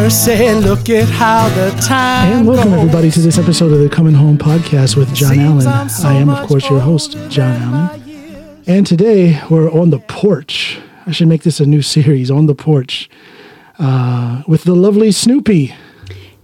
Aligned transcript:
mercy, 0.00 0.50
look 0.54 0.88
at 0.88 1.06
how 1.10 1.46
the 1.50 1.70
time 1.82 2.38
And 2.38 2.46
welcome, 2.46 2.70
goes. 2.70 2.80
everybody, 2.80 3.10
to 3.10 3.20
this 3.20 3.36
episode 3.36 3.70
of 3.70 3.80
the 3.80 3.88
Coming 3.90 4.14
Home 4.14 4.38
podcast 4.38 4.96
with 4.96 5.12
John 5.14 5.34
Seems 5.34 5.66
Alan. 5.66 5.80
I'm 5.80 5.88
so 5.90 6.08
I 6.08 6.14
am, 6.14 6.30
of 6.30 6.48
course, 6.48 6.70
your 6.70 6.80
host, 6.80 7.18
John 7.28 7.60
Alan. 7.60 8.62
And 8.66 8.86
today 8.86 9.38
we're 9.50 9.70
on 9.70 9.90
the 9.90 9.98
porch. 9.98 10.78
I 11.06 11.10
should 11.10 11.28
make 11.28 11.42
this 11.42 11.60
a 11.60 11.66
new 11.66 11.82
series 11.82 12.30
on 12.30 12.46
the 12.46 12.54
porch 12.54 13.10
uh, 13.78 14.42
with 14.48 14.64
the 14.64 14.74
lovely 14.74 15.12
Snoopy. 15.12 15.74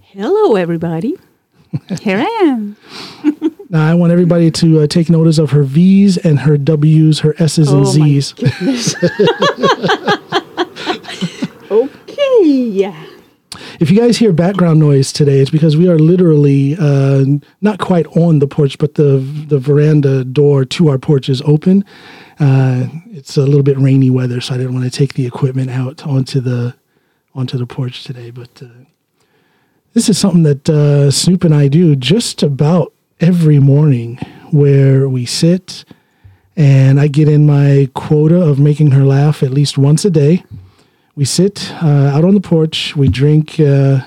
Hello, 0.02 0.56
everybody. 0.56 1.14
Here 2.02 2.18
I 2.18 2.40
am. 2.44 2.76
Now, 3.68 3.90
I 3.90 3.94
want 3.94 4.12
everybody 4.12 4.52
to 4.52 4.82
uh, 4.82 4.86
take 4.86 5.10
notice 5.10 5.38
of 5.38 5.50
her 5.50 5.64
V's 5.64 6.16
and 6.18 6.38
her 6.38 6.56
W's, 6.56 7.18
her 7.18 7.34
S's 7.36 7.72
and 7.72 7.80
Oh, 7.80 7.84
my 7.84 7.90
Z's. 7.90 8.32
Okay, 11.68 12.44
yeah. 12.48 13.04
If 13.80 13.90
you 13.90 13.96
guys 13.98 14.16
hear 14.16 14.32
background 14.32 14.80
noise 14.80 15.12
today, 15.12 15.40
it's 15.40 15.50
because 15.50 15.76
we 15.76 15.88
are 15.88 15.98
literally 15.98 16.76
uh, 16.78 17.24
not 17.60 17.78
quite 17.78 18.06
on 18.16 18.38
the 18.38 18.46
porch, 18.46 18.78
but 18.78 18.94
the 18.94 19.18
the 19.48 19.58
veranda 19.58 20.24
door 20.24 20.64
to 20.64 20.88
our 20.88 20.98
porch 20.98 21.28
is 21.28 21.42
open. 21.42 21.84
Uh, 22.38 22.86
it's 23.10 23.36
a 23.36 23.42
little 23.42 23.62
bit 23.62 23.78
rainy 23.78 24.10
weather, 24.10 24.40
so 24.40 24.54
I 24.54 24.58
didn't 24.58 24.74
want 24.74 24.84
to 24.84 24.90
take 24.90 25.14
the 25.14 25.26
equipment 25.26 25.70
out 25.70 26.06
onto 26.06 26.40
the 26.40 26.74
onto 27.34 27.58
the 27.58 27.66
porch 27.66 28.04
today. 28.04 28.30
But 28.30 28.62
uh, 28.62 28.84
this 29.94 30.08
is 30.08 30.18
something 30.18 30.42
that 30.44 30.68
uh, 30.68 31.10
Snoop 31.10 31.44
and 31.44 31.54
I 31.54 31.68
do 31.68 31.96
just 31.96 32.42
about 32.42 32.92
every 33.20 33.58
morning, 33.58 34.16
where 34.50 35.08
we 35.08 35.26
sit 35.26 35.84
and 36.56 36.98
I 36.98 37.08
get 37.08 37.28
in 37.28 37.46
my 37.46 37.90
quota 37.94 38.40
of 38.40 38.58
making 38.58 38.92
her 38.92 39.04
laugh 39.04 39.42
at 39.42 39.50
least 39.50 39.76
once 39.76 40.04
a 40.04 40.10
day 40.10 40.42
we 41.16 41.24
sit 41.24 41.72
uh, 41.82 42.12
out 42.14 42.24
on 42.24 42.34
the 42.34 42.40
porch. 42.40 42.94
We 42.94 43.08
drink 43.08 43.58
uh, 43.58 44.00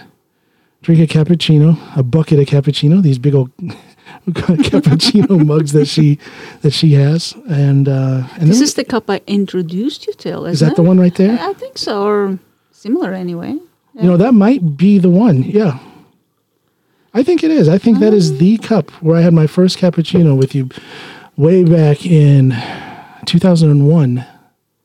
drink 0.81 1.01
a 1.01 1.07
cappuccino, 1.07 1.77
a 1.97 2.03
bucket 2.03 2.39
of 2.39 2.45
cappuccino. 2.45 3.01
These 3.01 3.17
big 3.19 3.35
old 3.35 3.51
cappuccino 4.29 5.45
mugs 5.45 5.71
that 5.73 5.87
she 5.87 6.19
that 6.61 6.71
she 6.71 6.93
has, 6.93 7.33
and 7.49 7.89
uh, 7.89 8.27
and 8.39 8.49
This 8.49 8.61
is 8.61 8.75
the 8.75 8.85
cup 8.85 9.09
I 9.09 9.21
introduced 9.27 10.07
you 10.07 10.13
to, 10.13 10.29
isn't 10.29 10.47
is 10.51 10.59
that 10.61 10.71
it? 10.73 10.75
the 10.75 10.83
one 10.83 10.99
right 10.99 11.15
there? 11.15 11.37
I 11.39 11.53
think 11.53 11.77
so, 11.77 12.03
or 12.03 12.39
similar 12.71 13.13
anyway. 13.13 13.57
You 13.95 14.07
know 14.07 14.17
that 14.17 14.33
might 14.33 14.77
be 14.77 14.97
the 14.99 15.09
one. 15.09 15.43
Yeah, 15.43 15.79
I 17.13 17.23
think 17.23 17.43
it 17.43 17.51
is. 17.51 17.67
I 17.67 17.77
think 17.77 17.99
that 17.99 18.13
is 18.13 18.37
the 18.37 18.57
cup 18.59 18.91
where 19.01 19.17
I 19.17 19.21
had 19.21 19.33
my 19.33 19.47
first 19.47 19.77
cappuccino 19.77 20.37
with 20.37 20.55
you 20.55 20.69
way 21.35 21.63
back 21.65 22.05
in 22.05 22.55
two 23.25 23.39
thousand 23.39 23.71
and 23.71 23.89
one. 23.89 24.25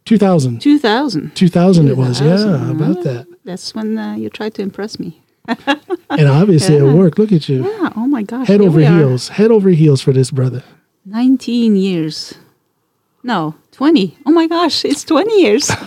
2000. 0.04 0.60
2000. 0.60 1.34
2000 1.34 1.88
it 1.88 1.96
was. 1.96 2.20
Yeah, 2.20 2.36
2000, 2.36 2.70
about 2.70 3.04
that. 3.04 3.26
That's 3.44 3.74
when 3.74 3.96
uh, 3.98 4.14
you 4.14 4.28
tried 4.30 4.54
to 4.54 4.62
impress 4.62 4.98
me. 4.98 5.22
And 6.10 6.28
obviously 6.28 6.76
it 6.76 6.82
worked. 6.82 7.18
Look 7.18 7.32
at 7.32 7.48
you. 7.48 7.64
Yeah, 7.64 7.90
oh 7.96 8.06
my 8.06 8.22
gosh. 8.22 8.46
Head 8.46 8.60
over 8.60 8.78
heels. 8.78 9.30
Head 9.30 9.50
over 9.50 9.70
heels 9.70 10.00
for 10.00 10.12
this 10.12 10.30
brother. 10.30 10.62
19 11.06 11.74
years. 11.74 12.34
No, 13.24 13.56
20. 13.72 14.16
Oh 14.26 14.30
my 14.30 14.46
gosh, 14.46 14.84
it's 14.84 15.02
20 15.02 15.40
years. 15.40 15.70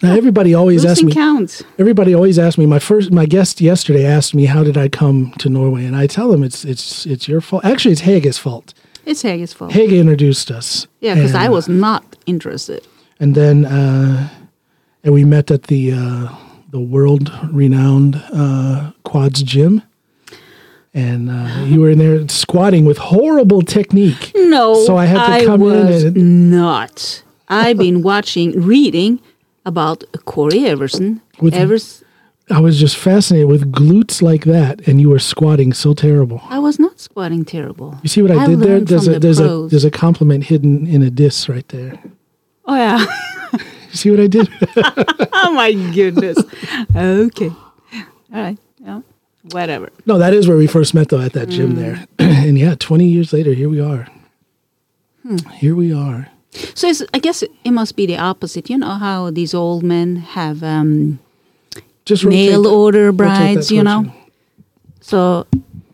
Now 0.00 0.14
everybody 0.14 0.54
always 0.54 0.84
asks 0.84 1.02
me. 1.02 1.12
count. 1.12 1.62
Everybody 1.76 2.14
always 2.14 2.38
asks 2.38 2.56
me. 2.56 2.66
My 2.66 2.78
first, 2.78 3.10
my 3.10 3.26
guest 3.26 3.60
yesterday 3.60 4.06
asked 4.06 4.32
me, 4.32 4.44
"How 4.44 4.62
did 4.62 4.76
I 4.76 4.88
come 4.88 5.32
to 5.38 5.48
Norway?" 5.48 5.84
And 5.84 5.96
I 5.96 6.06
tell 6.06 6.28
them 6.30 6.44
it's 6.44 6.64
it's 6.64 7.04
it's 7.04 7.26
your 7.26 7.40
fault. 7.40 7.64
Actually, 7.64 7.92
it's 7.92 8.02
Hege's 8.02 8.38
fault. 8.38 8.74
It's 9.08 9.22
Hege's 9.22 9.52
fault. 9.54 9.72
Hege 9.72 9.98
introduced 9.98 10.50
us. 10.50 10.86
yeah, 11.00 11.14
because 11.14 11.34
I 11.34 11.48
was 11.48 11.66
not 11.68 12.04
interested. 12.26 12.86
And 13.20 13.34
then, 13.34 13.64
uh, 13.64 14.28
and 15.02 15.14
we 15.14 15.24
met 15.24 15.50
at 15.50 15.62
the 15.64 15.92
uh, 15.92 16.28
the 16.70 16.80
world 16.80 17.30
renowned 17.50 18.22
uh, 18.32 18.92
Quads 19.04 19.42
gym. 19.42 19.82
And 20.94 21.30
uh, 21.30 21.64
you 21.66 21.80
were 21.80 21.90
in 21.90 21.98
there 21.98 22.26
squatting 22.28 22.84
with 22.84 22.98
horrible 22.98 23.62
technique. 23.62 24.32
No, 24.34 24.74
So 24.86 24.96
I 24.96 25.04
had 25.06 25.40
to 25.40 25.46
come 25.46 25.62
in 25.62 25.86
was 25.86 26.04
and- 26.04 26.50
not. 26.50 27.22
I've 27.48 27.78
been 27.78 28.02
watching, 28.02 28.52
reading 28.60 29.20
about 29.64 30.04
Cory 30.24 30.66
Everson. 30.66 31.20
With- 31.40 31.54
Evers, 31.54 32.02
I 32.50 32.60
was 32.60 32.78
just 32.80 32.96
fascinated 32.96 33.48
with 33.48 33.70
glutes 33.72 34.22
like 34.22 34.44
that, 34.44 34.86
and 34.88 35.00
you 35.00 35.10
were 35.10 35.18
squatting 35.18 35.72
so 35.74 35.92
terrible. 35.94 36.40
I 36.48 36.58
was 36.58 36.78
not 36.78 36.98
squatting 37.00 37.44
terrible. 37.44 37.98
You 38.02 38.08
see 38.08 38.22
what 38.22 38.30
I, 38.30 38.44
I 38.44 38.46
did 38.46 38.60
there? 38.60 38.80
There's 38.80 39.06
a 39.06 39.12
the 39.12 39.18
there's 39.20 39.40
a 39.40 39.66
there's 39.68 39.84
a 39.84 39.90
compliment 39.90 40.44
hidden 40.44 40.86
in 40.86 41.02
a 41.02 41.10
diss 41.10 41.48
right 41.48 41.66
there. 41.68 41.98
Oh 42.66 42.76
yeah. 42.76 43.04
You 43.90 43.96
see 43.96 44.10
what 44.10 44.20
I 44.20 44.26
did? 44.26 44.48
oh 45.32 45.50
my 45.54 45.72
goodness. 45.94 46.36
Okay. 46.94 47.48
All 47.50 48.02
right. 48.30 48.58
Yeah. 48.78 49.00
Whatever. 49.50 49.88
no, 50.04 50.18
that 50.18 50.34
is 50.34 50.46
where 50.46 50.58
we 50.58 50.66
first 50.66 50.92
met 50.92 51.08
though 51.08 51.22
at 51.22 51.32
that 51.32 51.48
gym 51.48 51.72
Mm. 51.72 51.76
there. 51.76 52.06
and 52.18 52.58
yeah, 52.58 52.74
20 52.78 53.06
years 53.06 53.32
later, 53.32 53.54
here 53.54 53.70
we 53.70 53.80
are. 53.80 54.06
Hmm. 55.22 55.38
Here 55.54 55.74
we 55.74 55.90
are. 55.94 56.28
So 56.74 56.86
it's, 56.88 57.02
I 57.14 57.18
guess 57.18 57.42
it 57.42 57.70
must 57.70 57.96
be 57.96 58.04
the 58.04 58.18
opposite. 58.18 58.68
You 58.68 58.76
know 58.76 58.94
how 59.00 59.30
these 59.30 59.54
old 59.54 59.82
men 59.82 60.16
have 60.16 60.62
um, 60.62 61.18
Just 62.08 62.24
mail 62.24 62.62
that- 62.62 62.70
order 62.70 63.12
brides, 63.12 63.70
you 63.70 63.82
know. 63.82 64.10
So, 65.00 65.46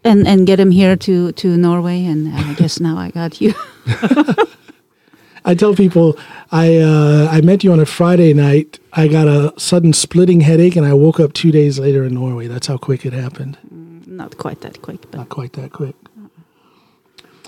and 0.05 0.27
and 0.27 0.47
get 0.47 0.57
them 0.57 0.71
here 0.71 0.97
to 0.97 1.33
to 1.33 1.57
Norway, 1.57 2.05
and 2.07 2.33
I 2.35 2.55
guess 2.55 2.79
now 2.81 2.97
I 2.97 3.11
got 3.11 3.41
you. 3.41 3.53
I 5.45 5.55
tell 5.55 5.75
people 5.75 6.17
I 6.53 6.79
uh, 6.79 7.29
I 7.31 7.41
met 7.41 7.65
you 7.65 7.73
on 7.73 7.81
a 7.81 7.87
Friday 7.87 8.33
night. 8.33 8.79
I 8.93 9.09
got 9.09 9.27
a 9.27 9.53
sudden 9.59 9.93
splitting 9.93 10.41
headache, 10.41 10.77
and 10.77 10.87
I 10.87 10.95
woke 10.95 11.19
up 11.21 11.33
two 11.33 11.51
days 11.51 11.79
later 11.79 12.05
in 12.05 12.15
Norway. 12.15 12.47
That's 12.47 12.69
how 12.69 12.77
quick 12.79 13.05
it 13.05 13.13
happened. 13.13 13.59
Not 14.07 14.39
quite 14.39 14.61
that 14.61 14.81
quick, 14.83 15.01
but 15.11 15.19
Not 15.19 15.29
quite 15.29 15.53
that 15.55 15.73
quick. 15.73 15.97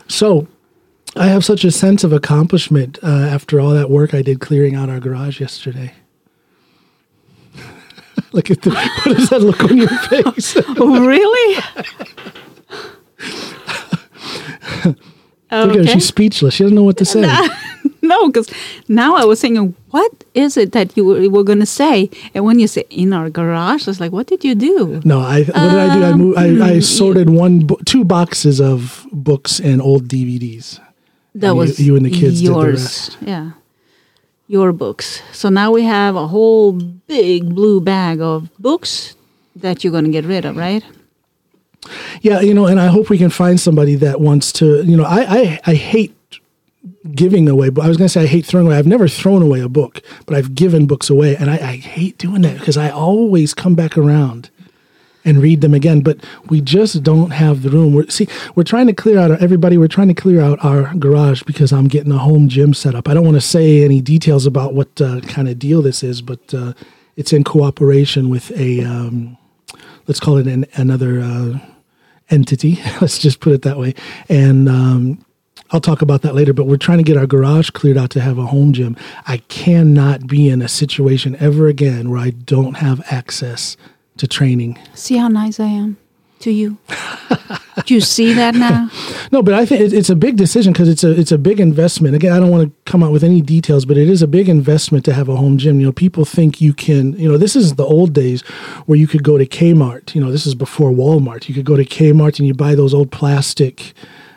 So, 0.08 0.46
I 1.14 1.26
have 1.28 1.44
such 1.44 1.64
a 1.64 1.70
sense 1.70 2.04
of 2.04 2.12
accomplishment 2.12 2.98
uh, 3.02 3.06
after 3.06 3.60
all 3.60 3.70
that 3.70 3.90
work 3.90 4.12
I 4.12 4.22
did 4.22 4.40
clearing 4.40 4.74
out 4.74 4.88
our 4.88 5.00
garage 5.00 5.40
yesterday. 5.40 5.94
look 8.32 8.50
at 8.50 8.62
the 8.62 8.70
what 8.70 9.18
is 9.18 9.28
that 9.30 9.40
look 9.42 9.62
on 9.64 9.76
your 9.76 9.88
face? 9.88 10.56
oh 10.78 11.06
really? 11.06 11.62
Look 15.52 15.76
at 15.76 15.88
she's 15.90 16.06
speechless. 16.08 16.54
She 16.54 16.64
doesn't 16.64 16.74
know 16.74 16.82
what 16.82 16.96
to 16.98 17.04
say. 17.04 17.20
no, 18.02 18.26
because 18.26 18.50
now 18.88 19.14
I 19.14 19.24
was 19.24 19.40
thinking, 19.40 19.74
what 19.90 20.24
is 20.34 20.56
it 20.56 20.72
that 20.72 20.96
you 20.96 21.04
were, 21.04 21.30
were 21.30 21.44
going 21.44 21.60
to 21.60 21.66
say? 21.66 22.10
And 22.34 22.44
when 22.44 22.58
you 22.58 22.66
say 22.66 22.82
in 22.90 23.12
our 23.12 23.30
garage, 23.30 23.86
I 23.86 23.90
was 23.90 24.00
like, 24.00 24.10
what 24.12 24.26
did 24.26 24.44
you 24.44 24.54
do? 24.56 25.00
No, 25.04 25.20
I 25.20 25.44
what 25.44 25.46
did 25.46 25.56
I 25.56 25.94
do? 25.98 26.04
I 26.04 26.12
moved. 26.14 26.38
I, 26.38 26.48
Um, 26.50 26.62
I 26.62 26.80
sorted 26.80 27.30
one, 27.30 27.60
bo- 27.60 27.78
two 27.86 28.04
boxes 28.04 28.60
of 28.60 29.06
books 29.12 29.60
and 29.60 29.80
old 29.80 30.08
DVDs. 30.08 30.80
That 31.36 31.48
you- 31.50 31.54
was 31.54 31.78
you 31.78 31.94
and 31.96 32.04
the 32.04 32.10
kids 32.10 32.42
yours. 32.42 33.16
Yeah, 33.20 33.52
your 34.48 34.72
books. 34.72 35.22
So 35.32 35.48
now 35.48 35.72
we 35.72 35.82
have 35.84 36.16
a 36.16 36.26
whole 36.26 36.72
big 36.72 37.54
blue 37.54 37.80
bag 37.80 38.20
of 38.20 38.50
books 38.58 39.14
that 39.56 39.82
you're 39.82 39.90
going 39.90 40.04
to 40.04 40.10
get 40.10 40.24
rid 40.24 40.44
of, 40.44 40.56
right? 40.56 40.84
Yeah, 42.20 42.40
you 42.40 42.54
know, 42.54 42.66
and 42.66 42.80
I 42.80 42.86
hope 42.86 43.10
we 43.10 43.18
can 43.18 43.30
find 43.30 43.60
somebody 43.60 43.94
that 43.96 44.20
wants 44.20 44.52
to. 44.54 44.82
You 44.82 44.96
know, 44.96 45.04
I 45.04 45.20
I, 45.20 45.60
I 45.66 45.74
hate 45.74 46.16
giving 47.14 47.48
away. 47.48 47.70
But 47.70 47.84
I 47.84 47.88
was 47.88 47.96
going 47.96 48.06
to 48.06 48.12
say 48.12 48.22
I 48.22 48.26
hate 48.26 48.44
throwing 48.44 48.66
away. 48.66 48.76
I've 48.76 48.86
never 48.86 49.08
thrown 49.08 49.42
away 49.42 49.60
a 49.60 49.68
book, 49.68 50.02
but 50.26 50.36
I've 50.36 50.54
given 50.54 50.86
books 50.86 51.10
away, 51.10 51.36
and 51.36 51.50
I, 51.50 51.54
I 51.54 51.76
hate 51.76 52.18
doing 52.18 52.42
that 52.42 52.58
because 52.58 52.76
I 52.76 52.90
always 52.90 53.54
come 53.54 53.74
back 53.74 53.96
around 53.96 54.50
and 55.26 55.42
read 55.42 55.60
them 55.60 55.74
again. 55.74 56.00
But 56.00 56.24
we 56.48 56.62
just 56.62 57.02
don't 57.02 57.30
have 57.30 57.62
the 57.62 57.68
room. 57.68 57.92
We're 57.92 58.08
see, 58.08 58.28
we're 58.54 58.62
trying 58.62 58.86
to 58.86 58.94
clear 58.94 59.18
out 59.18 59.30
everybody. 59.42 59.76
We're 59.76 59.88
trying 59.88 60.08
to 60.08 60.14
clear 60.14 60.40
out 60.40 60.64
our 60.64 60.94
garage 60.94 61.42
because 61.42 61.72
I'm 61.72 61.88
getting 61.88 62.12
a 62.12 62.18
home 62.18 62.48
gym 62.48 62.72
set 62.72 62.94
up. 62.94 63.08
I 63.08 63.14
don't 63.14 63.24
want 63.24 63.36
to 63.36 63.42
say 63.42 63.84
any 63.84 64.00
details 64.00 64.46
about 64.46 64.72
what 64.72 65.00
uh, 65.00 65.20
kind 65.22 65.48
of 65.48 65.58
deal 65.58 65.82
this 65.82 66.02
is, 66.02 66.22
but 66.22 66.54
uh, 66.54 66.72
it's 67.16 67.34
in 67.34 67.44
cooperation 67.44 68.30
with 68.30 68.50
a. 68.52 68.82
Um, 68.82 69.36
let's 70.06 70.20
call 70.20 70.38
it 70.38 70.46
an, 70.46 70.64
another 70.74 71.20
uh, 71.20 71.58
entity. 72.30 72.78
let's 73.00 73.18
just 73.18 73.40
put 73.40 73.52
it 73.52 73.62
that 73.62 73.78
way. 73.78 73.94
And 74.28 74.68
um, 74.68 75.24
I'll 75.70 75.80
talk 75.80 76.02
about 76.02 76.22
that 76.22 76.34
later. 76.34 76.52
But 76.52 76.66
we're 76.66 76.76
trying 76.76 76.98
to 76.98 77.04
get 77.04 77.16
our 77.16 77.26
garage 77.26 77.70
cleared 77.70 77.98
out 77.98 78.10
to 78.10 78.20
have 78.20 78.38
a 78.38 78.46
home 78.46 78.72
gym. 78.72 78.96
I 79.26 79.38
cannot 79.48 80.26
be 80.26 80.48
in 80.48 80.62
a 80.62 80.68
situation 80.68 81.36
ever 81.40 81.66
again 81.66 82.10
where 82.10 82.20
I 82.20 82.30
don't 82.30 82.74
have 82.74 83.02
access 83.10 83.76
to 84.18 84.26
training. 84.26 84.78
See 84.94 85.16
how 85.16 85.28
nice 85.28 85.60
I 85.60 85.66
am 85.66 85.96
to 86.40 86.50
you. 86.50 86.76
Do 87.86 87.94
you 87.94 88.00
see 88.00 88.32
that 88.34 88.54
now? 88.54 88.90
No, 89.32 89.42
but 89.42 89.54
I 89.54 89.66
think 89.66 89.80
it- 89.80 89.92
it's 89.92 90.08
a 90.08 90.14
big 90.14 90.36
decision 90.36 90.72
because 90.72 90.88
it's 90.88 91.02
a 91.02 91.10
it's 91.10 91.32
a 91.32 91.36
big 91.38 91.58
investment. 91.58 92.14
Again, 92.14 92.32
I 92.32 92.38
don't 92.38 92.48
want 92.50 92.68
to 92.68 92.90
come 92.90 93.02
out 93.02 93.10
with 93.10 93.24
any 93.24 93.40
details, 93.40 93.84
but 93.84 93.98
it 93.98 94.08
is 94.08 94.22
a 94.22 94.28
big 94.28 94.48
investment 94.48 95.04
to 95.06 95.12
have 95.12 95.28
a 95.28 95.34
home 95.34 95.58
gym. 95.58 95.80
You 95.80 95.86
know, 95.86 95.92
people 95.92 96.24
think 96.24 96.60
you 96.60 96.72
can. 96.72 97.18
You 97.18 97.28
know, 97.28 97.36
this 97.36 97.56
is 97.56 97.74
the 97.74 97.84
old 97.84 98.12
days 98.12 98.42
where 98.86 98.96
you 98.96 99.08
could 99.08 99.24
go 99.24 99.36
to 99.36 99.44
Kmart. 99.44 100.14
You 100.14 100.20
know, 100.20 100.30
this 100.30 100.46
is 100.46 100.54
before 100.54 100.92
Walmart. 100.92 101.48
You 101.48 101.54
could 101.56 101.64
go 101.64 101.76
to 101.76 101.84
Kmart 101.84 102.38
and 102.38 102.46
you 102.46 102.54
buy 102.54 102.76
those 102.76 102.94
old 102.94 103.10
plastic 103.10 103.94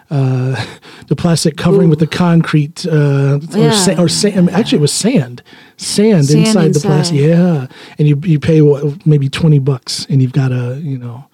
uh, 0.09 0.65
the 1.07 1.15
plastic 1.15 1.55
covering 1.57 1.89
with 1.89 1.99
the 1.99 2.07
concrete 2.07 2.85
uh, 2.85 3.39
or, 3.55 3.71
sa- 3.71 4.01
or 4.01 4.09
sand. 4.09 4.49
Actually, 4.49 4.79
it 4.79 4.81
was 4.81 4.91
sand, 4.93 5.43
sand, 5.77 6.25
Sand 6.27 6.45
inside, 6.47 6.73
the 6.73 6.79
plastic. 6.79 7.19
Yeah, 7.19 7.67
and 7.97 8.07
you 8.07 8.19
you 8.23 8.39
pay 8.39 8.61
what, 8.61 9.05
maybe 9.05 9.29
twenty 9.29 9.59
bucks, 9.59 10.05
and 10.09 10.21
you've 10.21 10.33
got 10.33 10.51
a 10.51 10.79
you 10.81 10.97
know. 10.97 11.25
you- 11.25 11.27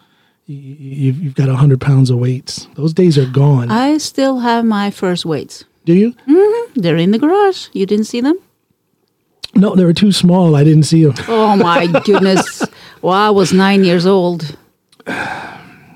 You've, 0.48 1.24
you've 1.24 1.34
got 1.36 1.50
a 1.50 1.56
hundred 1.56 1.82
pounds 1.82 2.12
of 2.12 2.20
weights. 2.20 2.68
Those 2.76 2.94
days 2.94 3.18
are 3.18 3.26
gone. 3.26 3.72
I 3.72 3.98
still 3.98 4.40
have 4.40 4.64
my 4.64 4.92
first 4.92 5.26
weights. 5.26 5.64
Do 5.86 5.94
you? 5.94 6.14
They're 6.76 6.98
in 6.98 7.10
the 7.12 7.18
garage. 7.18 7.68
You 7.74 7.86
didn't 7.88 8.06
see 8.06 8.22
them? 8.22 8.38
No, 9.56 9.74
they 9.76 9.84
were 9.86 9.94
too 9.94 10.12
small. 10.12 10.56
I 10.56 10.64
didn't 10.64 10.84
see 10.84 11.04
them. 11.04 11.16
Oh 11.28 11.56
my 11.56 11.88
goodness. 12.06 12.62
Well, 13.02 13.14
I 13.14 13.32
was 13.32 13.54
nine 13.54 13.84
years 13.84 14.06
old 14.06 14.56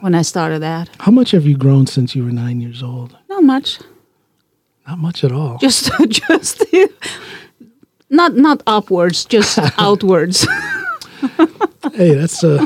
when 0.01 0.15
I 0.15 0.21
started 0.21 0.61
that. 0.61 0.89
How 0.99 1.11
much 1.11 1.31
have 1.31 1.45
you 1.45 1.57
grown 1.57 1.87
since 1.87 2.15
you 2.15 2.23
were 2.23 2.31
nine 2.31 2.61
years 2.61 2.83
old? 2.83 3.17
Not 3.29 3.43
much. 3.43 3.79
Not 4.87 4.97
much 4.99 5.23
at 5.23 5.31
all. 5.31 5.57
Just 5.59 5.91
just 6.07 6.65
not 8.09 8.35
not 8.35 8.63
upwards, 8.65 9.25
just 9.25 9.59
outwards. 9.77 10.47
hey, 11.93 12.15
that's 12.15 12.43
uh, 12.43 12.65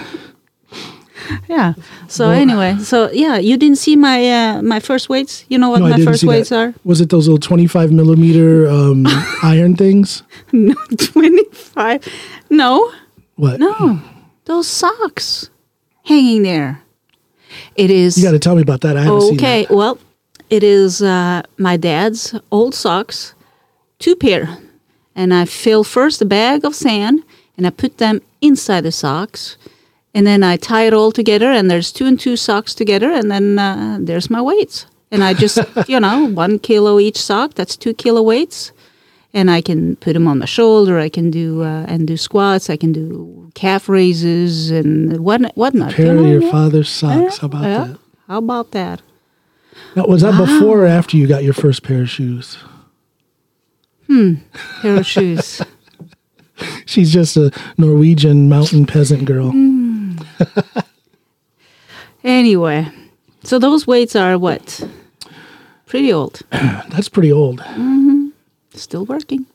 yeah. 1.50 1.74
So 2.08 2.30
anyway, 2.30 2.78
so 2.80 3.12
yeah, 3.12 3.38
you 3.38 3.58
didn't 3.58 3.78
see 3.78 3.96
my 3.96 4.32
uh, 4.32 4.62
my 4.62 4.80
first 4.80 5.10
weights? 5.10 5.46
You 5.50 5.58
know 5.58 5.70
what 5.70 5.82
no, 5.82 5.90
my 5.90 6.04
first 6.04 6.24
weights 6.24 6.50
that. 6.50 6.60
are? 6.60 6.74
Was 6.84 7.02
it 7.02 7.10
those 7.10 7.28
little 7.28 7.40
twenty-five 7.40 7.92
millimeter 7.92 8.70
um, 8.70 9.06
iron 9.44 9.76
things? 9.76 10.24
No, 10.52 10.76
25. 10.98 12.08
No. 12.52 12.92
What? 13.36 13.60
No. 13.60 14.00
Those 14.46 14.68
socks 14.68 15.50
hanging 16.06 16.44
there. 16.44 16.83
It 17.76 17.92
is 17.92 18.18
You 18.18 18.24
got 18.24 18.32
to 18.32 18.40
tell 18.40 18.56
me 18.56 18.62
about 18.62 18.82
that. 18.82 18.98
I 18.98 19.04
haven't 19.04 19.22
seen 19.22 19.36
Okay, 19.36 19.68
well, 19.70 19.98
it 20.50 20.64
is 20.64 21.02
uh, 21.02 21.44
my 21.58 21.78
dad's 21.78 22.36
old 22.52 22.76
socks, 22.76 23.34
two 24.00 24.16
pair. 24.16 24.58
And 25.16 25.34
I 25.34 25.46
fill 25.46 25.84
first 25.84 26.22
a 26.22 26.26
bag 26.26 26.66
of 26.66 26.76
sand 26.76 27.24
and 27.58 27.68
I 27.68 27.70
put 27.70 27.98
them 27.98 28.22
inside 28.42 28.82
the 28.82 28.92
socks. 28.92 29.58
And 30.14 30.28
then 30.28 30.44
I 30.44 30.58
tie 30.58 30.86
it 30.86 30.94
all 30.94 31.12
together 31.12 31.52
and 31.52 31.70
there's 31.70 31.92
two 31.92 32.06
and 32.06 32.20
two 32.20 32.36
socks 32.36 32.76
together 32.76 33.12
and 33.12 33.32
then 33.32 33.58
uh, 33.60 33.98
there's 34.00 34.30
my 34.30 34.42
weights. 34.42 34.86
And 35.12 35.24
I 35.24 35.34
just, 35.34 35.60
you 35.88 36.00
know, 36.00 36.26
one 36.28 36.60
kilo 36.60 37.00
each 37.00 37.18
sock, 37.18 37.54
that's 37.54 37.76
two 37.78 37.94
kilo 37.94 38.22
weights. 38.22 38.72
And 39.36 39.50
I 39.50 39.62
can 39.62 39.96
put 39.96 40.14
them 40.14 40.28
on 40.28 40.38
my 40.40 40.46
shoulder. 40.46 41.00
I 41.00 41.10
can 41.10 41.32
do 41.32 41.64
uh, 41.64 41.86
and 41.88 42.08
do 42.08 42.18
squats. 42.18 42.70
I 42.70 42.78
can 42.78 42.92
do 42.92 43.50
calf 43.56 43.90
raises 43.90 44.70
and 44.70 45.20
what 45.20 45.42
whatnot. 45.56 45.94
Pair 45.94 46.06
you 46.06 46.12
of 46.12 46.18
know, 46.22 46.32
your 46.32 46.42
yeah. 46.44 46.52
father's 46.52 46.90
socks. 46.90 47.40
How 47.40 47.48
about 47.48 47.64
Yeah. 47.64 47.86
that? 47.86 47.98
How 48.28 48.38
about 48.38 48.72
that? 48.72 49.02
Now, 49.96 50.06
was 50.06 50.22
that 50.22 50.38
before 50.38 50.82
or 50.84 50.86
after 50.86 51.18
you 51.18 51.26
got 51.28 51.44
your 51.44 51.54
first 51.54 51.82
pair 51.84 52.02
of 52.04 52.10
shoes? 52.10 52.58
Hmm, 54.08 54.36
pair 54.82 54.98
of 54.98 55.06
shoes. 55.06 55.62
She's 56.86 57.12
just 57.12 57.36
a 57.36 57.52
Norwegian 57.78 58.48
mountain 58.50 58.86
peasant 58.86 59.26
girl. 59.26 59.52
Mm. 59.52 60.24
Anyway, 62.24 62.88
so 63.44 63.60
those 63.60 63.86
weights 63.88 64.16
are 64.16 64.38
what? 64.38 64.88
Pretty 65.86 66.14
old. 66.14 66.42
That's 66.52 67.10
pretty 67.10 67.32
old. 67.32 67.62
Still 68.76 69.06
working. 69.06 69.46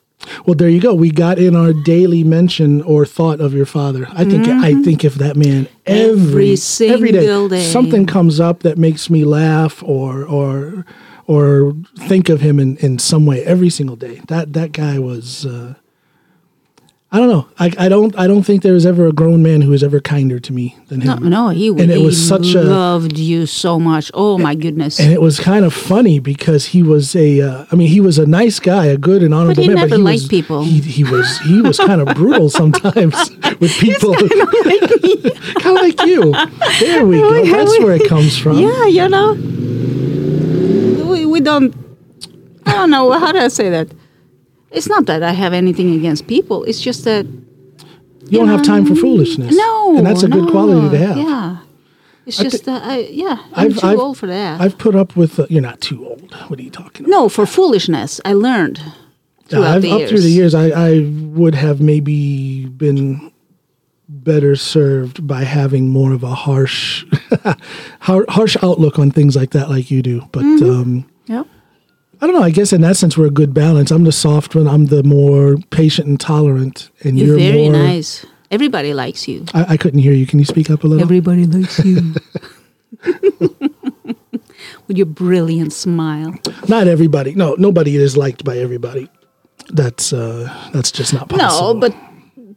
Well, 0.46 0.54
there 0.54 0.68
you 0.68 0.80
go. 0.80 0.94
We 0.94 1.10
got 1.10 1.38
in 1.38 1.54
our 1.54 1.72
daily 1.72 2.24
mention 2.24 2.82
or 2.82 3.06
thought 3.06 3.40
of 3.40 3.54
your 3.54 3.66
father. 3.66 4.06
I 4.10 4.24
think 4.24 4.48
I 4.48 4.74
think 4.82 5.04
if 5.04 5.14
that 5.14 5.36
man 5.36 5.68
every 5.86 6.54
Mm-hmm. 6.54 6.84
Every 6.84 6.94
every 6.94 7.12
day, 7.12 7.20
single 7.20 7.48
day. 7.48 7.64
something 7.64 8.06
comes 8.06 8.40
up 8.40 8.60
that 8.60 8.78
makes 8.78 9.08
me 9.10 9.24
laugh 9.24 9.82
or 9.84 10.24
or 10.24 10.84
or 11.26 11.74
think 11.98 12.28
of 12.28 12.40
him 12.40 12.58
in, 12.58 12.76
in 12.78 12.98
some 12.98 13.26
way 13.26 13.44
every 13.44 13.70
single 13.70 13.96
day. 13.96 14.20
That 14.28 14.54
that 14.54 14.72
guy 14.72 14.98
was 14.98 15.46
uh, 15.46 15.74
I 17.10 17.18
don't 17.18 17.30
know. 17.30 17.48
I, 17.58 17.72
I 17.78 17.88
don't 17.88 18.14
I 18.18 18.26
don't 18.26 18.42
think 18.42 18.62
there 18.62 18.74
was 18.74 18.84
ever 18.84 19.06
a 19.06 19.12
grown 19.12 19.42
man 19.42 19.62
who 19.62 19.70
was 19.70 19.82
ever 19.82 19.98
kinder 19.98 20.38
to 20.40 20.52
me 20.52 20.76
than 20.88 21.00
him. 21.00 21.26
no, 21.30 21.48
he, 21.48 21.68
And 21.68 21.90
it 21.90 22.02
was 22.02 22.18
such 22.28 22.52
a- 22.54 22.62
loved 22.62 23.16
you 23.16 23.46
so 23.46 23.80
much. 23.80 24.10
Oh 24.12 24.36
my 24.36 24.54
goodness! 24.54 25.00
And 25.00 25.10
it 25.10 25.22
was 25.22 25.40
kind 25.40 25.64
of 25.64 25.72
funny 25.72 26.18
because 26.18 26.66
he 26.66 26.82
was 26.82 27.16
a, 27.16 27.40
uh, 27.40 27.64
I 27.72 27.76
mean, 27.76 27.88
he 27.88 28.00
was 28.02 28.18
a 28.18 28.26
nice 28.26 28.60
guy, 28.60 28.84
a 28.86 28.98
good 28.98 29.22
and 29.22 29.32
honorable 29.32 29.62
he 29.62 29.68
man. 29.68 29.76
never 29.76 29.96
he 29.96 30.02
liked 30.02 30.22
was, 30.24 30.28
people. 30.28 30.64
He, 30.64 30.80
he 30.82 31.02
was 31.04 31.38
he 31.38 31.62
was 31.62 31.78
kind 31.78 32.02
of 32.02 32.14
brutal 32.14 32.50
sometimes 32.50 33.14
with 33.58 33.72
people. 33.78 34.14
kind 35.62 35.78
of 35.78 35.82
like 35.82 36.02
you. 36.02 36.32
There 36.78 37.06
we 37.06 37.20
go. 37.20 37.42
That's 37.46 37.78
where 37.78 37.94
it 37.94 38.06
comes 38.06 38.36
from. 38.36 38.58
yeah, 38.58 38.84
you 38.84 39.08
know, 39.08 39.32
we 41.10 41.24
we 41.24 41.40
don't. 41.40 41.74
I 42.66 42.72
don't 42.72 42.90
know 42.90 43.10
how 43.12 43.32
do 43.32 43.38
I 43.38 43.48
say 43.48 43.70
that. 43.70 43.88
It's 44.70 44.88
not 44.88 45.06
that 45.06 45.22
I 45.22 45.32
have 45.32 45.52
anything 45.52 45.94
against 45.94 46.26
people. 46.26 46.64
It's 46.64 46.80
just 46.80 47.04
that 47.04 47.24
You 47.26 48.38
don't 48.38 48.48
have 48.48 48.62
time 48.62 48.84
for 48.86 48.94
foolishness. 48.94 49.54
no, 49.56 49.96
and 49.96 50.06
that's 50.06 50.22
a 50.22 50.28
good 50.28 50.50
quality 50.50 50.90
to 50.90 50.98
have. 51.06 51.16
Yeah, 51.16 51.56
it's 52.26 52.38
I 52.40 52.42
just 52.44 52.64
thi- 52.64 52.70
that 52.70 52.82
I 52.84 52.98
yeah 53.10 53.38
I'm 53.54 53.66
I've- 53.66 53.74
too 53.80 53.86
I've- 53.86 54.00
old 54.00 54.18
for 54.18 54.26
that. 54.26 54.60
I've 54.60 54.76
put 54.76 54.94
up 54.94 55.16
with. 55.16 55.38
Uh, 55.40 55.46
you're 55.48 55.62
not 55.62 55.80
too 55.80 56.06
old. 56.06 56.32
What 56.48 56.58
are 56.58 56.62
you 56.62 56.70
talking 56.70 57.06
about? 57.06 57.10
no, 57.10 57.28
for 57.28 57.46
foolishness, 57.46 58.20
I 58.24 58.34
learned 58.34 58.80
throughout 59.48 59.76
I've, 59.76 59.82
the 59.82 59.92
up 59.92 60.08
through 60.10 60.20
the 60.20 60.28
years, 60.30 60.54
I, 60.54 60.68
I 60.68 61.00
would 61.38 61.54
have 61.54 61.80
maybe 61.80 62.66
been 62.66 63.32
better 64.10 64.56
served 64.56 65.26
by 65.26 65.44
having 65.44 65.88
more 65.90 66.12
of 66.12 66.22
a 66.22 66.34
harsh, 66.34 67.04
harsh 68.00 68.56
outlook 68.62 68.98
on 68.98 69.10
things 69.10 69.36
like 69.36 69.50
that, 69.50 69.68
like 69.70 69.90
you 69.90 70.02
do. 70.02 70.28
But 70.32 70.42
Mm-hmm. 70.44 70.70
um, 70.70 71.10
Yep. 71.26 71.46
I 72.20 72.26
don't 72.26 72.34
know. 72.34 72.42
I 72.42 72.50
guess 72.50 72.72
in 72.72 72.80
that 72.80 72.96
sense, 72.96 73.16
we're 73.16 73.26
a 73.26 73.30
good 73.30 73.54
balance. 73.54 73.90
I'm 73.90 74.04
the 74.04 74.12
soft 74.12 74.54
one. 74.54 74.66
I'm 74.66 74.86
the 74.86 75.02
more 75.02 75.56
patient 75.70 76.08
and 76.08 76.18
tolerant, 76.18 76.90
and 77.04 77.18
You're, 77.18 77.38
you're, 77.38 77.52
very 77.52 77.68
more. 77.68 77.84
nice. 77.84 78.26
Everybody 78.50 78.94
likes 78.94 79.28
you. 79.28 79.44
I, 79.54 79.74
I 79.74 79.76
couldn't 79.76 80.00
hear 80.00 80.12
you. 80.12 80.26
Can 80.26 80.38
you 80.38 80.44
speak 80.44 80.70
up 80.70 80.82
a 80.82 80.86
little? 80.86 81.02
Everybody 81.02 81.46
likes 81.46 81.84
you. 81.84 82.14
With 84.88 84.96
your 84.96 85.06
brilliant 85.06 85.72
smile. 85.72 86.34
Not 86.66 86.88
everybody. 86.88 87.34
No, 87.34 87.54
nobody 87.58 87.96
is 87.96 88.16
liked 88.16 88.42
by 88.42 88.56
everybody. 88.56 89.08
That's 89.68 90.12
uh, 90.14 90.70
that's 90.72 90.90
just 90.90 91.12
not 91.12 91.28
possible. 91.28 91.74
No, 91.74 91.80
but 91.80 91.94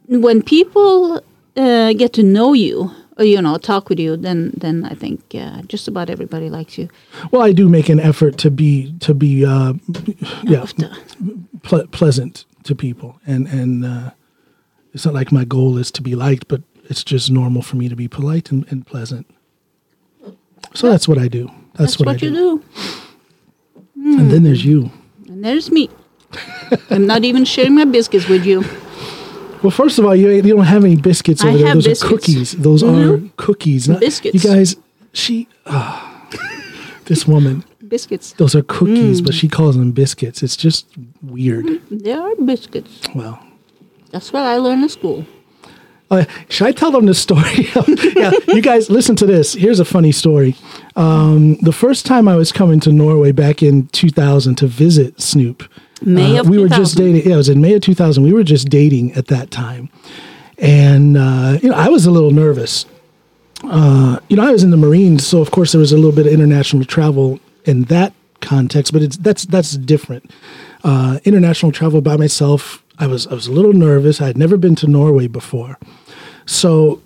when 0.08 0.42
people 0.42 1.22
uh, 1.56 1.92
get 1.92 2.14
to 2.14 2.22
know 2.22 2.54
you, 2.54 2.84
or, 2.84 2.92
you 3.18 3.42
know, 3.42 3.58
talk 3.58 3.88
with 3.88 4.00
you, 4.00 4.16
then 4.16 4.52
then 4.56 4.84
I 4.84 4.94
think 4.94 5.34
uh, 5.34 5.62
just 5.62 5.88
about 5.88 6.10
everybody 6.10 6.48
likes 6.50 6.78
you. 6.78 6.88
well, 7.30 7.42
I 7.42 7.52
do 7.52 7.68
make 7.68 7.88
an 7.88 8.00
effort 8.00 8.38
to 8.38 8.50
be 8.50 8.94
to 9.00 9.14
be 9.14 9.44
uh, 9.44 9.74
yeah 10.44 10.66
ple- 11.62 11.86
pleasant 11.88 12.44
to 12.64 12.74
people, 12.74 13.20
and 13.26 13.46
and 13.48 13.84
uh, 13.84 14.10
it's 14.94 15.04
not 15.04 15.14
like 15.14 15.32
my 15.32 15.44
goal 15.44 15.78
is 15.78 15.90
to 15.92 16.02
be 16.02 16.14
liked, 16.14 16.48
but 16.48 16.62
it's 16.84 17.04
just 17.04 17.30
normal 17.30 17.62
for 17.62 17.76
me 17.76 17.88
to 17.88 17.96
be 17.96 18.08
polite 18.08 18.50
and, 18.50 18.66
and 18.70 18.86
pleasant. 18.86 19.26
So 20.74 20.90
that's 20.90 21.06
what 21.06 21.18
I 21.18 21.28
do. 21.28 21.46
That's, 21.74 21.96
That's, 21.96 21.98
what, 21.98 22.06
what, 22.06 22.22
I 22.22 22.26
you 22.26 22.32
do. 22.32 22.58
do. 22.58 24.18
And 24.18 24.30
then 24.30 24.42
there's 24.42 24.64
you. 24.64 24.90
And 25.28 25.44
there's 25.44 25.70
me. 25.70 25.88
I'm 26.90 27.06
not 27.06 27.24
even 27.24 27.44
sharing 27.44 27.74
my 27.74 27.84
biscuits 27.84 28.28
with 28.28 28.44
you. 28.44 28.64
Well, 29.62 29.70
first 29.70 29.98
of 29.98 30.04
all, 30.04 30.14
you, 30.16 30.30
you 30.30 30.42
don't 30.42 30.64
have 30.64 30.84
any 30.84 30.96
biscuits 30.96 31.42
I 31.44 31.48
over 31.48 31.58
there. 31.58 31.66
have 31.68 31.76
Those 31.76 31.84
biscuits. 31.86 32.02
are 32.12 32.16
cookies. 32.16 32.52
Those 32.52 32.82
Mhm. 32.82 33.26
are 33.26 33.30
cookies. 33.36 33.88
Not, 33.88 34.00
Biscuits. 34.00 34.34
You 34.34 34.50
guys, 34.50 34.76
she, 35.12 35.46
ah, 35.66 36.26
this 37.06 37.26
woman, 37.28 37.64
Biscuits. 37.86 38.32
those 38.38 38.54
are 38.54 38.62
cookies, 38.62 39.20
Mm. 39.20 39.24
but 39.26 39.34
she 39.34 39.48
calls 39.48 39.76
them 39.76 39.92
biscuits. 39.92 40.42
It's 40.42 40.56
just 40.56 40.86
weird. 41.22 41.80
They 41.90 42.12
are 42.12 42.34
biscuits. 42.36 43.00
Well, 43.14 43.38
That's 44.10 44.30
what 44.32 44.42
I 44.42 44.58
learned 44.58 44.82
in 44.82 44.88
school. 44.90 45.24
Uh, 46.10 46.24
should 46.50 46.66
I 46.66 46.72
tell 46.72 46.90
them 46.90 47.06
the 47.06 47.14
story? 47.14 47.70
yeah, 48.16 48.32
you 48.48 48.60
guys, 48.60 48.90
listen 48.90 49.16
to 49.16 49.24
this. 49.24 49.54
Here's 49.54 49.80
a 49.80 49.86
funny 49.86 50.12
story. 50.12 50.54
Um, 50.96 51.54
the 51.62 51.72
first 51.72 52.04
time 52.04 52.28
I 52.28 52.36
was 52.36 52.52
coming 52.52 52.78
to 52.80 52.92
Norway 52.92 53.32
back 53.32 53.62
in 53.62 53.86
2000 53.92 54.56
to 54.56 54.66
visit 54.66 55.18
Snoop, 55.22 55.62
May 56.04 56.36
uh, 56.36 56.40
of 56.40 56.48
we 56.48 56.58
were 56.58 56.68
just 56.68 56.96
dating. 56.96 57.26
Yeah, 57.26 57.34
it 57.34 57.36
was 57.36 57.48
in 57.48 57.60
May 57.60 57.74
of 57.74 57.82
2000. 57.82 58.22
We 58.22 58.32
were 58.32 58.44
just 58.44 58.68
dating 58.68 59.12
at 59.12 59.26
that 59.28 59.50
time, 59.50 59.88
and 60.58 61.16
uh, 61.16 61.58
you 61.62 61.70
know, 61.70 61.76
I 61.76 61.88
was 61.88 62.06
a 62.06 62.10
little 62.10 62.30
nervous. 62.30 62.86
Uh, 63.64 64.18
you 64.28 64.36
know, 64.36 64.46
I 64.46 64.50
was 64.50 64.64
in 64.64 64.70
the 64.70 64.76
Marines, 64.76 65.26
so 65.26 65.40
of 65.40 65.50
course 65.50 65.72
there 65.72 65.78
was 65.80 65.92
a 65.92 65.96
little 65.96 66.12
bit 66.12 66.26
of 66.26 66.32
international 66.32 66.84
travel 66.84 67.38
in 67.64 67.84
that 67.84 68.12
context, 68.40 68.92
but 68.92 69.02
it's 69.02 69.16
that's 69.16 69.44
that's 69.46 69.76
different. 69.76 70.30
Uh, 70.84 71.20
international 71.24 71.72
travel 71.72 72.00
by 72.00 72.16
myself, 72.16 72.82
I 72.98 73.06
was 73.06 73.26
I 73.28 73.34
was 73.34 73.46
a 73.46 73.52
little 73.52 73.72
nervous. 73.72 74.20
I 74.20 74.26
had 74.26 74.36
never 74.36 74.56
been 74.56 74.74
to 74.76 74.86
Norway 74.86 75.28
before, 75.28 75.78
so 76.44 77.00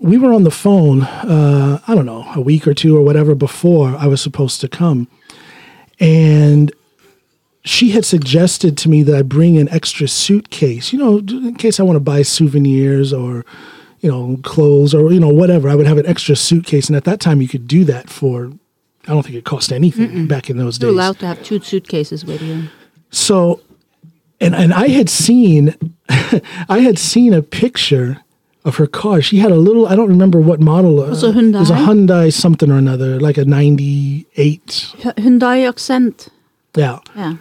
we 0.00 0.18
were 0.18 0.32
on 0.32 0.42
the 0.42 0.50
phone. 0.50 1.02
Uh, 1.02 1.80
I 1.86 1.94
don't 1.94 2.06
know, 2.06 2.30
a 2.34 2.40
week 2.40 2.66
or 2.66 2.74
two 2.74 2.96
or 2.96 3.02
whatever 3.02 3.34
before 3.34 3.94
I 3.96 4.06
was 4.06 4.20
supposed 4.20 4.60
to 4.62 4.68
come, 4.68 5.06
and 6.00 6.72
she 7.64 7.90
had 7.90 8.04
suggested 8.04 8.76
to 8.78 8.88
me 8.88 9.02
that 9.04 9.14
I 9.16 9.22
bring 9.22 9.56
an 9.58 9.68
extra 9.68 10.08
suitcase, 10.08 10.92
you 10.92 10.98
know, 10.98 11.18
in 11.18 11.54
case 11.54 11.78
I 11.78 11.84
want 11.84 11.96
to 11.96 12.00
buy 12.00 12.22
souvenirs 12.22 13.12
or, 13.12 13.44
you 14.00 14.10
know, 14.10 14.38
clothes 14.42 14.94
or, 14.94 15.12
you 15.12 15.20
know, 15.20 15.28
whatever. 15.28 15.68
I 15.68 15.74
would 15.76 15.86
have 15.86 15.98
an 15.98 16.06
extra 16.06 16.34
suitcase. 16.34 16.88
And 16.88 16.96
at 16.96 17.04
that 17.04 17.20
time, 17.20 17.40
you 17.40 17.48
could 17.48 17.68
do 17.68 17.84
that 17.84 18.10
for 18.10 18.52
I 19.06 19.12
don't 19.12 19.22
think 19.24 19.34
it 19.36 19.44
cost 19.44 19.72
anything 19.72 20.26
back 20.28 20.48
in 20.50 20.56
those 20.58 20.78
days. 20.78 20.86
You're 20.86 20.94
allowed 20.94 21.18
to 21.20 21.26
have 21.26 21.42
two 21.42 21.60
suitcases 21.60 22.24
with 22.24 22.40
you. 22.42 22.64
So, 23.10 23.60
and 24.40 24.54
and 24.54 24.72
I 24.72 24.88
had 24.88 25.08
seen, 25.10 25.74
I 26.08 26.78
had 26.80 26.98
seen 26.98 27.32
a 27.34 27.42
picture 27.42 28.18
of 28.64 28.76
her 28.76 28.86
car. 28.86 29.20
She 29.20 29.38
had 29.38 29.50
a 29.52 29.56
little. 29.56 29.86
I 29.86 29.96
don't 29.96 30.08
remember 30.08 30.40
what 30.40 30.60
model. 30.60 31.00
uh, 31.02 31.08
Was 31.10 31.22
it 31.24 31.36
a 31.36 31.38
It 31.38 31.52
was 31.52 31.70
a 31.70 31.74
Hyundai? 31.74 31.86
Hyundai 32.28 32.32
something 32.32 32.70
or 32.70 32.76
another, 32.78 33.18
like 33.20 33.38
a 33.38 33.44
'98. 33.44 34.94
Hy- 35.02 35.12
Hyundai 35.12 35.68
accent. 35.68 36.28
Yeah. 36.76 37.00
Yeah. 37.16 37.36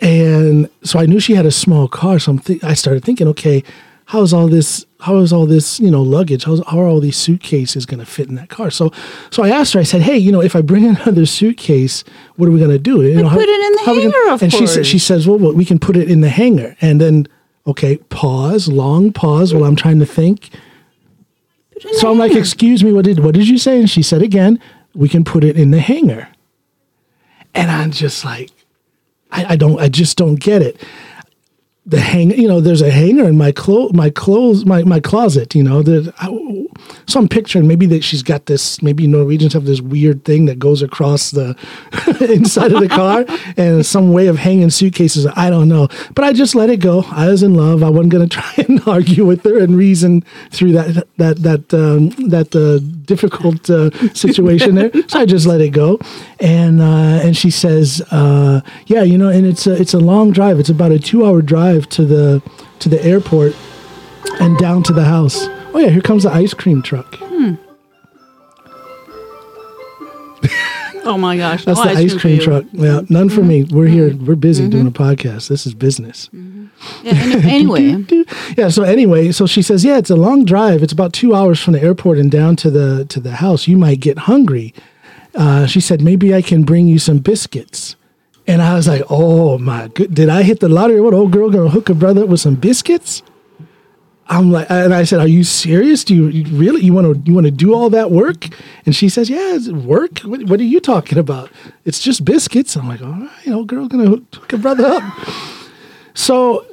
And 0.00 0.68
so 0.82 0.98
I 0.98 1.06
knew 1.06 1.20
she 1.20 1.34
had 1.34 1.46
a 1.46 1.50
small 1.50 1.88
car. 1.88 2.18
So 2.18 2.32
I'm 2.32 2.38
th- 2.38 2.64
I 2.64 2.74
started 2.74 3.04
thinking, 3.04 3.28
okay, 3.28 3.62
how's 4.06 4.32
all 4.32 4.48
this? 4.48 4.84
How 5.00 5.18
is 5.18 5.32
all 5.32 5.46
this? 5.46 5.78
You 5.80 5.90
know, 5.90 6.02
luggage? 6.02 6.44
How's, 6.44 6.64
how 6.66 6.80
are 6.80 6.86
all 6.86 7.00
these 7.00 7.16
suitcases 7.16 7.86
going 7.86 8.00
to 8.00 8.06
fit 8.06 8.28
in 8.28 8.34
that 8.34 8.48
car? 8.48 8.70
So, 8.70 8.92
so 9.30 9.42
I 9.42 9.50
asked 9.50 9.72
her. 9.74 9.80
I 9.80 9.84
said, 9.84 10.02
hey, 10.02 10.16
you 10.16 10.32
know, 10.32 10.42
if 10.42 10.56
I 10.56 10.62
bring 10.62 10.84
another 10.96 11.26
suitcase, 11.26 12.04
what 12.36 12.48
are 12.48 12.52
we 12.52 12.58
going 12.58 12.70
to 12.70 12.78
do? 12.78 13.02
You 13.02 13.22
know, 13.22 13.30
put 13.30 13.48
it 13.48 13.66
in 13.66 13.72
the 13.72 13.82
how 13.84 13.92
we 13.92 14.02
hangar, 14.02 14.32
of 14.32 14.42
and 14.42 14.52
she 14.52 14.66
said, 14.66 14.86
she 14.86 14.98
says, 14.98 15.26
well, 15.26 15.38
well, 15.38 15.52
we 15.52 15.64
can 15.64 15.78
put 15.78 15.96
it 15.96 16.10
in 16.10 16.20
the 16.20 16.30
hanger." 16.30 16.76
And 16.80 17.00
then, 17.00 17.28
okay, 17.66 17.96
pause, 17.96 18.68
long 18.68 19.12
pause 19.12 19.54
while 19.54 19.64
I'm 19.64 19.76
trying 19.76 20.00
to 20.00 20.06
think. 20.06 20.50
Put 21.72 21.84
it 21.84 21.92
in 21.92 21.98
So 21.98 22.10
I'm 22.10 22.18
like, 22.18 22.34
excuse 22.34 22.82
me, 22.82 22.92
what 22.92 23.04
did 23.04 23.20
what 23.20 23.34
did 23.34 23.48
you 23.48 23.58
say? 23.58 23.78
And 23.78 23.88
she 23.88 24.02
said 24.02 24.22
again, 24.22 24.60
we 24.94 25.08
can 25.08 25.24
put 25.24 25.44
it 25.44 25.56
in 25.56 25.70
the 25.70 25.80
hanger." 25.80 26.28
And 27.56 27.70
I'm 27.70 27.92
just 27.92 28.24
like, 28.24 28.50
I, 29.34 29.44
I 29.50 29.56
don't, 29.56 29.78
I 29.80 29.88
just 29.88 30.16
don't 30.16 30.36
get 30.36 30.62
it. 30.62 30.80
The 31.86 32.00
hang, 32.00 32.30
you 32.30 32.48
know, 32.48 32.60
there's 32.60 32.80
a 32.80 32.90
hanger 32.90 33.26
in 33.28 33.36
my 33.36 33.52
clo- 33.52 33.90
my 33.92 34.08
clothes, 34.08 34.64
my, 34.64 34.84
my 34.84 35.00
closet, 35.00 35.54
you 35.54 35.62
know. 35.62 35.82
That 35.82 36.14
I, 36.18 36.28
so 37.06 37.20
I'm 37.20 37.28
picturing 37.28 37.66
maybe 37.66 37.86
that 37.86 38.02
she's 38.04 38.22
got 38.22 38.46
this. 38.46 38.82
Maybe 38.82 39.06
Norwegians 39.06 39.52
have 39.52 39.64
this 39.64 39.80
weird 39.80 40.24
thing 40.24 40.46
that 40.46 40.58
goes 40.58 40.82
across 40.82 41.30
the 41.30 41.56
inside 42.32 42.72
of 42.72 42.80
the 42.80 42.88
car, 42.88 43.24
and 43.56 43.84
some 43.84 44.12
way 44.12 44.26
of 44.26 44.38
hanging 44.38 44.70
suitcases. 44.70 45.26
I 45.36 45.50
don't 45.50 45.68
know, 45.68 45.88
but 46.14 46.24
I 46.24 46.32
just 46.32 46.54
let 46.54 46.70
it 46.70 46.78
go. 46.78 47.04
I 47.10 47.28
was 47.28 47.42
in 47.42 47.54
love. 47.54 47.82
I 47.82 47.90
wasn't 47.90 48.12
going 48.12 48.28
to 48.28 48.36
try 48.36 48.64
and 48.66 48.80
argue 48.86 49.24
with 49.24 49.44
her 49.44 49.58
and 49.58 49.76
reason 49.76 50.22
through 50.50 50.72
that 50.72 51.06
that 51.16 51.42
that 51.42 51.74
um, 51.74 52.10
that 52.28 52.54
uh, 52.54 52.78
difficult 53.04 53.68
uh, 53.70 53.90
situation 54.14 54.74
there. 54.74 54.90
So 55.08 55.20
I 55.20 55.26
just 55.26 55.46
let 55.46 55.60
it 55.60 55.70
go, 55.70 55.98
and 56.40 56.80
uh, 56.80 57.20
and 57.24 57.36
she 57.36 57.50
says, 57.50 58.02
uh, 58.10 58.60
"Yeah, 58.86 59.02
you 59.02 59.18
know, 59.18 59.28
and 59.28 59.46
it's 59.46 59.66
a 59.66 59.80
it's 59.80 59.94
a 59.94 60.00
long 60.00 60.32
drive. 60.32 60.58
It's 60.58 60.70
about 60.70 60.92
a 60.92 60.98
two 60.98 61.24
hour 61.24 61.42
drive 61.42 61.88
to 61.90 62.04
the 62.04 62.42
to 62.80 62.88
the 62.88 63.02
airport 63.04 63.54
and 64.40 64.56
down 64.58 64.82
to 64.84 64.92
the 64.92 65.04
house." 65.04 65.48
Oh 65.74 65.80
yeah, 65.80 65.88
here 65.88 66.00
comes 66.00 66.22
the 66.22 66.30
ice 66.30 66.54
cream 66.54 66.82
truck. 66.82 67.16
Hmm. 67.16 67.54
Oh 71.06 71.18
my 71.18 71.36
gosh. 71.36 71.66
That's 71.66 71.78
no 71.78 71.84
the 71.84 71.98
ice 71.98 72.14
for 72.14 72.20
cream 72.20 72.36
you. 72.36 72.42
truck. 72.42 72.64
Yeah, 72.72 73.02
none 73.10 73.28
for 73.28 73.42
me. 73.42 73.64
We're 73.64 73.88
here. 73.88 74.10
Mm-hmm. 74.10 74.26
We're 74.26 74.36
busy 74.36 74.68
doing 74.68 74.86
a 74.86 74.90
mm-hmm. 74.90 75.02
podcast. 75.02 75.48
This 75.48 75.66
is 75.66 75.74
business. 75.74 76.30
Mm-hmm. 76.34 76.66
Yeah, 77.06 77.12
any- 77.12 77.50
anyway. 77.76 78.24
Yeah. 78.56 78.70
So 78.70 78.84
anyway, 78.84 79.30
so 79.30 79.46
she 79.46 79.60
says, 79.60 79.84
yeah, 79.84 79.98
it's 79.98 80.08
a 80.08 80.16
long 80.16 80.46
drive. 80.46 80.82
It's 80.82 80.94
about 80.94 81.12
two 81.12 81.34
hours 81.34 81.60
from 81.60 81.74
the 81.74 81.82
airport 81.82 82.16
and 82.16 82.30
down 82.30 82.56
to 82.56 82.70
the 82.70 83.04
to 83.06 83.20
the 83.20 83.32
house. 83.32 83.68
You 83.68 83.76
might 83.76 84.00
get 84.00 84.20
hungry. 84.20 84.72
Uh, 85.34 85.66
she 85.66 85.80
said, 85.80 86.00
maybe 86.00 86.34
I 86.34 86.40
can 86.40 86.62
bring 86.62 86.86
you 86.86 86.98
some 86.98 87.18
biscuits. 87.18 87.96
And 88.46 88.62
I 88.62 88.74
was 88.74 88.88
like, 88.88 89.02
oh 89.10 89.58
my 89.58 89.88
good, 89.88 90.14
did 90.14 90.28
I 90.28 90.42
hit 90.42 90.60
the 90.60 90.68
lottery? 90.68 91.00
What 91.02 91.12
old 91.12 91.32
girl 91.32 91.50
gonna 91.50 91.68
hook 91.68 91.90
a 91.90 91.94
brother 91.94 92.22
up 92.22 92.28
with 92.28 92.40
some 92.40 92.54
biscuits? 92.54 93.22
I'm 94.26 94.50
like, 94.50 94.70
and 94.70 94.94
I 94.94 95.04
said, 95.04 95.20
"Are 95.20 95.28
you 95.28 95.44
serious? 95.44 96.02
Do 96.02 96.14
you, 96.14 96.44
really 96.56 96.82
you 96.82 96.92
want 96.92 97.12
to 97.12 97.30
you 97.30 97.34
want 97.34 97.46
to 97.46 97.50
do 97.50 97.74
all 97.74 97.90
that 97.90 98.10
work?" 98.10 98.48
And 98.86 98.96
she 98.96 99.08
says, 99.08 99.28
"Yeah, 99.28 99.58
work. 99.70 100.20
What, 100.20 100.44
what 100.44 100.60
are 100.60 100.64
you 100.64 100.80
talking 100.80 101.18
about? 101.18 101.50
It's 101.84 102.00
just 102.00 102.24
biscuits." 102.24 102.76
I'm 102.76 102.88
like, 102.88 103.02
"All 103.02 103.12
right, 103.12 103.30
you 103.44 103.52
old 103.52 103.66
girl, 103.66 103.86
gonna 103.86 104.08
hook 104.08 104.52
a 104.52 104.58
brother 104.58 104.86
up." 104.86 105.02
So 106.14 106.64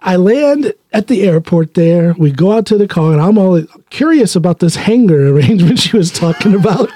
I 0.00 0.16
land 0.16 0.74
at 0.92 1.08
the 1.08 1.22
airport 1.22 1.74
there. 1.74 2.14
We 2.18 2.30
go 2.30 2.52
out 2.52 2.66
to 2.66 2.78
the 2.78 2.86
car, 2.86 3.12
and 3.12 3.20
I'm 3.20 3.38
all 3.38 3.60
curious 3.90 4.36
about 4.36 4.60
this 4.60 4.76
hangar 4.76 5.28
arrangement 5.28 5.78
she 5.80 5.96
was 5.96 6.12
talking 6.12 6.54
about. 6.54 6.90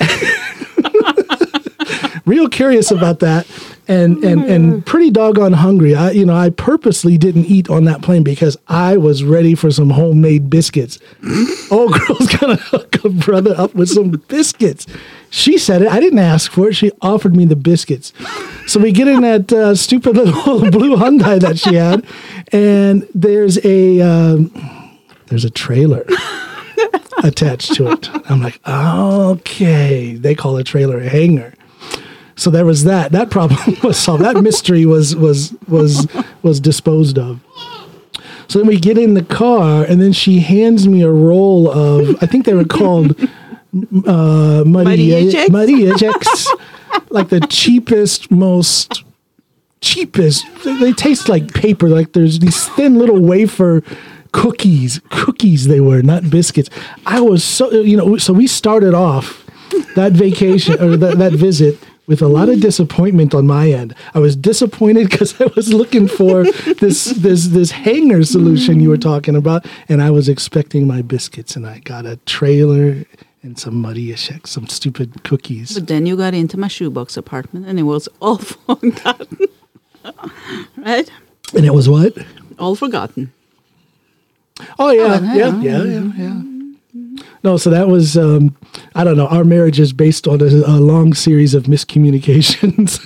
Real 2.26 2.48
curious 2.48 2.90
about 2.90 3.20
that. 3.20 3.46
And, 3.90 4.22
and 4.22 4.44
and 4.44 4.86
pretty 4.86 5.10
doggone 5.10 5.52
hungry. 5.52 5.96
I 5.96 6.12
you 6.12 6.24
know 6.24 6.36
I 6.36 6.50
purposely 6.50 7.18
didn't 7.18 7.46
eat 7.46 7.68
on 7.68 7.84
that 7.84 8.02
plane 8.02 8.22
because 8.22 8.56
I 8.68 8.96
was 8.96 9.24
ready 9.24 9.56
for 9.56 9.70
some 9.70 9.90
homemade 9.90 10.48
biscuits. 10.48 11.00
Old 11.70 11.92
girl's 11.92 12.36
gonna 12.36 12.56
hook 12.56 13.04
a 13.04 13.08
brother 13.08 13.54
up 13.56 13.74
with 13.74 13.88
some 13.88 14.10
biscuits. 14.28 14.86
She 15.30 15.58
said 15.58 15.82
it. 15.82 15.88
I 15.88 15.98
didn't 15.98 16.20
ask 16.20 16.52
for 16.52 16.68
it. 16.68 16.74
She 16.74 16.92
offered 17.02 17.34
me 17.34 17.44
the 17.44 17.56
biscuits. 17.56 18.12
So 18.66 18.78
we 18.78 18.92
get 18.92 19.08
in 19.08 19.22
that 19.22 19.52
uh, 19.52 19.74
stupid 19.74 20.16
little 20.16 20.60
blue 20.70 20.96
Hyundai 20.96 21.40
that 21.40 21.58
she 21.58 21.74
had, 21.74 22.04
and 22.52 23.08
there's 23.14 23.64
a 23.64 24.00
um, 24.00 24.98
there's 25.26 25.44
a 25.44 25.50
trailer 25.50 26.04
attached 27.22 27.74
to 27.74 27.90
it. 27.90 28.08
I'm 28.30 28.42
like, 28.42 28.60
okay, 28.66 30.14
they 30.14 30.34
call 30.34 30.56
a 30.56 30.64
trailer 30.64 30.98
a 30.98 31.08
hangar. 31.08 31.54
So 32.40 32.48
there 32.48 32.64
was 32.64 32.84
that. 32.84 33.12
That 33.12 33.28
problem 33.28 33.76
was 33.82 33.98
solved. 33.98 34.24
That 34.24 34.42
mystery 34.42 34.86
was 34.86 35.14
was 35.14 35.54
was 35.68 36.08
was 36.42 36.58
disposed 36.58 37.18
of. 37.18 37.38
So 38.48 38.58
then 38.58 38.66
we 38.66 38.80
get 38.80 38.96
in 38.96 39.12
the 39.12 39.22
car, 39.22 39.84
and 39.84 40.00
then 40.00 40.14
she 40.14 40.40
hands 40.40 40.88
me 40.88 41.02
a 41.02 41.10
roll 41.10 41.70
of 41.70 42.16
I 42.22 42.26
think 42.26 42.46
they 42.46 42.54
were 42.54 42.64
called 42.64 43.10
uh, 43.20 44.64
muddy 44.66 45.10
Marie 45.10 45.32
kjeks? 45.32 45.50
Marie 45.50 45.82
kjeks, 45.92 46.46
like 47.10 47.28
the 47.28 47.40
cheapest, 47.40 48.30
most 48.30 49.04
cheapest. 49.82 50.46
They, 50.64 50.78
they 50.78 50.92
taste 50.94 51.28
like 51.28 51.52
paper. 51.52 51.90
Like 51.90 52.14
there's 52.14 52.38
these 52.38 52.66
thin 52.70 52.98
little 52.98 53.20
wafer 53.20 53.82
cookies. 54.32 54.98
Cookies 55.10 55.66
they 55.66 55.80
were, 55.80 56.00
not 56.00 56.30
biscuits. 56.30 56.70
I 57.04 57.20
was 57.20 57.44
so 57.44 57.70
you 57.70 57.98
know. 57.98 58.16
So 58.16 58.32
we 58.32 58.46
started 58.46 58.94
off 58.94 59.44
that 59.94 60.12
vacation 60.12 60.82
or 60.82 60.96
that, 60.96 61.18
that 61.18 61.32
visit 61.32 61.78
with 62.10 62.20
a 62.20 62.26
lot 62.26 62.48
of 62.48 62.60
disappointment 62.60 63.36
on 63.36 63.46
my 63.46 63.70
end. 63.70 63.94
I 64.14 64.18
was 64.18 64.34
disappointed 64.34 65.08
because 65.10 65.40
I 65.40 65.46
was 65.54 65.72
looking 65.72 66.08
for 66.08 66.42
this 66.84 67.04
this 67.04 67.46
this 67.46 67.70
hanger 67.70 68.24
solution 68.24 68.80
you 68.80 68.88
were 68.90 68.98
talking 68.98 69.36
about, 69.36 69.64
and 69.88 70.02
I 70.02 70.10
was 70.10 70.28
expecting 70.28 70.88
my 70.88 71.02
biscuits, 71.02 71.54
and 71.54 71.64
I 71.64 71.78
got 71.78 72.04
a 72.06 72.16
trailer 72.26 73.04
and 73.42 73.58
some 73.58 73.80
Marie 73.80 74.08
kjeks, 74.12 74.48
some 74.48 74.66
stupid 74.66 75.22
cookies. 75.22 75.72
But 75.72 75.86
then 75.86 76.04
you 76.04 76.16
got 76.16 76.34
into 76.34 76.58
my 76.58 76.68
shoebox 76.68 77.16
apartment 77.16 77.66
and 77.66 77.78
it 77.78 77.84
was 77.84 78.06
all 78.20 78.36
forgotten. 78.38 79.38
right? 80.76 81.10
And 81.54 81.64
it 81.64 81.72
was 81.72 81.88
what? 81.88 82.12
All 82.58 82.74
forgotten. 82.74 83.32
Oh 84.78 84.90
yeah, 84.90 85.18
Oh, 85.22 85.34
yeah, 85.34 85.56
yeah. 85.62 85.62
yeah, 85.62 85.84
yeah, 85.84 86.12
yeah. 86.18 86.59
No, 87.42 87.56
so 87.56 87.70
that 87.70 87.88
was 87.88 88.16
um, 88.16 88.56
I 88.94 89.02
don't 89.04 89.16
know. 89.16 89.26
Our 89.28 89.44
marriage 89.44 89.80
is 89.80 89.92
based 89.92 90.26
on 90.28 90.40
a, 90.40 90.46
a 90.46 90.78
long 90.80 91.14
series 91.14 91.54
of 91.54 91.64
miscommunications, 91.64 92.98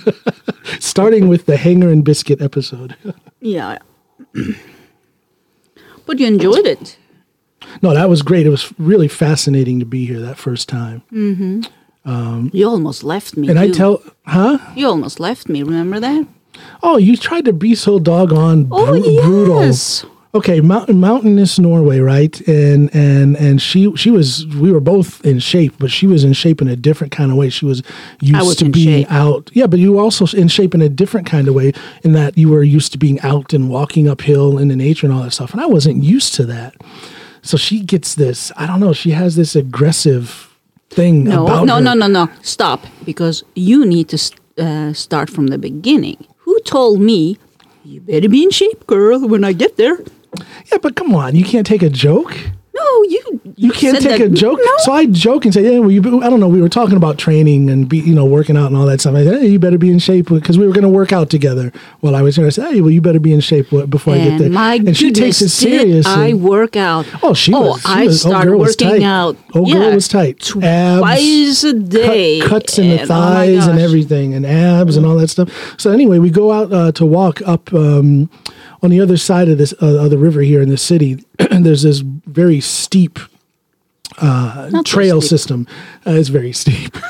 starting 0.81 1.27
with 1.27 1.45
the 1.45 1.57
hanger 1.57 1.89
and 1.89 2.03
biscuit 2.03 2.41
episode. 2.41 2.95
Yeah. 3.41 3.77
but 6.05 6.19
you 6.19 6.25
enjoyed 6.27 6.65
it. 6.65 6.97
No, 7.83 7.93
that 7.93 8.09
was 8.09 8.21
great. 8.23 8.45
It 8.45 8.49
was 8.49 8.73
really 8.79 9.07
fascinating 9.07 9.79
to 9.79 9.85
be 9.85 10.05
here 10.07 10.19
that 10.19 10.37
first 10.37 10.67
time. 10.69 11.03
You 12.53 12.67
almost 12.67 13.03
left 13.03 13.37
me. 13.37 13.49
And 13.49 13.59
I 13.59 13.69
tell, 13.69 14.01
huh? 14.25 14.57
You 14.75 14.87
almost 14.87 15.19
left 15.19 15.47
me. 15.49 15.61
Remember 15.63 15.99
that? 15.99 16.27
Oh, 16.81 16.97
you 16.97 17.17
tried 17.17 17.45
to 17.45 17.53
be 17.53 17.75
so 17.75 17.99
doggone 17.99 18.67
Oh, 18.71 18.85
bru- 18.87 19.21
brutal. 19.21 19.73
Okay, 20.35 20.59
mountain, 20.59 20.99
mountainous 20.99 21.57
Norway, 21.57 21.99
right? 21.99 22.45
And 22.45 22.93
and 22.93 23.37
and 23.37 23.61
she 23.61 23.95
she 23.95 24.11
was 24.11 24.45
we 24.47 24.69
were 24.69 24.81
both 24.81 25.23
in 25.25 25.39
shape, 25.39 25.73
but 25.79 25.89
she 25.89 26.07
was 26.07 26.25
in 26.25 26.33
shape 26.33 26.61
in 26.61 26.67
a 26.67 26.75
different 26.75 27.13
kind 27.13 27.31
of 27.31 27.37
way. 27.37 27.49
She 27.49 27.63
was 27.65 27.81
used 28.19 28.45
was 28.45 28.57
to 28.57 28.65
in 28.65 28.71
being 28.73 29.03
shape. 29.05 29.11
out. 29.13 29.49
Yeah, 29.53 29.67
but 29.67 29.79
you 29.79 29.93
were 29.93 30.01
also 30.01 30.25
in 30.37 30.49
shape 30.49 30.75
in 30.75 30.81
a 30.81 30.89
different 30.89 31.25
kind 31.25 31.47
of 31.47 31.53
way 31.55 31.71
in 32.03 32.11
that 32.11 32.37
you 32.37 32.49
were 32.49 32.63
used 32.63 32.91
to 32.91 32.97
being 32.97 33.17
out 33.21 33.53
and 33.53 33.69
walking 33.69 34.09
uphill 34.09 34.57
in 34.57 34.67
the 34.67 34.75
nature 34.75 35.07
and 35.07 35.15
all 35.15 35.23
that 35.23 35.31
stuff. 35.31 35.53
And 35.53 35.61
I 35.61 35.67
wasn't 35.67 36.03
used 36.03 36.33
to 36.35 36.45
that. 36.47 36.75
So 37.41 37.55
she 37.55 37.79
gets 37.79 38.15
this. 38.15 38.51
I 38.57 38.67
don't 38.67 38.81
know. 38.81 38.91
She 38.91 39.11
has 39.11 39.37
this 39.37 39.55
aggressive 39.55 40.53
thing 40.89 41.23
No, 41.23 41.45
about 41.45 41.65
no, 41.65 41.75
her. 41.75 41.81
no, 41.81 41.93
no, 41.93 42.07
no. 42.07 42.29
Stop. 42.41 42.85
Because 43.05 43.43
you 43.55 43.85
need 43.85 44.09
to 44.09 44.17
st- 44.17 44.41
uh, 44.59 44.91
start 44.91 45.29
from 45.29 45.47
the 45.47 45.57
beginning. 45.57 46.17
Who 46.39 46.59
told 46.61 46.99
me, 46.99 47.37
you 47.85 48.01
better 48.01 48.27
be 48.27 48.43
in 48.43 48.49
shape, 48.49 48.85
girl, 48.85 49.25
when 49.29 49.45
I 49.45 49.53
get 49.53 49.77
there? 49.77 49.99
Yeah, 50.71 50.77
but 50.81 50.95
come 50.95 51.13
on, 51.15 51.35
you 51.35 51.43
can't 51.43 51.65
take 51.65 51.83
a 51.83 51.89
joke. 51.89 52.37
No, 52.85 53.03
you 53.03 53.41
You 53.57 53.71
can't 53.71 53.99
take 54.01 54.19
that- 54.19 54.27
a 54.27 54.29
joke. 54.29 54.59
No. 54.63 54.71
So 54.79 54.91
I 54.91 55.05
joke 55.05 55.45
and 55.45 55.53
say, 55.53 55.63
"Yeah, 55.63 55.79
well, 55.79 55.89
you, 55.91 56.01
I 56.21 56.29
don't 56.29 56.39
know. 56.39 56.47
We 56.47 56.61
were 56.61 56.69
talking 56.69 56.97
about 56.97 57.17
training 57.17 57.69
and 57.69 57.87
be, 57.89 57.97
you 57.99 58.13
know, 58.13 58.25
working 58.25 58.57
out 58.57 58.67
and 58.67 58.75
all 58.77 58.85
that 58.85 58.99
stuff. 59.01 59.15
I 59.15 59.23
said, 59.23 59.41
hey, 59.41 59.47
you 59.47 59.59
better 59.59 59.77
be 59.77 59.89
in 59.91 59.99
shape 59.99 60.27
because 60.29 60.57
we 60.57 60.67
were 60.67 60.73
going 60.73 60.83
to 60.83 60.89
work 60.89 61.11
out 61.13 61.29
together 61.29 61.71
while 62.01 62.15
I 62.15 62.21
was 62.21 62.35
here. 62.35 62.45
I 62.45 62.49
said, 62.49 62.71
hey, 62.73 62.81
well, 62.81 62.91
you 62.91 63.01
better 63.01 63.19
be 63.19 63.33
in 63.33 63.39
shape 63.39 63.69
before 63.89 64.13
I 64.13 64.17
get 64.17 64.39
there. 64.39 64.49
my 64.49 64.75
and 64.75 64.95
she 64.95 65.05
goodness, 65.11 65.39
takes 65.39 65.41
it 65.41 65.49
seriously. 65.49 66.11
I 66.13 66.33
work 66.33 66.75
out. 66.75 67.05
Oh, 67.23 67.33
she 67.33 67.51
was. 67.51 67.81
she 67.81 67.87
I 67.87 68.05
was- 68.05 68.25
oh, 68.25 68.29
started 68.29 68.49
girl 68.49 68.59
was 68.59 68.75
working 68.81 68.89
tight. 68.99 69.03
out. 69.03 69.37
Oh, 69.53 69.65
girl 69.65 69.81
yeah, 69.89 69.95
was 69.95 70.07
tight. 70.07 70.35
Abs, 70.61 70.99
twice 70.99 71.63
a 71.63 71.73
cut- 71.73 71.89
day. 71.89 72.39
cuts 72.41 72.77
in 72.77 72.89
the 72.89 72.93
and- 73.01 73.11
oh 73.11 73.13
thighs 73.13 73.67
and 73.67 73.79
everything, 73.79 74.33
and 74.33 74.45
abs 74.45 74.97
and 74.97 75.05
all 75.05 75.15
that 75.17 75.29
stuff. 75.29 75.49
So 75.79 75.91
anyway, 75.91 76.19
we 76.19 76.29
go 76.29 76.51
out 76.51 76.71
uh, 76.73 76.91
to 76.93 77.05
walk 77.05 77.41
up 77.47 77.73
um, 77.73 78.29
on 78.83 78.89
the 78.89 78.99
other 78.99 79.17
side 79.17 79.47
of 79.49 79.57
this 79.57 79.73
uh, 79.81 80.03
of 80.03 80.09
the 80.11 80.17
river 80.17 80.41
here 80.41 80.61
in 80.61 80.69
the 80.69 80.77
city. 80.77 81.23
and 81.51 81.65
there's 81.65 81.83
this 81.83 82.03
very 82.25 82.59
steep 82.59 83.19
so 84.19 84.81
trail 84.83 85.21
steep. 85.21 85.29
system. 85.29 85.67
Uh, 86.05 86.11
it's 86.11 86.29
very 86.29 86.53
steep. 86.53 86.95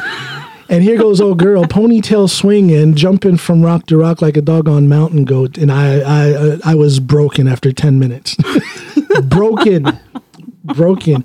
And 0.67 0.83
here 0.83 0.97
goes 0.97 1.21
old 1.21 1.37
girl, 1.37 1.63
ponytail 1.65 2.27
swinging, 2.27 2.95
jumping 2.95 3.37
from 3.37 3.61
rock 3.61 3.85
to 3.87 3.97
rock 3.97 4.21
like 4.21 4.35
a 4.35 4.41
doggone 4.41 4.87
mountain 4.87 5.23
goat. 5.23 5.57
And 5.57 5.71
I, 5.71 5.99
I, 5.99 6.31
uh, 6.33 6.57
I 6.65 6.73
was 6.73 6.99
broken 6.99 7.47
after 7.47 7.71
ten 7.71 7.99
minutes. 7.99 8.35
broken, 9.25 9.99
broken. 10.63 11.23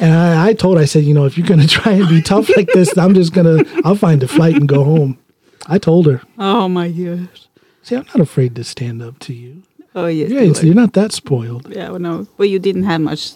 And 0.00 0.12
I, 0.12 0.48
I 0.48 0.54
told, 0.54 0.76
I 0.76 0.86
said, 0.86 1.04
you 1.04 1.14
know, 1.14 1.24
if 1.24 1.38
you're 1.38 1.46
gonna 1.46 1.68
try 1.68 1.92
and 1.92 2.08
be 2.08 2.20
tough 2.22 2.50
like 2.56 2.66
this, 2.72 2.96
I'm 2.98 3.14
just 3.14 3.32
gonna, 3.32 3.62
I'll 3.84 3.94
find 3.94 4.22
a 4.24 4.28
flight 4.28 4.56
and 4.56 4.68
go 4.68 4.82
home. 4.82 5.18
I 5.66 5.78
told 5.78 6.06
her. 6.06 6.22
Oh 6.36 6.68
my 6.68 6.90
gosh. 6.90 7.46
See, 7.82 7.94
I'm 7.94 8.06
not 8.06 8.20
afraid 8.20 8.56
to 8.56 8.64
stand 8.64 9.02
up 9.02 9.20
to 9.20 9.32
you. 9.32 9.62
Oh 9.94 10.06
yes. 10.06 10.30
Yeah, 10.30 10.40
you 10.40 10.50
it's- 10.50 10.60
were. 10.62 10.66
you're 10.66 10.74
not 10.74 10.92
that 10.94 11.12
spoiled. 11.12 11.68
Yeah, 11.74 11.90
well, 11.90 11.98
no. 11.98 12.26
Well, 12.38 12.46
you 12.48 12.58
didn't 12.58 12.84
have 12.84 13.00
much 13.00 13.32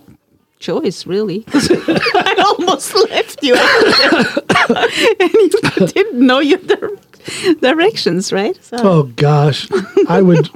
choice, 0.60 1.06
really. 1.06 1.44
I 1.52 2.54
almost 2.58 2.94
left 3.10 3.42
you 3.42 3.54
and 5.20 5.32
you 5.34 5.86
didn't 5.88 6.26
know 6.26 6.38
your 6.38 6.58
dir- 6.58 6.96
directions, 7.60 8.32
right? 8.32 8.56
So, 8.64 8.76
Oh 8.80 9.02
gosh, 9.16 9.68
I 10.08 10.22
would. 10.22 10.48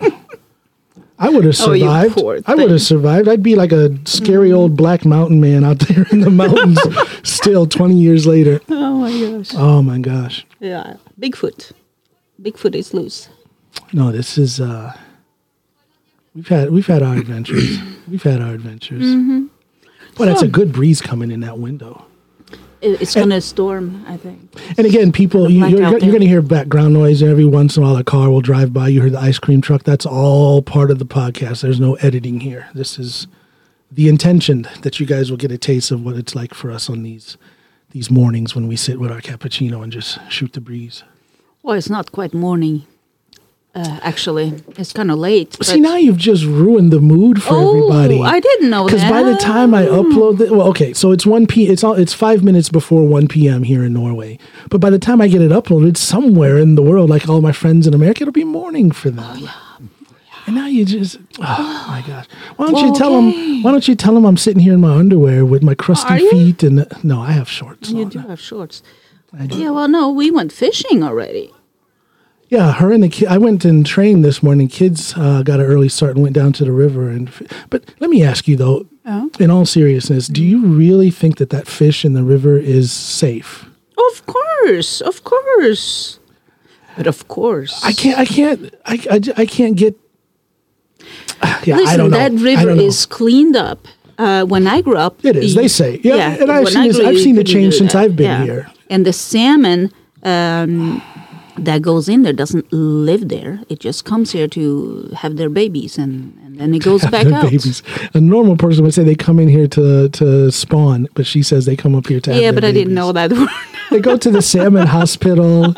I 1.19 1.29
would 1.31 1.45
have 1.45 1.57
Oh, 1.61 1.75
survived. 1.75 2.15
poor 2.15 2.41
I 2.47 2.55
would 2.55 2.71
have 2.71 2.81
survived. 2.81 3.29
I'd 3.29 3.43
be 3.43 3.57
like 3.57 3.73
a 3.73 3.91
scary 4.07 4.53
old 4.53 4.77
black 4.77 5.05
mountain 5.05 5.41
man 5.41 5.65
out 5.65 5.81
there 5.81 6.07
in 6.13 6.21
the 6.21 6.31
mountains, 6.31 6.79
still 7.25 7.67
twenty 7.67 7.97
years 7.97 8.25
later. 8.27 8.61
oh 8.69 8.99
my 9.01 9.11
gosh. 9.21 9.51
Oh 9.55 9.83
my 9.83 9.99
gosh! 9.99 10.47
Yeah, 10.61 10.97
Bigfoot. 11.21 11.73
Bigfoot 12.41 12.75
is 12.77 12.95
loose. 12.95 13.29
No, 13.93 14.13
this 14.13 14.39
is. 14.39 14.61
uh 14.61 14.97
We've 16.39 16.47
had 16.47 16.71
we've 16.71 16.87
had 16.87 17.03
our 17.03 17.17
adventures. 17.17 17.81
We've 18.09 18.23
had 18.23 18.41
our 18.41 18.55
adventures. 18.55 19.03
Mm-hmm. 19.03 19.47
That's 20.25 20.41
a 20.41 20.47
good 20.47 20.73
breeze 20.73 21.01
coming 21.01 21.33
in 21.33 21.41
that 21.41 21.59
window. 21.59 22.07
It's 22.81 23.17
gonna 23.17 23.41
storm, 23.41 24.05
I 24.07 24.17
think. 24.17 24.49
And 24.79 24.87
again, 24.87 25.11
people, 25.11 25.51
you, 25.51 25.59
Black 25.59 25.73
you're, 25.73 25.81
you're 25.81 25.99
going 25.99 26.21
to 26.21 26.29
hear 26.29 26.41
background 26.41 26.95
noise 26.95 27.25
every 27.25 27.45
once 27.45 27.77
in 27.77 27.83
a 27.83 27.87
while. 27.87 27.97
A 27.97 28.05
car 28.05 28.31
will 28.31 28.41
drive 28.41 28.73
by. 28.73 28.87
You 28.87 29.01
hear 29.01 29.11
the 29.11 29.19
ice 29.19 29.41
cream 29.41 29.61
truck. 29.61 29.83
That's 29.83 30.07
all 30.07 30.63
part 30.63 30.93
of 30.93 31.01
the 31.01 31.07
podcast. 31.07 31.63
There's 31.63 31.81
no 31.81 31.95
editing 31.97 32.39
here. 32.39 32.69
This 32.73 33.01
is 33.01 33.27
the 33.91 34.09
intention 34.09 34.69
that 34.83 35.01
you 35.01 35.07
guys 35.07 35.31
will 35.31 35.39
get 35.39 35.51
a 35.51 35.59
taste 35.59 35.91
of 35.91 36.05
what 36.05 36.15
it's 36.15 36.37
like 36.37 36.55
for 36.55 36.71
us 36.71 36.89
on 36.89 37.03
these 37.03 37.37
these 37.91 38.13
mornings 38.13 38.55
when 38.55 38.69
we 38.69 38.77
sit 38.77 39.01
with 39.01 39.11
our 39.11 39.21
cappuccino 39.21 39.83
and 39.83 39.93
just 39.93 40.21
shoot 40.31 40.53
the 40.53 40.61
breeze. 40.61 41.03
Well, 41.65 41.77
it's 41.77 41.91
not 41.91 42.13
quite 42.13 42.33
morning. 42.33 42.87
Uh, 43.75 44.01
actually, 44.03 44.55
it's 44.77 44.93
kind 44.93 45.11
of 45.11 45.19
late. 45.19 45.57
See, 45.63 45.79
now 45.79 45.95
you've 45.97 46.17
just 46.17 46.45
ruined 46.45 46.91
the 46.91 47.01
mood 47.01 47.41
for 47.43 47.55
oh, 47.55 47.93
everybody. 47.93 48.23
I 48.23 48.41
didn't 48.41 48.71
know 48.71 48.89
that. 48.89 48.95
Because 48.95 49.09
by 49.09 49.23
the 49.23 49.37
time 49.37 49.73
I 49.73 49.85
upload 49.85 50.39
the, 50.39 50.53
well, 50.53 50.67
okay, 50.69 50.93
so 50.95 51.13
it's 51.13 51.25
one 51.27 51.47
p. 51.47 51.69
It's 51.69 51.85
all 51.85 51.93
it's 51.93 52.13
five 52.15 52.43
minutes 52.43 52.71
before 52.71 53.07
one 53.07 53.29
p.m. 53.29 53.63
here 53.63 53.85
in 53.85 53.93
Norway. 53.93 54.39
But 54.69 54.81
by 54.81 54.91
the 54.91 54.99
time 54.99 55.21
I 55.21 55.29
get 55.29 55.43
it 55.43 55.53
uploaded 55.53 55.97
somewhere 55.97 56.59
in 56.59 56.75
the 56.75 56.83
world, 56.83 57.11
like 57.11 57.29
all 57.29 57.41
my 57.41 57.53
friends 57.53 57.87
in 57.87 57.95
America, 57.95 58.23
it'll 58.23 58.33
be 58.33 58.43
morning 58.43 58.91
for 58.91 59.11
them. 59.11 59.25
Oh, 59.25 59.37
yeah. 59.37 59.87
And 60.47 60.57
now 60.57 60.67
you 60.67 60.87
just, 60.87 61.19
oh 61.39 61.85
my 61.89 62.03
gosh! 62.07 62.27
Why 62.57 62.71
don't 62.71 62.85
you 62.85 62.95
tell 62.95 63.15
them? 63.15 63.63
Why 63.63 63.71
don't 63.71 63.87
you 63.87 63.95
tell 63.95 64.15
them 64.15 64.25
I'm 64.25 64.39
sitting 64.39 64.63
here 64.63 64.73
in 64.73 64.81
my 64.81 64.97
underwear 64.97 65.45
with 65.45 65.63
my 65.63 65.75
crusty 65.75 66.19
feet 66.31 66.63
and 66.63 66.87
no, 67.05 67.21
I 67.21 67.33
have 67.33 67.51
shorts. 67.51 67.91
you 67.91 68.05
on. 68.05 68.09
do 68.09 68.19
have 68.21 68.41
shorts. 68.41 68.83
Yeah, 69.51 69.71
well, 69.71 69.89
no, 69.89 70.11
we 70.11 70.31
went 70.31 70.53
fishing 70.53 71.03
already. 71.03 71.53
Yeah, 72.49 72.73
her 72.73 72.91
and 72.93 73.03
the 73.03 73.09
kid. 73.11 73.29
I 73.29 73.37
went 73.39 73.65
and 73.67 73.85
trained 73.85 74.25
this 74.25 74.43
morning. 74.43 74.69
Kids 74.69 75.13
uh, 75.17 75.43
got 75.43 75.61
an 75.61 75.67
early 75.67 75.89
start 75.91 76.13
and 76.15 76.23
went 76.23 76.35
down 76.35 76.53
to 76.55 76.65
the 76.65 76.73
river. 76.73 77.11
And 77.11 77.31
but 77.71 77.85
let 78.01 78.09
me 78.11 78.23
ask 78.23 78.49
you 78.49 78.57
though, 78.57 78.87
Oh. 79.11 79.31
in 79.41 79.51
all 79.51 79.65
seriousness, 79.67 80.27
do 80.29 80.45
you 80.45 80.67
really 80.67 81.11
think 81.11 81.39
that 81.39 81.49
that 81.51 81.67
fish 81.67 82.05
in 82.05 82.13
the 82.13 82.23
river 82.23 82.59
is 82.59 82.93
safe? 82.93 83.67
Of 84.11 84.27
course, 84.27 85.01
of 85.01 85.25
course. 85.25 86.19
But 86.97 87.07
of 87.07 87.29
course, 87.29 87.81
I 87.85 87.93
can't. 87.93 88.19
I 88.19 88.25
can't. 88.25 88.75
I, 88.87 88.95
I, 89.11 89.21
I 89.43 89.47
can't 89.47 89.77
get. 89.77 89.95
Yeah, 91.65 91.77
I 91.77 91.79
Listen, 91.81 91.99
don't 91.99 92.11
know. 92.11 92.17
that 92.19 92.33
I 92.33 92.43
river 92.43 92.65
don't 92.67 92.77
know. 92.79 92.83
is 92.85 93.07
cleaned 93.07 93.57
up. 93.57 93.87
Uh, 94.19 94.45
when 94.45 94.67
I 94.67 94.81
grew 94.81 94.97
up, 94.97 95.25
It 95.25 95.37
is, 95.37 95.55
you- 95.55 95.61
they 95.63 95.69
say. 95.69 96.01
Yeah, 96.03 96.37
and 96.41 96.51
I've 96.51 96.69
seen 96.69 96.79
I 96.83 96.89
this- 96.89 96.97
grew- 96.97 97.07
I've 97.07 97.19
seen 97.19 97.37
the 97.37 97.45
change 97.45 97.75
since. 97.75 97.95
I've 97.95 98.17
been 98.17 98.43
here. 98.43 98.71
And 98.91 99.05
the 99.07 99.13
salmon 99.13 99.93
um, 100.25 101.01
that 101.65 101.83
goes 101.83 102.09
in 102.09 102.23
there 102.23 102.33
doesn't 102.33 102.73
live 102.73 103.29
there. 103.29 103.61
It 103.69 103.81
just 103.81 104.05
comes 104.05 104.33
here 104.33 104.49
to 104.49 105.11
have 105.17 105.37
their 105.37 105.49
babies, 105.51 105.99
and, 105.99 106.39
and 106.45 106.59
then 106.59 106.75
it 106.75 106.83
goes 106.91 107.05
back 107.07 107.27
out. 107.27 107.45
babies. 107.45 107.83
A 108.15 108.21
normal 108.21 108.57
person 108.57 108.85
would 108.85 108.95
say 108.95 109.05
they 109.05 109.15
come 109.15 109.39
in 109.39 109.49
here 109.49 109.69
to 109.69 110.09
to 110.11 110.51
spawn, 110.51 111.09
but 111.15 111.27
she 111.27 111.43
says 111.43 111.65
they 111.67 111.77
come 111.77 111.95
up 111.95 112.07
here 112.07 112.21
to. 112.21 112.33
have 112.33 112.43
Yeah, 112.43 112.53
but 112.53 112.65
I 112.65 112.73
didn't 112.73 112.95
know 112.95 113.13
that 113.13 113.33
word. 113.39 113.49
They 113.91 114.01
go 114.01 114.17
to 114.17 114.31
the 114.31 114.43
salmon 114.43 114.87
hospital. 114.87 115.75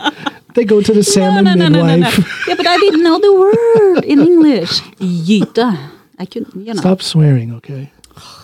They 0.54 0.64
go 0.64 0.80
to 0.82 0.92
the 0.92 1.04
salmon 1.14 1.44
no, 1.44 1.54
no, 1.54 1.68
no, 1.68 1.86
no, 1.86 1.96
no, 1.96 1.96
no. 1.96 2.10
Yeah, 2.48 2.54
but 2.56 2.66
I 2.66 2.76
didn't 2.78 3.02
know 3.02 3.18
the 3.18 3.32
word 3.32 4.04
in 4.04 4.20
English. 4.20 4.80
Yita. 4.98 5.90
I 6.18 6.26
couldn't, 6.26 6.54
you 6.66 6.74
know. 6.74 6.80
Stop 6.80 7.02
swearing, 7.02 7.52
okay? 7.54 7.92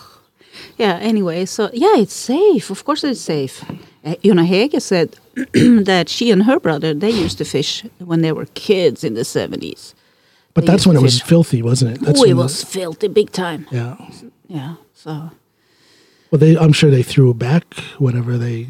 Yeah, 0.77 0.97
anyway, 1.01 1.45
so 1.45 1.71
yeah, 1.73 1.97
it's 1.97 2.13
safe. 2.13 2.69
Of 2.69 2.85
course 2.85 3.03
it's 3.03 3.19
safe. 3.19 3.65
Uh, 4.05 4.13
you 4.21 4.35
know, 4.35 4.43
Hege 4.43 4.79
said 4.79 5.17
that 5.85 6.09
she 6.09 6.31
and 6.31 6.43
her 6.43 6.59
brother, 6.59 6.93
they 6.93 7.11
used 7.11 7.37
to 7.37 7.45
fish 7.45 7.83
when 7.99 8.21
they 8.21 8.31
were 8.31 8.45
kids 8.53 9.03
in 9.03 9.13
the 9.13 9.21
70s. 9.21 9.93
But 10.53 10.65
They 10.65 10.71
that's 10.71 10.87
when 10.87 10.95
it 10.95 11.01
was 11.03 11.21
filthy, 11.21 11.61
wasn't 11.61 11.95
it? 11.97 12.01
That's 12.01 12.19
oh, 12.19 12.23
it 12.23 12.27
when 12.29 12.37
the- 12.37 12.43
was 12.43 12.63
filthy 12.63 13.07
big 13.07 13.31
time. 13.31 13.67
yeah. 13.71 13.95
Yeah, 14.47 14.75
so. 14.93 15.31
Well, 16.31 16.39
they. 16.39 16.57
I'm 16.57 16.73
sure 16.73 16.89
they 16.89 17.03
threw 17.03 17.33
back 17.33 17.65
whenever 17.99 18.37
they. 18.37 18.67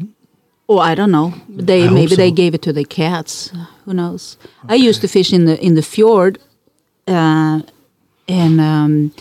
Oh, 0.68 0.78
I 0.78 0.94
don't 0.94 1.10
know. 1.12 1.34
They 1.48 1.86
I 1.86 1.90
maybe 1.90 2.14
they 2.16 2.30
gave 2.30 2.52
it 2.54 2.62
to 2.62 2.72
the 2.72 2.84
cats. 2.84 3.52
Who 3.84 3.94
knows? 3.94 4.36
I 4.68 4.74
used 4.74 5.00
to 5.02 5.08
fish 5.08 5.32
in 5.32 5.44
the 5.46 5.56
in 5.64 5.74
the 5.76 5.82
fjord, 5.82 6.38
uh, 7.06 7.62
and 8.28 8.60
um, 8.60 9.12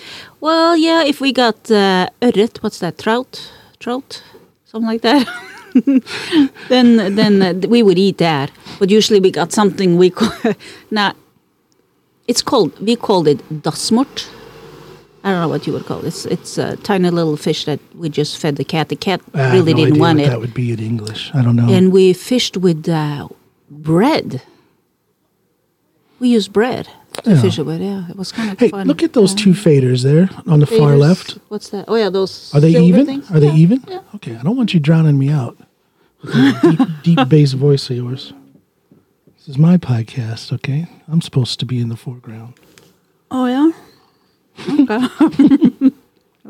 well, 0.42 0.76
yeah. 0.76 1.04
If 1.04 1.22
we 1.22 1.32
got 1.32 1.70
uh, 1.72 2.10
what's 2.62 2.80
that? 2.80 2.98
Trout, 2.98 3.52
trout, 3.80 4.24
something 4.66 4.88
like 4.88 5.02
that. 5.04 5.28
then 6.70 7.16
then 7.16 7.42
uh, 7.42 7.68
we 7.68 7.82
would 7.84 7.98
eat 7.98 8.18
that. 8.18 8.52
But 8.80 8.90
usually 8.90 9.20
we 9.20 9.32
got 9.32 9.52
something 9.52 9.98
we 9.98 10.10
call 10.10 10.32
not. 10.92 11.16
It's 12.28 12.42
called 12.42 12.72
we 12.80 12.96
called 12.96 13.28
it 13.28 13.40
dasmort. 13.64 14.30
I 15.24 15.32
don't 15.32 15.42
know 15.42 15.50
what 15.50 15.68
you 15.68 15.74
would 15.74 15.86
call 15.86 16.00
it. 16.00 16.06
It's 16.08 16.26
it's 16.26 16.58
a 16.58 16.76
tiny 16.78 17.10
little 17.10 17.38
fish 17.38 17.66
that 17.66 17.80
we 17.96 18.10
just 18.10 18.38
fed 18.38 18.56
the 18.56 18.64
cat. 18.66 18.88
The 18.90 18.96
cat 18.96 19.22
I 19.34 19.54
really 19.54 19.74
no 19.74 19.86
didn't 19.86 20.00
want 20.00 20.20
it 20.20 20.30
That 20.30 20.40
would 20.40 20.54
be 20.54 20.72
in 20.72 20.80
English. 20.80 21.32
I 21.34 21.42
don't 21.42 21.56
know. 21.56 21.70
and 21.70 21.92
we 21.92 22.14
fished 22.14 22.58
with 22.58 22.88
uh, 22.90 23.28
bread. 23.70 24.42
We 26.20 26.30
used 26.30 26.52
bread 26.52 26.88
to 27.24 27.30
Yeah. 27.32 27.42
fish 27.42 27.60
it 27.60 27.66
with. 27.66 27.82
Yeah, 27.82 28.10
it 28.10 28.16
was 28.16 28.32
kind 28.32 28.50
of 28.52 28.60
hey, 28.60 28.70
fun. 28.70 28.88
look 28.88 29.04
at 29.04 29.14
those 29.14 29.34
Yeah. 29.34 29.44
two 29.44 29.54
faders 29.54 30.02
there 30.04 30.30
on 30.48 30.60
the 30.60 30.66
far 30.66 30.96
left. 30.98 31.38
What's 31.50 31.70
that? 31.70 31.86
Oh 31.88 31.96
yeah, 31.96 32.10
those. 32.12 32.52
Are 32.54 32.60
they 32.62 32.76
even? 32.90 33.06
things? 33.06 33.30
Are 33.32 33.40
they 33.40 33.52
even? 33.54 33.84
Yeah. 33.88 34.02
Okay, 34.16 34.36
I 34.36 34.42
don't 34.44 34.56
want 34.58 34.74
you 34.74 34.80
drowning 34.80 35.18
me 35.18 35.30
out 35.30 35.58
deep, 36.34 36.80
deep 37.04 37.30
bass 37.30 37.54
voice 37.54 37.90
of 37.90 37.98
yours. 37.98 38.34
This 39.38 39.50
is 39.50 39.58
my 39.58 39.78
podcast, 39.78 40.52
okay? 40.54 40.88
I'm 41.08 41.22
supposed 41.22 41.60
to 41.60 41.66
be 41.66 41.80
in 41.80 41.90
the 41.90 41.96
foreground. 41.96 42.54
Oh 43.32 43.46
yeah. 43.46 43.72
Okay. 44.70 45.92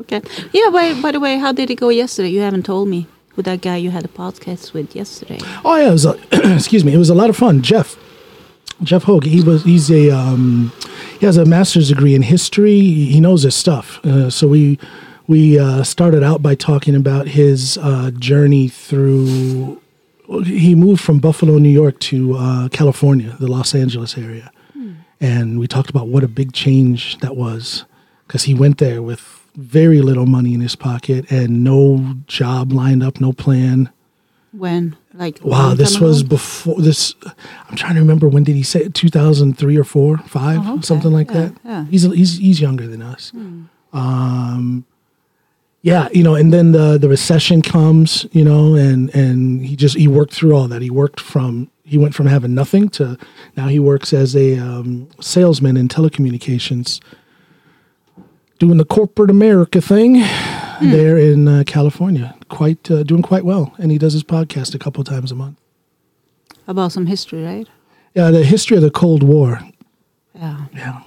okay. 0.00 0.22
Yeah. 0.52 0.70
By 0.70 1.00
by 1.00 1.12
the 1.12 1.20
way, 1.20 1.38
how 1.38 1.52
did 1.52 1.70
it 1.70 1.76
go 1.76 1.88
yesterday? 1.88 2.30
You 2.30 2.40
haven't 2.40 2.64
told 2.64 2.88
me 2.88 3.06
with 3.36 3.46
that 3.46 3.60
guy 3.60 3.76
you 3.76 3.90
had 3.90 4.04
a 4.04 4.08
podcast 4.08 4.72
with 4.72 4.94
yesterday. 4.96 5.38
Oh 5.64 5.76
yeah, 5.76 5.88
it 5.88 5.92
was 5.92 6.06
a, 6.06 6.18
excuse 6.54 6.84
me. 6.84 6.92
It 6.92 6.98
was 6.98 7.10
a 7.10 7.14
lot 7.14 7.30
of 7.30 7.36
fun. 7.36 7.62
Jeff, 7.62 7.96
Jeff 8.82 9.04
Hogue. 9.04 9.24
He 9.24 9.42
was 9.42 9.64
he's 9.64 9.90
a 9.90 10.10
um, 10.10 10.72
he 11.18 11.26
has 11.26 11.36
a 11.36 11.44
master's 11.44 11.88
degree 11.88 12.14
in 12.14 12.22
history. 12.22 12.80
He 12.80 13.20
knows 13.20 13.42
his 13.42 13.54
stuff. 13.54 14.04
Uh, 14.04 14.30
so 14.30 14.48
we 14.48 14.78
we 15.28 15.58
uh, 15.58 15.84
started 15.84 16.22
out 16.24 16.42
by 16.42 16.54
talking 16.56 16.96
about 16.96 17.28
his 17.28 17.78
uh, 17.78 18.10
journey 18.18 18.66
through. 18.68 19.80
He 20.44 20.74
moved 20.74 21.00
from 21.00 21.20
Buffalo, 21.20 21.58
New 21.58 21.68
York, 21.70 22.00
to 22.00 22.34
uh, 22.36 22.68
California, 22.70 23.36
the 23.38 23.46
Los 23.46 23.74
Angeles 23.74 24.18
area, 24.18 24.50
and 25.20 25.58
we 25.60 25.66
talked 25.68 25.88
about 25.90 26.08
what 26.08 26.22
a 26.24 26.28
big 26.28 26.52
change 26.52 27.18
that 27.18 27.36
was 27.36 27.84
because 28.26 28.42
he 28.44 28.54
went 28.54 28.78
there 28.78 29.00
with 29.02 29.20
very 29.54 30.00
little 30.00 30.26
money 30.26 30.52
in 30.54 30.60
his 30.60 30.76
pocket 30.76 31.30
and 31.32 31.64
no 31.64 32.14
job 32.26 32.72
lined 32.72 33.02
up, 33.02 33.20
no 33.20 33.32
plan. 33.32 33.90
When? 34.52 34.96
Like 35.14 35.40
Wow, 35.42 35.74
this 35.74 35.98
was 35.98 36.20
ago? 36.20 36.28
before 36.30 36.80
this. 36.80 37.14
I'm 37.68 37.74
trying 37.76 37.94
to 37.94 38.00
remember 38.00 38.28
when 38.28 38.44
did 38.44 38.54
he 38.54 38.62
say 38.62 38.88
2003 38.88 39.76
or 39.76 39.84
four, 39.84 40.18
five, 40.18 40.60
Oh, 40.64 40.72
okay. 40.74 40.82
something 40.82 41.10
like 41.12 41.28
Yeah, 41.28 41.34
that. 41.40 41.52
yeah. 41.64 41.84
Hmm. 41.84 41.90
He's 41.90 42.02
he's 42.02 42.38
he's 42.38 42.60
younger 42.60 42.86
than 42.86 43.02
us. 43.02 43.32
Um, 43.92 44.84
yeah, 45.92 46.08
you 46.18 46.22
know, 46.26 46.34
and 46.40 46.52
then 46.52 46.72
the 46.72 46.98
the 46.98 47.08
recession 47.08 47.62
comes, 47.62 48.26
you 48.32 48.44
know, 48.44 48.74
and 48.86 49.14
and 49.14 49.64
he 49.68 49.74
just 49.84 49.96
he 49.96 50.08
worked 50.08 50.34
through 50.34 50.54
all 50.56 50.68
that. 50.68 50.82
He 50.82 50.90
worked 50.90 51.20
from 51.20 51.68
he 51.84 51.96
went 51.98 52.14
from 52.14 52.26
having 52.26 52.54
nothing 52.54 52.88
to 52.90 53.04
now 53.56 53.68
he 53.68 53.78
works 53.78 54.12
as 54.12 54.34
a 54.36 54.58
um, 54.58 55.08
salesman 55.20 55.76
in 55.76 55.88
telecommunications, 55.88 57.00
doing 58.58 58.78
the 58.78 58.84
corporate 58.84 59.30
America 59.30 59.80
thing 59.80 60.22
Hmm. 60.78 60.90
there 60.92 61.18
in 61.18 61.48
uh, 61.48 61.64
California. 61.66 62.34
Quite 62.48 62.88
uh, 62.90 63.02
doing 63.02 63.22
quite 63.22 63.44
well, 63.44 63.72
and 63.78 63.90
he 63.90 63.98
does 63.98 64.12
his 64.12 64.22
podcast 64.24 64.74
a 64.74 64.78
couple 64.78 65.02
times 65.04 65.32
a 65.32 65.34
month. 65.34 65.56
about 66.68 66.92
some 66.92 67.06
history, 67.06 67.42
right? 67.42 67.68
Yeah, 68.14 68.30
the 68.30 68.44
history 68.44 68.76
of 68.76 68.82
the 68.84 68.90
Cold 68.90 69.22
War. 69.22 69.58
Yeah. 70.34 70.66
Yeah. 70.74 71.00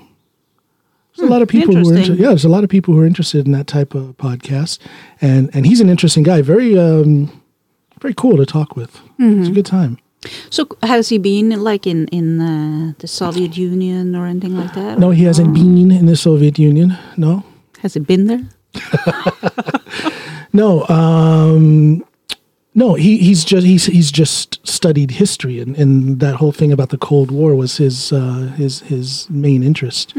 There's 1.22 1.30
a 1.30 1.34
lot 1.34 1.42
of 1.42 1.48
people 1.48 1.76
who 1.76 1.82
are 1.90 1.94
Hmm, 1.94 1.98
inter- 1.98 2.14
yeah. 2.16 2.28
There's 2.30 2.46
a 2.46 2.50
lot 2.50 2.64
of 2.64 2.70
people 2.70 2.94
who 2.94 3.02
are 3.02 3.06
interested 3.06 3.46
in 3.46 3.52
that 3.54 3.68
type 3.68 3.94
of 3.96 4.16
podcast, 4.18 4.80
and 5.22 5.50
and 5.54 5.66
he's 5.66 5.80
an 5.82 5.90
interesting 5.90 6.24
guy. 6.24 6.42
Very 6.42 6.78
um, 6.78 7.30
very 8.02 8.14
cool 8.16 8.38
to 8.38 8.46
talk 8.46 8.76
with. 8.76 8.92
Mm-hmm. 9.20 9.40
It's 9.42 9.50
a 9.50 9.54
good 9.54 9.66
time. 9.66 9.98
So 10.50 10.68
has 10.84 11.10
he 11.10 11.18
been 11.20 11.50
like 11.64 11.86
in 11.88 12.08
in 12.08 12.40
uh, 12.42 12.94
the 13.00 13.08
Soviet 13.08 13.58
Union 13.58 14.16
or 14.16 14.26
anything 14.26 14.58
like 14.58 14.74
that? 14.74 14.98
No, 15.00 15.12
he 15.12 15.24
hasn't 15.26 15.54
been 15.54 15.92
in 15.92 16.06
the 16.06 16.16
Soviet 16.16 16.58
Union. 16.60 16.98
No, 17.18 17.44
Has 17.82 17.94
he 17.94 18.00
been 18.00 18.28
there? 18.28 18.42
no, 20.54 20.88
um, 20.90 22.04
no. 22.76 22.94
He 22.96 23.18
he's 23.18 23.44
just 23.46 23.66
he's 23.66 23.86
he's 23.86 24.12
just 24.12 24.60
studied 24.68 25.12
history, 25.12 25.60
and, 25.60 25.76
and 25.78 26.20
that 26.20 26.36
whole 26.36 26.52
thing 26.52 26.72
about 26.72 26.90
the 26.90 26.98
Cold 26.98 27.32
War 27.32 27.56
was 27.56 27.78
his 27.78 28.12
uh, 28.12 28.52
his 28.58 28.82
his 28.82 29.28
main 29.30 29.64
interest. 29.64 30.14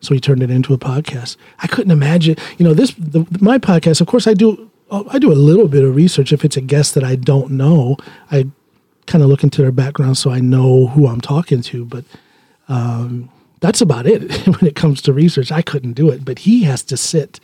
So 0.00 0.14
he 0.14 0.20
turned 0.20 0.42
it 0.42 0.50
into 0.50 0.72
a 0.72 0.78
podcast. 0.78 1.36
I 1.60 1.66
couldn't 1.66 1.90
imagine, 1.90 2.36
you 2.58 2.64
know, 2.64 2.74
this 2.74 2.94
the, 2.94 3.26
my 3.40 3.58
podcast. 3.58 4.00
Of 4.00 4.06
course, 4.06 4.26
I 4.26 4.34
do 4.34 4.70
I 4.90 5.18
do 5.18 5.32
a 5.32 5.34
little 5.34 5.68
bit 5.68 5.84
of 5.84 5.94
research. 5.94 6.32
If 6.32 6.44
it's 6.44 6.56
a 6.56 6.60
guest 6.60 6.94
that 6.94 7.04
I 7.04 7.16
don't 7.16 7.52
know, 7.52 7.96
I 8.30 8.46
kind 9.06 9.22
of 9.22 9.30
look 9.30 9.42
into 9.42 9.62
their 9.62 9.72
background 9.72 10.18
so 10.18 10.30
I 10.30 10.40
know 10.40 10.88
who 10.88 11.06
I'm 11.06 11.20
talking 11.20 11.62
to. 11.62 11.84
But 11.84 12.04
um, 12.68 13.30
that's 13.60 13.80
about 13.80 14.06
it 14.06 14.46
when 14.46 14.66
it 14.66 14.74
comes 14.74 15.02
to 15.02 15.12
research. 15.12 15.52
I 15.52 15.62
couldn't 15.62 15.92
do 15.92 16.10
it, 16.10 16.24
but 16.24 16.40
he 16.40 16.64
has 16.64 16.82
to 16.84 16.96
sit 16.96 17.38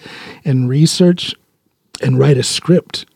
and 0.45 0.69
research 0.69 1.35
and 2.03 2.19
write 2.19 2.37
a 2.37 2.43
script 2.43 3.07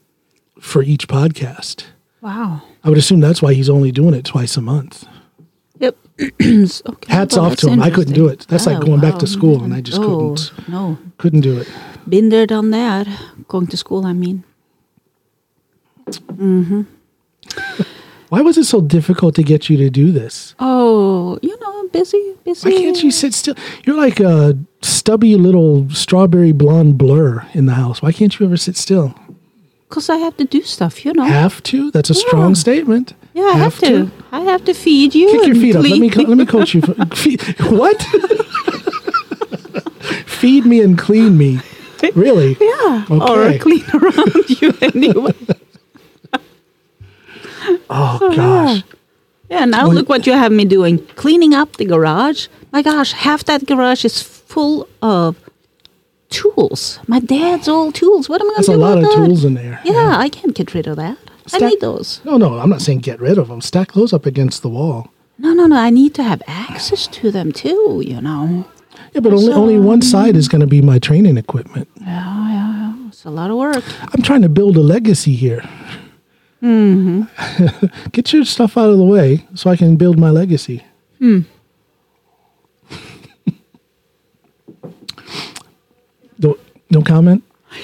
for 0.59 0.83
each 0.83 1.07
podcast. 1.07 1.85
Wow. 2.21 2.61
I 2.83 2.89
would 2.89 2.97
assume 2.97 3.19
that's 3.19 3.41
why 3.41 3.53
he's 3.53 3.69
only 3.69 3.91
doing 3.91 4.13
it 4.13 4.25
twice 4.25 4.55
a 4.57 4.61
month. 4.61 5.05
Okay, 6.41 7.11
Hats 7.11 7.35
well, 7.35 7.45
off 7.45 7.55
to 7.57 7.69
him. 7.69 7.81
I 7.81 7.89
couldn't 7.89 8.13
do 8.13 8.27
it. 8.27 8.45
That's 8.47 8.65
like 8.67 8.77
Ah, 8.77 8.81
going 8.85 9.01
back 9.01 9.17
to 9.19 9.27
school, 9.27 9.63
and 9.63 9.73
I 9.73 9.81
just 9.81 9.99
Oh, 9.99 10.35
couldn't 10.35 10.69
No, 10.69 10.97
couldn't 11.17 11.41
do 11.41 11.57
it. 11.57 11.67
been 12.07 12.29
there, 12.29 12.45
done 12.45 12.69
that. 12.71 13.07
Going 13.47 13.67
to 13.67 13.77
school, 13.77 14.05
I 14.05 14.13
mean. 14.13 14.43
Mm-hmm. 16.07 16.81
Why 18.29 18.41
was 18.41 18.57
it 18.57 18.63
so 18.65 18.81
difficult 18.81 19.35
to 19.35 19.43
get 19.43 19.69
you 19.69 19.77
to 19.77 19.89
do 19.89 20.11
this? 20.11 20.55
Oh, 20.59 21.37
you 21.41 21.57
know, 21.59 21.79
I'm 21.79 21.89
busy, 21.89 22.35
busy. 22.43 22.69
Why 22.69 22.77
can't 22.77 23.03
you 23.03 23.11
sit 23.11 23.33
still? 23.33 23.55
You're 23.85 23.97
like 23.97 24.19
a 24.19 24.57
stubby 24.81 25.35
little 25.35 25.89
strawberry 25.89 26.53
blonde 26.53 26.97
blur 26.97 27.45
in 27.53 27.65
the 27.65 27.73
house. 27.73 28.01
Why 28.01 28.11
can't 28.13 28.37
you 28.39 28.45
ever 28.45 28.57
sit 28.57 28.77
still? 28.77 29.13
Because 29.91 30.09
I 30.09 30.15
have 30.23 30.37
to 30.37 30.45
do 30.45 30.61
stuff, 30.63 31.03
you 31.03 31.11
know. 31.11 31.25
Have 31.25 31.61
to? 31.63 31.91
That's 31.91 32.09
a 32.09 32.13
strong 32.13 32.51
Yeah. 32.51 32.63
statement. 32.65 33.13
yeah, 33.33 33.43
I 33.43 33.57
have, 33.57 33.77
to. 33.79 34.09
I 34.31 34.39
have 34.39 34.63
to 34.63 34.73
feed 34.73 35.13
you. 35.13 35.29
Kick 35.31 35.47
your 35.47 35.55
feet 35.55 35.75
up. 35.75 35.83
Let 35.83 35.99
me 35.99 36.09
co- 36.09 36.21
let 36.23 36.37
me 36.37 36.45
coach 36.55 36.73
you. 36.73 36.81
Feed, 37.13 37.41
what? 37.69 38.01
Feed 40.25 40.65
me 40.65 40.79
and 40.81 40.97
clean 40.97 41.37
me. 41.37 41.59
Really? 42.15 42.55
Yeah. 42.61 43.05
Okay. 43.11 43.55
Or 43.55 43.59
clean 43.59 43.83
around 43.93 44.49
you 44.61 44.73
anyway. 44.81 45.33
Oh 47.89 48.33
gosh. 48.35 48.83
Yeah, 49.49 49.65
now 49.65 49.87
Well, 49.87 49.95
look 49.95 50.07
what 50.09 50.25
you 50.25 50.33
have 50.33 50.51
me 50.51 50.63
doing. 50.65 51.05
Cleaning 51.15 51.53
up 51.53 51.75
the 51.77 51.85
garage. 51.85 52.47
My 52.71 52.81
gosh, 52.81 53.11
half 53.11 53.43
that 53.45 53.65
garage 53.65 54.05
is 54.05 54.21
full 54.21 54.87
of 55.01 55.35
tools. 56.31 56.99
My 57.07 57.19
dad's 57.19 57.67
old 57.67 57.93
tools. 57.95 58.27
What 58.27 58.41
am 58.41 58.49
I 58.49 58.53
going 58.53 58.63
to 58.63 58.71
do? 58.71 58.77
That's 58.77 58.77
a 58.77 58.81
lot 58.81 58.97
of 58.97 59.03
that? 59.03 59.15
tools 59.27 59.45
in 59.45 59.53
there. 59.53 59.79
Yeah, 59.85 60.17
I 60.17 60.29
can't 60.29 60.55
get 60.55 60.73
rid 60.73 60.87
of 60.87 60.95
that. 60.97 61.17
Stack- 61.45 61.61
I 61.61 61.69
need 61.69 61.81
those. 61.81 62.21
No, 62.25 62.37
no, 62.37 62.57
I'm 62.59 62.69
not 62.69 62.81
saying 62.81 62.99
get 62.99 63.19
rid 63.19 63.37
of 63.37 63.47
them. 63.49 63.61
Stack 63.61 63.93
those 63.93 64.13
up 64.13 64.25
against 64.25 64.61
the 64.61 64.69
wall. 64.69 65.11
No, 65.37 65.53
no, 65.53 65.65
no. 65.65 65.75
I 65.75 65.89
need 65.89 66.13
to 66.15 66.23
have 66.23 66.41
access 66.47 67.07
to 67.07 67.31
them 67.31 67.51
too, 67.51 68.01
you 68.05 68.21
know. 68.21 68.65
Yeah, 69.13 69.21
but 69.21 69.33
only 69.33 69.51
only 69.51 69.79
one 69.79 70.01
side 70.01 70.35
is 70.35 70.47
going 70.47 70.61
to 70.61 70.67
be 70.67 70.81
my 70.81 70.99
training 70.99 71.37
equipment. 71.37 71.87
Yeah, 71.99 72.05
yeah, 72.05 72.93
yeah. 72.95 73.07
It's 73.07 73.25
a 73.25 73.29
lot 73.29 73.49
of 73.51 73.57
work. 73.57 73.83
I'm 74.13 74.21
trying 74.21 74.41
to 74.43 74.49
build 74.49 74.77
a 74.77 74.81
legacy 74.81 75.35
here. 75.35 75.63
Mm-hmm. 76.61 77.85
Get 78.11 78.31
your 78.33 78.45
stuff 78.45 78.77
out 78.77 78.89
of 78.89 78.97
the 78.97 79.03
way 79.03 79.47
so 79.55 79.69
I 79.69 79.75
can 79.75 79.95
build 79.95 80.19
my 80.19 80.29
legacy. 80.29 80.83
no, 81.19 81.43
no 86.91 87.01
comment. 87.01 87.43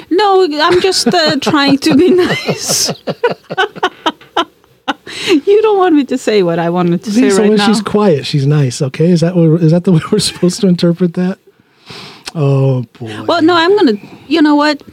No, 0.09 0.43
I'm 0.43 0.81
just 0.81 1.07
uh, 1.07 1.37
trying 1.41 1.77
to 1.79 1.95
be 1.95 2.11
nice. 2.11 2.89
you 5.47 5.61
don't 5.61 5.77
want 5.77 5.95
me 5.95 6.03
to 6.05 6.17
say 6.17 6.43
what 6.43 6.59
I 6.59 6.69
wanted 6.69 7.03
to 7.05 7.11
say 7.11 7.21
See, 7.21 7.31
so 7.31 7.41
right 7.41 7.49
when 7.49 7.57
now. 7.57 7.67
she's 7.67 7.81
quiet, 7.81 8.25
she's 8.25 8.45
nice. 8.45 8.81
Okay, 8.81 9.09
is 9.09 9.21
that 9.21 9.35
what, 9.35 9.61
is 9.61 9.71
that 9.71 9.85
the 9.85 9.91
way 9.93 10.01
we're 10.11 10.19
supposed 10.19 10.59
to 10.61 10.67
interpret 10.67 11.13
that? 11.13 11.39
Oh 12.35 12.83
boy. 12.99 13.23
Well, 13.23 13.41
no, 13.41 13.55
I'm 13.55 13.75
gonna. 13.75 13.93
You 14.27 14.41
know 14.41 14.55
what? 14.55 14.83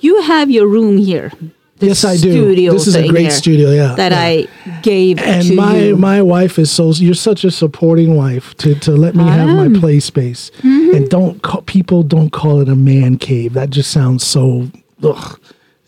You 0.00 0.22
have 0.22 0.50
your 0.50 0.66
room 0.66 0.98
here. 0.98 1.32
Yes, 1.80 2.04
I 2.04 2.16
do. 2.16 2.54
This 2.54 2.86
is 2.86 2.94
a 2.94 3.08
great 3.08 3.32
studio. 3.32 3.70
Yeah, 3.70 3.94
That 3.94 4.12
yeah. 4.12 4.20
I 4.20 4.80
gave 4.82 5.18
and 5.18 5.46
to 5.46 5.54
my 5.54 5.78
you. 5.78 5.96
my 5.96 6.22
wife 6.22 6.58
is 6.58 6.70
so 6.70 6.92
you're 6.92 7.14
such 7.14 7.44
a 7.44 7.50
supporting 7.50 8.16
wife 8.16 8.56
to 8.58 8.74
to 8.76 8.92
let 8.92 9.14
me 9.14 9.24
I 9.24 9.32
have 9.32 9.48
am. 9.48 9.56
my 9.56 9.78
ah. 9.78 9.80
play 9.80 10.00
space 10.00 10.50
mm-hmm. 10.58 10.96
and 10.96 11.08
don't 11.08 11.42
call, 11.42 11.62
people 11.62 12.02
don't 12.02 12.30
call 12.30 12.60
it 12.60 12.68
a 12.68 12.76
man 12.76 13.18
cave 13.18 13.54
that 13.54 13.70
just 13.70 13.90
sounds 13.90 14.24
so 14.24 14.70
ugh. 15.02 15.40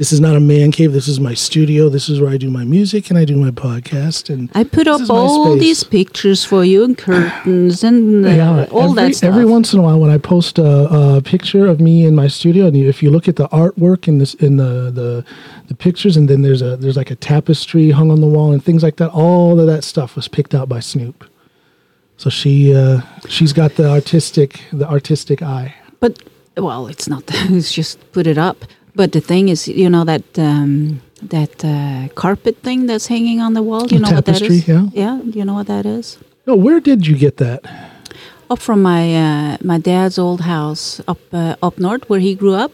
This 0.02 0.10
is 0.10 0.20
not 0.20 0.34
a 0.34 0.40
man 0.40 0.72
cave 0.72 0.92
this 0.92 1.06
is 1.06 1.20
my 1.20 1.32
studio 1.32 1.88
this 1.88 2.08
is 2.08 2.20
where 2.20 2.28
I 2.28 2.36
do 2.36 2.50
my 2.50 2.64
music 2.64 3.08
and 3.08 3.16
I 3.16 3.24
do 3.24 3.36
my 3.36 3.52
podcast 3.52 4.34
and 4.34 4.50
I 4.52 4.64
put 4.64 4.88
up 4.88 5.08
all 5.08 5.56
these 5.56 5.84
pictures 5.84 6.44
for 6.44 6.64
you 6.64 6.82
and 6.82 6.98
curtains 6.98 7.84
and 7.84 8.26
uh, 8.26 8.28
yeah, 8.28 8.64
all 8.72 8.98
every, 8.98 9.10
that 9.10 9.14
stuff. 9.14 9.28
Every 9.28 9.44
once 9.44 9.72
in 9.72 9.78
a 9.78 9.82
while, 9.82 10.00
when 10.00 10.10
I 10.10 10.18
post 10.18 10.58
a, 10.58 10.88
a 11.18 11.22
picture 11.22 11.66
of 11.68 11.80
me 11.80 12.04
in 12.04 12.16
my 12.16 12.26
studio, 12.26 12.66
and 12.66 12.76
if 12.76 13.00
you 13.00 13.12
look 13.12 13.28
at 13.28 13.36
the 13.36 13.46
artwork 13.50 14.08
in 14.08 14.18
this 14.18 14.34
in 14.34 14.56
the, 14.56 14.90
the 14.90 15.24
the 15.68 15.74
pictures, 15.76 16.16
and 16.16 16.28
then 16.28 16.42
there's 16.42 16.62
a 16.62 16.76
there's 16.76 16.96
like 16.96 17.12
a 17.12 17.14
tapestry 17.14 17.92
hung 17.92 18.10
on 18.10 18.20
the 18.20 18.26
wall 18.26 18.50
and 18.52 18.64
things 18.64 18.82
like 18.82 18.96
that. 18.96 19.10
All 19.10 19.60
of 19.60 19.68
that 19.68 19.84
stuff 19.84 20.16
was 20.16 20.26
picked 20.26 20.52
out 20.52 20.68
by 20.68 20.80
Snoop. 20.80 21.24
So 22.16 22.28
she 22.28 22.74
uh, 22.74 23.02
she's 23.28 23.52
got 23.52 23.76
the 23.76 23.88
artistic 23.88 24.64
the 24.72 24.88
artistic 24.88 25.42
eye. 25.42 25.76
But 26.00 26.20
well, 26.56 26.88
it's 26.88 27.08
not. 27.08 27.22
It's 27.56 27.72
just 27.72 28.10
put 28.10 28.26
it 28.26 28.36
up. 28.36 28.64
But 28.94 29.12
the 29.12 29.20
thing 29.20 29.48
is, 29.48 29.66
you 29.68 29.88
know 29.88 30.04
that 30.04 30.24
um, 30.38 31.00
that 31.22 31.64
uh, 31.64 32.08
carpet 32.14 32.56
thing 32.62 32.86
that's 32.86 33.06
hanging 33.06 33.40
on 33.40 33.54
the 33.54 33.62
wall. 33.62 33.86
You 33.88 33.98
know 34.00 34.10
what 34.12 34.24
that 34.26 34.34
tapestry, 34.36 34.56
is? 34.56 34.68
yeah. 34.68 34.88
Yeah. 34.92 35.22
You 35.22 35.44
know 35.44 35.54
what 35.54 35.66
that 35.68 35.86
is? 35.86 36.18
No, 36.46 36.54
where 36.56 36.80
did 36.80 37.06
you 37.06 37.16
get 37.16 37.36
that? 37.38 37.64
Up 38.50 38.58
from 38.58 38.82
my 38.82 39.04
uh, 39.16 39.56
my 39.62 39.78
dad's 39.78 40.18
old 40.18 40.40
house 40.42 41.00
up 41.08 41.20
uh, 41.32 41.56
up 41.62 41.78
north 41.78 42.08
where 42.10 42.20
he 42.20 42.34
grew 42.34 42.54
up. 42.54 42.72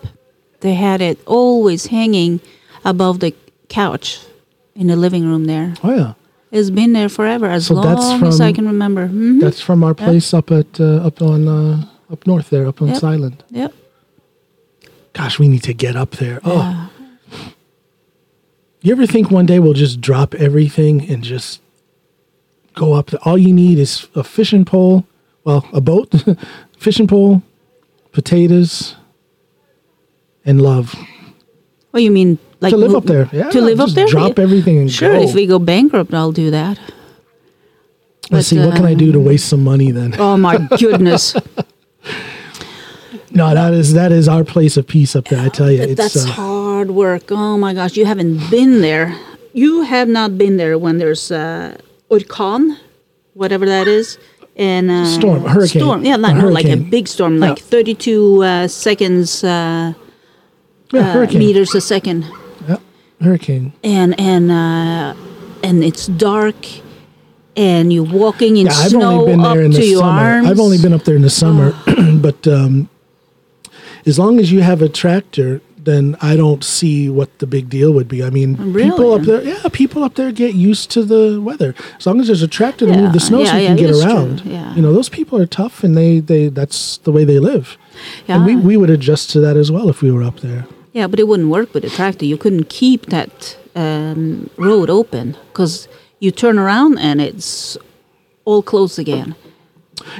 They 0.60 0.74
had 0.74 1.00
it 1.00 1.18
always 1.26 1.86
hanging 1.86 2.40
above 2.84 3.20
the 3.20 3.32
couch 3.68 4.18
in 4.74 4.88
the 4.88 4.96
living 4.96 5.24
room 5.28 5.44
there. 5.44 5.74
Oh 5.84 5.94
yeah, 5.94 6.12
It's 6.50 6.70
been 6.70 6.94
there 6.94 7.08
forever, 7.08 7.46
as 7.46 7.66
So 7.66 7.74
that's 7.74 8.00
long 8.00 8.24
as 8.24 8.40
I 8.40 8.48
from- 8.48 8.54
can 8.56 8.66
remember. 8.66 9.06
Mhm. 9.08 9.40
that's 9.40 9.60
from 9.60 9.84
our 9.84 9.94
place 9.94 10.34
up 10.34 10.50
at 10.50 10.80
uh, 10.80 11.06
up 11.06 11.22
on 11.22 11.46
uh, 11.46 11.84
up 12.10 12.26
north 12.26 12.50
there, 12.50 12.66
up 12.66 12.82
on 12.82 12.88
Yep. 12.88 12.96
Silent. 12.96 13.44
Yep. 13.50 13.72
Gosh, 15.18 15.40
we 15.40 15.48
need 15.48 15.64
to 15.64 15.74
get 15.74 15.96
up 15.96 16.12
there. 16.12 16.40
Oh. 16.44 16.88
Yeah. 17.32 17.48
You 18.82 18.92
ever 18.92 19.04
think 19.04 19.32
one 19.32 19.46
day 19.46 19.58
we'll 19.58 19.72
just 19.72 20.00
drop 20.00 20.32
everything 20.36 21.10
and 21.10 21.24
just 21.24 21.60
go 22.74 22.92
up? 22.92 23.10
All 23.26 23.36
you 23.36 23.52
need 23.52 23.80
is 23.80 24.06
a 24.14 24.22
fishing 24.22 24.64
pole, 24.64 25.04
well, 25.42 25.68
a 25.72 25.80
boat, 25.80 26.14
fishing 26.78 27.08
pole, 27.08 27.42
potatoes, 28.12 28.94
and 30.44 30.62
love 30.62 30.94
What 31.90 32.04
you 32.04 32.12
mean? 32.12 32.38
Like 32.60 32.70
to 32.70 32.76
live 32.76 32.94
up 32.94 33.04
there. 33.04 33.28
Yeah, 33.32 33.50
to 33.50 33.60
live 33.60 33.80
up 33.80 33.90
there. 33.90 34.06
Drop 34.06 34.38
everything 34.38 34.78
and 34.78 34.90
Sure, 34.90 35.12
go. 35.14 35.22
if 35.22 35.34
we 35.34 35.46
go 35.46 35.58
bankrupt, 35.58 36.14
I'll 36.14 36.30
do 36.32 36.52
that. 36.52 36.78
Let's 38.30 38.46
see 38.46 38.58
what 38.58 38.76
can 38.76 38.84
I 38.84 38.94
do 38.94 39.10
to 39.10 39.18
um, 39.18 39.24
waste 39.24 39.48
some 39.48 39.64
money 39.64 39.90
then. 39.90 40.14
Oh 40.16 40.36
my 40.36 40.58
goodness! 40.78 41.34
No, 43.30 43.52
that 43.54 43.74
is 43.74 43.92
that 43.94 44.10
is 44.12 44.28
our 44.28 44.44
place 44.44 44.76
of 44.76 44.86
peace 44.86 45.14
up 45.14 45.26
there. 45.26 45.40
I 45.40 45.48
tell 45.48 45.70
you, 45.70 45.82
it's 45.82 45.94
that's 45.96 46.24
uh, 46.24 46.30
hard 46.30 46.90
work. 46.90 47.30
Oh 47.30 47.58
my 47.58 47.74
gosh, 47.74 47.96
you 47.96 48.06
haven't 48.06 48.50
been 48.50 48.80
there. 48.80 49.14
You 49.52 49.82
have 49.82 50.08
not 50.08 50.38
been 50.38 50.56
there 50.56 50.78
when 50.78 50.98
there's 50.98 51.30
uh, 51.30 51.76
orkan, 52.10 52.76
whatever 53.34 53.66
that 53.66 53.86
is, 53.88 54.18
and 54.56 54.90
uh, 54.90 55.04
Storm, 55.04 55.44
hurricane. 55.44 55.82
Storm, 55.82 56.04
yeah, 56.04 56.16
A 56.16 56.18
like, 56.18 56.36
no, 56.36 56.48
like 56.48 56.64
a 56.66 56.76
big 56.76 57.06
storm, 57.08 57.38
like 57.38 57.58
Yeah. 57.58 57.64
32 57.64 58.42
uh, 58.42 58.68
seconds 58.68 59.44
uh, 59.44 59.92
yeah, 60.92 61.12
uh, 61.18 61.26
meters 61.32 61.74
a 61.74 61.80
second, 61.80 62.24
Yeah, 62.68 62.76
hurricane. 63.20 63.72
and 63.84 64.18
and 64.18 64.50
uh, 64.50 65.14
and 65.62 65.84
it's 65.84 66.06
dark, 66.06 66.56
and 67.56 67.92
you're 67.92 68.04
walking 68.04 68.56
in 68.56 68.66
Yeah, 68.66 68.72
I've 68.72 68.90
snow 68.90 69.20
only 69.20 69.32
been 69.32 69.40
up 69.40 69.54
there 69.54 69.64
in 69.64 69.72
to 69.72 69.78
the 69.78 69.86
your 69.86 70.00
summer. 70.00 70.20
arms. 70.20 70.48
I've 70.48 70.60
only 70.60 70.78
been 70.78 70.92
up 70.94 71.02
there 71.04 71.16
in 71.16 71.22
the 71.22 71.30
summer, 71.30 71.74
but 72.22 72.46
um, 72.48 72.88
as 74.08 74.18
long 74.18 74.38
as 74.40 74.50
you 74.50 74.60
have 74.62 74.80
a 74.82 74.88
tractor, 74.88 75.60
then 75.90 76.16
I 76.20 76.36
don't 76.36 76.62
see 76.64 77.08
what 77.08 77.30
the 77.38 77.46
big 77.46 77.68
deal 77.70 77.92
would 77.92 78.08
be. 78.08 78.22
I 78.22 78.30
mean, 78.30 78.56
people 78.74 79.14
up 79.14 79.22
there, 79.22 79.42
yeah, 79.42 79.68
people 79.72 80.02
up 80.02 80.14
there 80.16 80.32
get 80.32 80.54
used 80.54 80.90
to 80.92 81.02
the 81.04 81.40
weather. 81.40 81.74
As 81.98 82.06
long 82.06 82.20
as 82.20 82.26
there's 82.26 82.42
a 82.42 82.48
tractor 82.48 82.84
to 82.86 82.92
Yeah, 82.92 83.00
move 83.02 83.12
the 83.12 83.20
snow 83.20 83.44
so 83.44 83.54
you 83.56 83.62
yeah, 83.62 83.68
can 83.68 83.76
get 83.76 83.88
true, 83.90 84.02
around. 84.02 84.42
yeah. 84.44 84.74
You 84.74 84.82
know, 84.82 84.92
those 84.92 85.08
people 85.08 85.40
are 85.40 85.46
tough, 85.46 85.84
and 85.84 85.96
they 85.96 86.20
they 86.20 86.48
that's 86.48 86.98
the 87.06 87.12
way 87.12 87.24
they 87.24 87.38
live. 87.38 87.66
And 88.26 88.44
we 88.44 88.52
Yeah. 88.54 88.60
we 88.68 88.76
would 88.76 88.90
adjust 88.90 89.30
to 89.34 89.40
that 89.40 89.56
as 89.56 89.70
well 89.70 89.88
if 89.88 90.02
we 90.02 90.10
were 90.10 90.22
up 90.30 90.40
there. 90.40 90.62
Yeah, 90.92 91.06
but 91.10 91.18
it 91.20 91.26
wouldn't 91.28 91.48
work 91.50 91.72
with 91.74 91.84
a 91.84 91.90
tractor. 91.90 92.24
You 92.26 92.36
couldn't 92.36 92.68
keep 92.68 93.06
that 93.06 93.56
um, 93.76 94.50
road 94.56 94.90
open 94.90 95.36
because 95.52 95.86
you 96.20 96.30
turn 96.32 96.58
around 96.58 96.98
and 96.98 97.20
it's 97.20 97.78
all 98.44 98.62
closed 98.62 98.98
again. 98.98 99.34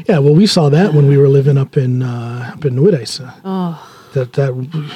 Yeah, 0.08 0.18
well, 0.18 0.34
we 0.34 0.46
saw 0.46 0.68
that 0.70 0.94
when 0.94 1.08
we 1.08 1.16
were 1.16 1.28
living 1.28 1.58
up 1.58 1.76
in 1.76 2.02
uh, 2.02 2.52
up 2.54 2.64
in 2.64 2.74
Nuedaisa. 2.76 3.34
Oh, 3.44 3.78
That 4.14 4.32
that 4.34 4.54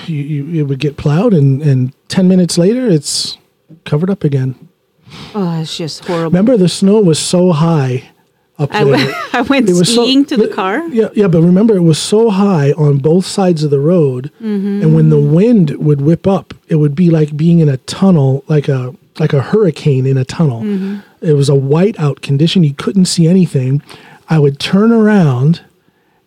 you, 0.08 0.16
you 0.16 0.60
it 0.64 0.68
would 0.68 0.78
get 0.80 0.96
plowed, 0.96 1.34
and 1.34 1.62
and 1.62 1.92
ten 2.08 2.28
minutes 2.28 2.56
later, 2.58 2.86
it's 2.88 3.38
covered 3.84 4.10
up 4.10 4.24
again. 4.24 4.54
oh 5.34 5.60
it's 5.60 5.76
just 5.76 6.04
horrible. 6.04 6.30
Remember, 6.30 6.56
the 6.56 6.68
snow 6.68 7.00
was 7.00 7.18
so 7.18 7.52
high 7.52 8.10
up 8.58 8.74
I 8.74 8.84
there. 8.84 8.92
went, 8.92 9.14
I 9.34 9.40
went 9.42 9.68
It 9.68 9.74
was 9.74 9.88
so- 9.94 10.04
skiing 10.04 10.24
to 10.26 10.36
the 10.36 10.48
car. 10.48 10.86
Yeah, 10.88 11.08
yeah, 11.14 11.26
but 11.28 11.42
remember, 11.42 11.74
it 11.76 11.82
was 11.82 11.98
so 11.98 12.30
high 12.30 12.72
on 12.72 12.98
both 12.98 13.26
sides 13.26 13.62
of 13.64 13.70
the 13.70 13.80
road, 13.80 14.30
Mm-hmm. 14.40 14.82
and 14.82 14.94
when 14.94 15.08
the 15.10 15.20
wind 15.20 15.70
would 15.78 16.00
whip 16.00 16.26
up, 16.26 16.54
it 16.68 16.76
would 16.76 16.94
be 16.94 17.10
like 17.10 17.36
being 17.36 17.58
in 17.60 17.68
a 17.68 17.76
tunnel, 17.78 18.44
like 18.48 18.68
a 18.68 18.94
like 19.18 19.34
a 19.34 19.42
hurricane 19.42 20.06
in 20.06 20.16
a 20.16 20.24
tunnel. 20.24 20.62
Mm-hmm. 20.62 21.00
It 21.20 21.34
was 21.34 21.48
a 21.50 21.52
whiteout 21.52 22.22
condition; 22.22 22.64
you 22.64 22.74
couldn't 22.74 23.04
see 23.06 23.26
anything. 23.28 23.82
I 24.32 24.38
would 24.38 24.58
turn 24.58 24.92
around, 24.92 25.60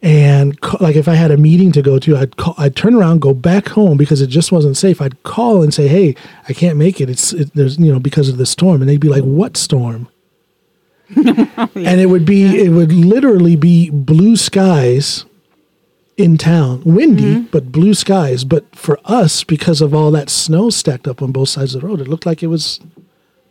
and 0.04 0.62
ca- 0.62 0.78
like 0.80 0.96
if 0.96 1.08
I 1.08 1.16
had 1.16 1.32
a 1.32 1.38
meeting 1.38 1.72
to 1.72 1.82
go 1.82 1.98
to, 1.98 2.16
I'd 2.16 2.38
call, 2.38 2.54
I'd 2.56 2.76
turn 2.76 2.94
around, 2.94 3.20
go 3.20 3.34
back 3.34 3.70
home 3.70 3.98
because 3.98 4.22
it 4.22 4.28
just 4.28 4.52
wasn't 4.52 4.78
safe. 4.78 5.02
I'd 5.02 5.24
call 5.24 5.64
and 5.64 5.74
say, 5.74 5.88
"Hey, 5.88 6.16
I 6.48 6.54
can't 6.54 6.78
make 6.78 7.02
it. 7.02 7.10
It's 7.10 7.34
it, 7.34 7.52
there's 7.56 7.80
you 7.80 7.92
know 7.92 8.00
because 8.00 8.30
of 8.30 8.38
the 8.38 8.46
storm," 8.46 8.80
and 8.80 8.88
they'd 8.88 9.00
be 9.00 9.10
like, 9.10 9.24
"What 9.24 9.58
storm?" 9.58 10.08
and 11.16 12.00
it 12.00 12.10
would 12.12 12.28
be 12.28 12.64
it 12.64 12.70
would 12.70 12.94
literally 12.94 13.56
be 13.56 13.90
blue 13.90 14.36
skies 14.36 15.26
in 16.16 16.38
town. 16.38 16.84
Windy 16.86 17.38
mm-hmm. 17.38 17.46
but 17.46 17.72
blue 17.72 17.96
skies. 17.96 18.44
But 18.44 18.76
for 18.76 19.00
us 19.06 19.44
because 19.44 19.82
of 19.82 19.96
all 19.96 20.12
that 20.12 20.30
snow 20.30 20.70
stacked 20.70 21.08
up 21.08 21.24
on 21.24 21.32
both 21.32 21.50
sides 21.50 21.74
of 21.74 21.82
the 21.82 21.88
road 21.88 22.02
it 22.02 22.08
looked 22.08 22.28
like 22.28 22.44
it 22.44 22.48
was 22.48 22.80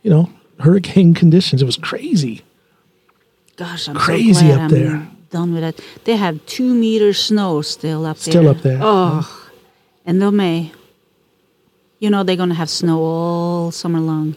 you 0.01 0.09
know 0.09 0.29
hurricane 0.59 1.13
conditions. 1.21 1.61
It 1.61 1.65
was 1.65 1.75
crazy 1.75 2.44
Gosh, 3.57 3.87
I'm 3.87 3.95
Crazy 3.95 4.33
so 4.33 4.41
glad 4.41 4.55
up 4.55 4.61
I'm 4.61 4.69
there. 4.69 5.07
done 5.31 5.53
with 5.53 5.61
that. 5.61 5.79
They 6.03 6.15
have 6.17 6.45
two 6.45 6.73
meters 6.73 7.19
snow 7.19 7.61
still 7.61 8.05
up 8.05 8.17
there. 8.17 8.31
Still 8.31 8.49
up 8.49 8.57
there. 8.57 8.79
Oh, 8.81 9.49
and 10.05 10.21
they 10.21 10.29
may. 10.29 10.71
You 11.99 12.09
know 12.09 12.23
they're 12.23 12.35
gonna 12.35 12.53
have 12.55 12.69
snow 12.69 12.99
all 13.01 13.71
summer 13.71 13.99
long. 13.99 14.35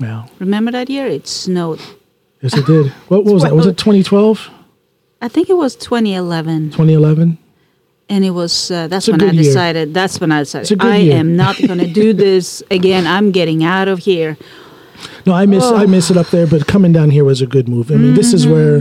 yeah 0.00 0.26
Remember 0.38 0.70
that 0.72 0.88
year? 0.88 1.06
It 1.06 1.26
snowed. 1.26 1.80
yes 2.40 2.56
it 2.56 2.64
did 2.66 2.86
what, 3.08 3.24
what 3.24 3.34
was 3.34 3.42
that 3.42 3.54
was 3.54 3.66
it 3.66 3.76
2012 3.76 4.50
I 5.20 5.28
think 5.28 5.48
it 5.50 5.56
was 5.56 5.74
2011. 5.76 6.70
2011 6.70 7.38
And 8.08 8.24
it 8.24 8.30
was 8.30 8.70
uh, 8.70 8.86
that's 8.88 9.08
when 9.08 9.20
I 9.20 9.24
good 9.26 9.34
year. 9.34 9.42
decided. 9.44 9.94
That's 9.94 10.20
when 10.20 10.30
I 10.32 10.40
decided 10.40 10.80
I 10.80 10.98
year. 10.98 11.16
am 11.16 11.34
not 11.36 11.56
going 11.58 11.78
to 11.78 11.86
do 11.92 12.12
this 12.26 12.62
again. 12.70 13.06
I'm 13.06 13.30
getting 13.32 13.64
out 13.64 13.88
of 13.88 13.98
here. 14.00 14.36
No, 15.26 15.32
I 15.32 15.46
miss 15.46 15.64
I 15.64 15.86
miss 15.86 16.10
it 16.10 16.16
up 16.16 16.28
there, 16.28 16.46
but 16.46 16.66
coming 16.66 16.92
down 16.92 17.10
here 17.10 17.24
was 17.24 17.40
a 17.42 17.46
good 17.46 17.68
move. 17.68 17.90
I 17.90 17.96
mean, 17.96 18.14
this 18.14 18.32
is 18.32 18.46
where 18.46 18.80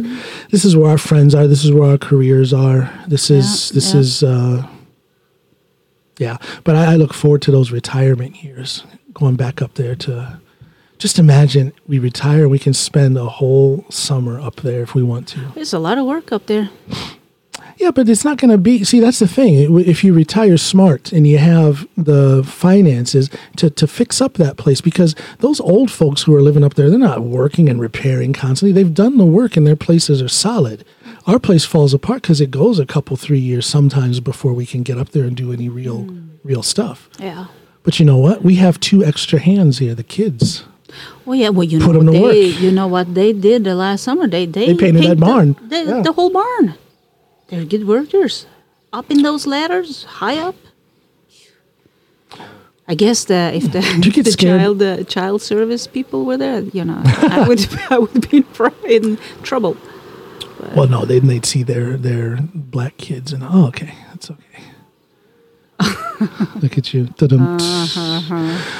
this 0.49 0.65
is 0.65 0.75
where 0.75 0.89
our 0.91 0.97
friends 0.97 1.33
are. 1.35 1.47
This 1.47 1.63
is 1.65 1.71
where 1.71 1.89
our 1.91 1.97
careers 1.97 2.53
are. 2.53 2.91
This 3.07 3.29
is 3.29 3.69
Yeah, 3.71 3.75
this 3.75 3.93
yeah. 3.93 3.99
is 3.99 4.23
uh 4.23 4.67
yeah. 6.19 6.37
But 6.63 6.75
I, 6.75 6.93
I 6.93 6.95
look 6.95 7.13
forward 7.13 7.41
to 7.43 7.51
those 7.51 7.71
retirement 7.71 8.43
years, 8.43 8.83
going 9.13 9.35
back 9.35 9.61
up 9.61 9.73
there 9.75 9.95
to 9.95 10.39
just 10.99 11.19
imagine 11.19 11.73
we 11.87 11.99
retire, 11.99 12.47
we 12.47 12.59
can 12.59 12.73
spend 12.73 13.17
a 13.17 13.25
whole 13.25 13.83
summer 13.89 14.39
up 14.39 14.57
there 14.57 14.81
if 14.83 14.95
we 14.95 15.03
want 15.03 15.27
to. 15.29 15.39
There's 15.55 15.73
a 15.73 15.79
lot 15.79 15.97
of 15.97 16.05
work 16.05 16.31
up 16.31 16.45
there. 16.45 16.69
Yeah, 17.83 17.91
but 17.91 18.07
it's 18.07 18.23
not 18.23 18.37
going 18.37 18.49
to 18.51 18.57
be. 18.57 18.85
See, 18.85 19.01
that's 19.01 19.19
the 19.19 19.27
thing. 19.27 19.55
If 19.81 20.05
you 20.05 20.13
retire 20.13 20.55
smart 20.55 21.11
and 21.11 21.27
you 21.27 21.37
have 21.37 21.85
the 21.97 22.41
finances 22.45 23.29
to, 23.57 23.69
to 23.71 23.87
fix 23.87 24.21
up 24.21 24.35
that 24.35 24.55
place, 24.55 24.79
because 24.79 25.15
those 25.39 25.59
old 25.59 25.91
folks 25.91 26.23
who 26.23 26.33
are 26.33 26.41
living 26.41 26.63
up 26.63 26.75
there, 26.75 26.89
they're 26.89 26.97
not 26.97 27.23
working 27.23 27.67
and 27.67 27.81
repairing 27.81 28.31
constantly. 28.31 28.71
They've 28.71 28.93
done 28.93 29.17
the 29.17 29.25
work 29.25 29.57
and 29.57 29.67
their 29.67 29.75
places 29.75 30.21
are 30.21 30.29
solid. 30.29 30.85
Our 31.27 31.39
place 31.39 31.65
falls 31.65 31.93
apart 31.93 32.21
because 32.21 32.39
it 32.39 32.51
goes 32.51 32.79
a 32.79 32.85
couple, 32.85 33.17
three 33.17 33.39
years 33.39 33.65
sometimes 33.65 34.21
before 34.21 34.53
we 34.53 34.65
can 34.65 34.81
get 34.83 34.97
up 34.97 35.09
there 35.09 35.25
and 35.25 35.35
do 35.35 35.51
any 35.51 35.67
real, 35.67 36.03
hmm. 36.03 36.27
real 36.45 36.63
stuff. 36.63 37.09
Yeah. 37.19 37.47
But 37.83 37.99
you 37.99 38.05
know 38.05 38.17
what? 38.17 38.43
We 38.43 38.55
have 38.55 38.79
two 38.79 39.03
extra 39.03 39.39
hands 39.39 39.79
here, 39.79 39.93
the 39.93 40.03
kids. 40.03 40.63
Well, 41.25 41.35
yeah. 41.35 41.49
Well, 41.49 41.65
you 41.65 41.79
Put 41.79 41.95
know 41.95 41.99
'em 41.99 42.05
what 42.05 42.13
to 42.13 42.19
they. 42.19 42.51
work. 42.53 42.61
You 42.61 42.71
know 42.71 42.87
what 42.87 43.13
they 43.13 43.33
did 43.33 43.65
the 43.65 43.75
last 43.75 44.03
summer? 44.05 44.25
They 44.25 44.45
they, 44.45 44.67
They 44.67 44.75
painted 44.77 45.03
that 45.03 45.19
the- 45.19 45.25
barn. 45.25 45.57
The, 45.67 45.83
Yeah. 45.83 46.01
the 46.01 46.13
whole 46.13 46.29
barn. 46.29 46.75
They're 47.47 47.65
good 47.65 47.87
workers. 47.87 48.45
Up 48.91 49.09
in 49.09 49.23
those 49.23 49.47
ladders, 49.47 50.03
high 50.03 50.37
up. 50.37 50.55
I 52.87 52.95
guess 52.95 53.25
the 53.25 53.51
if 53.53 53.71
the, 53.71 53.79
the 54.23 54.35
child 54.37 54.79
the 54.79 55.05
child 55.05 55.41
service 55.41 55.87
people 55.87 56.25
were 56.25 56.37
there, 56.37 56.61
you 56.61 56.83
know, 56.83 57.01
I 57.05 57.45
would 57.47 57.65
I 57.89 57.97
would 57.97 58.29
be 58.29 58.45
in, 58.85 59.17
in 59.17 59.17
trouble. 59.41 59.77
Well, 60.75 60.87
no, 60.87 61.05
then 61.05 61.27
they'd 61.27 61.45
see 61.45 61.63
their 61.63 61.97
their 61.97 62.39
black 62.53 62.97
kids 62.97 63.33
and 63.33 63.43
oh, 63.43 63.67
okay, 63.67 63.93
that's 64.09 64.29
okay. 64.31 64.39
Look 66.61 66.77
at 66.77 66.93
you. 66.93 67.07
Ta-dum. 67.07 67.59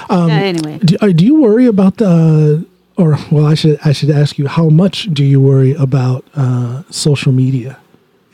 Um, 0.09 0.29
yeah, 0.29 0.35
anyway, 0.35 0.79
Do, 0.79 0.95
uh, 1.01 1.07
do 1.07 1.25
you 1.25 1.41
worry 1.41 1.65
about 1.65 1.97
the, 1.97 2.65
or 2.97 3.17
well, 3.31 3.45
I 3.45 3.55
should 3.55 3.79
I 3.83 3.91
should 3.91 4.09
ask 4.09 4.37
you, 4.37 4.47
how 4.47 4.69
much 4.69 5.09
do 5.13 5.23
you 5.23 5.41
worry 5.41 5.73
about 5.73 6.23
uh, 6.35 6.83
social 6.89 7.31
media 7.33 7.79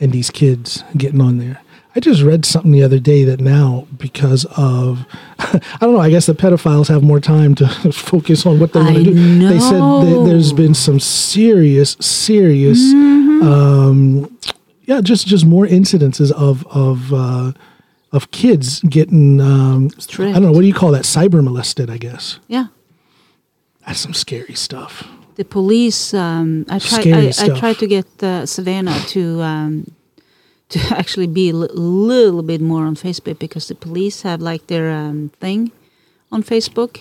and 0.00 0.12
these 0.12 0.30
kids 0.30 0.82
getting 0.96 1.20
on 1.20 1.38
there? 1.38 1.60
I 1.96 1.98
just 2.00 2.22
read 2.22 2.44
something 2.44 2.70
the 2.70 2.84
other 2.84 3.00
day 3.00 3.24
that 3.24 3.40
now, 3.40 3.86
because 3.98 4.44
of, 4.56 5.04
I 5.40 5.60
don't 5.80 5.94
know, 5.94 6.00
I 6.00 6.08
guess 6.08 6.26
the 6.26 6.34
pedophiles 6.34 6.86
have 6.88 7.02
more 7.02 7.18
time 7.18 7.56
to 7.56 7.66
focus 7.92 8.46
on 8.46 8.60
what 8.60 8.72
they 8.72 8.80
want 8.80 8.94
to 8.96 9.02
do. 9.04 9.12
They 9.48 9.58
said 9.58 9.80
that 9.80 10.22
there's 10.24 10.52
been 10.52 10.74
some 10.74 11.00
serious, 11.00 11.96
serious, 12.00 12.78
Mm-hmm. 12.78 13.48
um, 13.48 14.38
yeah, 14.84 15.00
just 15.00 15.26
just 15.26 15.46
more 15.46 15.66
incidences 15.66 16.30
of 16.32 16.66
of 16.68 17.12
uh, 17.12 17.52
of 18.12 18.30
kids 18.32 18.80
getting, 18.80 19.40
um, 19.40 19.88
I 20.18 20.32
don't 20.32 20.42
know, 20.42 20.52
what 20.52 20.60
do 20.60 20.66
you 20.66 20.74
call 20.74 20.90
that? 20.92 21.04
Cyber 21.04 21.42
molested, 21.42 21.88
I 21.90 21.96
guess. 21.98 22.38
yeah. 22.48 22.66
That's 23.86 23.98
some 24.00 24.14
scary 24.14 24.54
stuff. 24.54 25.08
The 25.40 25.44
police 25.46 26.12
um, 26.12 26.66
I 26.68 26.78
tried 26.78 27.06
I, 27.06 27.32
I 27.46 27.48
tried 27.58 27.78
to 27.78 27.86
get 27.86 28.08
uh, 28.22 28.44
Savannah 28.44 28.98
to 29.14 29.22
um, 29.40 29.72
to 30.68 30.78
actually 31.00 31.28
be 31.28 31.48
a 31.48 31.54
little 31.54 32.42
bit 32.42 32.60
more 32.60 32.84
on 32.84 32.94
Facebook 32.94 33.38
because 33.38 33.66
the 33.68 33.74
police 33.74 34.20
have 34.28 34.42
like 34.42 34.66
their 34.66 34.90
um, 34.90 35.30
thing 35.40 35.72
on 36.30 36.42
Facebook. 36.42 37.00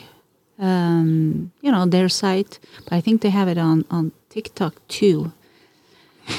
Um, 0.58 1.52
you 1.62 1.72
know 1.72 1.86
their 1.86 2.10
site. 2.10 2.60
But 2.86 2.94
I 2.94 3.02
think 3.02 3.22
they 3.22 3.32
have 3.40 3.50
it 3.50 3.58
on 3.58 3.84
on 3.92 4.12
TikTok 4.30 4.74
too. 4.88 5.34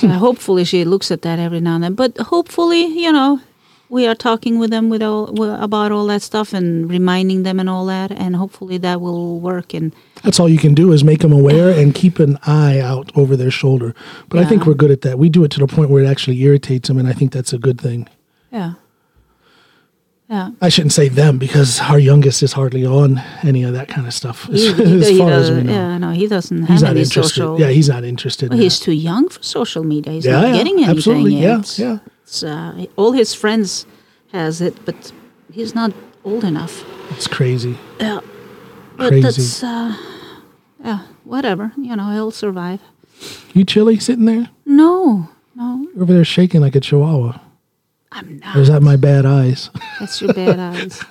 So 0.00 0.08
hopefully 0.26 0.64
she 0.64 0.84
looks 0.84 1.10
at 1.10 1.20
that 1.20 1.38
every 1.38 1.60
now 1.60 1.74
and 1.74 1.84
then. 1.84 1.94
But 1.94 2.16
hopefully 2.32 2.84
you 3.04 3.12
know 3.12 3.40
we 3.90 4.06
are 4.06 4.14
talking 4.14 4.58
with 4.60 4.70
them 4.70 4.88
with 4.88 5.02
all 5.02 5.42
about 5.62 5.90
all 5.92 6.06
that 6.06 6.22
stuff 6.22 6.52
and 6.54 6.88
reminding 6.88 7.42
them 7.42 7.58
and 7.60 7.68
all 7.68 7.84
that 7.86 8.10
and 8.12 8.36
hopefully 8.36 8.78
that 8.78 9.00
will 9.00 9.40
work 9.40 9.74
and 9.74 9.92
That's 10.22 10.38
all 10.40 10.48
you 10.48 10.58
can 10.58 10.74
do 10.74 10.92
is 10.92 11.02
make 11.02 11.20
them 11.20 11.32
aware 11.32 11.70
and 11.80 11.92
keep 11.94 12.18
an 12.20 12.38
eye 12.46 12.78
out 12.80 13.10
over 13.16 13.36
their 13.36 13.50
shoulder. 13.50 13.94
But 14.28 14.38
I 14.40 14.44
think 14.46 14.64
we're 14.64 14.74
good 14.74 14.90
at 14.92 15.00
that. 15.02 15.18
We 15.18 15.28
do 15.28 15.42
it 15.44 15.50
to 15.52 15.58
the 15.60 15.66
point 15.66 15.90
where 15.90 16.02
it 16.04 16.06
actually 16.08 16.40
irritates 16.42 16.88
them, 16.88 16.98
and 16.98 17.08
I 17.08 17.12
think 17.12 17.32
that's 17.32 17.52
a 17.52 17.58
good 17.58 17.80
thing. 17.80 18.08
yeah 18.52 18.74
yeah 20.28 20.50
I 20.62 20.68
shouldn't 20.68 20.92
say 20.92 21.08
them 21.08 21.38
because 21.38 21.80
our 21.80 21.98
youngest 21.98 22.42
is 22.44 22.52
hardly 22.52 22.86
on 22.86 23.18
any 23.42 23.64
of 23.64 23.72
that 23.72 23.88
kind 23.88 24.06
of 24.06 24.14
stuff, 24.14 24.48
as, 24.50 24.60
He- 24.62 24.72
he- 24.74 25.00
as 25.00 25.08
he 25.08 25.18
far 25.22 25.32
as 25.32 25.50
we 25.50 25.62
know. 25.64 25.72
Yeah, 25.72 25.98
no, 25.98 26.10
he 26.12 26.26
doesn't 26.28 26.66
he's 26.66 26.82
not 26.82 26.90
any 26.92 27.00
interested. 27.00 27.34
social. 27.40 27.58
Yeah, 27.60 27.70
he's 27.70 27.88
not 27.88 28.04
interested. 28.04 28.50
well, 28.50 28.58
in 28.58 28.62
he's 28.62 28.78
that. 28.78 28.84
too 28.84 28.92
young 28.92 29.28
for 29.28 29.42
social 29.42 29.82
media. 29.82 30.12
He's 30.12 30.26
yeah, 30.26 30.40
not 30.40 30.48
yeah, 30.48 30.52
getting 30.58 30.74
anything 30.76 30.96
absolutely. 30.96 31.34
yet. 31.34 31.78
Yeah, 31.78 31.86
yeah. 31.92 31.98
It's, 32.30 32.44
uh, 32.44 32.86
all 32.94 33.10
his 33.10 33.34
friends 33.34 33.86
has 34.30 34.60
it, 34.60 34.84
but 34.84 35.10
he's 35.52 35.74
not 35.74 35.92
old 36.22 36.44
enough. 36.44 36.84
It's 37.10 37.26
crazy. 37.26 37.76
Yeah, 37.98 38.20
but 38.96 39.08
Crazy. 39.08 39.22
that's 39.22 39.64
uh, 39.64 39.96
yeah, 40.84 41.06
whatever. 41.24 41.72
You 41.76 41.96
know, 41.96 42.12
he'll 42.12 42.30
survive. 42.30 42.80
You 43.52 43.64
chilly 43.64 43.98
sitting 43.98 44.26
there? 44.26 44.48
No, 44.64 45.28
no, 45.56 45.88
You're 45.92 46.04
over 46.04 46.12
there 46.12 46.24
shaking 46.24 46.60
like 46.60 46.76
a 46.76 46.80
chihuahua. 46.80 47.40
I'm 48.12 48.40
Or 48.54 48.60
is 48.60 48.68
that 48.68 48.80
my 48.80 48.94
bad 48.94 49.26
eyes? 49.26 49.68
That's 49.98 50.20
your 50.22 50.32
bad 50.32 50.60
eyes. 50.60 51.02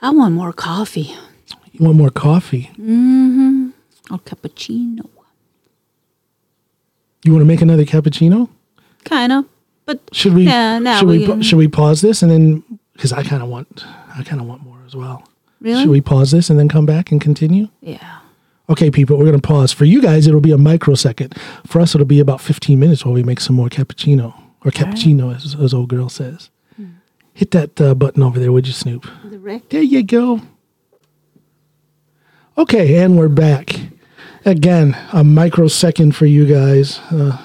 I 0.00 0.10
want 0.10 0.34
more 0.34 0.52
coffee 0.52 1.12
You 1.72 1.84
want 1.86 1.96
more 1.98 2.10
coffee? 2.10 2.70
Mm-hmm. 2.78 3.70
Or 4.12 4.18
cappuccino. 4.20 5.08
You 7.24 7.32
want 7.32 7.42
to 7.42 7.46
make 7.46 7.60
another 7.62 7.84
cappuccino? 7.84 8.48
Kind 9.04 9.32
of, 9.32 9.44
but 9.86 10.00
Should 10.12 10.34
we? 10.34 10.44
Yeah, 10.44 10.78
no, 10.78 10.98
should 10.98 11.08
we? 11.08 11.26
we 11.28 11.42
should 11.42 11.56
we 11.58 11.68
pause 11.68 12.00
this 12.00 12.22
and 12.22 12.30
then? 12.30 12.64
Because 12.94 13.12
I 13.12 13.22
kind 13.22 13.42
of 13.42 13.48
want. 13.48 13.84
I 14.16 14.22
kind 14.22 14.40
of 14.40 14.46
want 14.46 14.62
more 14.62 14.78
as 14.86 14.94
well. 14.94 15.26
really, 15.60 15.82
Should 15.82 15.90
we 15.90 16.00
pause 16.00 16.30
this 16.30 16.50
and 16.50 16.58
then 16.58 16.68
come 16.68 16.86
back 16.86 17.10
and 17.10 17.20
continue? 17.20 17.68
yeah. 17.80 18.18
Okay, 18.68 18.90
people, 18.90 19.18
we're 19.18 19.24
going 19.26 19.38
to 19.40 19.46
pause. 19.46 19.72
For 19.72 19.84
you 19.84 20.00
guys, 20.00 20.26
it'll 20.26 20.40
be 20.40 20.52
a 20.52 20.56
microsecond. 20.56 21.34
For 21.66 21.80
us, 21.80 21.94
it'll 21.94 22.06
be 22.06 22.20
about 22.20 22.40
15 22.40 22.78
minutes 22.78 23.04
while 23.04 23.12
we 23.12 23.22
make 23.22 23.40
some 23.40 23.56
more 23.56 23.68
cappuccino, 23.68 24.32
or 24.64 24.70
cappuccino, 24.70 25.34
as, 25.34 25.56
as 25.56 25.74
old 25.74 25.88
girl 25.88 26.08
says. 26.08 26.48
Hit 27.34 27.50
that 27.50 27.78
uh, 27.80 27.94
button 27.94 28.22
over 28.22 28.38
there, 28.38 28.52
would 28.52 28.66
you, 28.68 28.72
Snoop? 28.72 29.06
The. 29.24 29.60
There 29.68 29.82
you 29.82 30.02
go. 30.04 30.40
Okay, 32.56 32.98
and 32.98 33.18
we're 33.18 33.28
back. 33.28 33.80
Again, 34.44 34.96
a 35.12 35.22
microsecond 35.22 36.16
for 36.16 36.26
you 36.26 36.46
guys, 36.46 36.98
uh, 37.10 37.38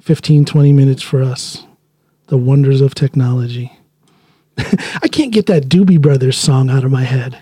15, 0.00 0.44
20 0.44 0.72
minutes 0.72 1.02
for 1.02 1.22
us. 1.22 1.64
The 2.26 2.36
wonders 2.36 2.80
of 2.80 2.94
technology. 2.94 3.72
I 4.58 5.08
can't 5.10 5.32
get 5.32 5.46
that 5.46 5.64
Doobie 5.64 6.00
Brothers 6.00 6.36
song 6.36 6.68
out 6.68 6.84
of 6.84 6.90
my 6.90 7.04
head 7.04 7.38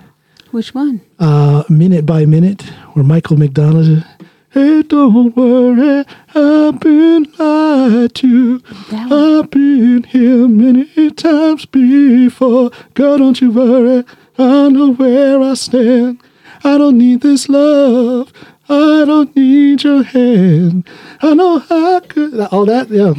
Which 0.53 0.75
one? 0.75 1.01
uh, 1.19 1.65
minute 1.69 2.07
by 2.07 2.25
minute, 2.27 2.63
where 2.93 3.05
Michael 3.05 3.37
McDonald 3.37 4.05
Hey, 4.51 4.83
don't 4.83 5.37
worry, 5.37 6.05
I've 6.35 6.81
been 6.81 7.27
lied 7.39 8.15
to. 8.17 8.61
I've 8.91 9.49
been 9.51 10.03
here 10.05 10.49
many 10.49 11.11
times 11.13 11.67
before. 11.67 12.71
Girl, 12.95 13.19
don't 13.19 13.41
you 13.41 13.53
worry, 13.53 14.05
I 14.39 14.69
know 14.71 14.93
where 14.95 15.41
I 15.41 15.55
stand. 15.55 16.21
I 16.65 16.79
don't 16.79 16.99
need 16.99 17.21
this 17.21 17.49
love. 17.49 18.33
I 18.71 19.05
don't 19.05 19.35
need 19.37 19.83
your 19.83 20.03
hand. 20.05 20.89
I 21.21 21.35
know 21.35 21.63
I 21.69 22.01
could. 22.09 22.39
All 22.53 22.65
that, 22.67 22.89
yeah. 22.91 23.15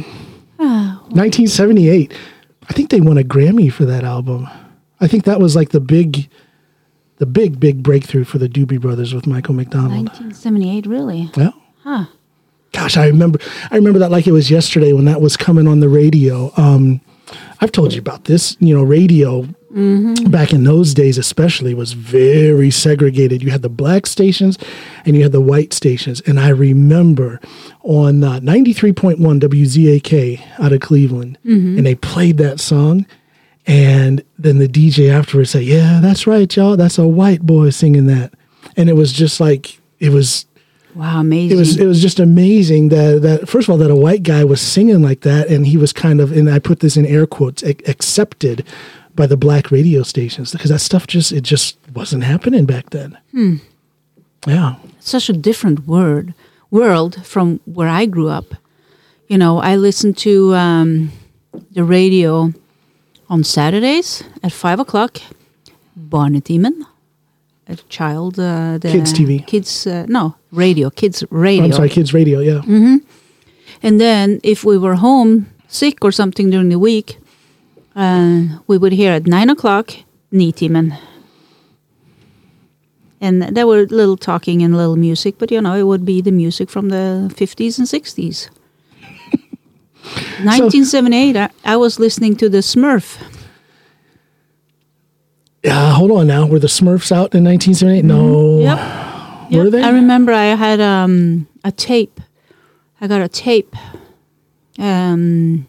Oh, 0.58 0.98
1978. 1.10 2.12
I 2.68 2.72
think 2.72 2.90
they 2.90 3.00
won 3.00 3.18
a 3.18 3.22
Grammy 3.22 3.70
for 3.72 3.84
that 3.84 4.04
album. 4.04 4.48
I 5.00 5.08
think 5.08 5.24
that 5.24 5.40
was 5.40 5.54
like 5.56 5.70
the 5.70 5.80
big, 5.80 6.28
the 7.18 7.26
big, 7.26 7.58
big 7.60 7.82
breakthrough 7.82 8.24
for 8.24 8.38
the 8.38 8.48
Doobie 8.48 8.80
Brothers 8.80 9.12
with 9.14 9.26
Michael 9.26 9.54
McDonald. 9.54 9.92
1978, 10.06 10.86
really? 10.86 11.30
Well, 11.36 11.54
Huh. 11.82 12.04
gosh, 12.72 12.96
I 12.96 13.06
remember, 13.08 13.40
I 13.70 13.76
remember 13.76 13.98
that 13.98 14.10
like 14.12 14.26
it 14.28 14.32
was 14.32 14.50
yesterday 14.50 14.92
when 14.92 15.04
that 15.06 15.20
was 15.20 15.36
coming 15.36 15.66
on 15.66 15.80
the 15.80 15.88
radio. 15.88 16.52
Um, 16.56 17.00
I've 17.60 17.72
told 17.72 17.92
you 17.92 17.98
about 17.98 18.24
this. 18.24 18.56
You 18.60 18.76
know, 18.76 18.82
radio 18.84 19.48
back 20.30 20.52
in 20.52 20.64
those 20.64 20.92
days, 20.94 21.16
especially, 21.16 21.72
was 21.74 21.94
very 21.94 22.70
segregated. 22.70 23.42
You 23.42 23.50
had 23.50 23.62
the 23.62 23.68
black 23.70 24.06
stations 24.06 24.58
and 25.06 25.16
you 25.16 25.22
had 25.22 25.32
the 25.32 25.40
white 25.40 25.72
stations. 25.72 26.20
And 26.26 26.38
I 26.38 26.50
remember 26.50 27.40
on 27.82 28.22
uh, 28.22 28.40
93.1 28.40 29.16
WZAK 29.40 30.40
out 30.58 30.72
of 30.72 30.80
Cleveland, 30.80 31.38
and 31.44 31.86
they 31.86 31.94
played 31.94 32.36
that 32.38 32.60
song. 32.60 33.06
And 33.66 34.24
then 34.38 34.58
the 34.58 34.68
DJ 34.68 35.10
afterwards 35.10 35.50
said, 35.50 35.62
Yeah, 35.62 36.00
that's 36.02 36.26
right, 36.26 36.54
y'all. 36.54 36.76
That's 36.76 36.98
a 36.98 37.06
white 37.06 37.42
boy 37.42 37.70
singing 37.70 38.06
that. 38.06 38.32
And 38.76 38.88
it 38.88 38.94
was 38.94 39.12
just 39.12 39.40
like, 39.40 39.80
it 40.00 40.10
was 40.10 40.46
Wow, 40.94 41.20
amazing. 41.20 41.56
it 41.56 41.58
was 41.58 41.76
it 41.78 41.86
was 41.86 42.02
just 42.02 42.20
amazing 42.20 42.90
that 42.90 43.22
that 43.22 43.48
first 43.48 43.66
of 43.66 43.72
all 43.72 43.78
that 43.78 43.90
a 43.90 43.96
white 43.96 44.22
guy 44.22 44.44
was 44.44 44.60
singing 44.60 45.00
like 45.00 45.22
that 45.22 45.48
and 45.48 45.66
he 45.66 45.78
was 45.78 45.90
kind 45.90 46.20
of 46.20 46.32
and 46.32 46.50
I 46.50 46.58
put 46.58 46.80
this 46.80 46.98
in 46.98 47.06
air 47.06 47.26
quotes 47.26 47.62
accepted 47.62 48.66
by 49.14 49.26
the 49.26 49.36
black 49.36 49.70
radio 49.70 50.02
stations 50.02 50.52
because 50.52 50.70
that 50.70 50.80
stuff 50.80 51.06
just 51.06 51.32
it 51.32 51.42
just 51.42 51.76
wasn't 51.94 52.24
happening 52.24 52.66
back 52.66 52.90
then. 52.90 53.18
Yeah. 54.46 54.74
such 55.00 55.28
a 55.28 55.32
different 55.32 55.86
word 55.86 56.34
world 56.70 57.24
from 57.24 57.60
where 57.64 57.88
I 57.88 58.06
grew 58.06 58.28
up. 58.28 58.54
You 59.28 59.38
know, 59.38 59.58
I 59.58 59.76
listened 59.76 60.16
to 60.18 60.54
um, 60.54 61.12
the 61.70 61.84
radio 61.84 62.52
on 63.28 63.44
Saturdays 63.44 64.24
at 64.42 64.52
five 64.52 64.80
o'clock. 64.80 65.20
Barnetimen, 65.96 66.84
a 67.68 67.76
child, 67.88 68.38
uh, 68.38 68.78
the 68.78 68.90
Kids 68.90 69.12
TV. 69.12 69.46
kids, 69.46 69.86
uh, 69.86 70.06
no 70.08 70.34
radio, 70.50 70.90
kids 70.90 71.24
radio. 71.30 71.64
I'm 71.64 71.72
sorry, 71.72 71.88
kids 71.88 72.12
radio. 72.14 72.40
Yeah. 72.40 72.60
Mm-hmm. 72.60 72.96
And 73.82 74.00
then 74.00 74.40
if 74.42 74.64
we 74.64 74.78
were 74.78 74.94
home 74.96 75.46
sick 75.68 76.04
or 76.04 76.12
something 76.12 76.50
during 76.50 76.68
the 76.68 76.78
week, 76.78 77.18
uh, 77.96 78.58
we 78.66 78.78
would 78.78 78.92
hear 78.92 79.12
at 79.12 79.26
nine 79.26 79.50
o'clock 79.50 79.92
Nitimen. 80.32 80.98
And 83.20 83.42
there 83.56 83.66
were 83.68 83.86
little 83.86 84.16
talking 84.16 84.62
and 84.62 84.76
little 84.76 84.96
music, 84.96 85.36
but 85.38 85.50
you 85.52 85.60
know, 85.60 85.74
it 85.74 85.84
would 85.84 86.04
be 86.04 86.20
the 86.20 86.32
music 86.32 86.68
from 86.70 86.88
the 86.88 87.30
50s 87.36 87.78
and 87.78 87.86
60s. 87.86 88.48
1978, 90.42 91.36
I, 91.36 91.50
I 91.64 91.76
was 91.76 92.00
listening 92.00 92.34
to 92.36 92.48
the 92.48 92.58
Smurf. 92.58 93.22
Yeah. 95.62 95.92
Hold 95.92 96.10
on 96.10 96.26
now. 96.26 96.46
Were 96.46 96.58
the 96.58 96.66
Smurfs 96.66 97.12
out 97.12 97.32
in 97.34 97.44
1978? 97.44 98.04
No. 98.04 98.58
Yep. 98.58 98.78
Were 99.52 99.64
Yep. 99.64 99.72
they? 99.72 99.82
I 99.84 99.90
remember 99.90 100.32
I 100.32 100.46
had 100.56 100.80
um, 100.80 101.46
a 101.62 101.70
tape. 101.70 102.20
I 103.00 103.06
got 103.06 103.20
a 103.22 103.28
tape 103.28 103.76
um, 104.78 105.68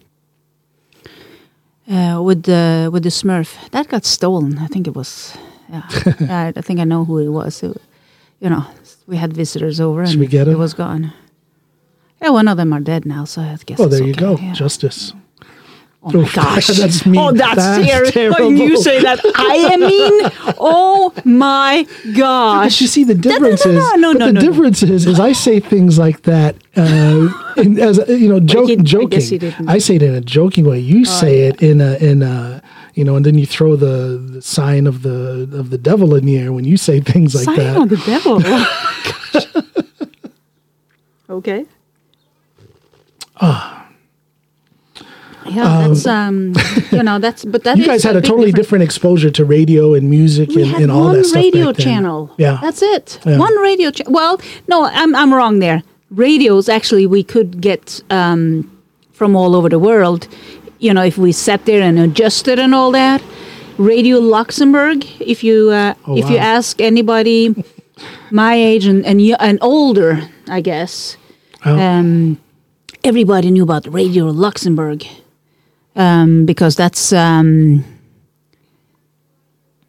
uh, 1.90 2.22
with 2.22 2.44
the 2.44 2.90
with 2.92 3.04
the 3.04 3.10
Smurf 3.10 3.70
that 3.72 3.88
got 3.88 4.06
stolen. 4.06 4.58
I 4.60 4.68
think 4.68 4.88
it 4.88 4.96
was. 4.96 5.38
Yeah, 5.70 5.84
I, 6.30 6.54
I 6.56 6.62
think 6.62 6.80
I 6.80 6.84
know 6.84 7.06
who 7.06 7.18
it 7.20 7.30
was. 7.30 7.64
It, 7.64 7.78
you 8.40 8.50
know, 8.50 8.66
we 9.08 9.18
had 9.18 9.34
visitors 9.34 9.80
over 9.80 10.04
and 10.04 10.20
we 10.20 10.28
get 10.28 10.48
it 10.48 10.58
was 10.58 10.74
gone. 10.74 11.14
Yeah, 12.22 12.30
one 12.30 12.48
of 12.48 12.58
them 12.58 12.72
are 12.74 12.80
dead 12.80 13.06
now, 13.06 13.26
so 13.26 13.42
I 13.42 13.58
guess. 13.66 13.80
Oh, 13.80 13.88
there 13.88 14.04
you 14.04 14.12
okay, 14.12 14.20
go. 14.20 14.38
yeah. 14.38 14.54
Justice. 14.54 15.14
Oh 16.06 16.12
my 16.12 16.30
gosh. 16.34 16.68
that's 16.78 17.06
mean. 17.06 17.22
Oh, 17.22 17.32
that's, 17.32 17.56
That's 17.56 17.88
terrible. 17.88 18.12
terrible. 18.12 18.48
When 18.48 18.58
you 18.58 18.78
say 18.78 19.02
that, 19.02 19.20
I 19.36 19.56
am 19.72 19.80
mean. 19.80 20.32
Oh 20.60 21.14
my 21.24 21.88
gosh. 22.16 22.66
But 22.66 22.82
you 22.82 22.88
see, 22.88 23.04
the 23.04 23.16
difference 23.16 23.66
no, 23.66 23.72
is 23.72 23.78
no, 23.78 23.96
no, 23.96 24.14
but 24.14 24.20
no, 24.20 24.26
the 24.28 24.34
no. 24.34 24.42
difference 24.42 24.84
is 24.84 25.06
is 25.06 25.20
I 25.20 25.32
say 25.32 25.60
things 25.60 25.98
like 25.98 26.24
that 26.24 26.56
uh, 26.76 27.30
in, 27.58 27.80
as 27.80 28.00
you 28.10 28.28
know, 28.28 28.40
joke, 28.40 28.70
I 28.70 28.76
joking. 28.76 29.10
guess 29.10 29.30
he 29.30 29.38
didn't. 29.38 29.68
Oh, 29.68 29.72
I 29.72 29.78
say 29.78 29.96
it 29.96 30.04
in 30.04 30.14
a 30.14 30.22
joking 30.22 30.66
way. 30.66 30.80
You 30.80 31.06
say 31.06 31.48
it 31.48 31.62
in 31.62 31.80
a 31.80 31.96
in 31.96 32.22
a 32.22 32.62
you 32.94 33.04
know, 33.04 33.16
and 33.16 33.26
then 33.26 33.38
you 33.38 33.46
throw 33.46 33.76
the, 33.76 34.18
the 34.18 34.42
sign 34.42 34.86
of 34.88 35.02
the 35.02 35.50
of 35.54 35.70
the 35.70 35.78
devil 35.78 36.16
in 36.16 36.26
the 36.26 36.38
air 36.38 36.52
when 36.54 36.66
you 36.66 36.78
say 36.78 37.00
things 37.00 37.34
like 37.34 37.46
Sign 37.46 37.58
that. 37.58 37.78
of 37.78 37.90
the 37.90 37.98
devil. 38.06 38.42
okay. 41.38 41.66
Yeah, 45.48 45.88
that's 45.88 46.06
um, 46.06 46.54
you 46.92 47.04
know, 47.04 47.20
that's 47.20 47.46
but 47.46 47.64
that 47.64 47.78
you 47.78 47.84
is 47.84 47.88
guys 47.88 48.04
had 48.04 48.16
a 48.16 48.22
big 48.22 48.30
totally 48.30 48.52
difference. 48.52 48.66
different 48.66 48.84
exposure 48.84 49.32
to 49.32 49.46
radio 49.46 49.94
and 49.94 50.10
music 50.10 50.50
We 50.50 50.64
and, 50.64 50.72
had 50.72 50.82
and 50.84 50.92
all 50.92 51.10
that 51.14 51.26
stuff. 51.26 51.36
One 51.36 51.44
radio 51.44 51.74
channel. 51.74 52.32
Yeah. 52.38 52.60
that's 52.62 52.82
it. 52.82 53.20
Yeah. 53.26 53.38
One 53.38 53.56
radio. 53.60 53.92
Cha- 53.92 54.10
well, 54.10 54.40
no, 54.68 54.86
I'm 54.86 55.16
I'm 55.16 55.34
wrong 55.34 55.60
there. 55.60 55.82
Radios 56.12 56.70
actually 56.70 57.06
we 57.08 57.24
could 57.24 57.60
get 57.62 58.02
um, 58.10 58.70
from 59.14 59.36
all 59.36 59.56
over 59.56 59.70
the 59.70 59.80
world. 59.80 60.28
You 60.80 60.94
know, 60.94 61.04
if 61.04 61.18
we 61.18 61.32
sat 61.32 61.66
there 61.66 61.82
and 61.82 61.98
adjusted 62.00 62.60
and 62.60 62.74
all 62.76 62.92
that. 62.92 63.22
Radio 63.80 64.20
Luxembourg. 64.20 65.04
If 65.20 65.44
you 65.44 65.72
uh, 65.72 65.96
Oh, 66.06 66.16
if 66.16 66.30
you 66.30 66.38
ask 66.38 66.80
anybody 66.80 67.56
my 68.32 68.54
age 68.54 68.86
and 68.86 69.04
and, 69.06 69.20
and 69.40 69.58
older, 69.62 70.30
I 70.48 70.62
guess. 70.62 71.18
Oh. 71.66 71.76
Um, 71.80 72.38
everybody 73.04 73.50
knew 73.50 73.64
about 73.64 73.88
Radio 73.92 74.26
Luxembourg 74.26 75.04
um, 75.96 76.46
because 76.46 76.76
that's 76.76 77.12
um, 77.14 77.84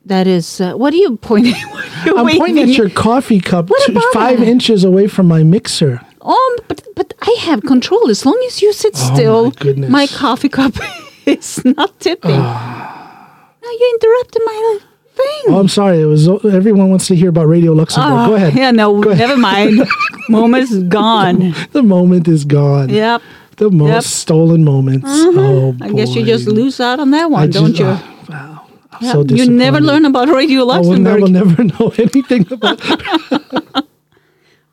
that 0.06 0.26
is 0.26 0.60
uh, 0.60 0.72
what 0.74 0.92
are 0.92 0.96
you 0.98 1.16
pointing? 1.16 1.54
are 1.54 1.82
you 2.06 2.16
I'm 2.16 2.38
pointing 2.38 2.62
at 2.62 2.68
your 2.76 2.90
coffee 2.90 3.40
cup 3.40 3.70
What 3.70 3.86
t- 3.86 3.92
about 3.92 4.12
five 4.12 4.40
it? 4.42 4.48
inches 4.48 4.84
away 4.84 5.06
from 5.06 5.26
my 5.26 5.42
mixer. 5.42 6.00
Oh, 6.20 6.58
but 6.68 6.82
but 6.94 7.14
I 7.22 7.36
have 7.40 7.62
control 7.62 8.08
as 8.10 8.24
long 8.26 8.40
as 8.46 8.60
you 8.62 8.72
sit 8.72 8.94
Oh, 8.96 9.08
my 9.08 9.14
still. 9.14 9.50
goodness. 9.52 9.90
my 9.90 10.06
coffee 10.06 10.48
cup 10.48 10.72
is 11.26 11.64
not 11.64 11.98
tipping. 12.00 12.30
Ah. 12.34 13.48
Now 13.62 13.70
you 13.70 13.98
interrupted 14.00 14.42
my. 14.44 14.78
thing. 15.14 15.54
Oh, 15.54 15.58
I'm 15.60 15.68
sorry. 15.68 16.00
It 16.00 16.06
was 16.06 16.28
everyone 16.44 16.90
wants 16.90 17.06
to 17.08 17.14
hear 17.16 17.28
about 17.30 17.46
Radio 17.46 17.72
Luxembourg. 17.72 18.12
Oh, 18.12 18.26
Go 18.28 18.34
ahead. 18.34 18.54
Yeah, 18.54 18.72
no, 18.72 19.00
never 19.00 19.36
mind. 19.36 19.86
Moment 20.28 20.64
is 20.70 20.82
gone. 20.84 21.54
The 21.72 21.82
moment 21.82 22.26
is 22.28 22.44
gone. 22.44 22.88
Yep. 22.88 23.22
The 23.56 23.70
most 23.70 23.88
Yep. 23.90 24.02
stolen 24.04 24.64
moments. 24.64 25.08
Mm-hmm. 25.08 25.38
Oh, 25.38 25.76
I 25.80 25.92
guess 25.92 26.14
you 26.14 26.24
just 26.24 26.46
lose 26.48 26.80
out 26.80 26.98
on 27.00 27.10
that 27.12 27.30
one, 27.30 27.42
I 27.42 27.46
don't 27.46 27.74
just- 27.74 27.78
you? 27.80 27.86
oh, 27.86 28.26
wow. 28.28 28.60
Yeah, 29.00 29.12
so 29.12 29.24
you 29.24 29.50
never 29.50 29.80
learn 29.80 30.04
about 30.04 30.28
Radio 30.28 30.62
Luxembourg. 30.64 31.06
I 31.06 31.16
will 31.20 31.28
never, 31.28 31.62
never 31.62 31.64
know 31.80 31.92
anything 31.98 32.46
about. 32.52 32.80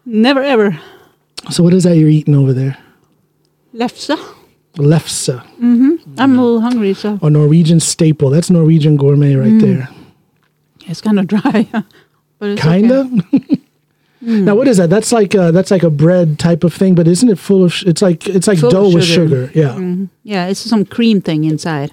Never 0.05 0.41
ever. 0.41 0.79
so, 1.51 1.63
what 1.63 1.73
is 1.73 1.83
that 1.83 1.95
you're 1.95 2.09
eating 2.09 2.35
over 2.35 2.53
there? 2.53 2.77
Lefse. 3.73 4.17
Lefse, 4.75 5.29
mm-hmm. 5.59 5.95
I'm 6.17 6.37
a 6.39 6.41
little 6.43 6.61
hungry, 6.61 6.93
so 6.93 7.19
a 7.21 7.29
Norwegian 7.29 7.79
staple. 7.79 8.29
That's 8.29 8.49
Norwegian 8.49 8.95
gourmet 8.97 9.35
right 9.35 9.51
Mm. 9.51 9.61
there. 9.61 9.89
it's 10.87 11.01
kind 11.01 11.19
of 11.19 11.27
dry. 11.27 11.67
but 12.39 12.49
it's 12.49 12.61
Kinda. 12.61 13.09
okay. 13.33 13.59
Now, 14.23 14.53
what 14.55 14.67
is 14.67 14.77
that? 14.77 14.89
That's 14.91 15.11
like 15.11 15.33
a, 15.33 15.51
that's 15.51 15.71
like 15.71 15.81
a 15.83 15.89
bread 15.89 16.37
type 16.37 16.63
of 16.63 16.71
thing, 16.73 16.93
but 16.95 17.07
isn't 17.07 17.27
it 17.29 17.39
full 17.39 17.63
of? 17.63 17.73
sh- 17.73 17.85
It's 17.87 18.01
like 18.03 18.27
it's 18.27 18.47
like 18.47 18.59
Full 18.59 18.69
dough 18.69 18.93
with 18.93 19.03
sugar. 19.03 19.47
sugar. 19.47 19.59
Yeah. 19.59 20.05
Yeah, 20.23 20.47
it's 20.47 20.59
some 20.59 20.85
cream 20.85 21.21
thing 21.21 21.43
inside 21.43 21.91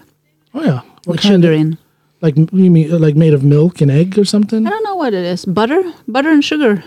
Oh 0.52 0.62
yeah. 0.62 0.80
What 1.04 1.06
with 1.06 1.20
kind 1.22 1.42
sugar 1.42 1.54
of- 1.54 1.60
in. 1.60 1.78
Like 2.20 2.36
you 2.36 2.70
mean 2.70 2.90
like 3.00 3.14
made 3.16 3.32
of 3.32 3.44
milk 3.44 3.80
and 3.80 3.90
egg 3.90 4.18
or 4.18 4.24
something? 4.24 4.66
I 4.66 4.70
don't 4.70 4.84
know 4.84 4.96
what 4.96 5.14
it 5.14 5.24
is. 5.24 5.44
Butter, 5.46 5.80
butter 6.08 6.30
and 6.30 6.44
sugar, 6.44 6.82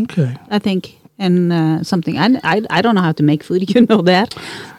Okay. 0.00 0.36
I 0.50 0.58
think, 0.58 0.98
and 1.18 1.52
uh, 1.52 1.82
something. 1.84 2.18
I, 2.18 2.38
I 2.42 2.62
I 2.68 2.82
don't 2.82 2.96
know 2.96 3.00
how 3.02 3.12
to 3.12 3.22
make 3.22 3.44
food. 3.44 3.70
You 3.74 3.86
know 3.88 4.02
that. 4.02 4.34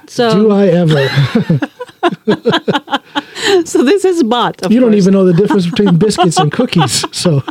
So 0.08 0.30
Do 0.34 0.52
I 0.52 0.68
ever? 0.68 1.08
so 3.66 3.82
this 3.84 4.04
is. 4.06 4.22
Of 4.22 4.72
you 4.72 4.80
don't 4.82 4.94
even 4.94 5.14
know 5.14 5.24
the 5.26 5.34
difference 5.34 5.66
between 5.72 5.98
biscuits 5.98 6.38
and 6.38 6.52
cookies. 6.52 7.04
So 7.14 7.42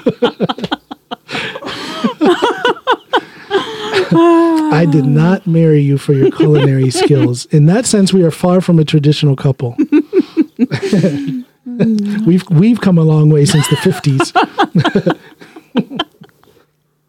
I 4.12 4.86
did 4.90 5.04
not 5.04 5.46
marry 5.46 5.80
you 5.80 5.98
for 5.98 6.12
your 6.12 6.30
culinary 6.30 6.90
skills. 7.02 7.46
In 7.46 7.66
that 7.66 7.86
sense, 7.86 8.12
we 8.12 8.22
are 8.22 8.30
far 8.30 8.60
from 8.60 8.78
a 8.78 8.84
traditional 8.84 9.36
couple. 9.36 9.76
we've 12.26 12.48
we've 12.50 12.80
come 12.80 12.98
a 12.98 13.02
long 13.02 13.28
way 13.30 13.44
since 13.44 13.68
the 13.68 13.76
fifties. 13.76 14.32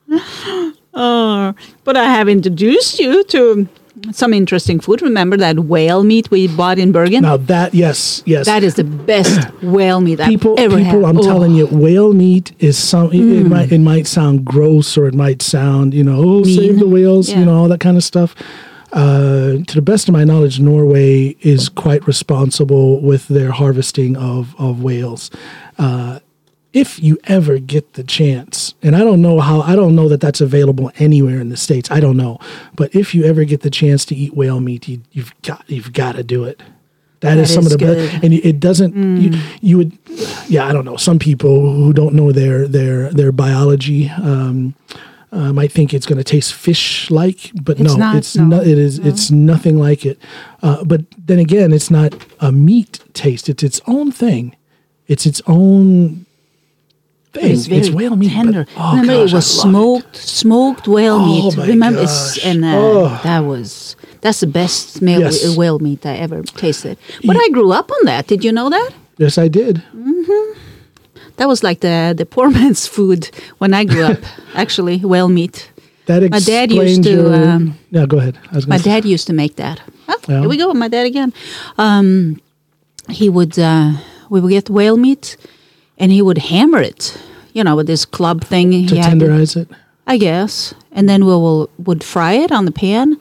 Oh, 0.99 1.53
but 1.83 1.95
I 1.95 2.05
have 2.05 2.27
introduced 2.27 2.97
you 2.97 3.23
to 3.25 3.67
some 4.11 4.33
interesting 4.33 4.79
food. 4.79 5.01
Remember 5.01 5.37
that 5.37 5.59
whale 5.61 6.03
meat 6.03 6.29
we 6.31 6.47
bought 6.47 6.77
in 6.79 6.91
Bergen? 6.91 7.21
Now 7.23 7.37
that 7.37 7.73
yes, 7.73 8.23
yes. 8.25 8.45
That 8.45 8.63
is 8.63 8.75
the 8.75 8.83
best 8.83 9.49
whale 9.61 10.01
meat 10.01 10.19
people 10.19 10.53
I've 10.53 10.65
ever 10.65 10.77
people 10.77 11.01
had. 11.05 11.09
i'm 11.09 11.17
Oh. 11.17 11.23
telling 11.23 11.53
you 11.55 11.67
whale 11.67 12.13
meat 12.13 12.51
is 12.59 12.77
some 12.77 13.11
it- 13.11 13.19
it, 13.19 13.45
might 13.47 13.71
it 13.71 13.79
might 13.79 14.07
sound 14.07 14.45
gross 14.45 14.97
or 14.97 15.07
it 15.07 15.13
might 15.15 15.41
sound 15.41 15.93
you 15.93 16.03
know 16.03 16.17
oh 16.23 16.43
save 16.43 16.79
the 16.79 16.87
whales 16.87 17.29
Yeah. 17.29 17.39
you 17.39 17.45
know 17.45 17.55
all 17.55 17.67
that 17.69 17.79
kind 17.79 17.97
of 17.97 18.03
stuff 18.03 18.35
uh, 18.93 19.57
to 19.67 19.73
the 19.75 19.81
best 19.81 20.07
of 20.07 20.13
my 20.13 20.23
knowledge, 20.23 20.61
Norway 20.61 21.35
is 21.41 21.67
quite 21.67 22.07
responsible 22.07 23.01
with 23.01 23.27
their 23.27 23.51
harvesting 23.51 24.15
of, 24.15 24.55
of 24.57 24.81
whales. 24.81 25.29
Uh, 25.77 26.19
if 26.77 27.01
you 27.01 27.17
ever 27.23 27.57
get 27.57 27.93
the 27.93 28.03
chance, 28.03 28.75
and 28.83 28.95
I 28.95 28.99
don't 28.99 29.21
know 29.21 29.39
how, 29.39 29.61
I 29.61 29.75
don't 29.75 29.95
know 29.95 30.07
that 30.09 30.21
that's 30.21 30.41
available 30.41 30.91
anywhere 30.99 31.39
in 31.39 31.49
the 31.49 31.57
states. 31.57 31.89
I 31.89 31.99
don't 31.99 32.17
know, 32.17 32.37
but 32.75 32.93
if 32.93 33.15
you 33.15 33.25
ever 33.25 33.45
get 33.45 33.61
the 33.61 33.71
chance 33.71 34.05
to 34.05 34.15
eat 34.15 34.35
whale 34.35 34.59
meat, 34.59 34.87
you, 34.87 35.01
you've 35.11 35.33
got 35.41 35.63
you've 35.67 35.91
got 35.91 36.13
to 36.15 36.23
do 36.23 36.43
it. 36.43 36.61
That 37.21 37.39
is 37.39 37.51
some 37.51 37.65
of 37.65 37.71
is 37.71 37.77
the 37.77 37.85
best, 37.85 38.23
and 38.23 38.31
it 38.31 38.59
doesn't. 38.59 38.93
You, 39.19 39.41
you 39.59 39.77
would, 39.77 39.97
yeah. 40.47 40.67
I 40.67 40.71
don't 40.71 40.85
know. 40.85 40.97
Some 40.97 41.17
people 41.17 41.73
who 41.73 41.91
don't 41.91 42.13
know 42.13 42.31
their 42.31 42.67
their 42.67 43.09
their 43.09 43.31
biology 43.31 44.09
um, 44.09 44.75
uh, 45.31 45.51
might 45.51 45.71
think 45.71 45.95
it's 45.95 46.05
going 46.05 46.19
to 46.19 46.23
taste 46.23 46.53
fish 46.53 47.09
like, 47.09 47.51
but 47.59 47.79
It's 47.79 47.93
no, 47.93 47.97
not, 47.97 48.15
it's 48.17 48.35
no. 48.35 48.43
no, 48.43 48.61
it 48.61 48.77
is. 48.77 48.99
It's 48.99 49.31
nothing 49.31 49.79
like 49.79 50.05
it. 50.05 50.19
Uh, 50.61 50.83
but 50.83 51.01
then 51.17 51.39
again, 51.39 51.73
it's 51.73 51.89
not 51.89 52.13
a 52.39 52.51
meat 52.51 52.99
taste. 53.13 53.49
It's 53.49 53.63
its 53.63 53.81
own 53.87 54.11
thing. 54.11 54.55
It's 55.07 55.25
its 55.25 55.41
own 55.47 56.26
thing. 57.41 57.51
It's 57.53 57.67
very 57.67 57.89
whale 57.89 58.15
meat. 58.15 58.29
but- 58.35 58.43
tender. 58.43 58.65
oh, 58.77 58.91
Remember, 58.91 59.13
gosh, 59.23 59.31
it 59.31 59.35
was 59.35 59.57
love 59.57 59.67
it. 59.67 59.71
smoked, 59.71 60.15
smoked 60.17 60.87
whale 60.87 61.15
Oh, 61.21 61.25
meat. 61.51 61.57
Remember, 61.67 62.01
it's, 62.01 62.37
and 62.45 62.63
uh, 62.65 62.77
Oh. 62.77 63.19
that 63.23 63.39
was 63.45 63.95
that's 64.21 64.39
the 64.39 64.47
best 64.47 65.01
male 65.01 65.21
Yes. 65.21 65.55
whale 65.57 65.79
meat 65.79 66.05
I 66.05 66.15
ever 66.17 66.41
tasted. 66.43 66.97
But 67.25 67.35
I 67.37 67.49
grew 67.49 67.71
up 67.71 67.91
on 67.91 68.05
that. 68.05 68.27
Did 68.27 68.43
you 68.43 68.51
know 68.51 68.69
that? 68.69 68.89
Yes, 69.17 69.37
I 69.37 69.47
did. 69.49 69.81
That 71.37 71.47
was 71.47 71.61
like 71.63 71.79
the 71.81 72.13
the 72.17 72.25
poor 72.25 72.49
man's 72.59 72.87
food 72.87 73.29
when 73.59 73.73
I 73.73 73.85
grew 73.85 74.03
up. 74.03 74.19
actually, 74.55 74.97
whale 74.99 75.29
meat. 75.29 75.71
That 76.07 76.21
My 76.31 76.39
dad 76.39 76.71
used 76.71 77.03
to, 77.03 77.09
your. 77.11 77.35
um, 77.35 77.77
yeah, 77.91 78.05
go 78.07 78.17
ahead. 78.17 78.37
My 78.67 78.77
say- 78.77 78.83
dad 78.91 79.05
used 79.05 79.27
to 79.27 79.33
make 79.33 79.55
that. 79.57 79.81
Oh, 80.07 80.15
Yeah. 80.29 80.39
Here 80.39 80.49
we 80.49 80.57
go, 80.57 80.73
my 80.73 80.87
dad 80.87 81.05
again. 81.05 81.33
Um, 81.77 82.39
he 83.09 83.27
would 83.29 83.59
uh, 83.59 83.91
we 84.29 84.39
would 84.39 84.49
get 84.51 84.69
whale 84.69 84.97
meat, 84.97 85.37
and 85.99 86.11
he 86.11 86.21
would 86.21 86.37
hammer 86.37 86.79
it. 86.81 87.17
You 87.57 87.63
know, 87.63 87.75
with 87.75 87.87
this 87.87 88.05
club 88.05 88.43
thing. 88.43 88.69
to 88.87 88.95
he 88.95 88.97
had. 89.01 89.13
tenderize 89.13 89.57
it. 89.57 89.67
I 90.05 90.17
guess. 90.17 90.73
And 90.91 91.09
then 91.09 91.25
we 91.25 91.31
will 91.31 91.69
would 91.87 92.03
fry 92.03 92.33
it 92.33 92.51
on 92.51 92.65
the 92.65 92.71
pan, 92.71 93.17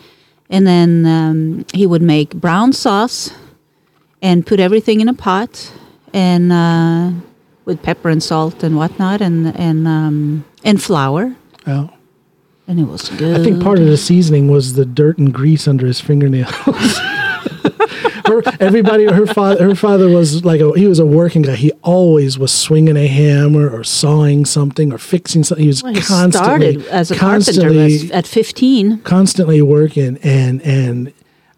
and 0.51 0.67
then 0.67 0.91
um, 1.07 1.65
he 1.73 1.87
would 1.87 2.03
make 2.03 2.35
brown 2.35 2.73
sauce, 2.73 3.31
and 4.21 4.47
put 4.47 4.61
everything 4.61 5.01
in 5.01 5.09
a 5.09 5.15
pot, 5.15 5.73
and 6.13 6.53
uh, 6.53 7.11
with 7.65 7.83
pepper 7.83 8.11
and 8.11 8.23
salt 8.23 8.63
and 8.63 8.77
whatnot, 8.77 9.21
and 9.23 9.57
and 9.57 9.89
um, 9.89 10.45
and 10.65 10.83
flour, 10.83 11.35
Yeah. 11.67 11.89
and 12.69 12.79
it 12.79 12.87
was 12.89 13.09
good. 13.09 13.41
I 13.41 13.43
think 13.45 13.63
part 13.63 13.79
of 13.79 13.87
the 13.87 13.97
seasoning 13.97 14.49
was 14.49 14.75
the 14.75 14.85
dirt 14.85 15.17
and 15.19 15.33
grease 15.33 15.67
under 15.67 15.87
his 15.87 16.01
fingernails. 16.01 16.53
her, 18.27 18.43
everybody, 18.61 19.05
her 19.07 19.27
father, 19.27 19.65
her 19.65 19.75
father 19.75 20.09
was 20.09 20.45
like 20.45 20.61
a, 20.61 20.73
he 20.73 20.87
was 20.87 20.99
a 20.99 21.07
working 21.07 21.43
guy. 21.43 21.55
He 21.57 21.73
always 21.83 22.39
was 22.39 22.53
swinging 22.53 22.97
a 22.97 23.07
hammer 23.07 23.69
or 23.69 23.85
sawing 23.85 24.45
something 24.45 24.93
or 24.93 24.99
fixing 24.99 25.45
something. 25.45 25.63
He 25.63 25.69
was 25.69 25.83
Well, 25.83 25.95
he 25.95 26.01
constantly, 26.01 26.81
started 26.81 26.87
as 26.89 27.11
a 27.11 27.17
carpenter 27.17 27.71
at, 27.81 28.11
at 28.11 28.27
fifteen. 28.27 28.99
constantly 29.03 29.63
working. 29.63 30.19
And 30.23 30.61
and 30.63 31.13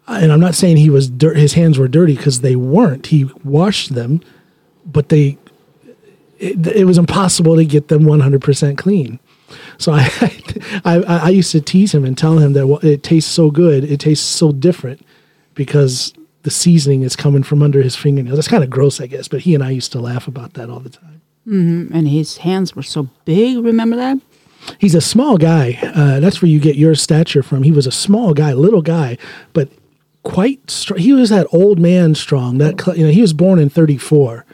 and 0.07 0.31
I'm 0.31 0.39
not 0.39 0.55
saying 0.55 0.77
he 0.77 0.89
was 0.89 1.09
dirt. 1.09 1.37
His 1.37 1.53
hands 1.53 1.77
were 1.77 1.87
dirty 1.87 2.15
because 2.15 2.41
they 2.41 2.55
weren't. 2.55 3.07
He 3.07 3.25
washed 3.43 3.93
them, 3.95 4.21
but 4.85 5.09
they. 5.09 5.37
It, 6.39 6.65
it 6.67 6.85
was 6.85 6.97
impossible 6.97 7.57
to 7.57 7.65
get 7.65 7.89
them 7.89 8.03
100% 8.03 8.77
clean. 8.77 9.19
So 9.77 9.91
I, 9.95 10.31
I, 10.85 10.95
I 11.03 11.29
used 11.29 11.51
to 11.51 11.59
tease 11.59 11.93
him 11.93 12.05
and 12.05 12.17
tell 12.17 12.37
him 12.37 12.53
that 12.53 12.65
well, 12.67 12.79
it 12.79 13.03
tastes 13.03 13.29
so 13.29 13.51
good, 13.51 13.83
it 13.83 13.99
tastes 13.99 14.25
so 14.25 14.53
different 14.53 15.05
because 15.53 16.13
the 16.43 16.51
seasoning 16.51 17.01
is 17.03 17.15
coming 17.15 17.43
from 17.43 17.61
under 17.61 17.81
his 17.81 17.95
fingernails. 17.95 18.37
That's 18.37 18.47
kind 18.47 18.63
of 18.63 18.69
gross, 18.69 19.01
I 19.01 19.07
guess, 19.07 19.27
but 19.27 19.41
he 19.41 19.53
and 19.55 19.63
I 19.63 19.71
used 19.71 19.91
to 19.91 19.99
laugh 19.99 20.27
about 20.27 20.53
that 20.53 20.69
all 20.69 20.79
the 20.79 20.89
time. 20.89 21.21
And 21.45 22.07
his 22.07 22.37
hands 22.37 22.75
were 22.75 22.83
so 22.83 23.09
big. 23.25 23.57
Remember 23.57 23.95
that? 23.95 24.19
He's 24.77 24.93
a 24.95 25.01
small 25.01 25.37
guy. 25.37 25.79
Uh, 25.81 26.19
that's 26.19 26.41
where 26.41 26.49
you 26.49 26.59
get 26.59 26.75
your 26.75 26.93
stature 26.95 27.41
from. 27.41 27.63
He 27.63 27.71
was 27.71 27.87
a 27.87 27.91
small 27.91 28.33
guy, 28.33 28.53
little 28.53 28.81
guy, 28.83 29.17
but 29.53 29.69
quite 30.23 30.69
strong. 30.69 30.99
He 30.99 31.11
was 31.13 31.29
that 31.29 31.47
old 31.51 31.79
man 31.79 32.13
strong. 32.13 32.57
That 32.59 32.85
you 32.95 33.05
know, 33.05 33.11
he 33.11 33.21
was 33.21 33.33
born 33.33 33.57
in 33.57 33.69
'34. 33.69 34.45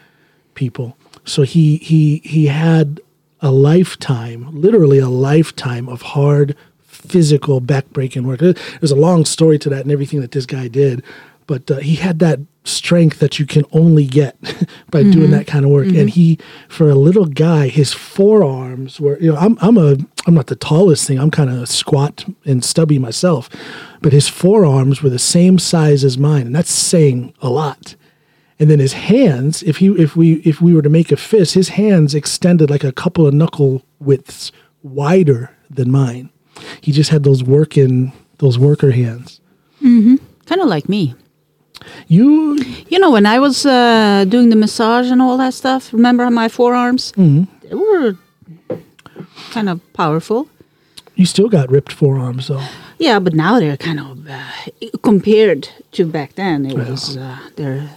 People, 0.53 0.95
so 1.25 1.41
he 1.41 1.77
he 1.77 2.21
he 2.23 2.45
had 2.45 3.01
a 3.41 3.51
lifetime, 3.51 4.47
literally 4.53 4.99
a 4.99 5.09
lifetime 5.09 5.89
of 5.89 6.01
hard 6.01 6.55
physical 6.83 7.59
backbreaking 7.59 8.23
work. 8.23 8.39
There- 8.39 8.53
There's 8.79 8.91
a 8.91 8.95
long 8.95 9.25
story 9.25 9.59
to 9.59 9.69
that 9.69 9.81
and 9.81 9.91
everything 9.91 10.21
that 10.21 10.31
this 10.31 10.45
guy 10.45 10.69
did, 10.69 11.03
but 11.47 11.69
uh, 11.69 11.77
he 11.77 11.95
had 11.95 12.19
that 12.19 12.39
strength 12.63 13.19
that 13.19 13.37
you 13.37 13.45
can 13.45 13.63
only 13.71 14.05
get 14.05 14.39
by 14.91 15.03
doing 15.03 15.13
mm-hmm. 15.13 15.31
that 15.31 15.47
kind 15.47 15.65
of 15.65 15.71
work. 15.71 15.87
And 15.87 15.95
mm-hmm. 15.95 16.07
he, 16.07 16.39
for 16.67 16.89
a 16.89 16.95
little 16.95 17.25
guy, 17.25 17.67
his 17.67 17.93
forearms 17.93 18.99
were, 18.99 19.19
you 19.19 19.31
know, 19.31 19.37
I'm 19.37 19.57
I'm 19.61 19.77
a 19.77 19.97
I'm 20.25 20.33
not 20.33 20.47
the 20.47 20.55
tallest 20.55 21.07
thing. 21.07 21.19
I'm 21.19 21.31
kind 21.31 21.49
of 21.49 21.69
squat 21.69 22.25
and 22.45 22.63
stubby 22.63 22.99
myself, 22.99 23.49
but 24.01 24.13
his 24.13 24.27
forearms 24.27 25.01
were 25.01 25.09
the 25.09 25.19
same 25.19 25.59
size 25.59 26.03
as 26.03 26.17
mine, 26.17 26.47
and 26.47 26.55
that's 26.55 26.71
saying 26.71 27.33
a 27.41 27.49
lot. 27.49 27.95
And 28.57 28.69
then 28.69 28.79
his 28.79 28.93
hands, 28.93 29.63
if 29.63 29.77
he 29.77 29.87
if 30.01 30.15
we 30.15 30.35
if 30.37 30.61
we 30.61 30.73
were 30.73 30.81
to 30.81 30.89
make 30.89 31.11
a 31.11 31.17
fist, 31.17 31.53
his 31.53 31.69
hands 31.69 32.15
extended 32.15 32.69
like 32.69 32.83
a 32.83 32.93
couple 32.93 33.27
of 33.27 33.33
knuckle 33.33 33.83
widths 33.99 34.51
wider 34.81 35.51
than 35.69 35.91
mine. 35.91 36.29
He 36.79 36.91
just 36.91 37.09
had 37.09 37.23
those 37.23 37.43
working 37.43 38.13
those 38.37 38.57
worker 38.57 38.91
hands. 38.91 39.41
Mm-hmm. 39.81 40.15
Kind 40.45 40.61
of 40.61 40.67
like 40.67 40.87
me. 40.87 41.15
You 42.07 42.57
You 42.89 42.99
know, 42.99 43.11
when 43.11 43.25
I 43.25 43.39
was 43.39 43.65
uh, 43.65 44.25
doing 44.27 44.49
the 44.49 44.55
massage 44.55 45.11
and 45.11 45.21
all 45.21 45.37
that 45.37 45.53
stuff, 45.53 45.93
remember 45.93 46.29
my 46.29 46.49
forearms? 46.49 47.11
Mm-hmm. 47.13 47.43
They 47.67 47.75
were 47.75 48.17
kind 49.51 49.69
of 49.69 49.79
powerful. 49.93 50.47
you 51.15 51.25
still 51.25 51.49
got 51.49 51.71
ripped 51.71 51.93
forearms 51.93 52.47
though. 52.47 52.63
Yeah, 52.97 53.19
but 53.19 53.33
now 53.33 53.59
they're 53.59 53.77
kind 53.77 53.99
of 53.99 54.27
uh, 54.29 54.51
compared 55.01 55.69
to 55.91 56.05
back 56.05 56.35
then. 56.35 56.65
It 56.65 56.77
was 56.77 57.17
uh, 57.17 57.37
they're 57.55 57.89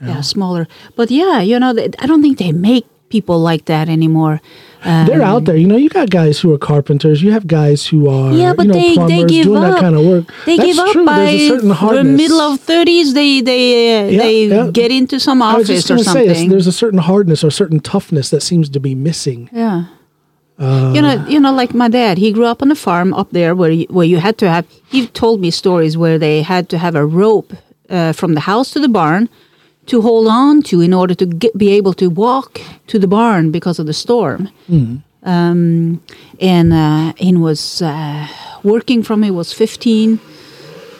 yeah. 0.00 0.20
smaller. 0.20 0.66
But 0.96 1.10
yeah, 1.10 1.40
you 1.40 1.58
know, 1.58 1.70
I 1.98 2.06
don't 2.06 2.22
think 2.22 2.38
they 2.38 2.52
make 2.52 2.86
people 3.08 3.38
like 3.38 3.64
that 3.66 3.88
anymore. 3.88 4.40
They're 4.84 5.22
out 5.22 5.44
there. 5.46 5.56
You 5.56 5.66
know, 5.66 5.76
you 5.76 5.88
got 5.88 6.10
guys 6.10 6.38
who 6.40 6.52
are 6.52 6.58
carpenters. 6.58 7.22
You 7.22 7.32
have 7.32 7.46
guys 7.46 7.86
who 7.86 8.08
are 8.08 8.32
Yeah, 8.32 8.52
but 8.52 8.66
you 8.66 8.72
know, 8.72 8.74
they, 8.74 8.88
they 8.88 8.94
plumbers 8.94 9.24
give 9.30 9.44
doing 9.46 9.62
up. 9.64 9.72
that 9.74 9.80
kind 9.80 9.96
of 9.96 10.04
work. 10.04 10.24
They 10.44 10.56
That's 10.58 10.66
give 10.68 10.78
up 10.78 10.92
true. 10.92 11.06
by 11.06 11.16
There's 11.24 11.50
a 11.64 11.74
certain 11.74 12.06
the 12.06 12.16
middle 12.22 12.40
of 12.40 12.60
thirties. 12.60 13.14
They 13.14 13.40
they 13.40 13.62
uh, 14.04 14.08
Yeah, 14.10 14.18
they 14.18 14.46
yeah. 14.46 14.70
get 14.70 14.90
into 14.92 15.18
some 15.18 15.40
I 15.42 15.56
was 15.56 15.70
office 15.70 15.84
just 15.86 15.90
or 15.90 15.96
to 15.98 16.04
say, 16.04 16.26
something. 16.28 16.50
there's 16.50 16.66
a 16.66 16.72
certain 16.72 16.98
hardness 17.00 17.42
or 17.42 17.50
certain 17.50 17.80
toughness 17.80 18.28
that 18.30 18.42
seems 18.42 18.68
to 18.70 18.80
be 18.80 18.94
missing. 18.94 19.48
yeah. 19.52 19.86
Uh, 20.56 20.92
you 20.94 21.02
know, 21.02 21.26
you 21.26 21.40
know, 21.40 21.52
like 21.52 21.74
my 21.74 21.88
dad, 21.88 22.16
he 22.16 22.30
grew 22.32 22.44
up 22.46 22.62
on 22.62 22.70
a 22.70 22.76
farm 22.76 23.12
up 23.14 23.28
there 23.32 23.56
where 23.56 23.72
you, 23.72 23.86
where 23.90 24.06
you 24.06 24.18
had 24.18 24.38
to 24.38 24.48
have. 24.48 24.64
He 24.86 25.08
told 25.08 25.40
me 25.40 25.50
stories 25.50 25.96
where 25.96 26.16
they 26.16 26.42
had 26.42 26.68
to 26.68 26.78
have 26.78 26.94
a 26.94 27.04
rope 27.04 27.52
uh, 27.90 28.12
from 28.12 28.34
the 28.34 28.40
house 28.40 28.70
to 28.72 28.78
the 28.78 28.88
barn 28.88 29.28
to 29.86 30.00
hold 30.02 30.26
on 30.28 30.62
to 30.62 30.80
in 30.80 30.92
order 30.94 31.14
to 31.14 31.26
get, 31.26 31.56
be 31.56 31.70
able 31.78 31.92
to 31.94 32.08
walk 32.08 32.60
to 32.86 32.98
the 32.98 33.06
barn 33.06 33.50
because 33.50 33.78
of 33.78 33.86
the 33.86 33.92
storm. 33.92 34.48
Um, 35.22 36.00
and 36.40 36.72
uh, 36.72 37.12
he 37.16 37.34
was 37.34 37.80
uh, 37.82 38.26
working 38.62 39.02
from 39.02 39.22
he 39.22 39.30
was 39.30 39.52
15 39.52 40.18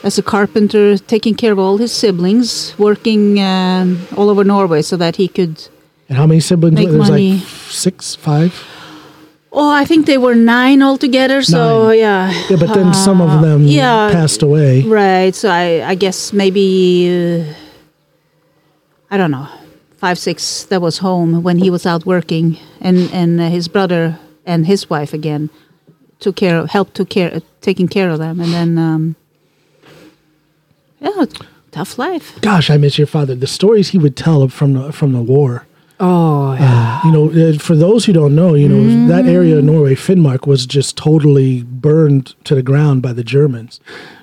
as 0.03 0.17
a 0.17 0.23
carpenter, 0.23 0.97
taking 0.97 1.35
care 1.35 1.51
of 1.51 1.59
all 1.59 1.77
his 1.77 1.91
siblings, 1.91 2.73
working 2.77 3.39
um, 3.39 3.99
all 4.17 4.29
over 4.29 4.43
Norway 4.43 4.81
so 4.81 4.97
that 4.97 5.15
he 5.15 5.27
could 5.27 5.67
And 6.09 6.17
how 6.17 6.25
many 6.27 6.39
siblings? 6.39 6.75
Make 6.75 6.89
were 6.89 6.97
money. 6.97 7.33
Like 7.33 7.43
six, 7.69 8.15
five. 8.15 8.53
Oh, 9.51 9.71
I 9.71 9.85
think 9.85 10.05
they 10.05 10.17
were 10.17 10.35
nine 10.35 10.81
altogether. 10.83 11.41
So 11.43 11.87
Nine. 11.87 11.99
yeah. 11.99 12.31
Yeah, 12.49 12.57
but 12.59 12.73
then 12.73 12.93
some 12.93 13.21
of 13.21 13.41
them 13.41 13.61
Uh, 13.65 13.69
yeah. 13.69 14.09
passed 14.11 14.41
away. 14.43 14.81
Right. 14.81 15.33
So 15.35 15.49
I, 15.49 15.81
I 15.91 15.95
guess 15.95 16.33
maybe 16.33 17.07
uh, 17.09 17.53
I 19.15 19.17
don't 19.17 19.31
know, 19.31 19.47
five, 19.95 20.19
six. 20.19 20.65
That 20.65 20.81
was 20.81 20.97
home 20.97 21.41
when 21.41 21.57
he 21.59 21.69
was 21.69 21.85
out 21.85 22.05
working, 22.05 22.57
and 22.81 23.09
and 23.13 23.39
uh, 23.39 23.47
his 23.47 23.69
brother 23.69 24.19
and 24.45 24.65
his 24.65 24.89
wife 24.89 25.13
again 25.13 25.49
took 26.19 26.35
care 26.35 26.59
of, 26.59 26.69
helped 26.69 26.95
took 26.95 27.09
care, 27.09 27.41
taking 27.61 27.87
care 27.87 28.09
of 28.09 28.19
them, 28.19 28.41
and 28.41 28.51
then 28.51 28.77
um, 28.77 29.15
yeah, 30.99 31.27
tough 31.71 31.97
life. 31.97 32.41
Gosh, 32.41 32.69
I 32.69 32.75
miss 32.75 32.97
your 32.97 33.07
father. 33.07 33.35
The 33.35 33.47
stories 33.47 33.91
he 33.91 33.97
would 33.97 34.17
tell 34.17 34.49
from 34.49 34.73
the 34.73 34.91
from 34.91 35.13
the 35.13 35.21
war. 35.21 35.65
Oh, 35.99 36.55
Uh, 36.59 37.01
you 37.05 37.11
know, 37.11 37.29
uh, 37.49 37.57
for 37.57 37.75
those 37.75 38.05
who 38.05 38.13
don't 38.13 38.35
know, 38.35 38.53
you 38.53 38.67
know 38.67 39.07
that 39.07 39.25
area 39.27 39.57
of 39.57 39.63
Norway, 39.63 39.95
Finnmark, 39.95 40.45
was 40.47 40.65
just 40.65 40.97
totally 40.97 41.63
burned 41.63 42.35
to 42.45 42.55
the 42.55 42.61
ground 42.63 43.01
by 43.01 43.13
the 43.13 43.23
Germans 43.23 43.79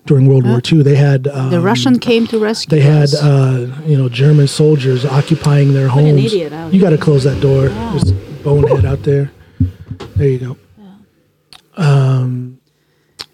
during 0.07 0.27
World 0.27 0.45
War 0.47 0.61
II. 0.71 0.83
They 0.83 0.97
had 0.97 1.29
um, 1.29 1.51
the 1.51 1.61
Russian 1.61 1.99
came 1.99 2.27
to 2.27 2.39
rescue. 2.39 2.77
They 2.79 2.83
had, 2.85 3.11
uh, 3.15 3.67
you 3.87 3.97
know, 3.97 4.09
German 4.09 4.49
soldiers 4.49 5.05
occupying 5.05 5.73
their 5.73 5.85
an 5.85 5.91
homes. 5.91 6.25
idiot 6.33 6.53
out 6.53 6.75
you 6.75 6.81
got 6.81 6.91
to 6.91 6.99
close 6.99 7.25
that 7.25 7.41
door. 7.41 7.69
There's 7.69 8.13
bonehead 8.43 8.85
out 8.85 9.03
there. 9.05 9.31
There 10.17 10.29
you 10.29 10.39
go. 10.39 10.57
Um, 11.77 12.59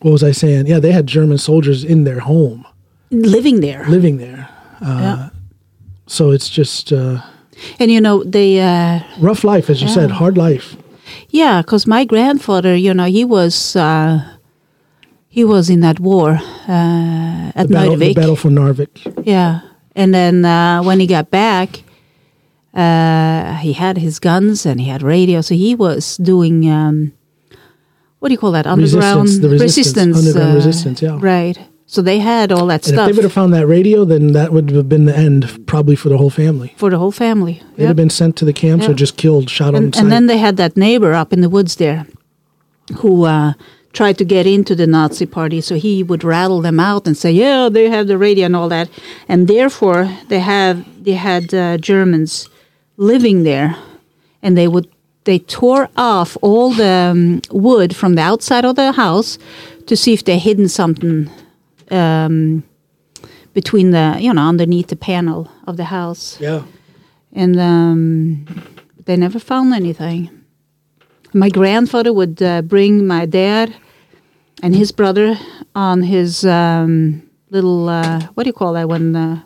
what 0.00 0.12
was 0.12 0.22
I 0.22 0.30
saying? 0.32 0.66
Yeah, 0.68 0.78
they 0.78 0.92
had 0.92 1.06
German 1.08 1.38
soldiers 1.38 1.82
in 1.84 2.04
their 2.04 2.20
home, 2.20 2.64
living 3.10 3.60
there. 3.60 3.84
living 3.88 4.18
there. 4.18 4.48
Uh, 4.80 5.00
Yeah. 5.00 5.28
So 6.06 6.30
it's 6.30 6.48
just 6.48 6.92
uh, 6.92 7.20
And 7.78 7.90
you 7.90 8.00
know 8.00 8.22
they. 8.24 8.60
Uh, 8.60 9.00
rough 9.20 9.44
life, 9.44 9.70
as 9.70 9.82
you 9.82 9.88
said, 9.88 10.10
hard 10.10 10.36
life. 10.36 10.76
Yeah, 11.30 11.62
because 11.62 11.86
my 11.86 12.04
grandfather, 12.04 12.74
you 12.76 12.92
know, 12.94 13.04
he 13.06 13.24
was 13.24 13.76
uh, 13.76 14.20
he 15.28 15.44
was 15.44 15.68
in 15.70 15.80
that 15.80 16.00
war 16.00 16.30
uh, 16.68 17.52
at 17.54 17.68
The 17.68 17.74
battle, 17.74 17.96
the 17.96 18.06
Narvik. 18.10 18.14
battle 18.14 18.36
for 18.36 18.50
Narvik. 18.50 19.24
Yeah, 19.26 19.60
and 19.94 20.14
then 20.14 20.44
uh, 20.44 20.82
when 20.82 21.00
he 21.00 21.06
got 21.06 21.30
back, 21.30 21.82
uh, 22.74 23.54
he 23.56 23.72
had 23.72 23.98
his 23.98 24.18
guns 24.18 24.64
and 24.66 24.80
he 24.80 24.88
had 24.88 25.02
radio, 25.02 25.40
so 25.40 25.54
he 25.54 25.74
was 25.74 26.16
doing 26.18 26.68
um, 26.70 27.12
what 28.20 28.28
do 28.28 28.32
you 28.34 28.38
call 28.38 28.52
that 28.52 28.66
underground 28.66 29.28
Resistance, 29.28 29.38
the 29.42 29.48
resistance, 29.48 30.16
underground 30.18 30.52
uh, 30.52 30.54
resistance, 30.54 31.02
yeah. 31.02 31.18
right. 31.20 31.58
So 31.90 32.02
they 32.02 32.18
had 32.18 32.52
all 32.52 32.66
that 32.66 32.86
And 32.86 32.98
if 32.98 33.06
they 33.06 33.12
would 33.12 33.24
have 33.24 33.32
found 33.32 33.54
that 33.54 33.66
radio, 33.66 34.04
then 34.04 34.32
that 34.32 34.52
would 34.52 34.70
have 34.72 34.90
been 34.90 35.06
the 35.06 35.16
end, 35.16 35.66
probably 35.66 35.96
for 35.96 36.10
the 36.10 36.18
whole 36.18 36.28
family. 36.28 36.74
for 36.76 36.90
the 36.90 36.98
whole 36.98 37.10
family. 37.12 37.62
They'd 37.76 37.84
Yep. 37.84 37.88
have 37.88 37.96
been 37.96 38.10
sent 38.10 38.36
to 38.36 38.44
the 38.44 38.52
camps 38.52 38.86
or 38.86 38.92
just 38.92 39.16
killed, 39.16 39.48
shot 39.48 39.74
on 39.74 39.82
and, 39.84 39.94
sight. 39.94 40.02
and 40.02 40.12
then 40.12 40.26
they 40.26 40.36
had 40.36 40.58
that 40.58 40.76
neighbor 40.76 41.14
up 41.14 41.32
in 41.32 41.40
the 41.40 41.48
woods 41.48 41.76
there 41.76 42.06
who 42.98 43.24
uh, 43.24 43.54
tried 43.94 44.18
to 44.18 44.24
get 44.24 44.46
into 44.46 44.74
the 44.74 44.86
Nazi 44.86 45.24
party. 45.24 45.62
So 45.62 45.76
he 45.76 46.02
would 46.02 46.22
rattle 46.24 46.60
them 46.60 46.78
out 46.78 47.06
and 47.06 47.16
say, 47.16 47.32
"Yeah, 47.32 47.70
they 47.70 47.88
have 47.88 48.06
the 48.06 48.18
radio 48.18 48.44
and 48.46 48.54
all 48.54 48.68
that." 48.68 48.88
And 49.26 49.48
therefore, 49.48 50.10
they 50.28 50.40
have 50.40 50.84
they 51.04 51.14
had 51.14 51.54
uh, 51.54 51.78
Germans 51.78 52.50
living 52.98 53.44
there, 53.44 53.76
and 54.42 54.56
they 54.58 54.68
would 54.68 54.88
they 55.24 55.38
tore 55.38 55.88
off 55.96 56.36
all 56.42 56.70
the 56.74 57.10
um, 57.12 57.40
wood 57.50 57.96
from 57.96 58.14
the 58.14 58.22
outside 58.22 58.66
of 58.66 58.76
the 58.76 58.92
house 58.92 59.38
to 59.86 59.96
see 59.96 60.12
if 60.12 60.22
they 60.22 60.38
hidden 60.38 60.68
something. 60.68 61.30
Um, 61.90 62.64
between 63.54 63.90
the, 63.90 64.16
you 64.20 64.32
know, 64.32 64.46
underneath 64.46 64.86
the 64.86 64.96
panel 64.96 65.50
of 65.66 65.76
the 65.76 65.84
house 65.84 66.38
yeah. 66.40 66.62
and 67.32 67.58
um, 67.58 68.46
they 69.04 69.16
never 69.16 69.40
found 69.40 69.74
anything. 69.74 70.30
My 71.34 71.48
grandfather 71.48 72.12
would 72.12 72.40
uh, 72.40 72.62
bring 72.62 73.04
my 73.06 73.26
dad 73.26 73.74
and 74.62 74.74
his 74.74 74.92
brother 74.92 75.38
on 75.74 76.02
his 76.02 76.44
um, 76.44 77.22
little 77.50 77.88
uh, 77.88 78.20
what 78.34 78.44
do 78.44 78.48
you 78.48 78.52
call 78.52 78.74
that 78.74 78.88
when 78.88 79.16
uh, 79.16 79.40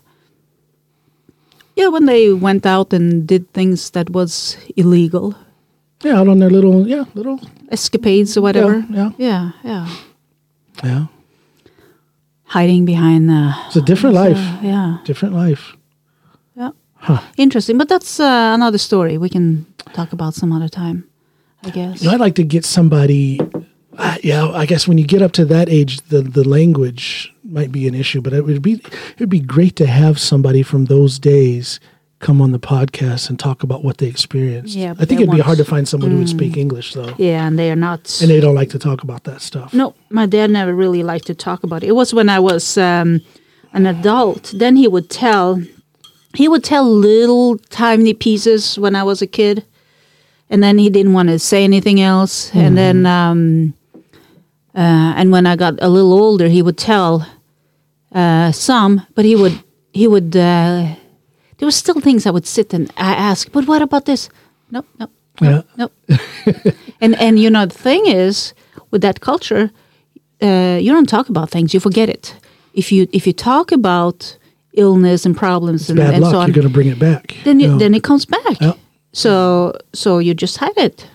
yeah 1.77 1.89
when 1.89 2.07
they 2.07 2.33
went 2.33 2.67
out 2.67 2.93
and 2.93 3.27
did 3.27 3.51
things 3.53 3.91
that 3.91 4.11
was 4.11 4.57
illegal 4.77 5.35
Yeah, 6.05 6.19
out 6.21 6.29
on 6.29 6.39
their 6.39 6.51
little, 6.51 6.87
yeah, 6.89 7.05
little, 7.15 7.39
escapades 7.71 8.37
or 8.37 8.43
whatever 8.43 8.85
yeah. 8.91 9.11
yeah 9.17 9.51
yeah 9.65 9.87
yeah. 10.85 11.07
Hiding 12.57 12.85
behind 12.85 13.29
the 13.29 13.43
It's 13.67 13.77
a 13.77 13.81
different 13.91 14.15
life. 14.25 14.41
yeah 14.63 14.99
Different 15.05 15.35
life. 15.35 15.63
yeah 16.61 16.71
Huh. 17.07 17.21
interesting 17.37 17.79
but 17.79 17.89
that's 17.89 18.21
uh, 18.21 18.53
another 18.55 18.79
story 18.79 19.19
we 19.19 19.29
can 19.29 19.65
talk 19.93 20.13
about 20.13 20.35
some 20.35 20.53
other 20.57 20.69
time 20.69 21.05
I 21.67 21.71
guess 21.71 22.03
You 22.03 22.09
know, 22.09 22.15
I'd 22.15 22.21
like 22.27 22.35
to 22.43 22.45
get 22.45 22.65
somebody. 22.65 23.39
Uh, 23.97 24.17
yeah, 24.25 24.49
I 24.63 24.67
guess 24.67 24.89
when 24.89 24.99
you 24.99 25.07
get 25.07 25.23
up 25.23 25.33
to 25.33 25.45
that 25.55 25.69
age, 25.69 26.01
the 26.09 26.21
the 26.39 26.43
language 26.43 27.33
might 27.45 27.71
be 27.71 27.87
an 27.87 27.95
issue. 27.95 28.21
But 28.21 28.33
it 28.33 28.43
would 28.45 28.63
be 28.63 28.73
it 29.15 29.21
would 29.21 29.29
be 29.39 29.39
great 29.57 29.75
to 29.77 29.87
have 29.87 30.19
somebody 30.19 30.63
from 30.65 30.87
those 30.87 31.21
days 31.21 31.79
come 32.23 32.41
on 32.41 32.53
the 32.53 32.59
podcast 32.59 33.29
and 33.29 33.39
talk 33.39 33.63
about 33.65 33.85
what 33.85 33.99
they 33.99 34.07
experienced. 34.07 34.75
Yeah, 34.75 34.95
I 34.99 35.05
think 35.05 35.21
it'd 35.21 35.35
be 35.35 35.41
hard 35.41 35.59
to 35.59 35.65
find 35.65 35.87
someone 35.87 36.13
who 36.13 36.19
would 36.19 36.29
speak 36.29 36.57
English 36.57 36.95
though, 36.95 37.15
yeah 37.19 37.47
and 37.47 37.59
they 37.59 37.71
are 37.71 37.77
not 37.77 38.21
and 38.23 38.31
they 38.31 38.41
don't 38.41 38.55
like 38.55 38.71
to 38.71 38.79
talk 38.79 39.03
about 39.03 39.25
that 39.25 39.43
stuff. 39.43 39.75
No, 39.75 39.95
my 40.09 40.27
dad 40.27 40.51
never 40.51 40.73
really 40.73 41.03
liked 41.03 41.27
to 41.27 41.35
talk 41.35 41.65
about 41.65 41.83
it. 41.83 41.89
It 41.89 41.97
was 41.97 42.15
when 42.15 42.29
I 42.29 42.39
was 42.39 42.79
um, 42.79 43.21
an 43.75 43.87
adult. 43.87 44.55
Then 44.57 44.77
he 44.77 44.89
would 44.89 45.11
tell, 45.11 45.61
he 46.35 46.49
would 46.49 46.65
tell 46.65 46.85
little 46.89 47.59
tiny 47.59 48.15
pieces 48.15 48.79
when 48.79 48.95
I 48.95 49.03
was 49.03 49.21
a 49.21 49.27
kid, 49.27 49.65
and 50.49 50.63
then 50.63 50.79
he 50.79 50.89
didn't 50.89 51.13
want 51.13 51.29
to 51.29 51.39
say 51.39 51.65
anything 51.65 52.01
else. 52.01 52.55
And 52.55 52.77
then, 52.77 53.05
um, 53.05 53.75
uh, 54.75 55.19
and 55.19 55.33
when 55.33 55.47
I 55.47 55.57
got 55.57 55.75
a 55.83 55.89
little 55.89 56.13
older, 56.13 56.49
he 56.49 56.63
would 56.63 56.79
tell 56.79 57.27
uh, 58.13 58.53
some, 58.53 59.07
but 59.15 59.25
he 59.25 59.35
would 59.35 59.59
he 59.93 60.07
would. 60.07 60.37
Uh, 60.37 60.97
there 61.63 61.69
were 61.69 61.71
still 61.71 62.01
things 62.01 62.27
I 62.27 62.31
would 62.33 62.45
sit 62.45 62.75
and 62.75 62.91
I 62.97 63.13
ask, 63.15 63.53
but 63.53 63.69
what 63.69 63.83
about 63.83 64.05
this? 64.05 64.29
Nope, 64.73 64.85
nope. 64.99 65.11
Yeah. 65.41 65.63
Nope. 65.77 65.93
and 67.01 67.15
and 67.21 67.39
you 67.39 67.51
know 67.51 67.67
the 67.67 67.79
thing 67.79 68.05
is 68.07 68.53
with 68.91 69.01
that 69.03 69.21
culture, 69.21 69.71
uh, 70.43 70.79
you 70.83 70.93
don't 70.93 71.09
talk 71.09 71.29
about 71.29 71.51
things; 71.51 71.73
you 71.73 71.79
forget 71.79 72.09
it. 72.09 72.35
If 72.75 72.91
you 72.91 73.07
if 73.13 73.29
you 73.29 73.33
talk 73.33 73.71
about 73.71 74.37
illness 74.73 75.25
and 75.25 75.37
problems 75.37 75.89
and, 75.89 75.99
Bad 75.99 76.15
and 76.15 76.23
luck. 76.25 76.33
so 76.33 76.39
on, 76.41 76.49
You're 76.49 76.55
going 76.63 76.67
to 76.67 76.75
bring 76.75 76.89
it 76.89 76.99
back. 76.99 77.37
then 77.45 77.61
you, 77.61 77.71
Yeah. 77.71 77.79
then 77.79 77.95
it 77.95 78.03
comes 78.03 78.27
back. 78.27 78.61
Yeah. 78.61 78.73
So 79.13 79.73
so 79.93 80.19
you 80.19 80.35
just 80.35 80.57
hide 80.59 80.77
it. 80.77 81.07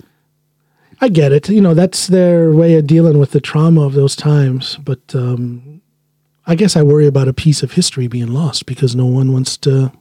I 1.01 1.09
get 1.09 1.31
it. 1.33 1.49
You 1.49 1.59
know, 1.61 1.73
that's 1.73 2.07
their 2.07 2.51
way 2.53 2.77
of 2.79 2.87
dealing 2.87 3.19
with 3.19 3.31
the 3.31 3.41
trauma 3.41 3.81
of 3.81 3.93
those 3.93 4.15
times. 4.15 4.77
But 4.77 5.13
um, 5.13 5.81
I 6.45 6.55
guess 6.55 6.77
I 6.77 6.83
worry 6.83 7.05
about 7.07 7.27
a 7.27 7.33
piece 7.33 7.63
of 7.63 7.73
history 7.73 8.07
being 8.07 8.31
lost 8.33 8.65
because 8.65 8.95
no 8.95 9.05
one 9.05 9.33
wants 9.33 9.57
to. 9.57 9.91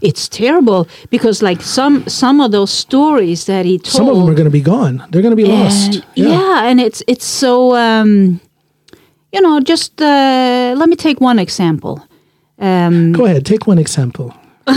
It's 0.00 0.28
terrible 0.28 0.86
because 1.10 1.42
like 1.42 1.62
some 1.62 2.04
some 2.08 2.40
of 2.44 2.50
those 2.50 2.70
stories 2.72 3.44
that 3.46 3.64
he 3.64 3.78
told, 3.78 3.92
Some 3.92 4.08
of 4.08 4.16
them 4.16 4.28
are 4.28 4.34
going 4.34 4.50
to 4.52 4.58
be 4.58 4.62
gone. 4.62 5.02
They're 5.10 5.22
going 5.22 5.36
to 5.36 5.42
be 5.44 5.48
lost. 5.48 5.94
And- 5.94 6.04
yeah. 6.16 6.64
and 6.68 6.80
it's 6.80 7.02
it's 7.06 7.24
so 7.26 7.74
um, 7.76 8.40
you 9.32 9.40
know. 9.40 9.60
Just 9.60 10.00
uh, 10.00 10.74
let 10.76 10.88
me 10.88 10.96
take 10.96 11.20
one 11.20 11.38
example. 11.38 11.98
Um, 12.58 13.12
Go 13.12 13.24
ahead. 13.26 13.44
Take 13.44 13.66
one 13.66 13.78
example. 13.80 14.32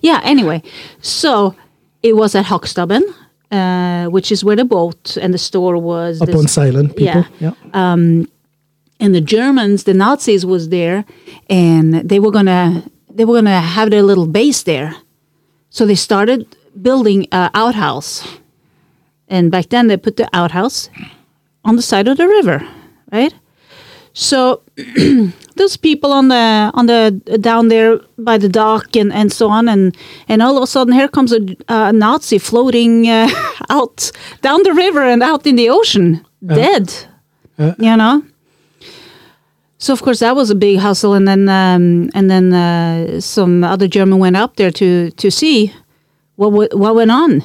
Yeah, 0.00 0.20
anyway, 0.24 0.62
so 1.00 1.54
it 2.02 2.16
was 2.16 2.34
at 2.34 2.46
Hockstubben, 2.46 3.02
uh, 3.50 4.10
which 4.10 4.32
is 4.32 4.42
where 4.42 4.56
the 4.56 4.64
boat 4.64 5.16
and 5.20 5.32
the 5.34 5.38
store 5.38 5.76
was. 5.76 6.20
Up 6.20 6.26
This- 6.26 6.36
on 6.36 6.48
silent 6.48 6.96
people. 6.96 7.24
yeah. 7.40 7.52
Yeah. 7.74 7.92
and 9.00 9.14
the 9.14 9.20
Germans, 9.20 9.84
the 9.84 9.94
Nazis 9.94 10.44
was 10.46 10.68
there, 10.70 11.04
and 11.50 11.94
they 12.08 12.18
were 12.18 12.30
gonna 12.32 12.82
they 13.16 13.24
were 13.24 13.34
gonna 13.34 13.60
have 13.60 13.90
their 13.90 14.02
little 14.02 14.26
base 14.26 14.62
there. 14.62 14.94
So 15.70 15.86
they 15.86 15.94
started 15.94 16.56
building 16.80 17.26
a 17.32 17.50
outhouse, 17.54 18.26
and 19.28 19.50
back 19.50 19.68
then 19.70 19.88
they 19.88 19.96
put 19.96 20.16
the 20.16 20.28
outhouse 20.32 20.90
on 21.64 21.76
the 21.76 21.82
side 21.82 22.08
of 22.08 22.16
the 22.16 22.28
river, 22.28 22.66
right? 23.10 23.34
So 24.12 24.62
those 25.56 25.76
people 25.76 26.12
on 26.12 26.28
the 26.28 26.70
on 26.74 26.86
the 26.86 27.10
down 27.40 27.68
there 27.68 28.00
by 28.18 28.38
the 28.38 28.48
dock 28.48 28.96
and, 28.96 29.12
and 29.12 29.32
so 29.32 29.48
on, 29.48 29.68
and 29.68 29.96
and 30.28 30.42
all 30.42 30.56
of 30.56 30.62
a 30.62 30.66
sudden 30.66 30.92
here 30.92 31.08
comes 31.08 31.32
a, 31.32 31.40
a 31.68 31.92
Nazi 31.92 32.38
floating 32.38 33.08
uh, 33.08 33.28
out 33.70 34.10
down 34.42 34.62
the 34.62 34.72
river 34.72 35.02
and 35.02 35.22
out 35.22 35.46
in 35.46 35.56
the 35.56 35.70
ocean, 35.70 36.24
dead. 36.44 36.92
You 37.78 37.96
know. 37.96 38.22
So 39.78 39.92
of 39.92 40.02
course 40.02 40.20
that 40.20 40.34
was 40.36 40.50
a 40.50 40.54
big 40.54 40.78
hustle, 40.78 41.12
and 41.14 41.26
then 41.28 41.48
um, 41.48 42.10
and 42.14 42.30
then 42.30 42.52
uh, 42.52 43.20
some 43.20 43.62
other 43.64 43.86
German 43.88 44.18
went 44.18 44.36
up 44.36 44.56
there 44.56 44.70
to 44.70 45.10
to 45.10 45.30
see 45.30 45.72
what 46.36 46.52
wa- 46.52 46.68
what 46.72 46.94
went 46.94 47.10
on, 47.10 47.42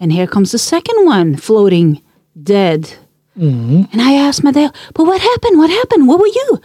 and 0.00 0.12
here 0.12 0.26
comes 0.26 0.50
the 0.52 0.58
second 0.58 1.06
one 1.06 1.36
floating 1.36 2.00
dead. 2.42 2.94
And 3.40 4.00
I 4.02 4.14
asked 4.14 4.42
my 4.42 4.50
dad, 4.52 4.74
"But 4.94 5.04
what 5.06 5.20
happened? 5.20 5.58
What 5.58 5.70
happened? 5.70 6.08
What 6.08 6.18
were 6.18 6.26
you?" 6.26 6.58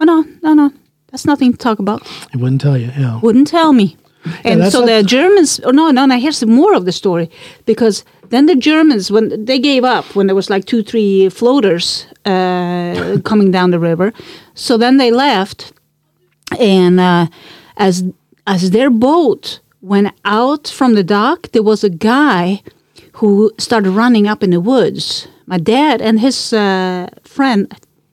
Oh 0.00 0.04
no, 0.04 0.24
no, 0.42 0.54
no, 0.54 0.70
that's 1.10 1.24
nothing 1.24 1.52
to 1.52 1.58
talk 1.58 1.78
about. 1.78 2.02
He 2.32 2.36
wouldn't 2.38 2.60
tell 2.60 2.76
you. 2.76 2.90
Yeah. 2.98 3.20
Wouldn't 3.22 3.46
tell 3.46 3.72
me. 3.72 3.96
And 4.44 4.60
that's 4.60 4.72
so 4.74 4.84
the 4.86 5.02
Germans, 5.02 5.60
oh 5.64 5.70
no, 5.70 5.90
no, 5.90 6.06
no, 6.06 6.18
here's 6.18 6.38
some 6.38 6.50
more 6.50 6.74
of 6.74 6.84
the 6.84 6.92
story. 6.92 7.28
Because 7.66 8.04
then 8.30 8.46
the 8.46 8.56
Germans, 8.56 9.10
when 9.10 9.44
they 9.44 9.58
gave 9.58 9.84
up, 9.84 10.14
when 10.14 10.26
there 10.26 10.36
was 10.36 10.50
like 10.50 10.64
two, 10.64 10.82
three 10.82 11.28
floaters 11.28 12.06
uh, 12.24 13.18
coming 13.24 13.50
down 13.50 13.70
the 13.70 13.78
river, 13.78 14.12
so 14.54 14.76
then 14.76 14.96
they 14.96 15.10
left. 15.10 15.72
And 16.58 17.00
uh, 17.00 17.26
as 17.76 18.04
as 18.46 18.70
their 18.70 18.90
boat 18.90 19.60
went 19.80 20.12
out 20.24 20.68
from 20.68 20.94
the 20.94 21.04
dock, 21.04 21.50
there 21.52 21.62
was 21.62 21.84
a 21.84 21.90
guy 21.90 22.62
who 23.14 23.52
started 23.58 23.90
running 23.90 24.26
up 24.26 24.42
in 24.42 24.50
the 24.50 24.60
woods. 24.60 25.28
My 25.46 25.58
dad 25.58 26.00
and 26.00 26.20
his 26.20 26.52
uh, 26.52 27.08
friend, 27.22 27.72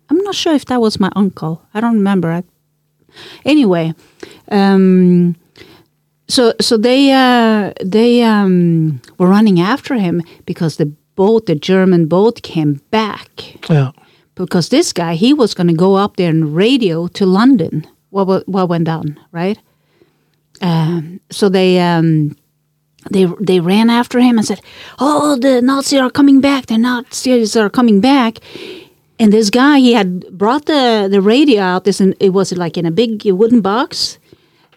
I'm 0.10 0.18
not 0.20 0.36
sure 0.36 0.54
if 0.54 0.66
that 0.66 0.82
was 0.82 1.00
my 1.00 1.12
uncle. 1.16 1.62
I 1.74 1.82
don't 1.82 1.96
remember. 1.96 2.32
I, 2.32 2.44
anyway, 3.46 3.94
um, 4.50 5.36
so 6.32 6.54
so 6.60 6.78
they 6.78 7.12
uh, 7.12 7.72
they 7.96 8.24
um, 8.24 9.02
were 9.18 9.30
running 9.30 9.60
after 9.60 9.96
him 9.96 10.22
because 10.46 10.76
the 10.78 10.86
boat, 11.16 11.46
the 11.46 11.56
German 11.56 12.08
boat, 12.08 12.42
came 12.42 12.74
back 12.90 13.30
Yeah. 13.70 13.92
because 14.36 14.70
this 14.70 14.94
guy 14.94 15.16
he 15.16 15.34
was 15.34 15.54
going 15.54 15.68
to 15.70 15.86
go 15.86 15.96
up 16.04 16.16
there 16.16 16.30
and 16.30 16.56
radio 16.56 17.08
to 17.08 17.26
London 17.26 17.84
what 18.12 18.48
what 18.48 18.70
went 18.70 18.86
down, 18.86 19.06
right? 19.32 19.58
Um, 20.62 21.20
so 21.32 21.50
they 21.50 21.80
um, 21.80 22.36
they 23.12 23.26
they 23.48 23.60
ran 23.60 23.90
after 23.90 24.20
him 24.20 24.38
and 24.38 24.46
said, 24.48 24.60
"Oh, 25.00 25.36
the 25.40 25.62
Nazis 25.62 26.00
are 26.00 26.12
coming 26.12 26.42
back! 26.42 26.66
The 26.66 26.78
Nazis 26.78 27.56
are 27.56 27.70
coming 27.70 28.02
back!" 28.02 28.40
And 29.20 29.32
this 29.32 29.50
guy 29.50 29.80
he 29.80 29.94
had 29.94 30.26
brought 30.38 30.66
the 30.66 31.08
the 31.12 31.22
radio 31.22 31.62
out. 31.62 31.84
This 31.84 32.00
in, 32.02 32.14
it 32.20 32.30
was 32.34 32.52
like 32.52 32.78
in 32.80 32.86
a 32.86 32.92
big 32.92 33.24
wooden 33.26 33.62
box. 33.62 34.18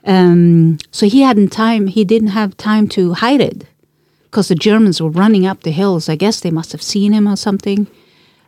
Um, 0.07 0.79
so 0.91 1.07
he 1.07 1.23
hadn't 1.23 1.49
time. 1.49 1.87
He 1.87 2.05
didn't 2.05 2.29
have 2.29 2.57
time 2.57 2.89
to 2.89 3.15
hide 3.15 3.41
it 3.41 3.67
because 4.25 4.49
the 4.49 4.55
Germans 4.55 5.01
were 5.01 5.11
running 5.11 5.47
up 5.47 5.63
the 5.63 5.71
hills. 5.71 6.09
I 6.09 6.17
guess 6.17 6.41
they 6.41 6.51
must 6.51 6.73
have 6.73 6.83
seen 6.83 7.13
him 7.13 7.27
or 7.27 7.37
something. 7.37 7.87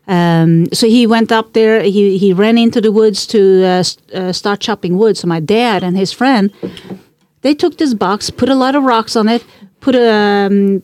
Um, 0.09 0.67
so 0.73 0.87
he 0.87 1.07
went 1.07 1.33
up 1.33 1.53
there. 1.53 1.83
He 1.83 2.19
he 2.19 2.33
ran 2.33 2.59
into 2.59 2.81
the 2.81 2.93
woods 2.93 3.27
to 3.29 3.39
uh, 3.65 3.67
s- 3.81 3.97
uh, 4.15 4.33
start 4.33 4.61
chopping 4.61 4.99
wood. 4.99 5.17
So 5.17 5.27
my 5.27 5.41
dad 5.41 5.83
and 5.83 5.97
his 5.97 6.13
friend, 6.13 6.53
they 7.43 7.55
took 7.55 7.79
this 7.79 7.95
box, 7.95 8.31
put 8.31 8.49
a 8.49 8.55
lot 8.55 8.75
of 8.77 8.85
rocks 8.85 9.17
on 9.17 9.29
it, 9.29 9.45
put 9.81 9.95
a 9.95 10.13
um, 10.13 10.83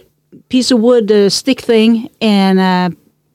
piece 0.48 0.70
of 0.72 0.80
wood 0.80 1.12
uh, 1.12 1.28
stick 1.28 1.60
thing, 1.60 2.08
and 2.20 2.58
uh, 2.58 2.90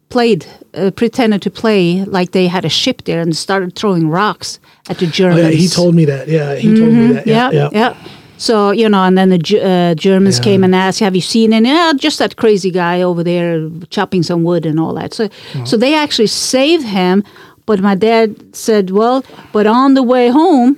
played, 0.09 0.45
uh, 0.73 0.91
pretended 0.91 1.41
to 1.43 1.49
play 1.49 2.03
like 2.03 2.31
they 2.31 2.47
had 2.47 2.65
a 2.65 2.69
ship 2.69 3.03
there, 3.05 3.21
and 3.21 3.35
started 3.37 3.75
throwing 3.75 4.09
rocks 4.09 4.59
at 4.89 4.97
the 4.99 5.05
Oh, 5.07 5.09
Germans. 5.09 5.41
yeah. 5.43 5.49
He 5.49 5.67
told 5.67 5.95
me 5.95 6.05
that. 6.05 6.27
Yeah. 6.27 6.55
He 6.55 6.73
told 6.75 6.93
me 6.93 7.13
that. 7.13 7.27
Yeah. 7.27 7.69
yeah. 7.71 7.93
So 8.37 8.71
you 8.71 8.87
know, 8.87 9.03
and 9.03 9.17
then 9.17 9.29
the 9.29 9.39
uh, 9.39 9.95
Germans 9.95 10.37
Yeah. 10.37 10.43
came 10.43 10.63
and 10.63 10.75
asked, 10.75 10.99
"Have 10.99 11.15
you 11.15 11.21
seen 11.21 11.53
any? 11.53 11.69
Yeah, 11.69 11.93
just 11.97 12.19
that 12.19 12.35
crazy 12.35 12.69
guy 12.71 13.01
over 13.01 13.23
there 13.23 13.67
chopping 13.89 14.23
some 14.23 14.43
wood 14.43 14.65
and 14.65 14.79
all 14.79 14.93
that." 14.93 15.13
So, 15.13 15.27
so 15.65 15.75
they 15.77 15.95
actually 15.95 16.27
saved 16.27 16.85
him. 16.85 17.23
But 17.65 17.79
my 17.81 17.95
dad 17.95 18.35
said, 18.55 18.91
"Well, 18.91 19.23
but 19.51 19.65
on 19.65 19.95
the 19.95 20.03
way 20.03 20.29
home, 20.29 20.77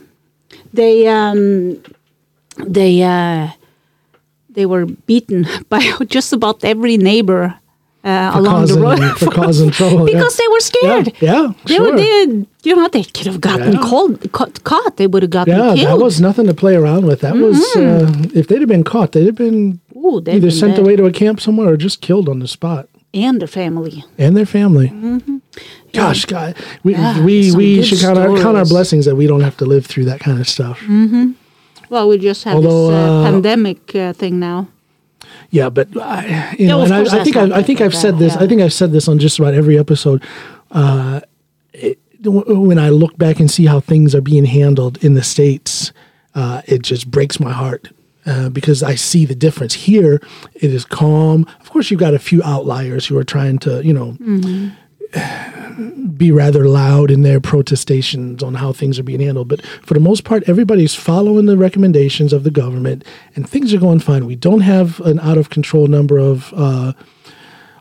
they 0.74 1.06
um, 1.08 1.78
they 2.66 3.04
uh, 3.04 3.50
they 4.50 4.66
were 4.66 4.86
beaten 4.86 5.46
by 5.70 5.82
just 6.08 6.32
about 6.32 6.64
every 6.64 6.96
neighbor 6.98 7.59
uh, 8.04 8.32
For 8.32 8.40
along 8.40 8.66
the 8.68 8.80
road 8.80 9.00
for 9.18 9.30
causing 9.32 9.72
trouble, 9.72 10.00
yeah. 10.10 10.14
because 10.16 10.38
they 10.38 10.48
were 10.48 10.60
scared. 10.60 11.08
Yeah. 11.20 11.32
Yeah. 11.32 11.54
They 11.66 11.76
sure. 11.76 11.92
were, 11.92 11.98
they, 11.98 12.46
you 12.64 12.76
know, 12.76 12.88
they 12.88 13.04
could 13.04 13.28
have 13.28 13.42
gotten 13.42 13.74
Yeah. 13.74 13.80
cold, 13.84 14.32
caught, 14.32 14.64
caught. 14.64 14.98
They 14.98 15.08
would 15.08 15.24
have 15.24 15.32
gotten 15.32 15.54
Yeah, 15.56 15.76
killed. 15.76 15.88
that 16.00 16.04
was 16.04 16.20
nothing 16.22 16.48
to 16.48 16.54
play 16.54 16.76
around 16.76 17.06
with. 17.06 17.20
That 17.22 17.36
was 17.36 17.60
uh, 17.76 18.12
if 18.34 18.48
they'd 18.48 18.60
have 18.62 18.70
been 18.70 18.84
caught, 18.86 19.12
they'd 19.12 19.26
have 19.26 19.36
been 19.36 19.80
Ooh, 19.96 20.22
they'd 20.22 20.36
either 20.36 20.48
been 20.48 20.52
sent 20.52 20.76
dead. 20.76 20.84
away 20.86 20.96
to 20.96 21.06
a 21.06 21.12
camp 21.12 21.42
somewhere 21.42 21.68
or 21.74 21.78
just 21.78 22.00
killed 22.02 22.30
on 22.30 22.40
the 22.40 22.48
spot. 22.48 22.88
and 23.14 23.40
their 23.42 23.48
family. 23.48 24.04
And 24.18 24.38
their 24.38 24.46
family. 24.46 24.88
Gosh, 25.94 26.26
God, 26.26 26.56
we 26.84 26.94
Mm-hmm. 26.94 27.20
Yeah, 27.20 27.26
we, 27.26 27.52
we 27.56 27.84
should 27.84 28.00
count 28.00 28.18
our, 28.18 28.30
count 28.38 28.56
our 28.58 28.66
blessings 28.66 29.06
that 29.06 29.16
we 29.16 29.26
don't 29.28 29.42
have 29.42 29.58
to 29.58 29.66
live 29.66 29.86
through 29.88 30.06
that 30.06 30.20
kind 30.20 30.40
of 30.40 30.48
stuff. 30.48 30.80
Well, 31.90 32.08
we 32.08 32.18
just 32.20 32.44
have 32.44 32.56
Although, 32.56 32.88
this 32.92 32.96
uh, 32.96 33.22
uh, 33.22 33.32
pandemic 33.32 33.96
uh, 33.96 34.14
thing 34.14 34.40
now. 34.40 34.68
Yeah, 35.50 35.70
but 35.70 35.88
I, 35.98 36.56
you 36.58 36.66
Yeah, 36.66 36.72
know, 36.72 36.82
and 36.82 36.94
I, 36.94 37.20
I 37.20 37.24
think 37.24 37.36
I, 37.36 37.58
I, 37.58 37.64
think 37.64 37.82
I've 37.82 37.96
said 37.96 38.18
this. 38.20 38.36
yeah. 38.36 38.44
I 38.44 38.48
think 38.48 38.62
I've 38.62 38.74
said 38.74 38.92
this 38.92 39.08
on 39.08 39.20
just 39.20 39.40
about 39.40 39.54
every 39.54 39.78
episode. 39.80 40.24
Uh, 40.72 41.22
it, 41.74 42.00
when 42.24 42.78
I 42.78 42.90
look 42.90 43.18
back 43.18 43.40
and 43.40 43.50
see 43.50 43.66
how 43.66 43.80
things 43.80 44.14
are 44.14 44.22
being 44.22 44.46
handled 44.46 45.04
in 45.04 45.14
the 45.14 45.24
states, 45.24 45.94
uh, 46.36 46.62
it 46.66 46.82
just 46.82 47.10
breaks 47.10 47.40
my 47.40 47.52
heart. 47.52 47.90
Uh, 48.26 48.50
because 48.50 48.84
I 48.84 48.94
see 48.96 49.26
the 49.26 49.34
difference 49.34 49.74
here, 49.74 50.22
it 50.54 50.72
is 50.72 50.86
calm. 50.86 51.48
Of 51.62 51.72
course, 51.72 51.90
you've 51.90 52.02
got 52.02 52.14
a 52.14 52.20
few 52.20 52.44
outliers 52.44 53.08
who 53.08 53.18
are 53.18 53.24
trying 53.24 53.58
to, 53.60 53.84
you 53.84 53.94
know, 53.94 54.18
be 56.18 56.32
rather 56.32 56.68
loud 56.68 57.10
in 57.10 57.22
their 57.22 57.40
protestations 57.40 58.44
on 58.44 58.56
how 58.56 58.74
things 58.74 59.00
are 59.00 59.04
being 59.04 59.22
handled. 59.22 59.48
But 59.48 59.66
for 59.82 59.94
the 59.94 60.00
most 60.00 60.24
part, 60.24 60.44
everybody's 60.48 60.94
following 60.96 61.46
the 61.46 61.58
recommendations 61.58 62.34
of 62.34 62.44
the 62.44 62.52
government, 62.52 63.06
and 63.36 63.50
things 63.50 63.74
are 63.74 63.80
going 63.80 64.00
fine. 64.00 64.26
We 64.26 64.36
don't 64.36 64.62
have 64.62 65.00
an 65.02 65.20
out 65.20 65.38
of 65.38 65.50
control 65.50 65.88
number 65.88 66.18
of 66.18 66.54
uh, 66.56 66.94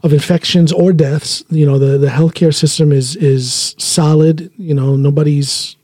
of 0.04 0.12
infections 0.12 0.72
or 0.72 0.92
deaths. 0.92 1.42
You 1.50 1.66
know, 1.66 1.78
the 1.78 1.98
the 1.98 2.06
healthcare 2.08 2.54
system 2.54 2.92
is 2.92 3.16
is 3.16 3.74
solid. 3.78 4.50
You 4.56 4.74
know, 4.74 4.94
nobody's 4.96 5.76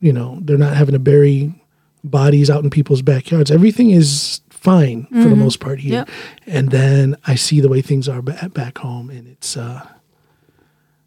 you 0.00 0.12
know 0.12 0.38
they're 0.40 0.56
not 0.56 0.76
having 0.76 0.94
to 0.94 0.98
bury 0.98 1.54
bodies 2.02 2.48
out 2.48 2.64
in 2.64 2.70
people's 2.70 3.02
backyards. 3.02 3.50
Everything 3.50 3.90
is 3.90 4.40
fine 4.48 5.04
for 5.06 5.28
the 5.28 5.36
most 5.36 5.60
part 5.60 5.80
here. 5.80 5.92
Yep. 5.92 6.08
And 6.46 6.70
then 6.70 7.16
I 7.26 7.34
see 7.34 7.60
the 7.60 7.68
way 7.68 7.82
things 7.82 8.08
are 8.08 8.22
ba- 8.22 8.50
back 8.54 8.78
home, 8.78 9.10
and 9.10 9.28
it's. 9.28 9.56
uh 9.58 9.86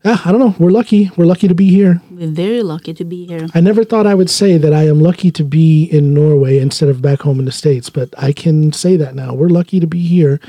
yeah, 0.03 0.17
I 0.25 0.31
don't 0.31 0.39
know. 0.39 0.53
We're 0.59 0.71
lucky. 0.71 1.09
We're 1.15 1.25
lucky 1.25 1.47
to 1.47 1.55
be 1.55 1.69
here. 1.69 2.01
We're 2.11 2.27
very 2.27 2.61
lucky 2.61 2.93
to 2.93 3.05
be 3.05 3.25
here. 3.25 3.47
I 3.55 3.61
never 3.61 3.85
thought 3.85 4.05
I 4.05 4.13
would 4.15 4.29
say 4.29 4.57
that 4.57 4.73
I 4.73 4.83
am 4.87 4.99
lucky 4.99 5.31
to 5.31 5.43
be 5.45 5.85
in 5.85 6.13
Norway 6.13 6.59
instead 6.59 6.89
of 6.89 7.01
back 7.01 7.21
home 7.21 7.39
in 7.39 7.45
the 7.45 7.51
States, 7.53 7.89
but 7.89 8.09
I 8.17 8.33
can 8.33 8.73
say 8.73 8.97
that 8.97 9.15
now. 9.15 9.33
We're 9.33 9.47
lucky 9.47 9.79
to 9.79 9.87
be 9.87 10.05
here 10.05 10.41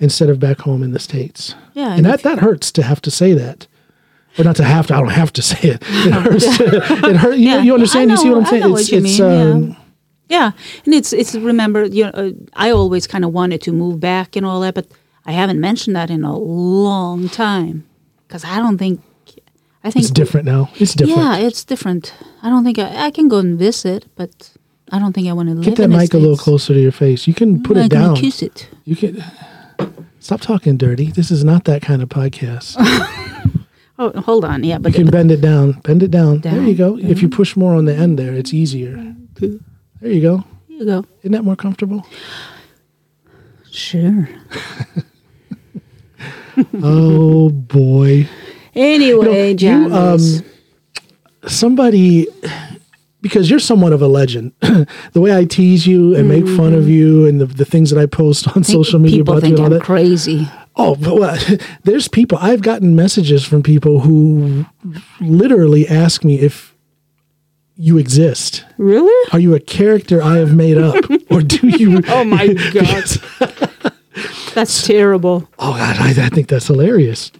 instead 0.00 0.28
of 0.28 0.38
back 0.38 0.58
home 0.60 0.82
in 0.82 0.92
the 0.92 0.98
States. 0.98 1.54
Yeah, 1.72 1.94
And 1.94 2.04
that, 2.04 2.22
that 2.24 2.40
hurts 2.40 2.70
to 2.72 2.82
have 2.82 3.00
to 3.02 3.10
say 3.10 3.32
that. 3.32 3.66
Or 4.38 4.44
not 4.44 4.56
to 4.56 4.64
have 4.64 4.86
to, 4.88 4.94
I 4.94 4.98
don't 5.00 5.08
have 5.10 5.32
to 5.32 5.42
say 5.42 5.70
it. 5.70 5.82
It 5.88 6.12
hurts. 6.12 6.60
it 6.60 7.16
hurt. 7.16 7.36
You, 7.38 7.48
Yeah. 7.48 7.62
you 7.62 7.74
understand? 7.74 8.10
I 8.10 8.14
you 8.14 8.20
see 8.20 8.28
what 8.28 8.38
I'm 8.38 8.46
saying? 8.46 8.62
know 8.62 8.78
you 8.78 9.00
mean, 9.00 9.22
um, 9.22 9.76
Yeah, 10.28 10.52
and 10.84 10.94
it's 10.94 11.12
it's 11.12 11.34
remember 11.34 11.86
you 11.86 12.04
know 12.04 12.10
uh, 12.10 12.30
I 12.54 12.70
always 12.70 13.06
kind 13.08 13.24
of 13.24 13.32
wanted 13.32 13.60
to 13.62 13.72
move 13.72 13.98
back 13.98 14.36
and 14.36 14.46
all 14.46 14.60
that, 14.60 14.74
but 14.74 14.86
I 15.26 15.32
haven't 15.32 15.58
mentioned 15.58 15.96
that 15.96 16.10
in 16.10 16.22
a 16.22 16.36
long 16.36 17.28
time 17.28 17.84
because 18.30 18.44
I 18.44 18.58
don't 18.58 18.78
think 18.78 19.00
I 19.82 19.90
think 19.90 20.04
it's 20.04 20.12
different 20.12 20.46
now. 20.46 20.70
It's 20.78 20.94
different. 20.94 21.18
Yeah, 21.18 21.38
it's 21.38 21.64
different. 21.64 22.14
I 22.42 22.48
don't 22.48 22.62
think 22.62 22.78
I, 22.78 23.06
I 23.06 23.10
can 23.10 23.26
go 23.28 23.38
and 23.38 23.58
visit, 23.58 24.06
but 24.14 24.52
I 24.92 25.00
don't 25.00 25.12
think 25.12 25.26
I 25.26 25.32
want 25.32 25.48
to 25.48 25.56
live. 25.56 25.64
Get 25.64 25.76
that 25.78 25.88
mic 25.88 26.14
a 26.14 26.18
little 26.18 26.36
closer 26.36 26.72
to 26.74 26.80
your 26.80 26.92
face. 26.92 27.26
You 27.26 27.34
can 27.34 27.60
put 27.60 27.76
I 27.76 27.80
it 27.86 27.90
can 27.90 28.00
down. 28.00 28.16
kiss 28.16 28.40
it. 28.40 28.68
You 28.84 28.94
can 28.94 29.20
stop 30.20 30.40
talking 30.42 30.76
dirty. 30.76 31.10
This 31.10 31.32
is 31.32 31.42
not 31.42 31.64
that 31.64 31.82
kind 31.82 32.02
of 32.02 32.08
podcast. 32.08 32.76
Oh, 34.02 34.18
hold 34.18 34.46
on. 34.46 34.64
Yeah, 34.64 34.78
but 34.78 34.96
You 34.96 35.04
can 35.04 35.10
bend 35.10 35.30
it 35.30 35.42
down. 35.42 35.72
Bend 35.82 36.02
it 36.02 36.10
down. 36.10 36.40
There 36.40 36.54
you 36.62 36.74
Down. 36.74 36.96
go. 36.96 37.06
If 37.06 37.20
you 37.20 37.28
push 37.28 37.54
more 37.54 37.74
on 37.74 37.84
the 37.84 37.94
end 37.94 38.18
there, 38.18 38.32
it's 38.32 38.54
easier. 38.54 38.96
There 39.34 39.50
you 40.10 40.22
go. 40.22 40.42
here 40.68 40.78
you 40.78 40.86
go. 40.86 41.04
Isn't 41.18 41.32
that 41.32 41.44
more 41.44 41.54
comfortable? 41.54 42.06
Sure. 43.70 44.26
oh 46.82 47.50
boy. 47.50 48.28
Anyway, 48.74 49.54
You 49.58 49.88
know, 49.88 49.88
you, 49.88 49.94
um, 49.94 50.44
Somebody 51.46 52.26
because 53.22 53.50
you're 53.50 53.58
somewhat 53.58 53.92
of 53.92 54.02
a 54.02 54.06
legend. 54.06 54.52
the 54.60 55.20
way 55.20 55.36
I 55.36 55.44
tease 55.44 55.86
you 55.86 56.14
and 56.14 56.28
make 56.28 56.46
fun 56.46 56.72
of 56.74 56.88
you, 56.88 57.26
and 57.26 57.40
the, 57.40 57.46
the 57.46 57.64
things 57.64 57.90
that 57.90 57.98
I 58.00 58.06
post 58.06 58.54
on 58.56 58.64
social 58.64 58.98
media 58.98 59.22
about 59.22 59.42
you 59.42 59.50
and 59.50 59.58
all 59.58 59.64
I'm 59.66 59.72
that. 59.72 59.82
crazy. 59.82 60.48
Oh, 60.76 60.94
but 60.96 61.16
well, 61.16 61.38
there's 61.84 62.08
people. 62.08 62.38
I've 62.40 62.62
gotten 62.62 62.94
messages 62.94 63.44
from 63.44 63.62
people 63.62 64.00
who 64.00 64.64
literally 65.20 65.86
ask 65.88 66.24
me 66.24 66.38
if 66.40 66.74
you 67.76 67.96
exist. 67.98 68.64
Really? 68.78 69.32
Are 69.32 69.38
you 69.40 69.54
a 69.54 69.60
character 69.60 70.22
I 70.22 70.36
have 70.36 70.54
made 70.54 70.78
up, 70.78 70.96
or 71.30 71.40
do 71.42 71.68
you? 71.68 72.02
Oh 72.08 72.24
my 72.24 72.48
god, 72.72 73.69
that's 74.54 74.86
terrible. 74.86 75.48
Oh 75.58 75.72
God, 75.72 75.96
I, 75.98 76.10
I 76.10 76.28
think 76.28 76.48
that's 76.48 76.66
hilarious. 76.66 77.30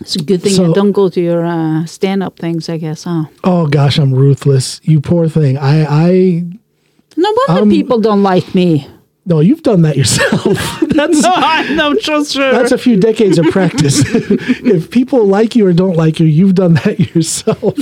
It's 0.00 0.14
a 0.16 0.22
good 0.22 0.42
thing 0.42 0.52
So- 0.52 0.70
I 0.70 0.72
don't 0.74 0.92
go 0.92 1.08
to 1.08 1.20
your 1.20 1.44
uh, 1.44 1.84
stand-up 1.86 2.38
things. 2.38 2.68
I 2.68 2.76
guess, 2.78 3.04
huh? 3.04 3.24
Oh 3.44 3.66
gosh, 3.66 3.98
I'm 3.98 4.12
ruthless. 4.14 4.80
You 4.84 5.00
poor 5.00 5.28
thing. 5.28 5.58
I, 5.58 5.84
I 6.08 6.44
No 7.16 7.34
wonder 7.48 7.62
Um, 7.62 7.70
people 7.70 7.98
don't 8.00 8.22
like 8.22 8.54
me. 8.54 8.86
no, 9.26 9.40
you've 9.40 9.62
done 9.64 9.82
that 9.82 9.96
yourself. 9.96 10.44
that's 10.98 11.20
I 11.24 11.74
know, 11.74 11.94
just 11.94 12.32
sure. 12.32 12.52
that's 12.52 12.72
a 12.72 12.78
few 12.78 12.96
decades 12.96 13.38
of 13.38 13.46
practice. 13.50 14.00
if 14.64 14.88
people 14.90 15.26
like 15.26 15.54
you 15.56 15.66
or 15.66 15.72
don't 15.72 15.96
like 15.96 16.18
you, 16.20 16.26
you've 16.26 16.54
done 16.54 16.74
that 16.74 16.98
yourself. 17.14 17.76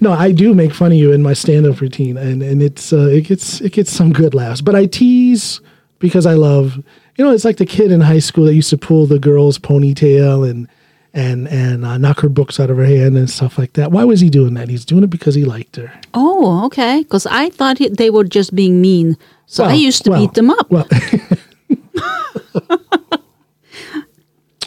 No, 0.00 0.12
I 0.12 0.32
do 0.32 0.52
make 0.54 0.74
fun 0.74 0.92
of 0.92 0.98
you 0.98 1.12
in 1.12 1.22
my 1.22 1.32
stand-up 1.34 1.80
routine, 1.80 2.16
and 2.18 2.42
and 2.42 2.60
it's 2.62 2.92
uh, 2.92 3.06
it 3.08 3.22
gets 3.22 3.60
it 3.60 3.72
gets 3.72 3.90
some 3.92 4.12
good 4.12 4.34
laughs. 4.34 4.60
But 4.60 4.74
I 4.74 4.86
tease 4.86 5.60
because 6.00 6.26
I 6.26 6.34
love. 6.34 6.82
You 7.16 7.24
know, 7.24 7.32
it's 7.32 7.44
like 7.44 7.56
the 7.56 7.66
kid 7.66 7.90
in 7.92 8.00
high 8.02 8.18
school 8.18 8.44
that 8.44 8.54
used 8.54 8.70
to 8.70 8.78
pull 8.78 9.06
the 9.06 9.18
girl's 9.18 9.58
ponytail 9.58 10.48
and 10.48 10.68
and 11.14 11.48
and 11.48 11.84
uh, 11.84 11.96
knock 11.96 12.20
her 12.20 12.28
books 12.28 12.60
out 12.60 12.68
of 12.68 12.76
her 12.76 12.84
hand 12.84 13.16
and 13.16 13.30
stuff 13.30 13.56
like 13.58 13.72
that. 13.72 13.90
Why 13.90 14.04
was 14.04 14.20
he 14.20 14.28
doing 14.28 14.52
that? 14.54 14.68
He's 14.68 14.84
doing 14.84 15.02
it 15.02 15.08
because 15.10 15.34
he 15.34 15.44
liked 15.46 15.76
her. 15.76 15.90
oh, 16.14 16.64
okay. 16.66 16.98
Because 17.02 17.24
I 17.26 17.48
thought 17.50 17.80
it, 17.80 17.96
they 17.96 18.10
were 18.10 18.24
just 18.24 18.54
being 18.54 18.82
mean, 18.82 19.16
so 19.46 19.64
I 19.64 19.72
used 19.72 20.04
to 20.04 20.10
well, 20.10 20.20
beat 20.20 20.34
them 20.34 20.50
up. 20.50 20.70
Well, 20.70 20.86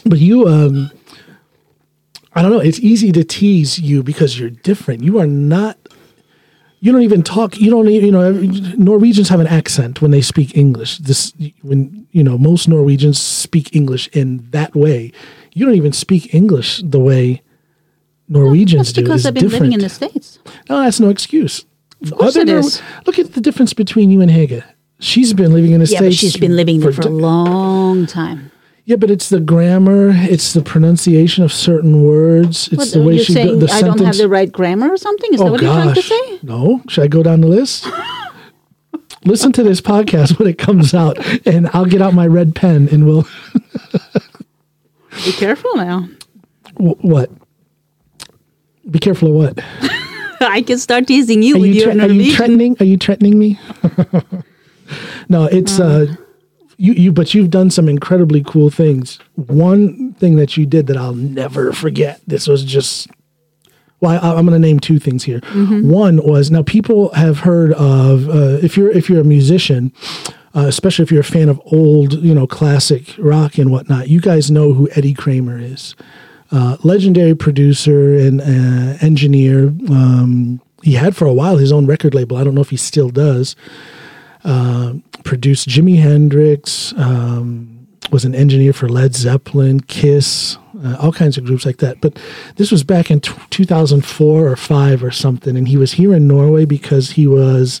but 0.04 0.18
you, 0.18 0.48
um, 0.48 0.90
I 2.34 2.42
don't 2.42 2.50
know. 2.50 2.58
It's 2.60 2.80
easy 2.80 3.12
to 3.12 3.22
tease 3.24 3.78
you 3.78 4.02
because 4.02 4.38
you're 4.40 4.50
different. 4.50 5.02
You 5.04 5.18
are 5.20 5.26
not. 5.26 5.78
You 6.80 6.90
don't 6.92 7.02
even 7.02 7.22
talk. 7.22 7.58
You 7.58 7.70
don't. 7.70 7.88
even- 7.88 8.06
You 8.06 8.12
know, 8.12 8.32
Norwegians 8.76 9.28
have 9.28 9.40
an 9.40 9.46
accent 9.46 10.00
when 10.02 10.10
they 10.10 10.22
speak 10.22 10.56
English. 10.56 10.98
This 10.98 11.32
when 11.62 11.99
you 12.12 12.22
know 12.22 12.36
most 12.38 12.68
Norwegians 12.68 13.20
speak 13.20 13.74
English 13.74 14.08
in 14.12 14.48
that 14.50 14.74
way. 14.74 15.12
You 15.54 15.66
don't 15.66 15.74
even 15.76 15.92
speak 15.92 16.34
English 16.34 16.82
the 16.84 17.00
way 17.00 17.42
Norwegians 18.28 18.88
That's 18.88 18.92
do. 18.92 19.02
because 19.02 19.26
I've 19.26 19.34
been 19.34 19.44
different. 19.44 19.62
living 19.64 19.72
in 19.74 19.80
the 19.80 19.88
states. 19.88 20.38
No, 20.68 20.80
that's 20.82 21.00
no 21.00 21.08
excuse. 21.08 21.64
Of 22.02 22.12
course 22.16 22.36
it 22.36 22.46
Nor- 22.46 22.58
is. 22.60 22.80
Look 23.06 23.18
at 23.18 23.34
the 23.34 23.40
difference 23.40 23.72
between 23.74 24.10
you 24.10 24.20
and 24.20 24.30
Hege. 24.30 24.62
She's 25.00 25.32
been 25.32 25.52
living 25.52 25.72
in 25.72 25.80
the 25.80 25.86
Yeah, 25.86 25.98
states. 25.98 26.16
but 26.16 26.20
she's 26.20 26.36
been 26.36 26.56
living 26.56 26.80
there 26.80 26.92
for 26.92 27.02
a 27.02 27.10
long 27.10 28.06
time. 28.06 28.50
Yeah, 28.84 28.96
but 28.96 29.10
it's 29.10 29.28
the 29.28 29.40
grammar, 29.40 30.10
it's 30.14 30.52
the 30.52 30.62
pronunciation 30.62 31.44
of 31.44 31.52
certain 31.52 32.02
words, 32.02 32.68
it's 32.68 32.76
What, 32.76 32.92
the 32.92 33.02
way 33.02 33.14
you're 33.16 33.24
she 33.24 33.32
saying 33.34 33.46
go, 33.60 33.66
the 33.66 33.66
I 33.72 33.80
sentence. 33.80 33.96
don't 33.98 34.06
have 34.06 34.16
the 34.16 34.28
right 34.28 34.50
grammar 34.50 34.90
or 34.90 34.96
something? 34.96 35.32
Is 35.34 35.40
that 35.40 35.46
oh 35.46 35.52
what 35.52 35.60
you're 35.62 35.70
trying 35.72 35.94
to 35.94 36.00
gosh, 36.00 36.08
say? 36.08 36.38
no! 36.42 36.82
Should 36.88 37.04
I 37.04 37.08
go 37.08 37.22
down 37.22 37.40
the 37.40 37.48
list? 37.48 37.86
Listen 39.24 39.52
to 39.52 39.62
this 39.62 39.80
podcast 39.80 40.38
when 40.38 40.48
it 40.48 40.56
comes 40.58 40.94
out, 40.94 41.18
and 41.46 41.68
I'll 41.74 41.84
get 41.84 42.00
out 42.00 42.14
my 42.14 42.26
red 42.26 42.54
pen 42.54 42.88
and 42.90 43.06
we'll. 43.06 43.26
Be 45.24 45.32
careful 45.32 45.76
now. 45.76 46.08
wh- 46.76 47.04
what? 47.04 47.30
Be 48.90 48.98
careful 48.98 49.28
of 49.28 49.34
what? 49.34 49.64
I 50.40 50.62
can 50.62 50.78
start 50.78 51.06
teasing 51.06 51.42
you 51.42 51.56
Are 51.56 51.60
with 51.60 51.74
you, 51.74 51.82
your 51.82 51.90
are 51.90 52.08
you 52.08 52.34
threatening? 52.34 52.76
Are 52.80 52.86
you 52.86 52.96
threatening 52.96 53.38
me? 53.38 53.60
no, 55.28 55.44
it's 55.44 55.78
uh, 55.78 56.06
you. 56.78 56.94
You, 56.94 57.12
but 57.12 57.34
you've 57.34 57.50
done 57.50 57.70
some 57.70 57.88
incredibly 57.88 58.42
cool 58.42 58.70
things. 58.70 59.18
One 59.34 60.14
thing 60.14 60.36
that 60.36 60.56
you 60.56 60.64
did 60.64 60.86
that 60.86 60.96
I'll 60.96 61.14
never 61.14 61.72
forget. 61.72 62.20
This 62.26 62.46
was 62.48 62.64
just. 62.64 63.08
Well, 64.00 64.18
I, 64.22 64.36
I'm 64.36 64.46
going 64.46 64.60
to 64.60 64.66
name 64.66 64.80
two 64.80 64.98
things 64.98 65.24
here. 65.24 65.40
One 65.82 66.22
was 66.24 66.50
now 66.50 66.62
people 66.62 67.12
have 67.14 67.40
heard 67.40 67.72
of 67.74 68.28
uh, 68.28 68.58
if 68.62 68.76
you're 68.76 68.90
if 68.90 69.08
you're 69.10 69.20
a 69.20 69.24
musician, 69.24 69.92
uh, 70.54 70.66
especially 70.66 71.02
if 71.02 71.10
you're 71.12 71.20
a 71.20 71.24
fan 71.24 71.48
of 71.48 71.60
old 71.66 72.14
you 72.14 72.34
know 72.34 72.46
classic 72.46 73.14
rock 73.18 73.58
and 73.58 73.70
whatnot. 73.70 74.08
You 74.08 74.20
guys 74.20 74.50
know 74.50 74.72
who 74.72 74.88
Eddie 74.94 75.14
Kramer 75.14 75.58
is 75.58 75.94
uh, 76.52 76.76
legendary 76.82 77.34
producer 77.34 78.16
and 78.16 78.40
uh, 78.40 78.96
engineer. 79.00 79.68
Um, 79.68 80.60
he 80.82 80.94
had 80.94 81.14
for 81.14 81.26
a 81.26 81.32
while 81.32 81.58
his 81.58 81.72
own 81.72 81.86
record 81.86 82.14
label. 82.14 82.36
I 82.36 82.44
don't 82.44 82.54
know 82.54 82.60
if 82.60 82.70
he 82.70 82.76
still 82.76 83.10
does. 83.10 83.54
Uh, 84.44 84.94
produced 85.24 85.68
Jimi 85.68 86.00
Hendrix. 86.00 86.94
Um, 86.96 87.69
was 88.10 88.24
an 88.24 88.34
engineer 88.34 88.72
for 88.72 88.88
Led 88.88 89.14
Zeppelin, 89.14 89.80
Kiss, 89.80 90.56
uh, 90.84 90.96
all 91.00 91.12
kinds 91.12 91.36
of 91.38 91.44
groups 91.44 91.64
like 91.66 91.76
that. 91.78 92.00
But 92.00 92.18
this 92.56 92.70
was 92.72 92.82
back 92.82 93.10
in 93.10 93.20
t- 93.20 93.32
2004 93.50 94.48
or 94.48 94.56
five 94.56 95.04
or 95.04 95.10
something, 95.10 95.56
and 95.56 95.68
he 95.68 95.76
was 95.76 95.92
here 95.92 96.14
in 96.14 96.26
Norway 96.26 96.64
because 96.64 97.10
he 97.12 97.26
was 97.26 97.80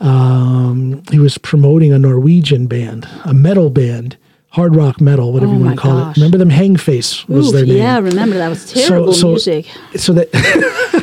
um, 0.00 1.02
he 1.10 1.18
was 1.18 1.36
promoting 1.38 1.92
a 1.92 1.98
Norwegian 1.98 2.66
band, 2.66 3.06
a 3.24 3.34
metal 3.34 3.68
band, 3.70 4.16
hard 4.50 4.74
rock 4.74 5.00
metal, 5.00 5.32
whatever 5.32 5.52
Oh 5.52 5.58
you 5.58 5.64
want 5.64 5.76
to 5.76 5.80
call 5.82 5.98
gosh. 6.04 6.16
it. 6.16 6.20
Remember 6.20 6.38
them? 6.38 6.50
Hangface 6.50 7.28
was 7.28 7.48
Oof, 7.48 7.52
their 7.54 7.66
name. 7.66 7.76
yeah, 7.76 7.98
remember 7.98 8.38
that 8.38 8.48
was 8.48 8.72
terrible 8.72 9.12
so, 9.12 9.28
music. 9.30 9.66
So 9.96 10.12
that 10.14 10.30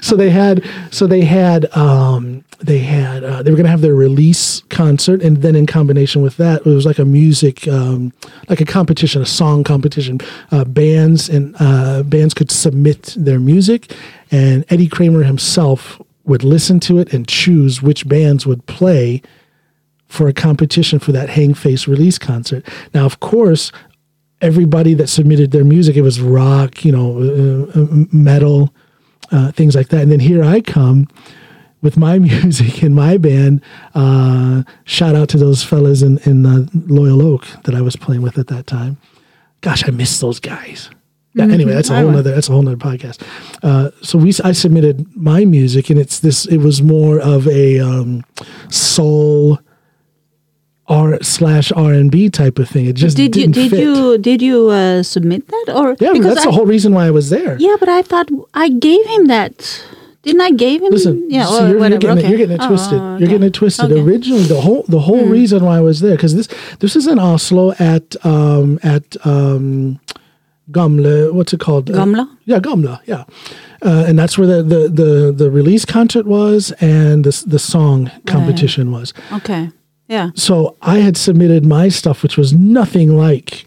so 0.00 0.16
they 0.16 0.30
had 0.30 0.64
so 0.90 1.06
they 1.06 1.22
had 1.22 1.74
um, 1.76 2.44
they 2.60 2.78
had 2.78 3.24
uh, 3.24 3.42
they 3.42 3.50
were 3.50 3.56
going 3.56 3.64
to 3.64 3.70
have 3.70 3.80
their 3.80 3.94
release 3.94 4.62
concert, 4.68 5.22
and 5.22 5.38
then 5.38 5.54
in 5.54 5.66
combination 5.66 6.22
with 6.22 6.36
that, 6.38 6.60
it 6.60 6.66
was 6.66 6.86
like 6.86 6.98
a 6.98 7.04
music 7.04 7.66
um, 7.68 8.12
like 8.48 8.60
a 8.60 8.64
competition, 8.64 9.22
a 9.22 9.26
song 9.26 9.64
competition. 9.64 10.18
Uh, 10.50 10.64
bands 10.64 11.28
and 11.28 11.54
uh, 11.60 12.02
bands 12.02 12.34
could 12.34 12.50
submit 12.50 13.14
their 13.16 13.38
music, 13.38 13.92
and 14.30 14.64
Eddie 14.68 14.88
Kramer 14.88 15.22
himself 15.22 16.00
would 16.24 16.44
listen 16.44 16.78
to 16.78 16.98
it 16.98 17.12
and 17.12 17.26
choose 17.26 17.80
which 17.80 18.06
bands 18.06 18.46
would 18.46 18.66
play 18.66 19.22
for 20.06 20.28
a 20.28 20.32
competition 20.32 20.98
for 20.98 21.12
that 21.12 21.28
Hangface 21.28 21.86
release 21.86 22.18
concert. 22.18 22.64
Now, 22.94 23.04
of 23.06 23.20
course, 23.20 23.72
everybody 24.40 24.94
that 24.94 25.08
submitted 25.08 25.50
their 25.50 25.64
music, 25.64 25.96
it 25.96 26.02
was 26.02 26.20
rock, 26.20 26.84
you 26.84 26.92
know, 26.92 27.18
uh, 27.18 27.80
uh, 27.80 28.04
metal, 28.12 28.74
uh, 29.30 29.52
things 29.52 29.74
like 29.74 29.88
that. 29.88 30.02
And 30.02 30.12
then 30.12 30.20
here 30.20 30.42
I 30.42 30.60
come 30.60 31.08
with 31.82 31.96
my 31.96 32.18
music 32.18 32.82
and 32.82 32.94
my 32.94 33.16
band. 33.18 33.62
Uh, 33.94 34.62
shout 34.84 35.14
out 35.14 35.28
to 35.30 35.38
those 35.38 35.62
fellas 35.62 36.02
in, 36.02 36.18
in 36.18 36.46
uh, 36.46 36.66
Loyal 36.86 37.22
Oak 37.22 37.46
that 37.64 37.74
I 37.74 37.80
was 37.80 37.96
playing 37.96 38.22
with 38.22 38.38
at 38.38 38.48
that 38.48 38.66
time. 38.66 38.98
Gosh, 39.60 39.86
I 39.86 39.90
miss 39.90 40.20
those 40.20 40.40
guys. 40.40 40.90
Yeah, 41.34 41.44
anyway, 41.44 41.72
that's 41.72 41.90
a 41.90 41.94
whole 41.94 42.06
know. 42.06 42.16
nother 42.16 42.34
that's 42.34 42.48
a 42.48 42.52
whole 42.52 42.62
nother 42.62 42.76
podcast. 42.76 43.22
Uh, 43.62 43.90
so 44.02 44.18
we 44.18 44.32
I 44.42 44.52
submitted 44.52 45.14
my 45.14 45.44
music, 45.44 45.90
and 45.90 45.98
it's 45.98 46.18
this. 46.18 46.46
It 46.46 46.58
was 46.58 46.82
more 46.82 47.20
of 47.20 47.46
a 47.46 47.78
um, 47.78 48.24
soul 48.70 49.60
R 50.88 51.18
slash 51.22 51.70
R 51.72 51.92
and 51.92 52.10
B 52.10 52.30
type 52.30 52.58
of 52.58 52.68
thing. 52.68 52.86
It 52.86 52.94
just 52.96 53.16
Did 53.16 53.36
you 53.36 53.46
did 53.48 53.70
fit. 53.70 53.80
you 53.80 54.18
did 54.18 54.40
you 54.42 54.68
uh, 54.70 55.02
submit 55.02 55.46
that 55.48 55.72
or 55.74 55.96
Yeah, 56.00 56.12
because 56.12 56.34
that's 56.34 56.46
I, 56.46 56.50
the 56.50 56.52
whole 56.52 56.66
reason 56.66 56.94
why 56.94 57.06
I 57.06 57.10
was 57.10 57.28
there. 57.30 57.56
Yeah, 57.58 57.76
but 57.78 57.88
I 57.88 58.02
thought 58.02 58.28
I 58.54 58.68
gave 58.70 59.04
him 59.06 59.26
that. 59.26 59.84
Didn't 60.22 60.40
I 60.40 60.50
gave 60.50 60.82
him? 60.82 60.90
Listen, 60.90 61.30
yeah, 61.30 61.46
or 61.48 61.68
you're, 61.68 61.78
you're 61.88 61.98
getting, 61.98 62.24
it, 62.24 62.28
you're 62.28 62.38
getting 62.38 62.56
it 62.56 62.60
Oh, 62.62 62.68
twisted. 62.68 63.00
okay. 63.00 63.20
You're 63.20 63.28
getting 63.28 63.46
it 63.46 63.54
twisted. 63.54 63.92
Okay. 63.92 64.00
Hmm. 64.00 64.08
Originally, 64.08 64.42
the 64.44 64.60
whole 64.60 64.82
the 64.88 65.00
whole 65.00 65.24
reason 65.26 65.64
why 65.64 65.76
I 65.76 65.80
was 65.80 66.00
there 66.00 66.16
because 66.16 66.34
this 66.34 66.48
this 66.80 66.96
is 66.96 67.06
in 67.06 67.18
Oslo 67.18 67.72
at 67.78 68.16
um 68.26 68.78
at 68.82 69.16
um 69.26 70.00
Gamle. 70.70 71.32
What's 71.32 71.52
it 71.52 71.60
called? 71.60 71.90
Uh, 71.90 72.26
yeah, 72.44 72.58
Gamla. 72.58 73.00
Yeah, 73.06 73.24
uh, 73.82 74.04
and 74.06 74.18
that's 74.18 74.36
where 74.36 74.46
the, 74.46 74.62
the 74.62 74.88
the 74.88 75.32
the 75.32 75.50
release 75.50 75.84
concert 75.84 76.26
was 76.26 76.72
and 76.80 77.24
the 77.24 77.44
the 77.46 77.58
song 77.58 78.10
competition 78.26 78.90
was. 78.90 79.14
Okay. 79.32 79.70
Yeah, 80.08 80.30
So 80.34 80.76
I 80.80 80.98
had 81.00 81.16
submitted 81.18 81.66
my 81.66 81.88
stuff, 81.90 82.22
which 82.22 82.36
was 82.38 82.52
nothing 82.54 83.14
like 83.16 83.66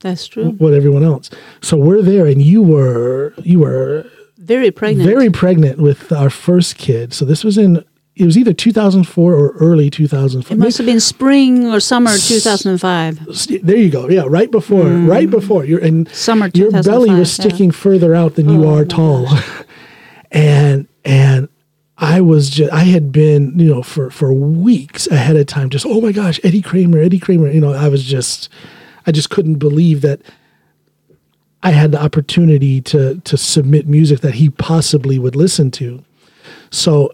that's 0.00 0.26
true. 0.26 0.50
what 0.58 0.74
everyone 0.74 1.04
else. 1.04 1.30
So 1.62 1.76
we're 1.76 2.02
there, 2.02 2.26
and 2.26 2.42
you 2.42 2.60
were 2.62 3.32
you 3.42 3.60
were 3.60 4.04
Very 4.36 4.70
pregnant. 4.72 5.08
very 5.08 5.30
pregnant 5.30 5.78
with 5.78 6.10
our 6.12 6.28
first 6.30 6.76
kid. 6.76 7.12
So 7.14 7.24
this 7.24 7.44
was 7.44 7.56
in 7.56 7.84
it 8.16 8.24
was 8.24 8.36
either 8.38 8.52
2004 8.54 9.34
or 9.34 9.50
early 9.60 9.90
2004. 9.90 10.54
It 10.54 10.58
must 10.58 10.78
have 10.78 10.86
been 10.86 11.00
spring 11.00 11.66
or 11.66 11.80
summer 11.80 12.10
2005. 12.16 13.20
There 13.62 13.76
you 13.76 13.90
go. 13.90 14.08
Yeah, 14.08 14.24
right 14.26 14.50
before, 14.50 14.84
right 14.88 15.28
before 15.30 15.64
you're 15.66 15.84
and 15.84 16.08
Mm. 16.08 16.14
Summer 16.14 16.50
your 16.54 16.70
belly 16.72 17.10
2005, 17.10 17.18
was 17.18 17.38
yeah. 17.38 17.44
sticking 17.44 17.70
further 17.70 18.14
out 18.14 18.34
than 18.36 18.48
you 18.48 18.64
Oh, 18.64 18.74
are 18.74 18.84
tall, 18.84 19.28
and 20.32 20.88
and 21.04 21.48
I 21.98 22.20
was 22.20 22.50
just 22.50 22.72
I 22.72 22.84
had 22.84 23.10
been 23.10 23.58
you 23.58 23.74
know 23.74 23.82
for 23.82 24.10
for 24.10 24.32
weeks 24.32 25.06
ahead 25.06 25.36
of 25.36 25.46
time 25.46 25.70
just 25.70 25.86
oh 25.86 26.00
my 26.00 26.12
gosh 26.12 26.38
Eddie 26.44 26.62
Kramer 26.62 26.98
Eddie 26.98 27.18
Kramer 27.18 27.50
you 27.50 27.60
know 27.60 27.72
I 27.72 27.88
was 27.88 28.04
just 28.04 28.48
I 29.06 29.12
just 29.12 29.30
couldn't 29.30 29.56
believe 29.56 30.02
that 30.02 30.20
I 31.62 31.70
had 31.70 31.90
the 31.90 32.00
opportunity 32.00 32.80
to 32.82 33.20
to 33.24 33.36
submit 33.36 33.88
music 33.88 34.20
that 34.20 34.34
he 34.34 34.50
possibly 34.50 35.18
would 35.18 35.34
listen 35.34 35.72
to. 35.72 36.04
So 36.70 37.12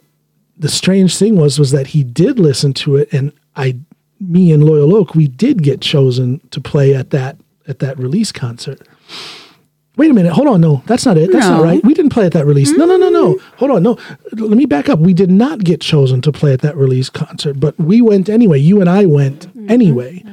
the 0.58 0.68
strange 0.68 1.16
thing 1.16 1.36
was 1.36 1.58
was 1.58 1.70
that 1.70 1.88
he 1.88 2.04
did 2.04 2.38
listen 2.38 2.74
to 2.74 2.96
it, 2.96 3.10
and 3.12 3.32
I, 3.56 3.78
me 4.20 4.52
and 4.52 4.62
Loyal 4.62 4.94
Oak, 4.94 5.14
we 5.14 5.26
did 5.26 5.62
get 5.62 5.80
chosen 5.80 6.40
to 6.50 6.60
play 6.60 6.94
at 6.94 7.10
that 7.10 7.38
at 7.66 7.78
that 7.78 7.98
release 7.98 8.30
concert. 8.30 8.86
Wait 9.96 10.10
a 10.10 10.14
minute, 10.14 10.32
hold 10.32 10.48
on, 10.48 10.60
no, 10.60 10.82
that's 10.86 11.04
not 11.04 11.18
it. 11.18 11.30
That's 11.30 11.46
not 11.46 11.62
right. 11.62 11.84
We 11.84 11.92
didn't 11.92 12.12
play 12.12 12.24
at 12.24 12.32
that 12.32 12.46
release. 12.46 12.70
No, 12.70 12.86
no, 12.86 12.96
no, 12.96 13.10
no. 13.10 13.38
Hold 13.58 13.72
on, 13.72 13.82
no. 13.82 13.98
Let 14.32 14.56
me 14.56 14.64
back 14.64 14.88
up. 14.88 14.98
We 15.00 15.12
did 15.12 15.30
not 15.30 15.64
get 15.64 15.82
chosen 15.82 16.22
to 16.22 16.32
play 16.32 16.54
at 16.54 16.62
that 16.62 16.76
release 16.76 17.10
concert, 17.10 17.60
but 17.60 17.78
we 17.78 18.00
went 18.00 18.30
anyway. 18.30 18.58
You 18.58 18.80
and 18.80 18.88
I 18.88 19.04
went 19.04 19.48
anyway 19.68 20.24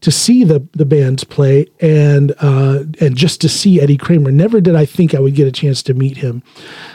to 0.00 0.10
see 0.10 0.44
the 0.44 0.66
the 0.72 0.86
bands 0.86 1.24
play 1.24 1.66
and 1.80 2.32
uh, 2.40 2.84
and 3.00 3.16
just 3.16 3.40
to 3.42 3.48
see 3.48 3.80
Eddie 3.80 3.98
Kramer. 3.98 4.30
Never 4.30 4.60
did 4.60 4.74
I 4.74 4.86
think 4.86 5.14
I 5.14 5.20
would 5.20 5.34
get 5.34 5.46
a 5.46 5.52
chance 5.52 5.82
to 5.84 5.94
meet 5.94 6.16
him. 6.16 6.42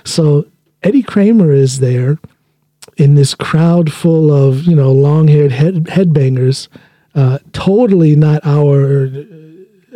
So 0.04 0.48
Eddie 0.84 1.04
Kramer 1.04 1.52
is 1.52 1.80
there 1.80 2.18
in 2.98 3.16
this 3.16 3.36
crowd 3.36 3.92
full 3.92 4.32
of 4.32 4.64
you 4.64 4.76
know 4.76 4.92
long 4.92 5.28
haired 5.28 5.52
head 5.52 5.86
headbangers. 5.86 6.68
Uh, 7.16 7.40
totally 7.54 8.16
not 8.16 8.46
our 8.46 9.08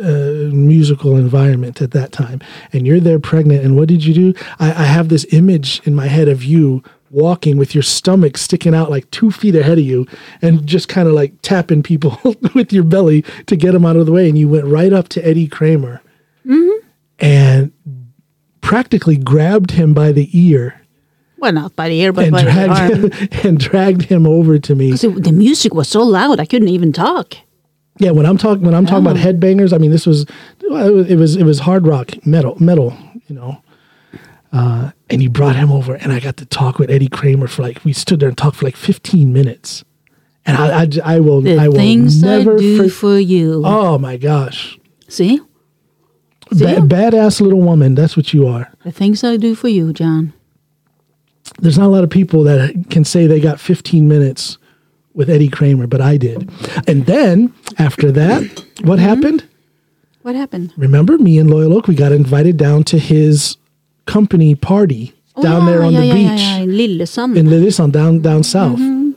uh, 0.00 0.50
musical 0.54 1.16
environment 1.16 1.82
at 1.82 1.90
that 1.92 2.12
time. 2.12 2.40
And 2.72 2.86
you're 2.86 3.00
there 3.00 3.18
pregnant. 3.20 3.64
And 3.64 3.76
what 3.76 3.88
did 3.88 4.04
you 4.04 4.14
do? 4.14 4.34
I, 4.58 4.68
I 4.70 4.84
have 4.84 5.08
this 5.08 5.26
image 5.32 5.80
in 5.84 5.94
my 5.94 6.06
head 6.06 6.28
of 6.28 6.44
you 6.44 6.82
walking 7.10 7.58
with 7.58 7.74
your 7.74 7.82
stomach 7.82 8.38
sticking 8.38 8.74
out 8.74 8.88
like 8.90 9.10
two 9.10 9.30
feet 9.30 9.54
ahead 9.54 9.78
of 9.78 9.84
you 9.84 10.06
and 10.40 10.64
just 10.66 10.88
kind 10.88 11.06
of 11.06 11.12
like 11.14 11.34
tapping 11.42 11.82
people 11.82 12.18
with 12.54 12.72
your 12.72 12.84
belly 12.84 13.22
to 13.46 13.54
get 13.54 13.72
them 13.72 13.84
out 13.84 13.96
of 13.96 14.06
the 14.06 14.12
way. 14.12 14.28
And 14.28 14.38
you 14.38 14.48
went 14.48 14.64
right 14.66 14.92
up 14.94 15.08
to 15.10 15.26
Eddie 15.26 15.46
Kramer 15.48 16.00
and 17.18 17.72
practically 18.60 19.16
grabbed 19.16 19.72
him 19.72 19.92
by 19.94 20.12
the 20.12 20.28
ear 20.32 20.80
Well, 21.38 21.52
not 21.52 21.76
by 21.76 21.88
the 21.88 22.00
ear, 22.00 22.12
but 22.12 22.24
and 22.26 22.32
by 22.32 22.42
the 22.44 22.50
dragged 22.50 22.72
arm. 22.72 23.10
him, 23.12 23.28
and 23.44 23.58
dragged 23.60 24.02
him 24.02 24.26
over 24.26 24.58
to 24.58 24.74
me. 24.74 24.92
it- 24.92 25.22
the 25.24 25.32
music 25.32 25.74
was 25.74 25.88
so 25.88 26.02
loud, 26.02 26.40
I 26.40 26.46
couldn't 26.46 26.68
even 26.68 26.92
talk. 26.92 27.34
Yeah, 27.98 28.10
when 28.10 28.26
I'm 28.26 28.38
talking 28.38 28.64
when 28.64 28.74
I'm 28.74 28.86
talking 28.86 29.06
about 29.06 29.16
headbangers, 29.16 29.72
I 29.72 29.78
mean 29.78 29.90
this 29.90 30.06
was 30.06 30.22
it 30.60 31.16
was 31.18 31.36
it 31.36 31.44
was, 31.44 31.58
hard 31.60 31.86
rock 31.86 32.24
metal 32.26 32.56
metal, 32.60 32.96
you 33.28 33.34
know. 33.34 33.62
Uh, 34.52 34.90
and 35.08 35.22
he 35.22 35.28
brought 35.28 35.56
him 35.56 35.70
over, 35.72 35.94
and 35.94 36.12
I 36.12 36.20
got 36.20 36.36
to 36.38 36.46
talk 36.46 36.78
with 36.78 36.90
Eddie 36.90 37.08
Kramer 37.08 37.46
for 37.48 37.62
like 37.62 37.84
we 37.84 37.92
stood 37.92 38.20
there 38.20 38.28
and 38.28 38.36
talked 38.36 38.56
for 38.56 38.64
like 38.66 38.76
15 38.76 39.32
minutes. 39.32 39.84
And 40.44 40.56
I 40.58 40.88
I 41.16 41.20
will 41.20 41.40
The 41.40 41.58
I 41.58 41.68
will 41.68 41.76
things 41.76 42.22
I 42.24 42.26
never 42.38 42.58
do 42.58 42.76
for- 42.82 42.88
for 42.90 43.18
you. 43.18 43.62
Oh 43.64 43.96
my 43.98 44.16
gosh, 44.16 44.78
See? 45.08 45.40
ba- 46.50 46.56
See? 46.56 46.64
badass 46.64 47.40
little 47.40 47.60
woman. 47.62 47.94
That's 47.94 48.16
what 48.16 48.34
you 48.34 48.46
are. 48.46 48.72
The 48.84 48.92
things 48.92 49.22
I 49.22 49.36
do 49.36 49.54
for 49.54 49.68
you, 49.68 49.92
John. 49.92 50.32
There's 51.60 51.78
not 51.78 51.86
a 51.86 51.90
lot 51.94 52.04
of 52.04 52.10
people 52.10 52.42
that 52.44 52.86
can 52.90 53.04
say 53.04 53.26
they 53.26 53.38
got 53.40 53.60
15 53.60 54.08
minutes 54.08 54.58
with 55.14 55.28
Eddie 55.30 55.48
Kramer, 55.48 55.86
but 55.86 56.00
I 56.00 56.16
did. 56.16 56.50
And 56.86 57.06
then 57.06 57.52
after 57.78 58.10
that, 58.12 58.42
what 58.82 58.98
Mm-hmm. 58.98 59.08
happened? 59.08 59.44
What 60.22 60.34
happened? 60.36 60.72
remember 60.76 61.18
me 61.18 61.38
and 61.38 61.50
Loyal 61.50 61.74
Oak, 61.74 61.88
we 61.88 61.94
got 61.96 62.12
invited 62.12 62.56
down 62.56 62.84
to 62.84 62.98
his 62.98 63.56
company 64.06 64.54
party 64.54 65.12
down 65.40 65.62
Oh, 65.62 65.66
there 65.66 65.82
on 65.82 65.92
yeah, 65.92 66.00
the 66.00 66.06
yeah, 66.06 66.14
beach 66.14 66.40
Yeah, 66.40 66.56
yeah, 66.58 66.62
in 66.62 66.70
Lillesand. 66.70 67.36
in 67.36 67.46
Lillesand, 67.46 67.92
down 67.92 68.20
down 68.20 68.42
south. 68.44 68.78
Mm-hmm. 68.78 69.10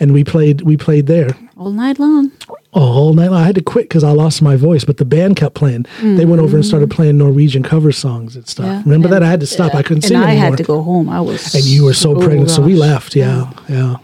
And 0.00 0.12
we 0.12 0.24
played 0.24 0.62
we 0.62 0.76
played 0.76 1.06
there 1.06 1.30
all 1.56 1.70
night 1.70 1.98
long. 2.00 2.32
all 2.72 3.12
night 3.14 3.30
long. 3.30 3.42
I 3.42 3.46
had 3.46 3.54
to 3.56 3.62
quit 3.62 3.84
because 3.88 4.02
I 4.02 4.10
lost 4.10 4.42
my 4.42 4.56
voice, 4.56 4.84
but 4.84 4.96
the 4.96 5.04
band 5.04 5.36
kept 5.36 5.54
playing. 5.54 5.86
They 6.02 6.24
went 6.24 6.40
over 6.42 6.56
and 6.56 6.64
started 6.66 6.90
playing 6.90 7.18
Norwegian 7.18 7.62
cover 7.62 7.92
songs 7.92 8.34
and 8.34 8.48
stuff. 8.48 8.66
Mm-hmm. 8.66 8.74
Yeah, 8.78 8.82
Remember 8.86 9.06
and- 9.08 9.12
that? 9.14 9.22
I 9.22 9.28
had 9.28 9.40
to 9.40 9.46
stop. 9.46 9.74
I 9.74 9.82
couldn't 9.82 10.04
and 10.04 10.04
sing 10.04 10.16
I 10.16 10.30
anymore. 10.32 10.48
had 10.50 10.56
to 10.58 10.64
go 10.64 10.82
home. 10.82 11.08
I 11.08 11.20
was. 11.20 11.54
and 11.54 11.62
you 11.64 11.84
were 11.84 11.94
so 11.94 12.16
oh, 12.16 12.20
pregnant, 12.24 12.50
so 12.50 12.62
we 12.62 12.72
gosh. 12.72 12.80
left. 12.80 13.14
Yeah, 13.16 13.52
yeah. 13.68 13.96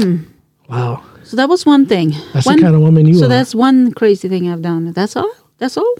Hmm. 0.00 0.16
Wow, 0.68 1.02
So 1.24 1.36
that 1.36 1.48
was 1.48 1.66
one 1.66 1.84
thing. 1.86 2.10
That's 2.32 2.46
the 2.46 2.50
One- 2.52 2.60
kind 2.60 2.74
of 2.74 2.80
woman 2.80 3.06
you 3.06 3.14
So 3.14 3.26
are. 3.26 3.28
that's 3.28 3.54
one 3.54 3.92
crazy 3.92 4.28
thing 4.28 4.48
I've 4.50 4.62
done. 4.62 4.92
That's 4.92 5.14
all. 5.14 5.30
That's 5.58 5.76
all. 5.76 5.94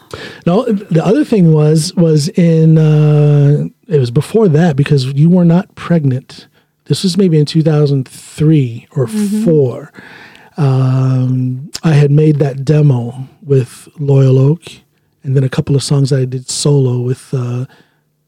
No, 0.46 0.64
the 0.64 1.04
other 1.04 1.24
thing 1.24 1.52
was 1.52 1.94
was 1.94 2.28
in 2.30 2.76
uh, 2.78 3.66
it 3.86 3.98
was 4.00 4.10
before 4.10 4.48
that 4.48 4.74
because 4.76 5.04
you 5.12 5.28
were 5.30 5.44
not 5.44 5.74
pregnant. 5.76 6.48
This 6.86 7.02
was 7.04 7.16
maybe 7.16 7.38
in 7.38 7.46
two 7.46 7.62
thousand 7.62 8.08
three 8.08 8.86
or 8.96 9.06
four. 9.06 9.92
Um, 10.56 11.70
I 11.82 11.92
had 11.92 12.10
made 12.10 12.38
that 12.38 12.64
demo 12.64 13.28
with 13.42 13.88
Loyal 13.98 14.38
Oak, 14.38 14.62
and 15.22 15.36
then 15.36 15.44
a 15.44 15.48
couple 15.48 15.76
of 15.76 15.82
songs 15.82 16.12
I 16.12 16.24
did 16.24 16.48
solo 16.48 17.00
with. 17.00 17.32
Uh, 17.32 17.66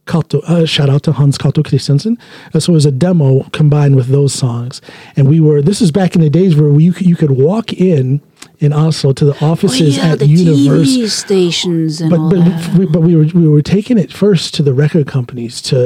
Kato, 0.07 0.41
uh, 0.41 0.65
shout 0.65 0.89
out 0.89 1.03
to 1.05 1.13
Hans 1.13 1.37
Kato 1.37 1.63
Christensen. 1.63 2.17
Uh, 2.55 2.61
so 2.61 2.73
it 2.73 2.75
was 2.75 2.87
a 2.87 2.93
demo 2.93 3.43
combined 3.51 3.97
with 3.97 4.07
those 4.09 4.33
songs, 4.33 4.81
and 5.17 5.29
we 5.29 5.41
were. 5.41 5.61
This 5.63 5.81
is 5.83 5.91
back 5.91 6.15
in 6.15 6.21
the 6.21 6.31
days 6.31 6.57
where 6.57 6.71
you 6.81 6.93
could, 6.93 7.07
you 7.07 7.17
could 7.17 7.33
walk 7.33 7.73
in 7.73 8.21
in 8.59 8.73
Oslo 8.73 9.13
to 9.13 9.25
the 9.25 9.45
offices 9.45 9.99
oh, 9.99 10.03
yeah, 10.03 10.13
at 10.13 10.19
the 10.19 10.27
Universal 10.27 11.03
TV 11.03 11.11
stations 11.11 12.01
and 12.01 12.11
but 12.11 12.19
all 12.21 12.31
but 12.31 12.39
that. 12.45 12.79
we, 12.79 12.87
but 12.87 13.01
we 13.03 13.17
were 13.17 13.25
we 13.35 13.49
were 13.49 13.63
taking 13.63 13.99
it 13.99 14.13
first 14.13 14.55
to 14.55 14.63
the 14.63 14.73
record 14.73 15.07
companies 15.07 15.61
to 15.63 15.77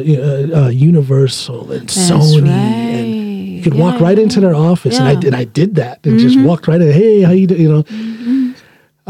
uh, 0.52 0.66
uh, 0.66 0.68
Universal 0.68 1.72
and 1.72 1.88
Sony 1.88 2.48
and 2.48 3.14
you 3.56 3.62
could 3.62 3.74
walk 3.74 3.98
Yeah, 3.98 4.06
right 4.06 4.18
into 4.18 4.40
their 4.40 4.54
office 4.54 4.98
and 4.98 5.08
I. 5.08 5.12
Mm-hmm. 5.12 5.20
did 5.20 5.34
I 5.34 5.44
did 5.44 5.74
that 5.76 6.04
and 6.06 6.18
just 6.18 6.38
walked 6.40 6.68
right 6.68 6.80
in 6.80 6.92
hey 6.92 7.22
how 7.22 7.32
you 7.32 7.46
doing? 7.46 7.60
you 7.60 7.68
know 7.72 8.49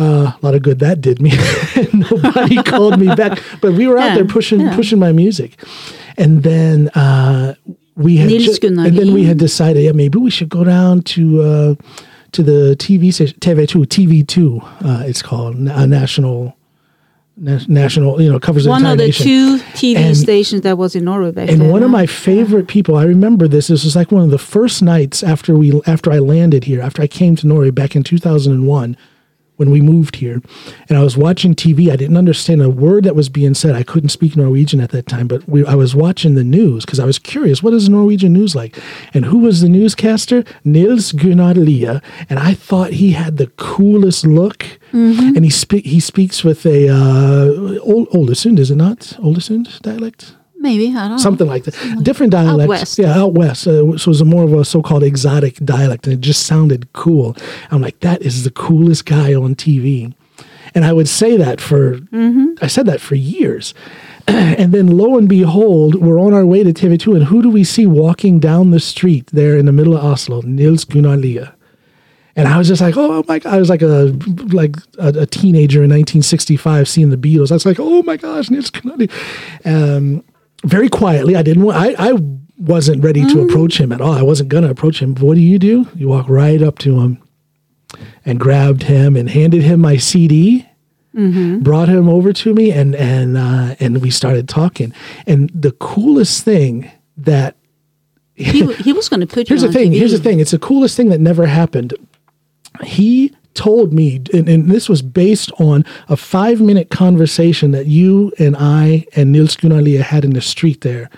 uh, 0.01 0.32
a 0.34 0.38
lot 0.42 0.55
of 0.55 0.62
good 0.62 0.78
that 0.80 1.01
did 1.01 1.20
me 1.20 1.30
nobody 1.92 2.57
called 2.72 2.98
me 2.98 3.07
back 3.14 3.38
but 3.61 3.72
we 3.74 3.86
were 3.86 3.98
out 3.98 4.14
there 4.14 4.24
pushing 4.24 4.61
yeah. 4.61 4.74
pushing 4.74 4.98
my 4.98 5.12
music 5.12 5.51
and 6.16 6.42
then 6.42 6.88
uh, 6.90 7.55
we 7.96 8.16
had 8.16 8.30
ju- 8.30 8.57
and 8.62 8.96
then 8.98 9.12
we 9.12 9.24
had 9.24 9.38
decided 9.38 9.82
yeah 9.84 9.92
maybe 9.92 10.18
we 10.18 10.30
should 10.30 10.48
go 10.48 10.64
down 10.64 11.03
to 11.03 11.22
uh, 11.42 11.74
to 12.32 12.42
the 12.42 12.76
TV 12.78 13.12
station 13.12 13.38
TV2 13.40 13.86
TV2 13.86 14.36
uh, 14.84 15.05
it's 15.07 15.22
called 15.22 15.57
a 15.57 15.86
national 15.86 16.57
na- 17.36 17.61
national 17.68 18.20
you 18.22 18.30
know 18.32 18.38
covers 18.38 18.64
the 18.64 18.70
one 18.70 18.86
of 18.86 18.98
the 18.98 19.07
nation. 19.07 19.26
two 19.26 19.59
TV 19.74 19.96
And- 19.96 20.16
stations 20.16 20.62
that 20.62 20.78
was 20.78 20.94
in 20.94 21.05
Norway 21.05 21.32
back 21.32 21.48
and 21.51 21.61
then. 21.61 21.70
one 21.70 21.82
of 21.82 21.90
my 21.90 22.07
favorite 22.07 22.68
people 22.68 22.96
i 22.96 23.05
remember 23.05 23.48
this 23.48 23.66
this 23.68 23.84
was 23.84 23.96
like 23.96 24.11
one 24.12 24.22
of 24.22 24.30
the 24.30 24.38
first 24.38 24.82
nights 24.82 25.22
after 25.22 25.55
we 25.57 25.80
after 25.86 26.11
i 26.12 26.18
landed 26.18 26.64
here 26.64 26.80
after 26.80 27.03
i 27.03 27.07
came 27.07 27.36
to 27.36 27.46
norway 27.46 27.70
back 27.70 27.94
in 27.96 28.03
2001 28.03 28.96
when 29.61 29.70
we 29.70 29.82
moved 29.82 30.16
here. 30.16 30.40
And 30.88 30.96
i 30.96 31.02
was 31.02 31.18
watching 31.18 31.54
tv 31.54 31.92
i 31.92 31.96
didn't 31.96 32.16
understand 32.16 32.62
a 32.62 32.70
word 32.70 33.04
that 33.04 33.14
was 33.14 33.28
being 33.28 33.52
said. 33.52 33.74
I 33.74 33.82
couldn't 33.82 34.08
speak 34.08 34.34
norwegian 34.34 34.80
at 34.80 34.90
that 34.90 35.06
time 35.06 35.28
but 35.28 35.46
we, 35.46 35.66
i 35.66 35.74
was 35.74 35.94
watching 35.94 36.34
the 36.34 36.42
news 36.58 36.86
because 36.86 36.98
i 36.98 37.04
was 37.04 37.18
curious 37.18 37.62
what 37.62 37.74
is 37.74 37.88
norwegian 37.88 38.32
news 38.32 38.56
like? 38.56 38.78
And 39.12 39.26
who 39.26 39.38
was 39.38 39.61
the 39.61 39.68
newscaster? 39.68 40.44
Nils 40.64 41.12
Gunnar 41.12 41.54
Lie 41.54 42.00
and 42.30 42.38
i 42.38 42.54
thought 42.54 42.94
he 42.94 43.12
had 43.12 43.36
the 43.36 43.48
coolest 43.58 44.26
look. 44.26 44.64
And 45.36 45.44
he 45.44 45.50
speak 45.50 45.84
he 45.84 46.00
speaks 46.00 46.42
with 46.42 46.66
a 46.66 46.88
uh, 46.88 47.78
old 47.82 48.08
Ålesund, 48.11 48.58
is 48.58 48.70
it 48.70 48.76
not? 48.76 48.98
Ålesund 49.20 49.80
dialect? 49.82 50.34
Maybe 50.61 50.88
I 50.88 51.00
don't 51.08 51.12
know. 51.12 51.16
something 51.16 51.46
like 51.46 51.64
that. 51.64 52.04
Different 52.04 52.32
dialects. 52.32 52.68
west. 52.68 52.98
Yeah, 52.98 53.18
out 53.18 53.32
west. 53.32 53.66
Uh, 53.66 53.80
so 53.80 53.94
it 53.94 54.06
was 54.06 54.20
a 54.20 54.26
more 54.26 54.44
of 54.44 54.52
a 54.52 54.62
so-called 54.62 55.02
exotic 55.02 55.56
dialect, 55.64 56.06
and 56.06 56.12
it 56.12 56.20
just 56.20 56.44
sounded 56.44 56.92
cool. 56.92 57.34
I'm 57.70 57.80
like, 57.80 57.98
that 58.00 58.20
is 58.20 58.44
the 58.44 58.50
coolest 58.50 59.06
guy 59.06 59.34
on 59.34 59.54
TV. 59.54 60.12
And 60.74 60.84
I 60.84 60.92
would 60.92 61.08
say 61.08 61.38
that 61.38 61.61
for, 61.62 61.98
I 62.61 62.66
said 62.66 62.84
that 62.86 63.00
for 63.00 63.14
years. 63.14 63.72
and 64.28 64.72
then 64.72 64.86
lo 64.86 65.16
and 65.16 65.28
behold, 65.30 65.94
we're 65.94 66.20
on 66.20 66.34
our 66.34 66.44
way 66.44 66.62
to 66.62 66.72
TV2, 66.74 67.16
and 67.16 67.24
who 67.24 67.42
do 67.42 67.48
we 67.48 67.64
see 67.64 67.86
walking 67.86 68.38
down 68.38 68.70
the 68.70 68.80
street 68.80 69.26
there 69.32 69.56
in 69.56 69.64
the 69.64 69.72
middle 69.72 69.96
of 69.96 70.04
Oslo? 70.04 70.42
Nils 70.42 70.84
Gunnar 70.84 71.16
Lie. 71.16 71.50
And 72.36 72.46
I 72.46 72.58
was 72.58 72.68
just 72.68 72.80
like, 72.80 72.96
oh 72.96 73.24
my 73.26 73.38
god! 73.40 73.54
I 73.54 73.58
was 73.58 73.68
like 73.68 73.82
a 73.82 74.16
like 74.52 74.76
a, 74.98 75.08
a 75.08 75.26
teenager 75.26 75.82
in 75.82 75.90
1965 75.90 76.88
seeing 76.88 77.11
the 77.11 77.16
Beatles. 77.16 77.50
I 77.50 77.54
was 77.54 77.66
like, 77.66 77.78
oh 77.80 78.02
my 78.04 78.16
gosh, 78.16 78.50
Nils 78.50 78.70
Gunnar. 78.70 79.06
Um, 79.64 80.22
very 80.64 80.88
quietly, 80.88 81.36
I 81.36 81.42
didn't 81.42 81.62
want. 81.62 81.78
I, 81.78 81.94
I 82.11 82.12
wasn't 82.58 83.02
ready 83.02 83.24
to 83.24 83.40
approach 83.40 83.80
him 83.80 83.92
at 83.92 84.00
all. 84.00 84.12
I 84.12 84.22
wasn't 84.22 84.50
gonna 84.50 84.70
approach 84.70 85.00
him. 85.00 85.14
But 85.14 85.22
what 85.22 85.34
do 85.34 85.40
you 85.40 85.58
do? 85.58 85.88
You 85.94 86.08
walk 86.08 86.28
right 86.28 86.61
up 86.62 86.78
to 86.80 87.00
him 87.00 87.22
and 88.24 88.38
grabbed 88.38 88.84
him 88.84 89.16
and 89.16 89.30
handed 89.30 89.62
him 89.62 89.80
my 89.80 89.96
CD. 89.96 90.66
Brought 91.62 91.88
him 91.88 92.08
over 92.08 92.32
to 92.32 92.54
me 92.54 92.70
and 92.70 92.94
and 92.94 93.36
uh, 93.36 93.74
and 93.80 94.00
we 94.00 94.11
started 94.11 94.48
talking. 94.48 94.92
And 95.26 95.50
the 95.54 95.72
coolest 95.72 96.44
thing 96.44 96.90
that 97.16 97.56
he, 98.34 98.72
he 98.74 98.92
was 98.92 99.08
going 99.08 99.20
to 99.20 99.26
put 99.26 99.48
here's 99.48 99.62
you 99.62 99.68
the 99.68 99.74
thing. 99.74 99.92
TV. 99.92 99.96
Here's 99.96 100.12
the 100.12 100.18
thing. 100.18 100.40
It's 100.40 100.52
the 100.52 100.58
coolest 100.58 100.96
thing 100.96 101.08
that 101.08 101.20
never 101.20 101.46
happened. 101.46 101.94
He 102.84 103.34
told 103.55 103.92
me, 103.92 104.22
and, 104.32 104.48
and 104.48 104.70
this 104.70 104.88
was 104.88 105.03
based 105.03 105.51
on 105.59 105.84
a 106.09 106.16
five 106.16 106.61
minute 106.61 106.90
conversation 106.90 107.70
that 107.72 107.86
you 107.86 108.32
and 108.38 108.57
I 108.57 109.07
and 109.16 109.32
Nils 109.32 109.57
Gunnar 109.57 109.82
had 110.03 110.24
in 110.24 110.32
the 110.32 110.40
street 110.40 110.82
there 110.82 111.11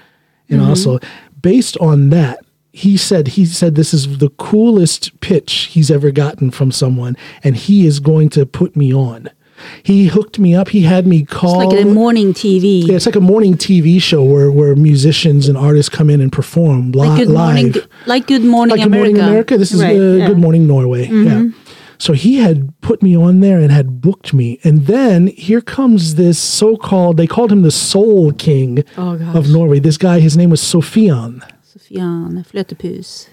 in 0.48 0.60
Oslo. 0.60 0.98
Based 1.40 1.76
on 1.78 2.10
that, 2.10 2.44
he 2.72 2.96
said 2.96 3.28
he 3.28 3.44
said 3.44 3.74
this 3.74 3.92
is 3.92 4.18
the 4.18 4.30
coolest 4.30 5.18
pitch 5.20 5.68
he's 5.72 5.90
ever 5.90 6.10
gotten 6.10 6.50
from 6.50 6.72
someone, 6.72 7.16
and 7.44 7.56
he 7.56 7.86
is 7.86 8.00
going 8.00 8.28
to 8.30 8.46
put 8.46 8.76
me 8.76 8.94
on. 8.94 9.28
He 9.82 10.06
hooked 10.06 10.38
me 10.38 10.54
up. 10.54 10.68
He 10.70 10.82
had 10.82 11.06
me 11.06 11.24
call. 11.24 11.68
Like 11.68 11.80
a 11.80 11.86
morning 11.86 12.32
TV. 12.32 12.86
yeah, 12.86 12.96
it's 12.96 13.06
like 13.06 13.14
a 13.16 13.20
morning 13.20 13.54
TV 13.54 14.00
show 14.00 14.22
where, 14.24 14.50
where 14.50 14.74
musicians 14.74 15.48
and 15.48 15.56
artists 15.56 15.88
come 15.88 16.10
in 16.10 16.20
and 16.20 16.32
perform 16.32 16.92
li- 16.92 17.06
like 17.06 17.18
good 17.18 17.28
live. 17.28 17.54
morning, 17.54 17.82
like 18.06 18.26
Good 18.26 18.42
Morning 18.44 18.70
like 18.70 18.80
Good 18.80 18.86
America. 18.86 19.12
Morning 19.12 19.28
America. 19.28 19.58
This 19.58 19.72
is 19.72 19.82
Right, 19.82 19.90
uh, 19.90 19.92
yeah. 19.92 19.98
Mm-hmm. 20.00 20.26
Good 20.26 20.38
Morning 20.38 20.66
Norway. 20.66 21.06
Yeah. 21.06 21.48
So 22.04 22.14
he 22.14 22.32
had 22.38 22.56
put 22.80 23.00
me 23.00 23.16
on 23.16 23.38
there 23.38 23.60
and 23.60 23.70
had 23.70 24.00
booked 24.00 24.34
me, 24.34 24.58
and 24.64 24.86
then 24.86 25.28
here 25.28 25.60
comes 25.60 26.16
this 26.16 26.36
so-called. 26.36 27.16
They 27.16 27.28
called 27.28 27.52
him 27.52 27.62
the 27.62 27.70
Soul 27.70 28.32
King 28.32 28.82
Oh, 28.98 29.14
of 29.38 29.48
Norway. 29.48 29.78
This 29.78 29.98
guy, 29.98 30.18
his 30.18 30.36
name 30.36 30.50
was 30.50 30.60
Sofian. 30.60 31.34
Sofian 31.64 32.44
Fløtepus. 32.44 33.28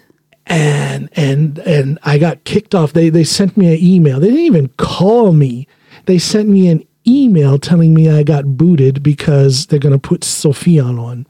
and 0.46 1.10
and 1.16 1.58
and 1.76 1.98
I 2.04 2.20
got 2.20 2.44
kicked 2.44 2.76
off. 2.76 2.94
They 2.94 3.10
they 3.10 3.24
sent 3.24 3.58
me 3.58 3.74
an 3.74 3.80
email. 3.84 4.20
They 4.20 4.28
didn't 4.30 4.46
even 4.54 4.68
call 4.78 5.34
me. 5.34 5.68
They 6.06 6.20
sent 6.20 6.48
me 6.48 6.68
an 6.68 6.84
email 7.08 7.58
telling 7.58 7.96
me 7.96 8.08
I 8.10 8.22
got 8.22 8.56
booted 8.56 9.02
because 9.02 9.66
they're 9.68 9.80
going 9.88 10.00
to 10.00 10.08
put 10.12 10.22
Sofian 10.22 11.00
on. 11.10 11.26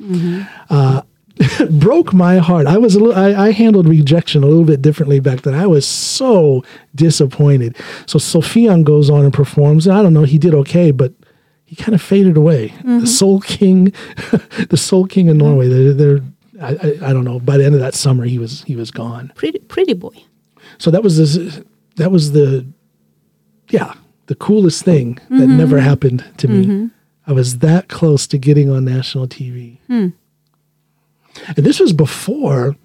Uh, 0.70 1.04
broke 1.70 2.14
my 2.14 2.38
heart. 2.38 2.68
I 2.68 2.78
was 2.78 2.96
a 2.96 3.00
little, 3.00 3.16
I, 3.16 3.48
I 3.48 3.52
handled 3.52 3.88
rejection 3.88 4.44
a 4.44 4.48
little 4.48 4.66
bit 4.66 4.82
differently 4.82 5.20
back 5.20 5.42
then. 5.42 5.54
I 5.54 5.68
was 5.68 5.88
so 5.88 6.64
disappointed. 6.96 7.78
So 8.06 8.20
Sofian 8.20 8.84
goes 8.84 9.10
on 9.10 9.24
and 9.24 9.34
performs. 9.34 9.88
And 9.88 9.96
I 9.96 10.04
don't 10.04 10.14
know, 10.14 10.24
he 10.24 10.38
did 10.38 10.54
okay, 10.54 10.92
but 10.92 11.14
he 11.66 11.76
kind 11.76 11.96
of 11.96 12.02
faded 12.02 12.36
away. 12.36 12.68
The 12.68 12.84
mm-hmm. 12.84 13.06
Soul 13.06 13.42
King, 13.42 13.86
the 14.70 14.78
Soul 14.78 15.06
King 15.06 15.30
of 15.30 15.38
Norway. 15.38 15.70
Mm-hmm. 15.70 15.98
They're, 15.98 16.20
they're 16.20 16.26
I, 16.62 16.72
I, 16.72 17.10
I 17.10 17.14
don't 17.14 17.24
know. 17.24 17.40
By 17.40 17.58
the 17.58 17.66
end 17.66 17.76
of 17.76 17.82
that 17.82 17.94
summer, 17.94 18.26
he 18.26 18.38
was 18.38 18.64
he 18.64 18.76
was 18.76 18.92
gone. 18.92 19.32
Pretty, 19.36 19.60
pretty 19.60 19.94
boy. 19.94 20.16
So 20.78 20.92
that 20.92 21.04
was 21.04 21.18
this, 21.18 21.62
that 21.96 22.12
was 22.12 22.34
the 22.34 22.66
yeah 23.70 23.94
the 24.26 24.36
coolest 24.36 24.84
thing 24.84 25.16
that 25.30 25.36
mm-hmm. 25.36 25.58
never 25.58 25.80
happened 25.80 26.24
to 26.38 26.48
me. 26.48 26.90
I 27.26 27.32
was 27.32 27.60
that 27.60 27.88
close 27.90 28.26
to 28.28 28.38
getting 28.38 28.70
on 28.70 28.86
national 28.86 29.28
TV, 29.28 29.78
hmm. 29.88 30.10
And 31.48 31.66
this 31.66 31.80
was 31.80 31.94
before. 31.94 32.76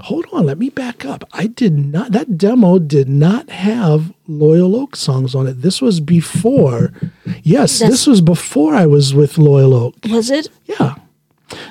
Hold 0.00 0.26
on, 0.32 0.46
let 0.46 0.58
me 0.58 0.68
back 0.70 1.04
up. 1.04 1.24
I 1.32 1.48
did 1.48 1.76
not. 1.76 2.12
That 2.12 2.38
demo 2.38 2.78
did 2.78 3.08
not 3.08 3.50
have 3.50 4.12
Loyal 4.28 4.76
Oak 4.76 4.94
songs 4.94 5.34
on 5.34 5.46
it. 5.48 5.62
This 5.62 5.82
was 5.82 5.98
before. 6.00 6.92
Yes, 7.42 7.78
That's- 7.80 7.90
this 7.90 8.06
was 8.06 8.20
before 8.20 8.74
I 8.74 8.86
was 8.86 9.14
with 9.14 9.36
Loyal 9.36 9.74
Oak. 9.74 9.94
Was 10.08 10.30
it? 10.30 10.48
Yeah. 10.66 10.94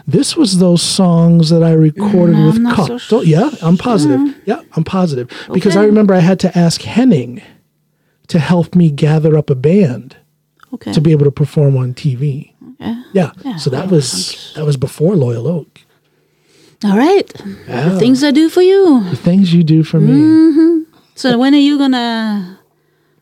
This 0.06 0.36
was 0.36 0.60
those 0.60 0.82
songs 0.82 1.50
that 1.50 1.64
I 1.64 1.72
recorded 1.72 2.36
Mm, 2.36 2.46
with 2.66 2.76
Cup. 2.76 3.00
so 3.00 3.22
yeah, 3.22 3.50
I'm 3.62 3.78
positive. 3.78 4.20
Yeah, 4.46 4.62
I'm 4.74 4.84
positive. 4.84 5.30
Because 5.54 5.78
I 5.78 5.86
remember 5.86 6.14
I 6.14 6.20
had 6.20 6.40
to 6.42 6.58
ask 6.58 6.82
Henning 6.82 7.42
to 8.28 8.40
help 8.40 8.76
me 8.76 8.92
gather 8.92 9.38
up 9.38 9.50
a 9.50 9.56
band 9.56 10.18
Okay. 10.74 10.92
to 10.92 11.00
be 11.00 11.12
able 11.12 11.24
to 11.26 11.32
perform 11.32 11.78
on 11.78 11.94
TV. 11.94 12.52
Yeah. 12.80 13.04
Yeah. 13.14 13.32
Yeah. 13.46 13.56
So 13.56 13.70
that 13.70 13.90
was 13.90 14.52
that 14.56 14.66
was 14.66 14.76
before 14.76 15.16
Loyal 15.16 15.48
Oak. 15.48 15.80
All 16.84 16.98
right. 16.98 17.30
Yeah. 17.68 17.90
The 17.90 18.00
things 18.00 18.24
I 18.24 18.32
do 18.32 18.50
for 18.50 18.62
you. 18.62 19.04
The 19.10 19.16
things 19.16 19.54
you 19.54 19.64
do 19.64 19.84
for 19.84 20.00
me. 20.00 20.14
Mm. 20.14 20.86
So 21.16 21.38
when 21.38 21.54
are 21.54 21.58
you 21.58 21.78
gonna 21.78 22.60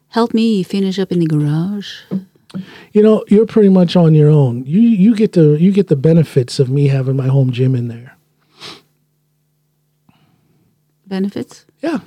help 0.09 0.33
me 0.33 0.61
finish 0.63 0.99
up 0.99 1.11
in 1.11 1.19
the 1.19 1.25
garage? 1.25 2.01
You 2.93 3.01
know, 3.03 3.23
you're 3.27 3.47
pretty 3.47 3.69
much 3.69 3.95
on 3.95 4.13
your 4.13 4.29
own. 4.29 4.65
You 4.65 4.79
you 4.79 5.15
get 5.15 5.33
the 5.33 5.57
you 5.59 5.71
get 5.71 5.87
the 5.87 5.95
benefits 5.95 6.59
of 6.59 6.69
me 6.69 6.87
having 6.87 7.15
my 7.15 7.27
home 7.27 7.51
gym 7.51 7.75
in 7.75 7.87
there. 7.87 8.15
Benefits? 11.07 11.65
Yeah. 11.79 11.99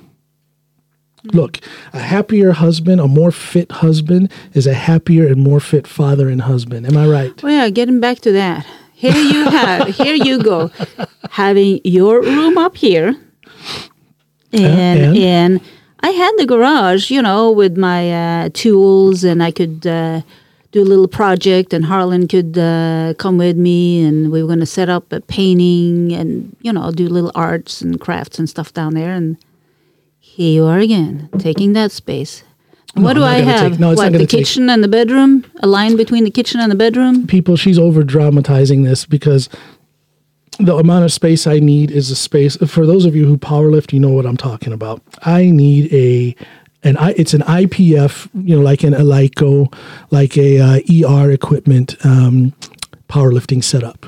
Look, 1.24 1.58
a 1.92 1.98
happier 1.98 2.52
husband, 2.52 3.00
a 3.00 3.06
more 3.06 3.30
fit 3.30 3.70
husband 3.70 4.32
is 4.54 4.66
a 4.66 4.74
happier 4.74 5.26
and 5.26 5.42
more 5.42 5.60
fit 5.60 5.86
father 5.86 6.28
and 6.28 6.42
husband. 6.42 6.86
Am 6.86 6.96
I 6.96 7.06
right? 7.06 7.42
Well, 7.42 7.52
yeah, 7.52 7.68
getting 7.68 8.00
back 8.00 8.20
to 8.20 8.32
that. 8.32 8.66
Here 9.00 9.16
you 9.16 9.44
have, 9.48 9.88
here 9.96 10.14
you 10.14 10.42
go, 10.42 10.70
having 11.30 11.80
your 11.84 12.20
room 12.20 12.58
up 12.58 12.76
here, 12.76 13.16
and 14.52 15.00
and? 15.00 15.16
and 15.16 15.60
I 16.00 16.10
had 16.10 16.32
the 16.36 16.44
garage, 16.44 17.10
you 17.10 17.22
know, 17.22 17.50
with 17.50 17.78
my 17.78 18.12
uh, 18.12 18.50
tools, 18.52 19.24
and 19.24 19.42
I 19.42 19.52
could 19.52 19.86
uh, 19.86 20.20
do 20.72 20.82
a 20.82 20.84
little 20.84 21.08
project, 21.08 21.72
and 21.72 21.86
Harlan 21.86 22.28
could 22.28 22.58
uh, 22.58 23.14
come 23.16 23.38
with 23.38 23.56
me, 23.56 24.04
and 24.04 24.30
we 24.30 24.42
were 24.42 24.48
going 24.48 24.60
to 24.60 24.66
set 24.66 24.90
up 24.90 25.10
a 25.14 25.22
painting, 25.22 26.12
and 26.12 26.54
you 26.60 26.70
know, 26.70 26.90
do 26.90 27.08
little 27.08 27.32
arts 27.34 27.80
and 27.80 27.98
crafts 27.98 28.38
and 28.38 28.50
stuff 28.50 28.74
down 28.74 28.92
there, 28.92 29.14
and 29.14 29.38
here 30.18 30.52
you 30.52 30.66
are 30.66 30.78
again, 30.78 31.30
taking 31.38 31.72
that 31.72 31.90
space. 31.90 32.44
What 32.94 33.14
No, 33.14 33.20
do 33.20 33.24
I 33.24 33.34
have? 33.34 33.70
take- 33.72 33.80
no, 33.80 33.94
what 33.94 34.12
the 34.12 34.18
take- 34.20 34.28
kitchen 34.28 34.68
and 34.68 34.82
the 34.82 34.88
bedroom? 34.88 35.44
A 35.62 35.66
line 35.68 35.96
between 35.96 36.24
the 36.24 36.30
kitchen 36.30 36.60
and 36.60 36.70
the 36.70 36.76
bedroom? 36.76 37.26
People, 37.26 37.56
she's 37.56 37.78
over 37.78 38.02
dramatizing 38.02 38.82
this 38.82 39.06
because 39.06 39.48
the 40.58 40.76
amount 40.76 41.04
of 41.04 41.12
space 41.12 41.46
I 41.46 41.60
need 41.60 41.90
is 41.90 42.10
a 42.10 42.16
space. 42.16 42.56
For 42.56 42.84
those 42.86 43.04
of 43.04 43.14
you 43.14 43.26
who 43.26 43.38
powerlift, 43.38 43.92
you 43.92 44.00
know 44.00 44.10
what 44.10 44.26
I'm 44.26 44.36
talking 44.36 44.72
about. 44.72 45.00
I 45.24 45.50
need 45.50 45.92
a 45.94 46.34
and 46.82 46.96
I, 46.96 47.10
it's 47.16 47.34
an 47.34 47.42
IPF, 47.42 48.28
you 48.34 48.56
know, 48.56 48.62
like 48.62 48.82
an 48.84 48.94
Eleiko, 48.94 49.70
like 50.10 50.38
a 50.38 50.58
uh, 50.58 50.80
ER 51.06 51.30
equipment 51.30 51.94
um, 52.04 52.54
powerlifting 53.08 53.62
setup. 53.62 54.06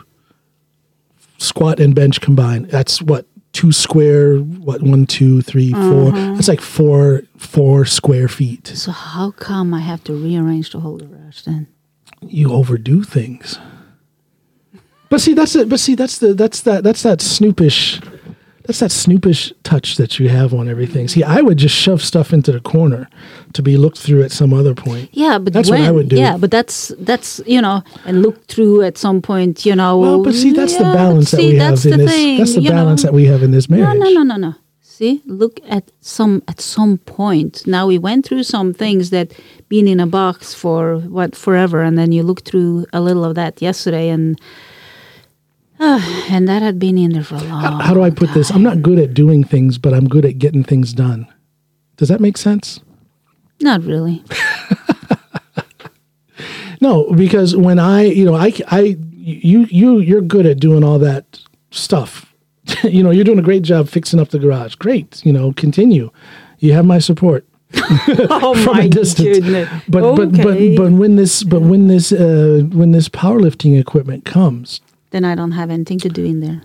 Squat 1.39 1.80
and 1.80 1.95
bench 1.95 2.20
combined. 2.22 2.70
That's 2.70 3.03
what 3.03 3.26
two 3.53 3.72
square. 3.72 4.38
What 4.38 4.82
one, 4.82 5.07
two, 5.07 5.42
three, 5.42 5.72
four. 5.72 6.09
Uh-huh. 6.09 6.34
That's 6.34 6.48
like 6.48 6.61
four 6.61 7.22
four 7.36 7.84
square 7.84 8.28
feet. 8.28 8.66
So 8.68 8.92
how 8.92 9.30
come 9.32 9.74
I 9.74 9.80
have 9.80 10.03
to 10.05 10.12
rearrange 10.12 10.70
the 10.70 10.80
whole 10.80 10.98
garage 10.98 11.42
then? 11.42 11.68
you 12.28 12.53
overdo 12.53 13.03
things. 13.03 13.59
But 15.09 15.20
see, 15.20 15.34
that's 15.34 15.55
it. 15.57 15.68
But 15.68 15.80
see, 15.80 15.94
that's 15.94 16.18
the 16.18 16.34
that's 16.34 16.62
that 16.62 16.84
that's 16.84 17.03
that 17.03 17.20
snoopish, 17.20 18.00
that's 18.64 18.80
that 18.80 18.92
snoopish 18.92 19.52
touch 19.64 19.96
that 19.96 20.18
you 20.18 20.28
have 20.28 20.54
on 20.54 20.68
everything. 20.68 21.08
See, 21.08 21.22
I 21.22 21.40
would 21.40 21.58
just 21.58 21.74
shove 21.74 22.02
stuff 22.02 22.32
into 22.32 22.52
the 22.52 22.60
corner 22.60 23.08
to 23.54 23.62
be 23.62 23.76
looked 23.76 23.98
through 23.98 24.22
at 24.22 24.30
some 24.30 24.54
other 24.54 24.74
point. 24.74 25.10
Yeah, 25.12 25.38
but 25.38 25.52
That's 25.52 25.70
when, 25.70 25.80
what 25.80 25.88
I 25.88 25.90
would 25.90 26.08
do. 26.08 26.16
Yeah, 26.16 26.36
but 26.36 26.50
that's 26.50 26.92
that's 26.98 27.40
you 27.46 27.60
know, 27.60 27.82
and 28.04 28.22
look 28.22 28.46
through 28.46 28.82
at 28.82 28.98
some 28.98 29.20
point, 29.20 29.66
you 29.66 29.74
know. 29.74 29.98
Well, 29.98 30.22
but 30.22 30.34
see, 30.34 30.52
that's 30.52 30.76
the 30.76 30.84
yeah, 30.84 30.94
balance 30.94 31.30
that 31.32 31.38
we 31.38 31.56
have 31.56 31.84
in 31.84 31.98
this. 31.98 32.10
thing, 32.10 32.38
that's 32.38 32.54
the 32.54 32.60
you 32.60 32.70
know. 32.70 32.76
balance 32.76 33.02
that 33.02 33.12
we 33.12 33.24
have 33.26 33.42
in 33.42 33.50
this 33.50 33.68
marriage. 33.68 33.98
no, 33.98 34.10
no, 34.10 34.22
no, 34.22 34.36
no. 34.36 34.36
no. 34.36 34.54
See, 34.80 35.22
look 35.24 35.58
at 35.68 35.90
some 36.00 36.42
at 36.46 36.60
some 36.60 36.98
point. 36.98 37.66
Now 37.66 37.86
we 37.86 37.98
went 37.98 38.24
through 38.24 38.44
some 38.44 38.72
things 38.72 39.10
that 39.10 39.32
been 39.68 39.88
in 39.88 39.98
a 39.98 40.06
box 40.06 40.54
for 40.54 40.98
what 40.98 41.34
forever, 41.34 41.82
and 41.82 41.98
then 41.98 42.12
you 42.12 42.22
look 42.22 42.44
through 42.44 42.86
a 42.92 43.00
little 43.00 43.24
of 43.24 43.34
that 43.34 43.60
yesterday, 43.60 44.10
and 44.10 44.38
and 46.30 46.49
that 46.49 46.62
had 46.62 46.78
been 46.78 46.97
in 46.97 47.12
there 47.12 47.24
for 47.24 47.37
a 47.37 47.43
long. 47.43 47.61
How, 47.61 47.78
how 47.78 47.95
do 47.95 48.03
I 48.03 48.11
put 48.11 48.33
this? 48.35 48.51
I'm 48.51 48.62
not 48.62 48.83
good 48.83 48.99
at 48.99 49.14
doing 49.14 49.43
things, 49.45 49.78
but 49.78 49.93
I'm 49.93 50.09
good 50.09 50.24
at 50.24 50.39
getting 50.39 50.62
things 50.64 50.93
done. 50.93 51.26
Does 51.97 52.09
that 52.09 52.20
make 52.20 52.37
sense? 52.37 52.80
Not 53.61 53.83
really. 53.83 54.24
No, 56.83 57.12
because 57.12 57.55
when 57.55 57.78
I, 57.78 58.03
you 58.07 58.24
know, 58.24 58.35
I, 58.35 58.53
I, 58.66 58.97
you, 59.12 59.68
you, 59.70 59.99
you're 59.99 60.20
good 60.20 60.47
at 60.47 60.59
doing 60.59 60.83
all 60.83 60.99
that 60.99 61.39
stuff. 61.70 62.35
you 62.83 63.05
know, 63.05 63.12
you're 63.12 63.24
doing 63.24 63.39
a 63.39 63.43
great 63.43 63.62
job 63.62 63.89
fixing 63.89 64.18
up 64.18 64.30
the 64.30 64.41
garage. 64.41 64.74
Great, 64.74 65.24
you 65.24 65.33
know, 65.33 65.53
continue. 65.53 66.11
You 66.59 66.72
have 66.72 66.85
my 66.85 66.99
support 66.99 67.47
oh 67.76 68.61
from 68.64 68.80
a 68.80 68.89
distance. 68.89 69.47
But 69.89 70.16
but 70.16 70.28
Okay. 70.35 70.74
but 70.74 70.83
but 70.83 70.93
when 70.93 71.14
this 71.14 71.45
but 71.45 71.62
when 71.62 71.87
this 71.87 72.11
uh, 72.11 72.62
when 72.72 72.91
this 72.91 73.09
powerlifting 73.09 73.78
equipment 73.80 74.24
comes, 74.24 74.80
then 75.12 75.24
I 75.24 75.34
don't 75.34 75.52
have 75.52 75.70
anything 75.70 75.98
to 76.00 76.08
do 76.08 76.24
in 76.24 76.40
there. 76.40 76.62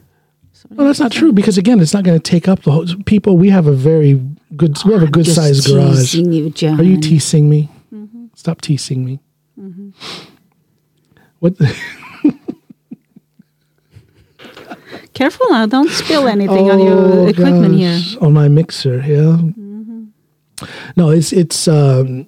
well, 0.72 0.88
that's 0.88 1.00
not 1.00 1.12
true 1.12 1.32
because 1.32 1.58
again, 1.58 1.80
it's 1.80 1.94
not 1.94 2.04
going 2.04 2.20
to 2.20 2.32
take 2.32 2.48
up 2.48 2.64
the 2.64 2.72
whole. 2.72 2.86
People, 3.06 3.38
we 3.38 3.50
have 3.50 3.68
a 3.68 3.72
very 3.74 4.20
good, 4.56 4.76
we 4.86 4.94
have 4.94 5.04
a 5.04 5.08
good 5.08 5.28
sized 5.28 5.68
garage. 5.68 6.16
You. 6.16 6.52
Are 6.80 6.84
you 6.84 6.98
teasing 7.00 7.48
me? 7.50 7.70
Mm-hmm. 7.94 8.26
Stop 8.34 8.62
teasing 8.62 9.06
me. 9.06 9.20
What? 11.40 11.54
Careful 15.14 15.48
now! 15.50 15.66
Don't 15.66 15.90
spill 15.90 16.28
anything 16.28 16.70
on 16.70 16.80
your 16.80 16.98
Oh, 16.98 17.28
equipment 17.28 17.76
here. 17.76 18.00
On 18.22 18.34
my 18.34 18.48
mixer, 18.48 19.02
yeah. 19.06 19.38
No, 20.96 21.10
it's 21.10 21.34
it's 21.34 21.68
um, 21.68 22.28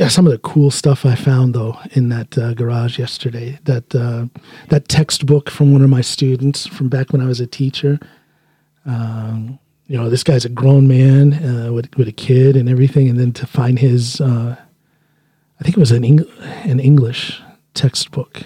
yeah. 0.00 0.08
Some 0.08 0.26
of 0.26 0.32
the 0.32 0.38
cool 0.38 0.70
stuff 0.70 1.04
I 1.06 1.14
found 1.14 1.54
though 1.54 1.78
in 1.92 2.08
that 2.08 2.36
uh, 2.36 2.54
garage 2.54 2.98
yesterday. 2.98 3.58
That 3.64 3.94
uh, 3.94 4.26
that 4.68 4.88
textbook 4.88 5.48
from 5.50 5.72
one 5.72 5.82
of 5.82 5.90
my 5.90 6.00
students 6.00 6.66
from 6.66 6.88
back 6.88 7.12
when 7.12 7.20
I 7.20 7.26
was 7.26 7.38
a 7.40 7.46
teacher. 7.46 7.98
Um, 8.86 9.58
you 9.86 9.96
know, 9.96 10.08
this 10.08 10.22
guy's 10.24 10.44
a 10.44 10.48
grown 10.48 10.88
man 10.88 11.34
uh, 11.34 11.72
with 11.72 11.94
with 11.96 12.08
a 12.08 12.12
kid 12.12 12.56
and 12.56 12.68
everything, 12.68 13.08
and 13.08 13.18
then 13.18 13.32
to 13.32 13.46
find 13.46 13.78
his, 13.78 14.20
uh, 14.20 14.56
I 15.58 15.62
think 15.64 15.76
it 15.76 15.80
was 15.80 15.90
an 15.92 16.04
Eng- 16.04 16.26
an 16.64 16.80
English 16.80 17.40
textbook. 17.74 18.42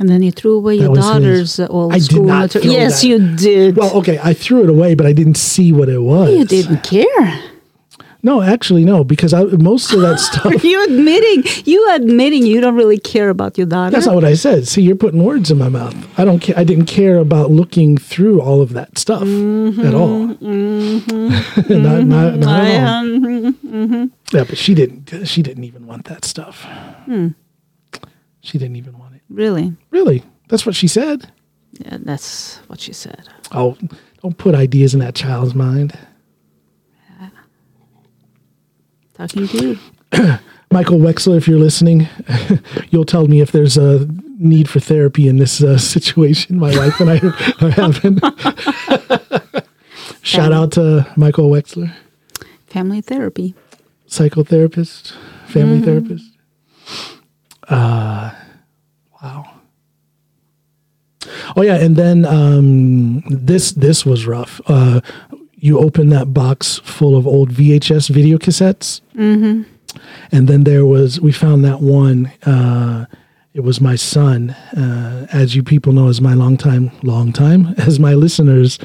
And 0.00 0.08
then 0.08 0.22
you 0.22 0.32
threw 0.32 0.54
away 0.56 0.76
That 0.78 0.82
your 0.84 0.90
was 0.92 0.98
his. 0.98 1.06
daughter's 1.06 1.60
uh, 1.60 1.66
old 1.68 1.92
I 1.92 1.96
did 1.98 2.04
school 2.04 2.24
not 2.24 2.42
material. 2.54 2.72
throw 2.72 2.80
Yes, 2.80 3.00
that. 3.02 3.06
you 3.08 3.36
did. 3.36 3.76
Well, 3.76 3.92
okay, 3.98 4.18
I 4.22 4.32
threw 4.34 4.62
it 4.64 4.70
away, 4.70 4.94
but 4.94 5.06
I 5.06 5.12
didn't 5.12 5.36
see 5.36 5.72
what 5.72 5.88
it 5.90 5.98
was. 6.00 6.30
you 6.36 6.44
didn't 6.46 6.82
care. 6.82 7.42
No, 8.22 8.42
actually, 8.42 8.84
no, 8.84 9.02
because 9.02 9.32
I, 9.32 9.44
most 9.44 9.92
of 9.92 10.00
that 10.02 10.18
stuff. 10.28 10.62
you 10.62 10.84
admitting 10.84 11.44
you 11.64 11.90
admitting 11.94 12.44
you 12.44 12.60
don't 12.60 12.76
really 12.76 12.98
care 12.98 13.30
about 13.30 13.56
your 13.56 13.66
daughter. 13.66 13.92
That's 13.92 14.06
not 14.06 14.14
what 14.14 14.24
I 14.24 14.34
said. 14.34 14.68
See, 14.68 14.82
you're 14.82 14.96
putting 14.96 15.22
words 15.24 15.50
in 15.50 15.58
my 15.58 15.68
mouth. 15.68 15.94
I 16.18 16.24
don't 16.24 16.40
care. 16.40 16.58
I 16.58 16.64
didn't 16.64 16.86
care 16.86 17.16
about 17.18 17.50
looking 17.50 17.96
through 17.96 18.40
all 18.40 18.60
of 18.60 18.72
that 18.74 18.98
stuff 18.98 19.22
mm-hmm, 19.22 19.86
at 19.86 19.94
all. 19.94 20.28
Mm-hmm. 20.28 21.82
not, 21.82 22.04
not, 22.04 22.34
not 22.36 22.60
I, 22.60 22.70
at 22.70 22.82
all. 22.82 22.94
um, 22.94 23.54
mm-hmm, 23.54 24.04
Yeah, 24.36 24.44
but 24.44 24.58
she 24.58 24.74
didn't. 24.74 25.26
She 25.26 25.42
didn't 25.42 25.64
even 25.64 25.86
want 25.86 26.04
that 26.06 26.24
stuff. 26.24 26.64
Hmm. 27.06 27.28
She 28.42 28.58
didn't 28.58 28.76
even 28.76 28.98
want 28.98 29.14
it. 29.16 29.22
really? 29.28 29.74
Really? 29.90 30.22
That's 30.48 30.66
what 30.66 30.74
she 30.74 30.88
said. 30.88 31.30
Yeah, 31.72 31.98
that's 32.00 32.56
what 32.66 32.80
she 32.80 32.92
said. 32.92 33.28
Oh, 33.52 33.76
don't 34.22 34.36
put 34.36 34.54
ideas 34.54 34.92
in 34.94 35.00
that 35.00 35.14
child's 35.14 35.54
mind. 35.54 35.96
Talking 39.28 39.48
to 39.48 39.66
you. 39.66 39.78
Michael 40.72 40.98
Wexler, 40.98 41.36
if 41.36 41.46
you're 41.46 41.58
listening, 41.58 42.08
you'll 42.90 43.04
tell 43.04 43.26
me 43.26 43.40
if 43.42 43.52
there's 43.52 43.76
a 43.76 44.06
need 44.38 44.66
for 44.66 44.80
therapy 44.80 45.28
in 45.28 45.36
this 45.36 45.62
uh, 45.62 45.76
situation 45.76 46.56
my 46.58 46.74
wife 46.74 46.98
and 47.00 47.10
I 47.10 47.16
are 47.60 47.70
having. 47.70 48.18
Shout 50.22 50.52
out 50.52 50.72
to 50.72 51.06
Michael 51.16 51.50
Wexler, 51.50 51.92
Family 52.66 53.02
therapy. 53.02 53.54
psychotherapist, 54.08 55.12
family 55.48 55.82
therapist. 55.82 56.24
Uh, 57.68 58.30
wow. 59.22 59.50
Oh 61.56 61.62
yeah, 61.62 61.76
and 61.76 61.94
then 61.96 62.24
um, 62.24 63.20
this 63.28 63.72
this 63.72 64.06
was 64.06 64.24
rough. 64.26 64.60
Uh, 64.66 65.00
you 65.60 65.78
open 65.78 66.08
that 66.08 66.32
box 66.32 66.78
full 66.84 67.16
of 67.16 67.26
old 67.26 67.50
VHS 67.52 68.10
video 68.10 68.38
cassettes, 68.38 69.00
and 70.32 70.48
then 70.48 70.64
there 70.64 70.84
was 70.86 71.20
we 71.20 71.32
found 71.32 71.64
that 71.64 71.80
one. 71.80 72.32
Uh, 72.44 73.06
it 73.52 73.60
was 73.60 73.80
my 73.80 73.96
son, 73.96 74.50
uh, 74.50 75.26
as 75.32 75.56
you 75.56 75.64
people 75.64 75.92
know, 75.92 76.08
as 76.08 76.20
my 76.20 76.34
long 76.34 76.56
time, 76.56 76.92
long 77.02 77.32
time, 77.32 77.74
as 77.78 77.98
my 77.98 78.14
listeners 78.14 78.78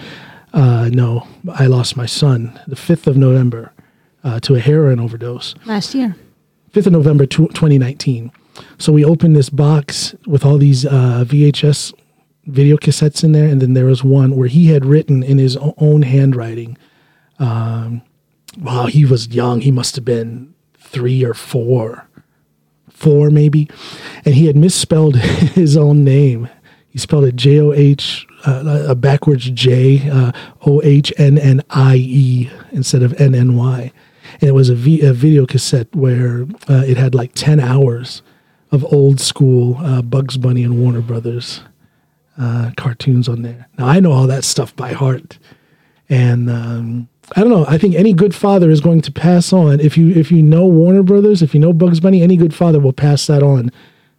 uh, 0.54 0.90
know. 0.92 1.28
I 1.54 1.68
lost 1.68 1.96
my 1.96 2.08
son 2.08 2.60
the 2.68 2.76
fifth 2.76 3.06
of 3.08 3.16
November 3.16 3.72
uh, 4.24 4.40
to 4.42 4.56
a 4.56 4.60
heroin 4.60 5.00
overdose. 5.00 5.56
Last 5.66 5.94
year. 5.94 6.16
5th 6.74 6.88
of 6.88 6.94
November 6.94 7.26
tw 7.26 7.54
2019. 7.54 8.32
So 8.78 8.92
we 8.92 9.06
opened 9.06 9.36
this 9.36 9.50
box 9.50 10.14
with 10.26 10.44
all 10.44 10.58
these 10.58 10.86
uh, 10.86 11.24
VHS 11.26 11.94
video 12.46 12.78
cassettes 12.78 13.24
in 13.24 13.32
there, 13.32 13.48
and 13.48 13.62
then 13.62 13.74
there 13.74 13.86
was 13.86 14.04
one 14.04 14.36
where 14.36 14.48
he 14.48 14.68
had 14.68 14.86
written 14.86 15.24
in 15.24 15.38
his 15.38 15.58
own 15.78 16.04
handwriting. 16.04 16.78
Um, 17.40 18.02
wow, 18.60 18.86
he 18.86 19.06
was 19.06 19.30
young. 19.30 19.62
He 19.62 19.72
must 19.72 19.96
have 19.96 20.06
been 20.06 20.54
three 20.78 21.24
or 21.24 21.34
four, 21.34 22.08
four 22.90 23.30
maybe, 23.30 23.70
and 24.24 24.36
he 24.36 24.48
had 24.48 24.56
misspelled 24.56 25.16
his 25.18 25.76
own 25.76 26.04
name. 26.04 26.50
He 26.90 27.00
spelled 27.00 27.26
it 27.26 27.36
J 27.36 27.60
O 27.60 27.74
H, 27.74 28.26
uh, 28.46 28.86
a 28.88 28.96
backwards 28.96 29.50
J, 29.50 30.10
uh, 30.10 30.32
O 30.66 30.82
H 30.84 31.12
N 31.18 31.38
N 31.38 31.62
I 31.70 31.96
E 31.96 32.50
instead 32.72 33.04
of 33.04 33.14
N 33.20 33.36
N 33.36 33.58
Y. 33.58 33.92
And 34.42 34.44
it 34.50 34.54
was 34.54 34.70
a, 34.70 34.76
v- 34.76 35.02
a 35.02 35.14
video 35.14 35.46
cassette 35.46 35.94
where 35.96 36.46
uh, 36.70 36.84
it 36.86 36.98
had 36.98 37.16
like 37.16 37.34
10 37.36 37.60
hours 37.60 38.22
of 38.72 38.84
old 38.94 39.20
school 39.20 39.78
uh, 39.80 40.02
Bugs 40.02 40.38
Bunny 40.38 40.64
and 40.64 40.82
Warner 40.82 41.02
Brothers 41.02 41.62
uh, 42.38 42.72
cartoons 42.78 43.28
on 43.30 43.42
there. 43.42 43.68
Now, 43.78 43.88
I 43.88 44.00
know 44.00 44.12
all 44.12 44.28
that 44.28 44.44
stuff 44.44 44.76
by 44.76 44.94
heart. 44.94 45.38
And 46.10 46.50
um, 46.50 47.10
I 47.36 47.42
don't 47.42 47.50
know. 47.50 47.66
I 47.68 47.78
think 47.78 47.96
any 47.96 48.14
good 48.14 48.36
father 48.36 48.70
is 48.70 48.82
going 48.82 49.02
to 49.02 49.12
pass 49.12 49.52
on. 49.52 49.80
If 49.80 49.98
you 49.98 50.10
if 50.12 50.32
you 50.32 50.44
know 50.44 50.66
Warner 50.66 51.02
Brothers, 51.04 51.42
if 51.42 51.54
you 51.54 51.60
know 51.60 51.74
Bugs 51.74 52.00
Bunny, 52.00 52.22
any 52.22 52.38
good 52.38 52.54
father 52.54 52.80
will 52.80 52.94
pass 52.94 53.26
that 53.28 53.42
on 53.42 53.72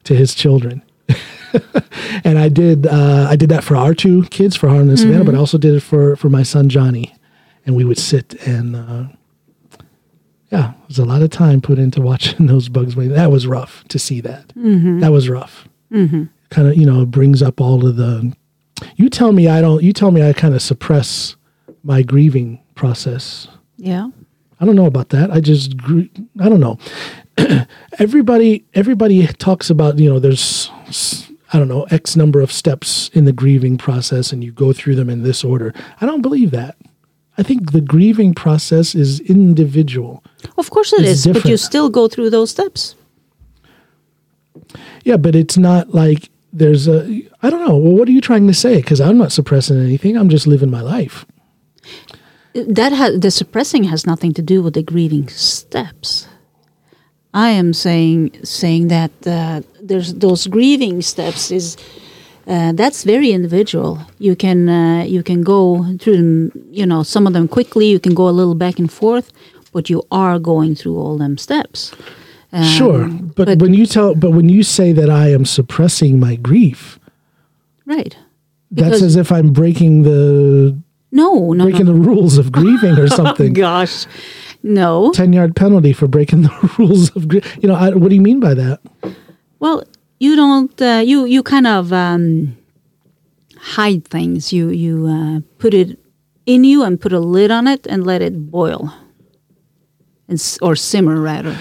to 0.05 0.14
his 0.17 0.35
children. 0.35 0.83
and 2.25 2.39
I 2.39 2.49
did 2.49 2.87
uh, 2.87 3.29
I 3.31 3.37
did 3.37 3.49
that 3.51 3.62
for 3.62 3.77
our 3.77 3.95
two 3.95 4.25
kids 4.25 4.57
for 4.57 4.69
Harlan 4.69 4.89
and 4.89 4.99
Savannah, 4.99 5.25
but 5.25 5.35
I 5.35 5.39
also 5.39 5.59
did 5.59 5.75
it 5.75 5.81
for 5.81 6.17
for 6.17 6.29
my 6.29 6.43
son 6.43 6.69
Johnny. 6.69 7.14
And 7.64 7.77
we 7.77 7.85
would 7.85 7.99
sit 7.99 8.35
and 8.47 8.75
uh, 8.77 9.05
yeah, 10.51 10.73
there's 10.89 10.99
a 10.99 11.05
lot 11.05 11.23
of 11.23 11.31
time 11.31 11.61
put 11.61 11.79
into 11.79 12.01
watching 12.01 12.47
those 12.49 12.69
Bugs 12.69 12.97
Bunny. 12.97 13.09
That 13.09 13.31
was 13.31 13.47
rough 13.47 13.85
to 13.89 13.99
see 14.01 14.21
that. 14.23 14.53
That 15.01 15.12
was 15.12 15.29
rough. 15.29 15.69
Kind 16.51 16.69
of 16.69 16.77
you 16.77 16.87
know 16.87 17.05
brings 17.07 17.43
up 17.43 17.61
all 17.61 17.87
of 17.87 17.97
the. 17.97 18.35
You 18.97 19.09
tell 19.09 19.33
me 19.33 19.49
I 19.49 19.61
don't. 19.61 19.83
You 19.83 19.93
tell 19.93 20.11
me 20.11 20.23
I 20.27 20.33
kind 20.33 20.55
of 20.55 20.63
suppress 20.63 21.37
my 21.83 22.03
grieving 22.03 22.61
process. 22.75 23.49
Yeah. 23.77 24.11
I 24.61 24.65
don't 24.65 24.77
know 24.77 24.87
about 24.87 25.11
that. 25.11 25.31
I 25.31 25.41
just 25.41 25.77
gr- 25.77 26.03
I 26.41 26.49
don't 26.49 26.61
know. 26.61 26.79
everybody 27.99 28.65
everybody 28.75 29.27
talks 29.27 29.69
about 29.71 29.99
you 29.99 30.09
know 30.09 30.19
there's 30.19 30.71
I 31.53 31.59
don't 31.59 31.69
know 31.69 31.83
X 31.91 32.17
number 32.17 32.41
of 32.41 32.51
steps 32.51 33.11
in 33.13 33.25
the 33.25 33.33
grieving 33.33 33.77
process 33.77 34.33
and 34.33 34.43
you 34.43 34.53
go 34.53 34.73
through 34.73 34.95
them 34.95 35.11
in 35.11 35.23
this 35.23 35.45
order. 35.45 35.75
I 36.01 36.07
don't 36.07 36.23
believe 36.23 36.51
that. 36.53 36.77
I 37.39 37.43
think 37.43 37.73
the 37.73 37.83
grieving 37.83 38.35
process 38.35 38.95
is 38.95 39.21
individual. 39.21 40.25
Of 40.57 40.71
course 40.71 40.93
it 40.95 41.01
It's 41.05 41.27
is, 41.27 41.33
but 41.35 41.45
you 41.45 41.59
still 41.59 41.91
go 41.91 42.09
through 42.09 42.31
those 42.31 42.51
steps. 42.51 42.95
Yeah, 45.05 45.19
but 45.19 45.35
it's 45.37 45.59
not 45.59 45.95
like 45.95 46.31
there's 46.57 46.89
a 46.89 47.23
I 47.43 47.51
don't 47.51 47.67
know. 47.67 47.77
Well, 47.77 47.93
what 47.93 48.09
are 48.09 48.13
you 48.13 48.21
trying 48.21 48.47
to 48.47 48.55
say? 48.55 48.77
Because 48.77 49.01
I'm 49.01 49.19
not 49.19 49.33
suppressing 49.33 49.79
anything. 49.79 50.17
I'm 50.17 50.29
just 50.29 50.47
living 50.47 50.71
my 50.71 50.81
life. 50.81 51.27
That 52.55 52.93
ha- 52.93 53.19
the 53.19 53.31
suppressing 53.31 53.85
has 53.85 54.07
nothing 54.07 54.33
to 54.35 54.43
do 54.43 54.63
with 54.63 54.75
the 54.75 54.83
grieving 54.83 55.29
steps. 55.29 56.27
I 57.35 57.51
am 57.51 57.75
saying 57.75 58.45
saying 58.45 58.89
that 58.89 59.13
uh, 59.27 59.61
there's 59.83 60.15
those 60.15 60.47
grieving 60.47 61.03
steps 61.03 61.51
is 61.51 61.77
uh, 62.47 62.73
that's 62.73 63.05
very 63.05 63.33
individual. 63.33 64.01
You 64.19 64.35
can 64.35 64.69
uh, 64.69 65.05
you 65.05 65.23
can 65.23 65.43
go 65.43 65.85
through 65.99 66.17
them, 66.17 66.69
you 66.71 66.87
know, 66.87 67.03
some 67.03 67.27
of 67.27 67.35
them 67.35 67.49
quickly. 67.49 67.87
You 67.87 68.01
can 68.01 68.15
go 68.15 68.29
a 68.29 68.37
little 68.41 68.55
back 68.55 68.79
and 68.79 68.91
forth, 68.91 69.31
but 69.73 69.91
you 69.91 70.03
are 70.11 70.39
going 70.39 70.75
through 70.75 70.97
all 70.97 71.19
them 71.19 71.37
steps. 71.37 71.93
Um, 72.53 72.63
Sure, 72.65 73.09
but, 73.09 73.47
but- 73.47 73.59
when 73.59 73.75
you 73.75 73.87
tell, 73.87 74.15
but 74.15 74.31
when 74.31 74.49
you 74.49 74.63
say 74.63 74.93
that 74.93 75.11
I 75.11 75.29
am 75.33 75.45
suppressing 75.45 76.19
my 76.21 76.37
grief, 76.37 76.99
Right. 77.85 78.17
that's 78.71 79.03
as 79.03 79.17
if 79.17 79.31
I'm 79.33 79.53
breaking 79.53 80.03
the 80.03 80.77
No, 81.13 81.53
no, 81.53 81.65
breaking 81.65 81.87
no. 81.87 81.93
the 81.93 81.99
rules 82.01 82.39
of 82.39 82.51
grieving 82.53 82.99
or 82.99 83.09
something. 83.21 83.53
Gosh, 83.53 84.07
no. 84.63 85.13
Ten 85.13 85.33
yard 85.33 85.55
penalty 85.57 85.93
for 85.93 86.07
breaking 86.09 86.43
the 86.43 86.71
rules 86.79 87.15
of 87.17 87.29
grief. 87.29 87.45
You 87.63 87.69
know, 87.69 87.75
I, 87.75 87.91
what 87.91 88.09
do 88.09 88.15
you 88.15 88.21
mean 88.23 88.41
by 88.41 88.55
that? 88.55 88.81
Well, 89.59 89.83
you 90.19 90.35
don't. 90.37 90.81
Uh, 90.83 91.03
you 91.05 91.25
you 91.27 91.43
kind 91.43 91.67
of 91.67 91.93
um, 91.93 92.57
hide 93.59 94.05
things. 94.07 94.53
You 94.53 94.71
you 94.71 95.07
uh, 95.07 95.41
put 95.59 95.75
it 95.75 95.99
in 96.47 96.65
you 96.65 96.83
and 96.85 97.01
put 97.01 97.13
a 97.13 97.21
lid 97.21 97.51
on 97.51 97.67
it 97.67 97.87
and 97.87 98.07
let 98.07 98.23
it 98.23 98.51
boil, 98.51 98.93
and, 100.29 100.41
or 100.63 100.75
simmer 100.77 101.21
rather. 101.21 101.57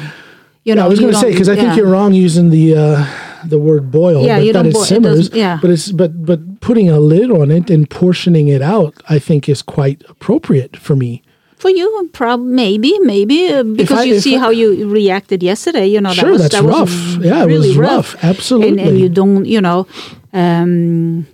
You 0.66 0.74
Yeah, 0.76 0.86
I 0.86 0.88
was 0.88 1.00
going 1.00 1.14
to 1.14 1.20
say 1.20 1.32
because 1.32 1.48
I 1.50 1.56
think 1.56 1.76
you're 1.78 1.90
wrong 1.90 2.14
using 2.14 2.50
the 2.50 2.76
uh, 2.76 3.06
the 3.48 3.58
word 3.60 3.92
boil. 3.92 4.26
Yeah, 4.26 4.38
but 4.40 4.46
you 4.46 4.54
that 4.54 4.66
it 4.66 4.74
boil- 4.74 4.82
it 4.84 4.88
simmers. 4.88 5.18
doesn't- 5.30 5.36
yeah. 5.38 5.60
but 5.62 5.70
it's 5.70 5.92
but 5.92 6.26
but 6.26 6.40
putting 6.60 6.90
a 6.90 7.00
lid 7.00 7.30
on 7.32 7.52
it 7.52 7.70
and 7.70 7.88
portioning 7.90 8.48
it 8.50 8.62
out, 8.62 8.94
I 9.08 9.20
think 9.20 9.48
is 9.48 9.62
quite 9.62 10.04
appropriate 10.10 10.76
for 10.78 10.96
me. 10.96 11.22
For 11.58 11.70
you, 11.70 12.10
prob 12.14 12.42
maybe 12.42 12.98
maybe 13.00 13.48
uh, 13.54 13.64
because 13.64 14.00
I- 14.00 14.04
you 14.10 14.20
see 14.20 14.36
I- 14.36 14.40
how 14.40 14.50
you 14.50 14.90
reacted 14.90 15.44
yesterday. 15.44 15.88
You 15.88 16.02
know 16.02 16.14
that 16.14 16.26
was 16.32 16.42
that's 16.42 16.56
that 16.56 16.64
was 16.64 16.74
rough. 16.80 17.24
Yeah, 17.24 17.44
it 17.44 17.48
really 17.48 17.70
was 17.70 17.78
rough. 17.78 18.16
Absolutely. 18.24 18.70
And, 18.70 18.90
and 18.90 19.00
you 19.00 19.10
don't, 19.10 19.46
you 19.46 19.62
know, 19.62 19.86
um, 20.34 21.26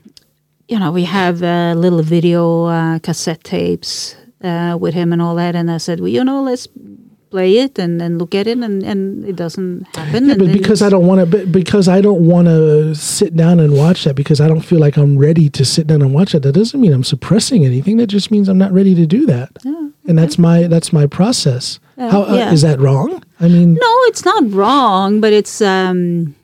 you 0.68 0.77
know, 0.80 0.91
we 0.91 1.03
have 1.06 1.41
uh, 1.43 1.73
little 1.77 2.03
video 2.03 2.65
uh, 2.65 2.99
cassette 2.99 3.43
tapes 3.43 4.15
uh, 4.43 4.77
with 4.80 4.93
him 4.93 5.11
and 5.14 5.22
all 5.22 5.35
that. 5.35 5.56
And 5.56 5.69
I 5.72 5.77
said, 5.80 5.99
well, 5.99 6.10
you 6.10 6.23
know, 6.23 6.43
let's 6.43 6.68
play 7.32 7.58
it 7.58 7.80
and, 7.80 8.02
and 8.02 8.20
look 8.20 8.36
at 8.36 8.45
it, 8.45 8.58
and, 8.58 8.84
and 8.84 9.26
it 9.26 9.36
doesn't 9.36 9.88
happen. 9.95 10.28
Yeah, 10.28 10.36
but 10.36 10.52
because 10.52 10.82
I 10.82 10.90
don't 10.90 11.08
want 11.08 11.32
to, 11.32 11.48
because 11.48 11.88
I 11.88 12.02
don't 12.02 12.28
want 12.28 12.48
to 12.48 12.94
sit 12.94 13.36
down 13.36 13.60
and 13.60 13.76
watch 13.76 14.03
that 14.03 14.16
because 14.16 14.40
I 14.40 14.48
don't 14.48 14.62
feel 14.62 14.80
like 14.80 14.98
I'm 14.98 15.18
ready 15.18 15.49
to 15.49 15.66
sit 15.66 15.88
down 15.88 16.02
and 16.02 16.14
watch 16.14 16.34
that. 16.34 16.44
That 16.44 16.53
doesn't 16.53 16.80
mean 16.80 16.94
I'm 16.94 17.03
suppressing 17.03 17.66
anything. 17.66 17.98
That 17.98 18.08
just 18.08 18.30
means 18.30 18.48
I'm 18.49 18.58
not 18.60 18.72
ready 18.72 18.94
to 18.95 19.08
do 19.08 19.26
that. 19.26 19.58
And 20.08 20.18
that's 20.18 20.38
my 20.38 20.68
that's 20.68 20.91
my 20.91 21.08
process. 21.08 21.80
Yeah, 21.98 22.12
How 22.12 22.24
uh, 22.24 22.36
yeah. 22.36 22.52
is 22.52 22.62
that 22.64 22.80
wrong? 22.80 23.24
I 23.40 23.48
mean, 23.48 23.74
No, 23.76 23.95
it's 24.10 24.26
not 24.26 24.52
wrong, 24.52 25.22
but 25.22 25.32
it's 25.32 25.62
um 25.62 26.36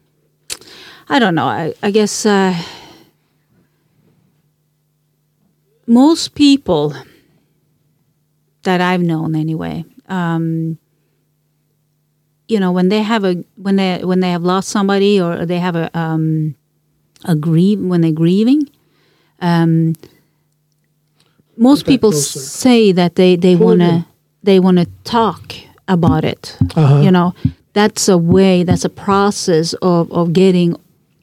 I 1.10 1.20
don't 1.20 1.36
know. 1.36 1.46
I, 1.46 1.74
I 1.82 1.92
guess 1.92 2.26
uh, 2.26 2.54
most 5.86 6.36
people 6.36 6.94
that 8.64 8.82
I've 8.82 9.02
known 9.02 9.36
anyway, 9.36 9.86
um, 10.08 10.78
you 12.48 12.60
know, 12.60 12.72
when 12.72 12.90
they 12.90 13.04
have 13.04 13.24
a 13.24 13.44
when 13.56 13.76
they 13.76 14.04
when 14.04 14.20
they 14.20 14.32
have 14.32 14.44
lost 14.44 14.70
somebody 14.70 15.20
or 15.20 15.46
they 15.46 15.60
have 15.60 15.76
a 15.76 15.96
um, 15.98 16.56
a 17.26 17.36
grieve 17.36 17.80
when 17.82 18.02
they're 18.02 18.12
grieving, 18.12 18.70
um, 19.42 19.96
most 21.58 21.86
people 21.86 22.12
closer. 22.12 22.40
say 22.40 22.92
that 22.92 23.16
they 23.16 23.36
they 23.36 23.56
want 23.56 23.82
to 23.82 24.06
they 24.44 24.60
want 24.60 24.78
to 24.78 24.88
talk 25.04 25.54
about 25.88 26.24
it. 26.24 26.58
Uh-huh. 26.76 27.02
You 27.02 27.12
know, 27.12 27.34
that's 27.74 28.08
a 28.10 28.18
way, 28.18 28.64
that's 28.64 28.86
a 28.86 28.90
process 28.90 29.74
of, 29.82 30.12
of 30.12 30.34
getting 30.34 30.76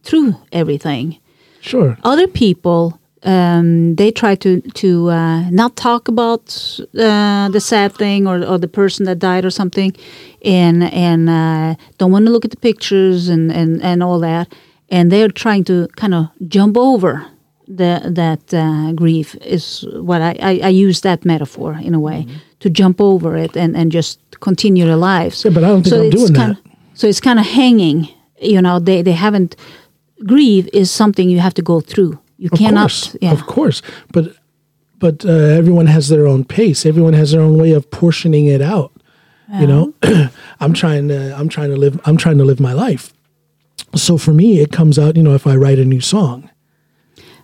through 0.02 0.36
everything. 0.52 1.19
Sure. 1.61 1.98
Other 2.05 2.28
people, 2.28 3.01
um, 3.24 3.94
they 3.96 4.10
try 4.10 4.34
to 4.36 4.60
to 4.60 5.10
uh, 5.10 5.51
not 5.51 5.76
talk 5.76 6.09
about 6.09 6.78
uh, 6.98 7.48
the 7.48 7.60
sad 7.60 7.94
thing 7.94 8.26
or, 8.26 8.44
or 8.44 8.59
the 8.59 8.68
person 8.68 9.06
that 9.06 9.18
died 9.18 9.44
or 9.44 9.51
something, 9.51 9.96
and 10.42 10.84
and 10.84 11.28
uh, 11.28 11.74
don't 11.98 12.12
want 12.12 12.26
to 12.26 12.32
look 12.32 12.44
at 12.44 12.51
the 12.51 12.59
pictures 12.59 13.28
and, 13.28 13.51
and, 13.51 13.82
and 13.82 14.02
all 14.02 14.18
that, 14.20 14.52
and 14.90 15.10
they're 15.10 15.28
trying 15.28 15.64
to 15.64 15.88
kind 15.96 16.14
of 16.14 16.28
jump 16.48 16.76
over 16.76 17.26
the 17.66 18.02
that 18.05 18.52
uh, 18.52 18.92
grief 18.92 19.34
is 19.36 19.86
what 19.94 20.20
I, 20.20 20.36
I, 20.40 20.60
I 20.64 20.68
use 20.68 21.01
that 21.01 21.24
metaphor 21.24 21.78
in 21.82 21.94
a 21.94 22.01
way 22.01 22.26
to 22.60 22.68
jump 22.68 23.01
over 23.01 23.36
it 23.36 23.56
and, 23.56 23.74
and 23.74 23.90
just 23.90 24.18
continue 24.40 24.84
their 24.84 24.96
lives. 24.96 25.44
Yeah, 25.44 25.51
but 25.51 25.64
I 25.64 25.68
don't 25.68 25.82
think 25.82 25.96
I'm 25.96 26.10
doing 26.10 26.34
kind 26.34 26.56
that. 26.56 26.62
so 26.92 27.06
it's 27.06 27.20
kind 27.20 27.38
of 27.38 27.46
hanging. 27.46 28.09
You 28.40 28.60
know, 28.60 28.78
they 28.78 29.01
they 29.01 29.12
haven't. 29.12 29.56
Grief 30.26 30.68
is 30.72 30.90
something 30.90 31.30
you 31.30 31.40
have 31.40 31.55
to 31.55 31.62
go 31.62 31.80
through. 31.80 32.18
You 32.44 32.50
Of 32.52 32.58
cannot. 32.58 32.80
course, 32.90 33.16
yeah. 33.22 33.32
of 33.32 33.46
course, 33.46 33.80
but 34.12 34.24
but 34.98 35.24
uh, 35.24 35.30
everyone 35.60 35.86
has 35.86 36.08
their 36.08 36.26
own 36.26 36.44
pace. 36.44 36.84
Everyone 36.84 37.14
has 37.14 37.30
their 37.32 37.40
own 37.40 37.56
way 37.58 37.72
of 37.72 37.90
portioning 37.90 38.46
it 38.46 38.60
out. 38.60 38.92
You 39.60 39.66
know, 39.66 39.94
I'm 40.60 40.72
trying 40.72 41.08
to 41.08 41.34
I'm 41.38 41.48
trying 41.48 41.70
to 41.70 41.76
live 41.76 41.98
I'm 42.04 42.16
trying 42.16 42.38
to 42.38 42.44
live 42.44 42.60
my 42.60 42.72
life. 42.74 43.12
So 43.94 44.18
for 44.18 44.32
me, 44.32 44.60
it 44.60 44.72
comes 44.72 44.98
out. 44.98 45.16
You 45.16 45.22
know, 45.22 45.34
if 45.34 45.46
I 45.46 45.54
write 45.56 45.78
a 45.78 45.84
new 45.84 46.00
song. 46.00 46.50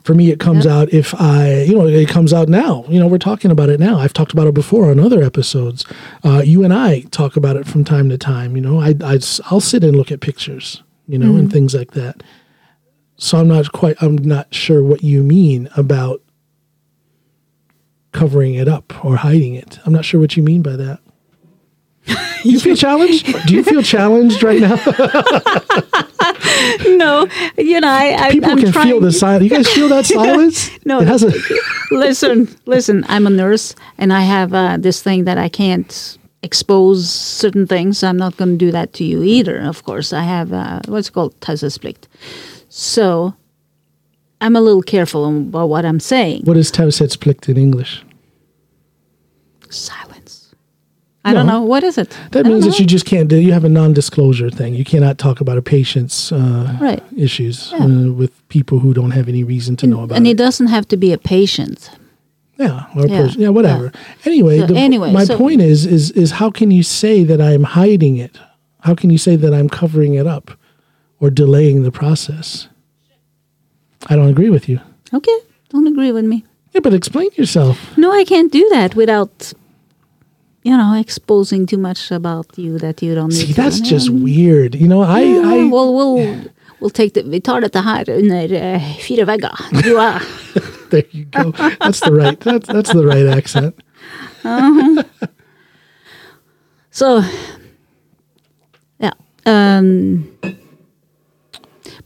For 0.05 0.15
me, 0.15 0.31
it 0.31 0.41
comes 0.41 0.67
out 0.67 0.93
if 0.95 1.15
I, 1.21 1.63
you 1.69 1.75
know, 1.77 1.87
it 1.87 2.09
comes 2.09 2.33
out 2.33 2.49
now. 2.49 2.85
You 2.89 2.99
know, 2.99 3.07
we're 3.07 3.19
talking 3.19 3.51
about 3.51 3.69
it 3.69 3.79
now. 3.79 3.99
I've 3.99 4.15
talked 4.15 4.33
about 4.33 4.47
it 4.49 4.55
before 4.55 4.91
on 4.91 4.99
other 4.99 5.23
episodes. 5.23 5.85
Uh, 6.25 6.41
you 6.45 6.65
and 6.65 6.73
I 6.73 7.03
talk 7.11 7.37
about 7.37 7.57
it 7.57 7.67
from 7.67 7.85
time 7.85 8.09
to 8.09 8.17
time. 8.17 8.57
You 8.57 8.63
know, 8.63 8.81
I, 8.81 8.95
I 9.05 9.19
I'll 9.51 9.61
sit 9.61 9.85
and 9.85 9.95
look 9.95 10.11
at 10.11 10.21
pictures, 10.21 10.83
you 11.07 11.19
know, 11.19 11.37
and 11.37 11.53
things 11.53 11.75
like 11.75 11.91
that. 11.93 12.23
So 13.21 13.37
I'm 13.37 13.49
not 13.49 13.71
quite. 13.73 14.03
I'm 14.03 14.17
not 14.17 14.53
sure 14.53 14.83
what 14.83 15.05
you 15.05 15.23
mean 15.23 15.69
about 15.77 16.23
covering 18.13 18.55
it 18.55 18.67
up 18.67 19.05
or 19.05 19.17
hiding 19.17 19.55
it. 19.55 19.79
I'm 19.85 19.93
not 19.93 20.07
sure 20.07 20.19
what 20.19 20.39
you 20.39 20.43
mean 20.43 20.63
by 20.63 20.77
that. 20.77 21.01
you 22.45 22.59
feel 22.59 22.75
challenged? 22.75 23.27
Do 23.47 23.55
you 23.55 23.63
feel 23.63 23.83
challenged 23.83 24.43
right 24.43 24.59
now? 24.59 24.77
no, 26.97 27.29
you 27.59 27.79
know, 27.79 27.89
I, 27.89 28.17
I 28.19 28.31
People 28.33 28.53
I'm 28.53 28.59
can 28.59 28.73
trying, 28.73 28.89
feel 28.89 29.01
the 29.01 29.13
silence. 29.13 29.45
You 29.45 29.51
guys 29.51 29.69
feel 29.69 29.89
that 29.89 30.07
silence? 30.07 30.71
No. 30.87 31.03
it 31.03 31.09
has 31.09 31.23
a. 31.23 31.31
listen, 31.91 32.49
listen. 32.65 33.05
I'm 33.07 33.27
a 33.27 33.31
nurse, 33.31 33.75
and 33.99 34.15
I 34.15 34.23
have 34.23 34.55
uh, 34.55 34.79
this 34.79 35.03
thing 35.03 35.25
that 35.25 35.37
I 35.37 35.51
can't 35.51 36.17
expose 36.43 37.11
certain 37.11 37.67
things. 37.67 38.03
I'm 38.03 38.17
not 38.17 38.39
going 38.39 38.53
to 38.53 38.57
do 38.57 38.73
that 38.73 38.95
to 38.95 39.05
you 39.05 39.23
either. 39.23 39.61
Of 39.61 39.85
course, 39.85 40.15
I 40.15 40.23
have 40.23 40.55
uh, 40.55 40.81
what's 40.89 41.11
called 41.11 41.39
taushetsplikt. 41.41 42.07
So 42.71 43.35
I'm 44.41 44.57
a 44.57 44.61
little 44.61 44.81
careful 44.83 45.27
about 45.29 45.69
what 45.69 45.85
I'm 45.85 46.01
saying. 46.01 46.43
What 46.45 46.57
is 46.57 46.71
taushetsplikt 46.73 47.49
in 47.49 47.57
English? 47.59 48.03
Silence. 49.69 50.55
I 51.25 51.35
don't 51.35 51.47
know 51.47 51.61
what 51.63 51.83
is 51.85 51.99
it. 51.99 52.17
That 52.33 52.47
I 52.47 52.49
means 52.49 52.65
that 52.65 52.79
you 52.81 52.87
just 52.87 53.05
can't 53.05 53.29
do. 53.29 53.37
You 53.37 53.53
have 53.53 53.65
a 53.65 53.69
non-disclosure 53.69 54.51
thing. 54.51 54.75
You 54.75 54.85
cannot 54.87 55.19
talk 55.19 55.41
about 55.43 55.59
a 55.59 55.63
patient's 55.63 56.33
uh, 56.33 56.77
Right. 56.81 57.03
issues 57.15 57.71
Yeah. 57.73 57.85
uh, 57.85 58.13
with 58.13 58.33
people 58.49 58.79
who 58.79 58.95
don't 58.95 59.11
have 59.11 59.29
any 59.29 59.45
reason 59.45 59.77
to 59.77 59.87
know 59.87 60.01
about 60.03 60.17
and 60.17 60.27
it. 60.27 60.31
it 60.31 60.37
doesn't 60.39 60.69
have 60.69 60.89
to 60.89 60.97
be 60.97 61.13
a 61.13 61.19
patient. 61.19 61.91
Yeah, 62.59 62.85
or 62.97 63.07
Yeah, 63.07 63.23
person, 63.23 63.41
yeah, 63.43 63.49
whatever. 63.51 63.93
Anyway, 64.25 64.61
So 64.61 64.67
the, 64.67 64.77
anyway, 64.77 65.13
my 65.13 65.25
so- 65.25 65.37
point 65.37 65.61
is, 65.61 65.85
is, 65.87 66.11
is 66.13 66.31
how 66.33 66.51
can 66.51 66.71
you 66.71 66.83
say 66.83 67.25
that 67.25 67.41
I'm 67.41 67.65
hiding 67.65 68.17
it? 68.17 68.39
How 68.81 68.95
can 68.95 69.11
you 69.11 69.19
say 69.19 69.37
that 69.37 69.53
I'm 69.53 69.69
covering 69.69 70.15
it 70.15 70.27
up, 70.27 70.51
or 71.21 71.31
delaying 71.31 71.83
the 71.83 71.93
process? 71.93 72.69
I 74.09 74.17
don't 74.17 74.29
agree 74.29 74.51
with 74.51 74.69
you. 74.69 74.81
Okay, 75.13 75.39
don't 75.69 75.87
agree 75.87 76.13
with 76.13 76.25
me. 76.25 76.45
Yeah, 76.73 76.81
but 76.81 76.95
explain 76.95 77.31
yourself. 77.35 77.97
No, 77.97 78.13
I 78.13 78.25
can't 78.25 78.51
do 78.53 78.67
that 78.71 78.95
without, 78.95 79.53
you 80.63 80.77
know, 80.77 80.95
exposing 80.99 81.67
too 81.67 81.79
much 81.79 82.11
about 82.11 82.47
you 82.57 82.79
that 82.79 83.03
you 83.03 83.15
don't 83.15 83.33
See, 83.33 83.53
that's 83.53 83.81
Yeah. 83.81 83.91
just 83.91 84.11
weird. 84.11 84.75
You 84.75 84.89
know, 84.89 85.03
I, 85.03 85.21
Ja, 85.21 85.43
I 85.43 85.69
we'll, 85.69 85.95
we'll, 85.95 86.45
we'll 86.81 86.91
take 86.91 87.15
the, 87.15 87.23
vi 87.23 87.41
tar 87.41 87.61
dette 87.61 87.75
her 87.75 88.05
under 88.09 88.49
fire 89.01 89.27
vegger. 89.27 89.83
Du 89.83 89.99
er 89.99 90.21
there 90.91 91.05
you 91.11 91.25
go. 91.25 91.53
That's 91.81 92.01
the 92.01 92.13
right. 92.13 92.39
That's 92.41 92.67
that's 92.67 92.93
the 92.93 93.07
right 93.07 93.27
accent. 93.27 93.75
So, 96.93 97.23
yeah. 98.99 99.13
Um, 99.47 100.37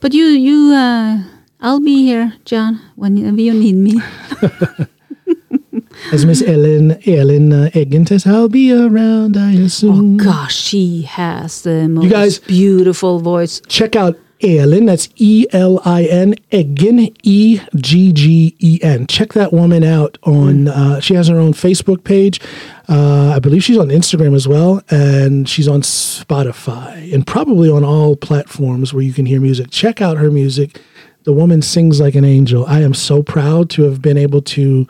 but 0.04 0.12
you, 0.12 0.26
you, 0.26 0.74
uh, 0.74 1.16
I'll 1.62 1.80
be 1.80 2.04
here, 2.04 2.34
John, 2.44 2.78
whenever 2.94 3.40
you 3.40 3.54
need 3.54 3.76
me. 3.76 4.02
As 6.12 6.26
Miss 6.26 6.42
Elin 6.42 7.00
Elin 7.08 7.54
uh, 7.54 7.70
says, 8.04 8.26
I'll 8.26 8.50
be 8.50 8.70
around. 8.70 9.38
I 9.38 9.52
assume." 9.52 10.20
Oh 10.20 10.22
gosh, 10.22 10.54
she 10.54 11.02
has 11.08 11.62
the 11.62 11.88
most 11.88 12.10
guys- 12.10 12.38
beautiful 12.38 13.18
voice. 13.20 13.62
check 13.66 13.96
out 13.96 14.18
Elin. 14.42 14.86
That's 14.86 15.08
E 15.16 15.46
L 15.52 15.80
I 15.84 16.04
N 16.04 16.34
Eggen 16.50 17.14
E 17.22 17.60
G 17.74 18.12
G 18.12 18.56
E 18.58 18.78
N. 18.82 19.06
Check 19.06 19.32
that 19.32 19.52
woman 19.52 19.84
out 19.84 20.18
on. 20.22 20.68
Uh, 20.68 21.00
she 21.00 21.14
has 21.14 21.28
her 21.28 21.38
own 21.38 21.52
Facebook 21.52 22.04
page. 22.04 22.40
Uh, 22.88 23.32
I 23.34 23.38
believe 23.38 23.64
she's 23.64 23.78
on 23.78 23.88
Instagram 23.88 24.34
as 24.34 24.46
well, 24.46 24.82
and 24.90 25.48
she's 25.48 25.68
on 25.68 25.80
Spotify 25.80 27.12
and 27.14 27.26
probably 27.26 27.70
on 27.70 27.84
all 27.84 28.16
platforms 28.16 28.92
where 28.92 29.02
you 29.02 29.12
can 29.12 29.26
hear 29.26 29.40
music. 29.40 29.70
Check 29.70 30.02
out 30.02 30.18
her 30.18 30.30
music. 30.30 30.80
The 31.24 31.32
woman 31.32 31.62
sings 31.62 32.00
like 32.00 32.14
an 32.14 32.24
angel. 32.24 32.66
I 32.66 32.82
am 32.82 32.92
so 32.92 33.22
proud 33.22 33.70
to 33.70 33.84
have 33.84 34.02
been 34.02 34.18
able 34.18 34.42
to 34.42 34.86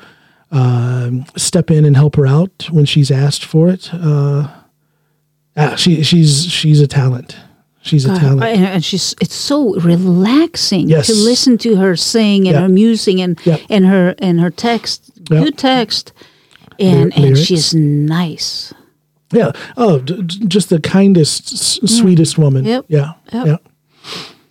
um, 0.51 1.27
step 1.37 1.71
in 1.71 1.85
and 1.85 1.97
help 1.97 2.17
her 2.17 2.27
out 2.27 2.69
when 2.71 2.85
she's 2.85 3.11
asked 3.11 3.45
for 3.45 3.69
it. 3.69 3.91
Uh, 3.93 4.49
ah, 5.57 5.75
she 5.77 6.03
she's 6.03 6.47
she's 6.47 6.81
a 6.81 6.87
talent. 6.87 7.37
She's 7.85 8.05
a 8.07 8.17
talent. 8.19 8.43
and, 8.43 8.65
and 8.65 8.85
she's 8.85 9.15
it's 9.21 9.35
so 9.35 9.75
relaxing 9.81 10.89
Yes. 10.89 11.07
to 11.07 11.15
listen 11.15 11.59
to 11.59 11.77
her 11.77 11.97
sing 11.97 12.49
and 12.49 12.55
Yeah. 12.55 12.61
her 12.63 12.69
music 12.69 13.19
and 13.19 13.39
Yeah. 13.45 13.59
and 13.71 13.85
her 13.87 14.15
and 14.19 14.41
her 14.41 14.51
text, 14.51 15.11
Yeah. 15.31 15.45
good 15.45 15.59
text, 15.59 16.13
and 16.81 17.13
and 17.17 17.37
she's 17.39 17.75
nice. 17.75 18.73
Yeah. 19.33 19.53
Oh, 19.77 19.99
d- 19.99 20.23
d- 20.23 20.47
just 20.49 20.69
the 20.71 20.81
kindest, 20.81 21.53
s- 21.53 21.81
sweetest 21.99 22.39
woman. 22.39 22.65
Mm. 22.65 22.69
Yep. 22.69 22.85
Yeah. 22.89 23.13
Yep. 23.33 23.47
Yeah. 23.47 23.57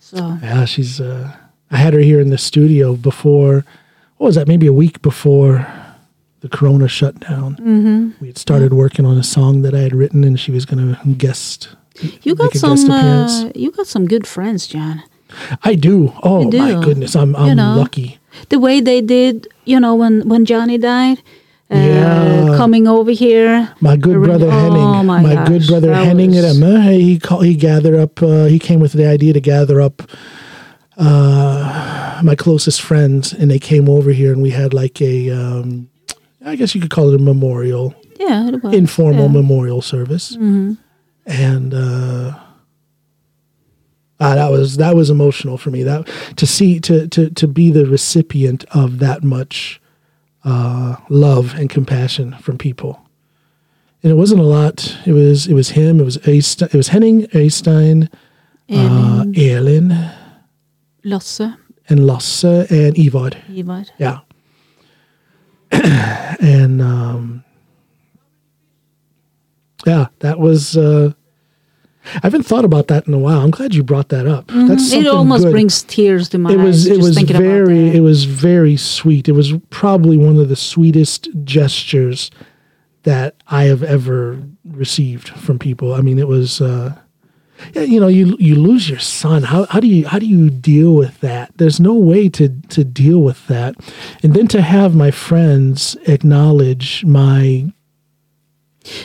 So 0.00 0.38
Yeah. 0.42 0.64
She's. 0.64 1.00
Uh, 1.00 1.32
I 1.70 1.76
had 1.78 1.92
her 1.94 2.00
here 2.00 2.20
in 2.20 2.30
the 2.30 2.38
studio 2.38 2.94
before. 2.94 3.64
What 4.18 4.26
was 4.28 4.34
that? 4.36 4.46
Maybe 4.46 4.66
a 4.68 4.72
week 4.72 5.02
before 5.02 5.66
the 6.40 6.48
Corona 6.48 6.86
shutdown. 6.88 7.56
Mm-hmm. 7.56 8.10
We 8.20 8.28
had 8.28 8.38
started 8.38 8.72
working 8.72 9.06
on 9.06 9.16
a 9.18 9.24
song 9.24 9.62
that 9.62 9.74
I 9.74 9.80
had 9.80 9.94
written, 9.94 10.22
and 10.22 10.38
she 10.38 10.52
was 10.52 10.64
going 10.66 10.94
to 10.94 11.14
guest. 11.14 11.68
You 12.22 12.34
got 12.34 12.52
some 12.54 12.78
uh, 12.90 13.50
you 13.54 13.70
got 13.70 13.86
some 13.86 14.06
good 14.06 14.26
friends, 14.26 14.66
John. 14.66 15.02
I 15.62 15.74
do. 15.74 16.12
Oh 16.22 16.50
You 16.50 16.58
my 16.58 16.84
goodness, 16.84 17.14
I'm 17.16 17.34
I'm 17.36 17.56
know. 17.56 17.76
lucky. 17.76 18.18
The 18.48 18.58
way 18.58 18.80
they 18.80 19.00
did, 19.00 19.48
you 19.64 19.78
know, 19.80 19.94
when 19.94 20.28
when 20.28 20.44
Johnny 20.44 20.78
died. 20.78 21.18
Uh, 21.70 21.76
Yeah. 21.76 22.56
coming 22.58 22.86
over 22.86 23.10
here. 23.10 23.72
My 23.80 23.96
good 23.96 24.22
brother 24.22 24.46
oh, 24.46 24.50
Henning, 24.50 25.06
my 25.06 25.22
my, 25.22 25.44
good 25.48 25.66
brother 25.66 25.94
Henning 25.94 26.30
was- 26.34 26.86
he 27.00 27.18
call, 27.18 27.40
he 27.40 27.56
gathered 27.56 27.94
up. 27.98 28.22
Uh, 28.22 28.44
he 28.44 28.58
came 28.58 28.80
with 28.80 28.92
the 28.92 29.06
idea 29.06 29.32
to 29.32 29.40
gather 29.40 29.80
up 29.80 30.02
uh, 30.96 32.20
my 32.22 32.34
closest 32.34 32.80
friends, 32.82 33.32
and 33.32 33.50
they 33.50 33.58
came 33.58 33.88
over 33.88 34.10
here, 34.12 34.32
and 34.32 34.42
we 34.42 34.50
had 34.50 34.74
like 34.74 35.00
a, 35.00 35.30
um, 35.30 35.88
I 36.44 36.56
guess 36.56 36.74
you 36.74 36.80
could 36.80 36.90
call 36.90 37.08
it 37.12 37.20
a 37.20 37.22
memorial, 37.22 37.94
Yeah, 38.20 38.50
informal 38.72 39.26
yeah. 39.26 39.32
memorial 39.32 39.82
service, 39.82 40.36
and 41.26 41.74
uh, 41.74 42.38
ah, 44.20 44.34
that 44.34 44.50
was 44.50 44.76
that 44.76 44.94
was 44.94 45.10
emotional 45.10 45.58
for 45.58 45.70
me. 45.70 45.82
That 45.82 46.06
to 46.36 46.46
see 46.46 46.80
to 46.80 47.08
to 47.08 47.30
to 47.30 47.48
be 47.48 47.70
the 47.70 47.86
recipient 47.86 48.64
of 48.70 48.98
that 48.98 49.22
much 49.22 49.80
uh, 50.44 50.96
love 51.08 51.54
and 51.54 51.70
compassion 51.70 52.36
from 52.40 52.58
people. 52.58 53.00
And 54.02 54.12
it 54.12 54.16
wasn't 54.16 54.40
a 54.40 54.44
lot. 54.44 54.98
It 55.06 55.12
was 55.12 55.46
it 55.46 55.54
was 55.54 55.70
him. 55.70 56.00
It 56.00 56.04
was 56.04 56.18
Eystein, 56.18 56.74
it 56.74 56.76
was 56.76 56.88
Henning, 56.88 57.22
Eystein, 57.28 58.12
uh, 58.70 59.24
Elin, 59.34 59.34
Elin, 59.36 60.10
Lasse, 61.04 61.40
and 61.88 62.06
Lasse 62.06 62.44
and 62.44 62.98
Ivar. 62.98 63.30
Ivar. 63.48 63.84
Yeah. 63.98 64.20
and 66.40 66.80
um, 66.82 67.43
yeah, 69.86 70.06
that 70.20 70.38
was. 70.38 70.76
Uh, 70.76 71.12
I 72.16 72.20
haven't 72.24 72.42
thought 72.44 72.66
about 72.66 72.88
that 72.88 73.06
in 73.06 73.14
a 73.14 73.18
while. 73.18 73.40
I'm 73.40 73.50
glad 73.50 73.74
you 73.74 73.82
brought 73.82 74.10
that 74.10 74.26
up. 74.26 74.48
That's 74.48 74.92
It 74.92 75.06
almost 75.06 75.44
good. 75.44 75.52
brings 75.52 75.82
tears 75.84 76.28
to 76.30 76.38
my 76.38 76.52
it 76.52 76.58
was 76.58 76.86
eyes. 76.86 76.98
it 76.98 77.00
was 77.02 77.16
very 77.18 77.96
it 77.96 78.00
was 78.00 78.24
very 78.24 78.76
sweet. 78.76 79.26
It 79.28 79.32
was 79.32 79.54
probably 79.70 80.18
one 80.18 80.38
of 80.38 80.50
the 80.50 80.56
sweetest 80.56 81.28
gestures 81.44 82.30
that 83.04 83.36
I 83.48 83.64
have 83.64 83.82
ever 83.82 84.42
received 84.66 85.28
from 85.30 85.58
people. 85.58 85.94
I 85.94 86.00
mean, 86.02 86.18
it 86.18 86.28
was. 86.28 86.60
Uh, 86.60 86.94
yeah, 87.72 87.82
you 87.82 88.00
know, 88.00 88.08
you 88.08 88.36
you 88.38 88.56
lose 88.56 88.90
your 88.90 88.98
son. 88.98 89.44
How 89.44 89.64
how 89.66 89.80
do 89.80 89.86
you 89.86 90.06
how 90.06 90.18
do 90.18 90.26
you 90.26 90.50
deal 90.50 90.94
with 90.94 91.20
that? 91.20 91.52
There's 91.56 91.80
no 91.80 91.94
way 91.94 92.28
to 92.30 92.48
to 92.70 92.84
deal 92.84 93.20
with 93.22 93.46
that, 93.46 93.76
and 94.22 94.34
then 94.34 94.48
to 94.48 94.60
have 94.60 94.94
my 94.94 95.10
friends 95.10 95.96
acknowledge 96.06 97.04
my 97.04 97.72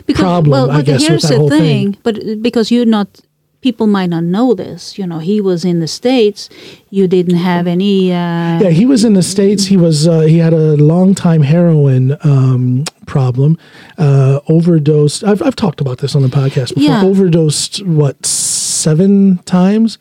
because, 0.06 0.22
problem, 0.24 0.52
Well, 0.52 0.72
I 0.72 0.82
guess, 0.82 1.06
here's 1.08 1.24
the 1.24 1.38
whole 1.38 1.50
thing. 1.50 1.94
thing. 1.94 2.02
But 2.04 2.18
uh, 2.20 2.36
because 2.42 2.72
you're 2.72 2.86
not, 2.86 3.22
people 3.62 3.88
might 3.88 4.10
not 4.10 4.24
know 4.24 4.54
this. 4.54 4.98
You 4.98 5.06
know, 5.08 5.20
he 5.20 5.42
was 5.42 5.66
in 5.66 5.80
the 5.80 5.88
states. 5.88 6.50
You 6.90 7.08
didn't 7.08 7.38
have 7.38 7.68
any. 7.68 8.12
Uh, 8.12 8.60
Yeah, 8.62 8.70
he 8.70 8.86
was 8.86 9.04
in 9.04 9.14
the 9.14 9.24
states. 9.24 9.66
He 9.66 9.78
was 9.78 10.08
uh, 10.08 10.22
he 10.22 10.38
had 10.38 10.54
a 10.54 10.76
long 10.78 11.16
time 11.16 11.42
heroin 11.42 12.18
um, 12.24 12.84
problem. 13.06 13.58
Uh, 13.98 14.40
overdosed. 14.48 15.24
I've 15.24 15.42
I've 15.42 15.56
talked 15.56 15.82
about 15.82 15.98
this 16.00 16.16
on 16.16 16.22
the 16.22 16.30
podcast 16.30 16.76
before. 16.76 16.84
Yeah. 16.84 17.04
Overdosed 17.04 17.86
what 17.86 18.26
seven 18.26 19.40
times? 19.40 19.98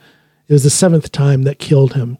It 0.48 0.52
was 0.54 0.62
the 0.62 0.70
seventh 0.70 1.12
time 1.12 1.42
that 1.42 1.58
killed 1.58 1.92
him. 1.94 2.16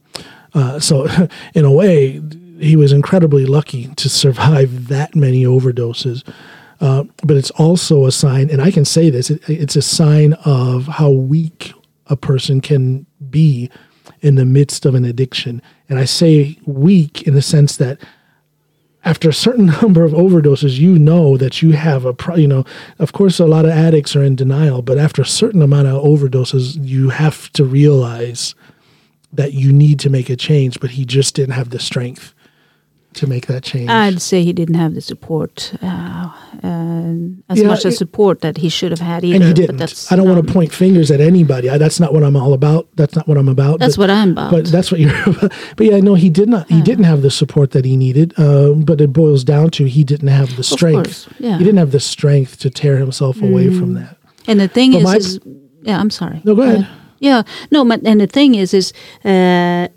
Uh, 0.54 0.80
so 0.80 1.06
in 1.54 1.64
a 1.64 1.72
way, 1.72 2.20
he 2.58 2.76
was 2.76 2.92
incredibly 2.92 3.46
lucky 3.46 3.86
to 3.96 4.08
survive 4.08 4.88
that 4.88 5.14
many 5.14 5.44
overdoses. 5.44 6.28
Uh, 6.80 7.04
but 7.24 7.36
it's 7.36 7.50
also 7.52 8.06
a 8.06 8.12
sign, 8.12 8.50
and 8.50 8.62
I 8.62 8.70
can 8.70 8.84
say 8.84 9.10
this: 9.10 9.30
it, 9.30 9.42
it's 9.48 9.76
a 9.76 9.82
sign 9.82 10.34
of 10.44 10.86
how 10.86 11.10
weak 11.10 11.72
a 12.06 12.16
person 12.16 12.60
can 12.60 13.06
be 13.30 13.70
in 14.20 14.36
the 14.36 14.44
midst 14.44 14.86
of 14.86 14.94
an 14.94 15.04
addiction. 15.04 15.62
And 15.88 15.98
I 15.98 16.04
say 16.04 16.58
weak 16.66 17.22
in 17.22 17.34
the 17.34 17.42
sense 17.42 17.76
that 17.76 18.00
after 19.04 19.28
a 19.28 19.34
certain 19.34 19.66
number 19.82 20.04
of 20.04 20.12
overdoses, 20.12 20.78
you 20.78 20.98
know 20.98 21.36
that 21.36 21.62
you 21.62 21.72
have 21.72 22.04
a, 22.04 22.12
pro- 22.12 22.36
you 22.36 22.48
know, 22.48 22.64
of 22.98 23.12
course, 23.12 23.38
a 23.38 23.46
lot 23.46 23.64
of 23.64 23.70
addicts 23.70 24.16
are 24.16 24.22
in 24.22 24.36
denial, 24.36 24.82
but 24.82 24.98
after 24.98 25.22
a 25.22 25.26
certain 25.26 25.62
amount 25.62 25.88
of 25.88 26.02
overdoses, 26.02 26.76
you 26.80 27.10
have 27.10 27.52
to 27.52 27.64
realize 27.64 28.54
that 29.32 29.52
you 29.52 29.72
need 29.72 30.00
to 30.00 30.10
make 30.10 30.30
a 30.30 30.36
change. 30.36 30.80
But 30.80 30.90
he 30.90 31.04
just 31.04 31.34
didn't 31.34 31.54
have 31.54 31.70
the 31.70 31.78
strength 31.78 32.34
to 33.18 33.26
make 33.26 33.46
that 33.46 33.62
change. 33.62 33.88
I'd 33.90 34.20
say 34.22 34.42
he 34.42 34.52
didn't 34.52 34.74
have 34.76 34.94
the 34.94 35.00
support, 35.00 35.72
uh, 35.82 35.86
uh, 36.62 36.68
as 37.48 37.58
Yeah, 37.60 37.66
much 37.66 37.84
as 37.84 37.96
support 37.98 38.40
that 38.40 38.56
he 38.58 38.68
should 38.68 38.90
have 38.90 39.00
had 39.00 39.24
either. 39.24 39.36
and 39.36 39.44
he 39.44 39.52
didn't. 39.52 40.06
I 40.10 40.16
don't 40.16 40.26
want 40.26 40.38
um, 40.40 40.46
to 40.46 40.52
point 40.52 40.72
fingers 40.72 41.10
at 41.10 41.20
anybody. 41.20 41.68
I, 41.70 41.78
that's 41.78 42.00
not 42.00 42.12
what 42.12 42.22
I'm 42.24 42.36
all 42.36 42.52
about. 42.52 42.88
That's 42.96 43.14
not 43.16 43.26
what 43.28 43.36
I'm 43.38 43.48
about. 43.48 43.78
That's 43.80 43.96
but- 43.96 44.02
what 44.04 44.10
I'm 44.10 44.32
about. 44.32 44.50
But 44.50 44.66
that's 44.66 44.90
what 44.90 45.00
you're. 45.02 45.12
About. 45.28 45.52
But 45.76 45.86
yeah, 45.86 46.00
no, 46.00 46.14
he 46.14 46.30
did 46.30 46.48
not. 46.48 46.68
He 46.68 46.80
didn't 46.82 47.04
have 47.04 47.22
the 47.22 47.30
support 47.30 47.70
that 47.72 47.84
he 47.84 47.96
needed. 47.96 48.32
Um, 48.38 48.82
but 48.82 49.00
it 49.00 49.12
boils 49.12 49.44
down 49.44 49.70
to 49.70 49.84
he 49.84 50.04
didn't 50.04 50.28
have 50.28 50.56
the 50.56 50.64
strength. 50.64 51.26
course, 51.26 51.28
yeah. 51.38 51.52
Mm. 51.54 51.58
He 51.58 51.64
didn't 51.64 51.78
have 51.78 51.92
the 51.92 52.00
strength 52.00 52.58
to 52.60 52.70
tear 52.70 52.96
himself 52.98 53.40
away 53.42 53.68
from 53.78 53.94
that. 53.94 54.16
And 54.46 54.58
the 54.60 54.68
thing 54.68 54.94
is, 54.94 55.04
my- 55.04 55.16
is, 55.16 55.40
yeah, 55.82 55.98
I'm 56.00 56.10
sorry. 56.10 56.40
No, 56.44 56.54
go 56.54 56.62
ahead. 56.62 56.88
Yeah, 57.20 57.42
no, 57.72 57.84
but 57.84 58.06
and 58.06 58.20
the 58.20 58.26
thing 58.28 58.54
is, 58.54 58.72
is 58.72 58.92
uh, 59.24 59.88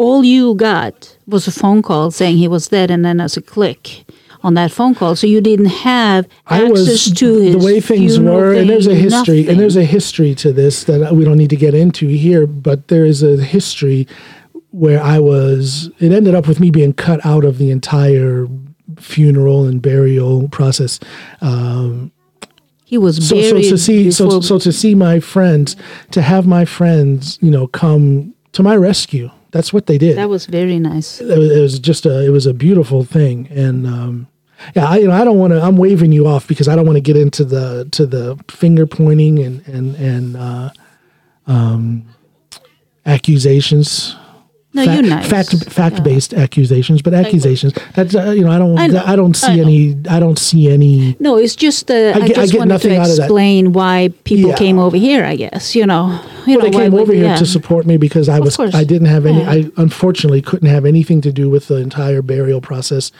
all 0.00 0.24
you 0.24 0.54
got 0.54 1.14
was 1.26 1.46
a 1.46 1.52
phone 1.52 1.82
call 1.82 2.10
saying 2.10 2.38
he 2.38 2.48
was 2.48 2.68
dead, 2.68 2.90
and 2.90 3.04
then 3.04 3.18
there's 3.18 3.36
a 3.36 3.42
click 3.42 4.06
on 4.42 4.54
that 4.54 4.72
phone 4.72 4.94
call, 4.94 5.14
so 5.14 5.26
you 5.26 5.42
didn't 5.42 5.66
have 5.66 6.26
I 6.46 6.62
access 6.62 6.70
was 6.70 7.12
to 7.18 7.38
his 7.38 7.56
the 7.56 7.62
way 7.62 7.80
things 7.80 8.18
were, 8.18 8.54
and 8.54 8.70
there's 8.70 8.86
a 8.86 8.94
history, 8.94 9.40
nothing. 9.40 9.48
and 9.50 9.60
there's 9.60 9.76
a 9.76 9.84
history 9.84 10.34
to 10.36 10.54
this 10.54 10.84
that 10.84 11.14
we 11.14 11.22
don't 11.26 11.36
need 11.36 11.50
to 11.50 11.56
get 11.56 11.74
into 11.74 12.08
here. 12.08 12.46
But 12.46 12.88
there 12.88 13.04
is 13.04 13.22
a 13.22 13.36
history 13.36 14.08
where 14.70 15.02
I 15.02 15.18
was. 15.18 15.90
It 15.98 16.12
ended 16.12 16.34
up 16.34 16.48
with 16.48 16.60
me 16.60 16.70
being 16.70 16.94
cut 16.94 17.24
out 17.26 17.44
of 17.44 17.58
the 17.58 17.70
entire 17.70 18.46
funeral 18.96 19.66
and 19.66 19.82
burial 19.82 20.48
process. 20.48 20.98
Um, 21.42 22.10
he 22.86 22.96
was 22.96 23.28
so, 23.28 23.38
so 23.42 23.60
to 23.60 23.76
see 23.76 24.10
so, 24.10 24.40
so 24.40 24.58
to 24.58 24.72
see 24.72 24.94
my 24.94 25.20
friends 25.20 25.76
to 26.10 26.22
have 26.22 26.46
my 26.46 26.64
friends 26.64 27.38
you 27.40 27.50
know 27.50 27.68
come 27.68 28.34
to 28.52 28.62
my 28.64 28.74
rescue 28.74 29.30
that's 29.52 29.72
what 29.72 29.86
they 29.86 29.98
did. 29.98 30.16
That 30.16 30.28
was 30.28 30.46
very 30.46 30.78
nice. 30.78 31.20
it 31.20 31.38
was, 31.38 31.50
it 31.50 31.60
was 31.60 31.78
just 31.78 32.06
a 32.06 32.24
it 32.24 32.30
was 32.30 32.46
a 32.46 32.54
beautiful 32.54 33.04
thing. 33.04 33.48
And 33.50 33.86
um 33.86 34.26
yeah 34.74 34.88
I, 34.88 34.98
you 34.98 35.08
know 35.08 35.14
I 35.14 35.24
don't 35.24 35.38
want 35.38 35.52
to 35.52 35.60
I'm 35.60 35.76
waving 35.76 36.12
you 36.12 36.26
off 36.26 36.46
because 36.46 36.68
I 36.68 36.76
don't 36.76 36.86
want 36.86 36.96
to 36.96 37.00
get 37.00 37.16
into 37.16 37.44
the 37.44 37.88
to 37.92 38.06
the 38.06 38.38
finger 38.48 38.86
pointing 38.86 39.38
and 39.38 39.66
and 39.66 39.94
and 39.96 40.36
uh 40.36 40.70
um 41.46 42.04
accusations 43.06 44.16
No, 44.72 44.84
fact, 44.84 45.00
you're 45.00 45.10
nice. 45.10 45.28
fact 45.28 45.64
fact 45.70 46.04
based 46.04 46.32
accusations 46.32 47.02
but 47.02 47.12
accusations 47.12 47.72
that's 47.94 48.14
uh, 48.14 48.30
you 48.30 48.44
know 48.44 48.52
I 48.52 48.58
don't 48.58 48.78
I 48.78 49.12
I, 49.12 49.16
don't 49.16 49.34
see 49.34 49.58
I 49.58 49.64
any 49.64 49.96
I 50.08 50.20
don't 50.20 50.38
see 50.38 50.70
any 50.70 51.16
No, 51.18 51.36
it's 51.36 51.56
just 51.56 51.90
uh, 51.90 52.12
I, 52.14 52.20
get- 52.28 52.38
I 52.38 52.42
just 52.42 52.52
get 52.52 52.58
wanted 52.60 52.74
nothing 52.74 52.90
to 52.90 53.00
out 53.00 53.10
of 53.10 53.16
that. 53.16 53.22
explain 53.24 53.72
why 53.72 54.10
people 54.22 54.50
Yeah. 54.50 54.56
came 54.56 54.78
over 54.78 54.96
here. 54.96 55.24
I 55.24 55.34
guess 55.34 55.74
you 55.74 55.86
know. 55.86 56.20
You 56.46 56.56
well, 56.58 56.66
know 56.66 56.70
they 56.70 56.84
came 56.84 56.92
we- 56.92 57.00
over 57.00 57.12
here 57.12 57.24
yeah. 57.24 57.36
to 57.36 57.46
support 57.46 57.84
me 57.84 57.96
because 57.96 58.28
I 58.28 58.38
was. 58.38 58.58
I 58.60 58.84
didn't 58.84 59.08
have 59.08 59.26
any. 59.26 59.44
I 59.44 59.70
unfortunately 59.76 60.40
couldn't 60.40 60.68
have 60.68 60.84
anything 60.84 61.20
to 61.22 61.32
do 61.32 61.50
with 61.50 61.66
the 61.66 61.76
entire 61.76 62.22
burial 62.22 62.60
process 62.60 63.10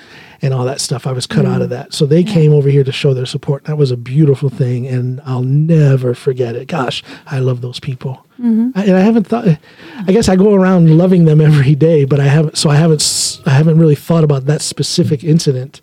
and 0.43 0.55
all 0.55 0.65
that 0.65 0.81
stuff. 0.81 1.07
I 1.07 1.13
was 1.13 1.27
cut 1.27 1.45
Mm. 1.45 1.55
out 1.55 1.63
of 1.63 1.69
that. 1.71 1.93
So 1.93 2.07
they 2.07 2.23
came 2.25 2.53
over 2.53 2.69
here 2.71 2.85
to 2.85 2.93
show 2.93 3.13
their 3.15 3.27
support. 3.27 3.65
That 3.65 3.77
was 3.77 3.91
a 3.91 3.97
beautiful 3.97 4.49
thing 4.49 4.87
and 4.87 5.21
I'll 5.27 5.43
never 5.43 6.15
forget 6.15 6.55
it. 6.57 6.67
Gosh, 6.69 7.03
I 7.27 7.39
love 7.41 7.61
those 7.61 7.79
people. 7.81 8.27
Mm-hmm. 8.41 8.71
I, 8.75 8.85
and 8.85 8.97
I 8.97 9.01
haven't 9.01 9.27
thought 9.27 9.47
I 9.47 10.13
guess 10.13 10.29
I 10.29 10.37
go 10.37 10.55
around 10.55 10.97
loving 10.97 11.27
them 11.27 11.41
every 11.41 11.75
day, 11.75 12.05
but 12.07 12.21
I 12.21 12.25
haven't 12.25 12.57
so 12.57 12.71
I 12.71 12.77
haven't 12.77 13.41
I 13.47 13.51
haven't 13.51 13.79
really 13.79 13.95
thought 13.95 14.25
about 14.25 14.47
that 14.47 14.63
specific 14.63 15.23
incident 15.25 15.81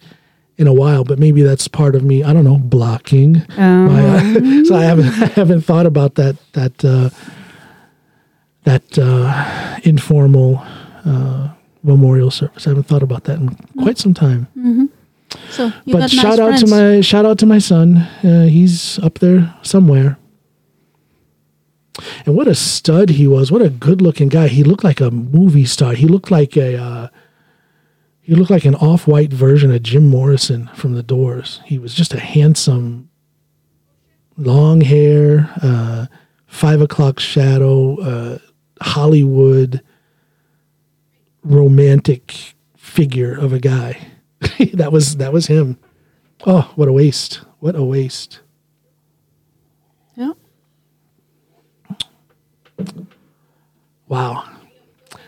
in 0.57 0.65
a 0.65 0.73
while, 0.73 1.03
but 1.03 1.19
maybe 1.19 1.43
that's 1.43 1.67
part 1.67 1.95
of 1.95 2.03
me. 2.03 2.23
I 2.23 2.33
don't 2.33 2.43
know, 2.43 2.57
blocking. 2.57 3.45
My, 3.57 4.01
uh, 4.03 4.63
so 4.65 4.75
I 4.75 4.83
haven't 4.85 5.05
I 5.21 5.27
haven't 5.27 5.61
thought 5.61 5.85
about 5.85 6.15
that 6.15 6.35
that 6.53 6.83
uh, 6.83 7.09
that 8.63 8.97
uh, 8.97 9.79
informal 9.83 10.61
uh, 11.05 11.49
memorial 11.87 12.29
service. 12.29 12.67
I 12.67 12.71
haven't 12.71 12.83
thought 12.83 13.03
about 13.03 13.23
that 13.23 13.39
in 13.39 13.55
quite 13.79 13.97
some 13.97 14.13
time. 14.13 14.47
So 15.49 15.71
you 15.85 15.93
but 15.93 16.09
shout 16.11 16.23
nice 16.23 16.39
out 16.39 16.47
friends. 16.49 16.63
to 16.63 16.69
my 16.69 17.01
shout 17.01 17.25
out 17.25 17.39
to 17.39 17.45
my 17.45 17.59
son. 17.59 17.97
Uh, 18.23 18.45
he's 18.45 18.99
up 18.99 19.19
there 19.19 19.55
somewhere. 19.61 20.17
And 22.25 22.35
what 22.35 22.47
a 22.47 22.53
stud 22.53 23.09
he 23.11 23.27
was! 23.27 23.51
What 23.51 23.61
a 23.63 23.69
good-looking 23.69 24.29
guy. 24.29 24.47
He 24.49 24.63
looked 24.63 24.83
like 24.83 25.01
a 25.01 25.09
movie 25.09 25.65
star. 25.65 25.93
He 25.93 26.07
looked 26.07 26.29
like 26.29 26.55
a 26.55 26.77
uh, 26.77 27.07
he 28.21 28.35
looked 28.35 28.51
like 28.51 28.65
an 28.65 28.75
off-white 28.75 29.33
version 29.33 29.71
of 29.73 29.81
Jim 29.81 30.07
Morrison 30.07 30.69
from 30.75 30.93
The 30.93 31.03
Doors. 31.03 31.61
He 31.65 31.79
was 31.79 31.95
just 31.95 32.13
a 32.13 32.19
handsome, 32.19 33.09
long 34.37 34.81
hair, 34.81 35.49
uh, 35.63 36.05
five 36.45 36.81
o'clock 36.81 37.19
shadow, 37.19 37.99
uh, 38.01 38.37
Hollywood 38.81 39.81
romantic 41.47 42.55
figure 42.75 43.37
of 43.37 43.53
a 43.53 43.59
guy. 43.59 43.99
that 44.73 44.91
was 44.91 45.17
that 45.17 45.33
was 45.33 45.47
him. 45.47 45.77
Oh, 46.45 46.71
what 46.75 46.87
a 46.87 46.93
waste! 46.93 47.41
What 47.59 47.75
a 47.75 47.83
waste! 47.83 48.41
Yeah. 50.15 50.33
Wow. 54.07 54.43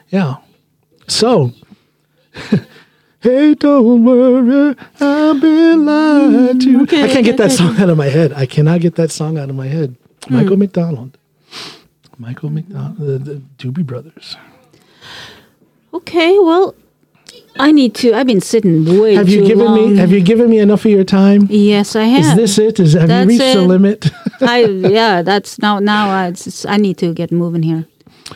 Yeah. 0.10 0.38
So, 1.08 1.54
hey, 3.20 3.56
don't 3.56 4.04
worry, 4.04 4.76
I've 5.00 5.42
been 5.42 5.86
lied 5.86 6.62
to. 6.62 6.82
Okay, 6.84 7.04
I 7.04 7.08
can't 7.08 7.26
get 7.26 7.38
that 7.38 7.52
song 7.52 7.78
out 7.78 7.90
of 7.90 7.98
my 7.98 8.08
head. 8.08 8.34
I 8.34 8.46
cannot 8.46 8.82
get 8.82 8.96
that 8.96 9.12
song 9.12 9.38
out 9.38 9.50
of 9.50 9.56
my 9.56 9.68
head. 9.68 9.96
Michael 10.30 10.56
hmm. 10.56 10.60
McDonald. 10.60 11.18
Michael 12.18 12.50
McDonald, 12.50 12.98
the, 12.98 13.18
the 13.18 13.42
Doobie 13.58 13.86
Brothers. 13.86 14.36
Okay. 15.94 16.38
Well, 16.40 16.76
I 17.58 17.72
need 17.72 17.96
to. 17.96 18.14
I've 18.14 18.28
been 18.28 18.42
sitting 18.42 18.86
way 19.00 19.16
Have 19.16 19.30
you 19.30 19.42
too 19.42 19.48
given 19.48 19.66
long. 19.66 19.92
me? 19.94 19.98
Have 19.98 20.12
you 20.12 20.22
given 20.22 20.50
me 20.50 20.60
enough 20.60 20.86
of 20.86 20.92
your 20.92 21.04
time? 21.04 21.48
Yes, 21.50 21.96
I 21.96 22.04
have. 22.04 22.40
Is 22.40 22.56
this 22.56 22.58
it? 22.58 22.80
Is 22.80 22.94
have 22.94 23.08
That's 23.08 23.32
you 23.32 23.40
reached 23.40 23.54
the 23.56 23.62
it. 23.64 23.68
limit? 23.68 24.12
I 24.42 24.66
yeah. 24.66 25.22
That's 25.22 25.60
now. 25.60 25.80
Now 25.80 26.10
I, 26.10 26.28
it's, 26.28 26.66
I 26.66 26.78
need 26.78 26.98
to 27.00 27.14
get 27.14 27.32
moving 27.32 27.64
here. 27.64 27.86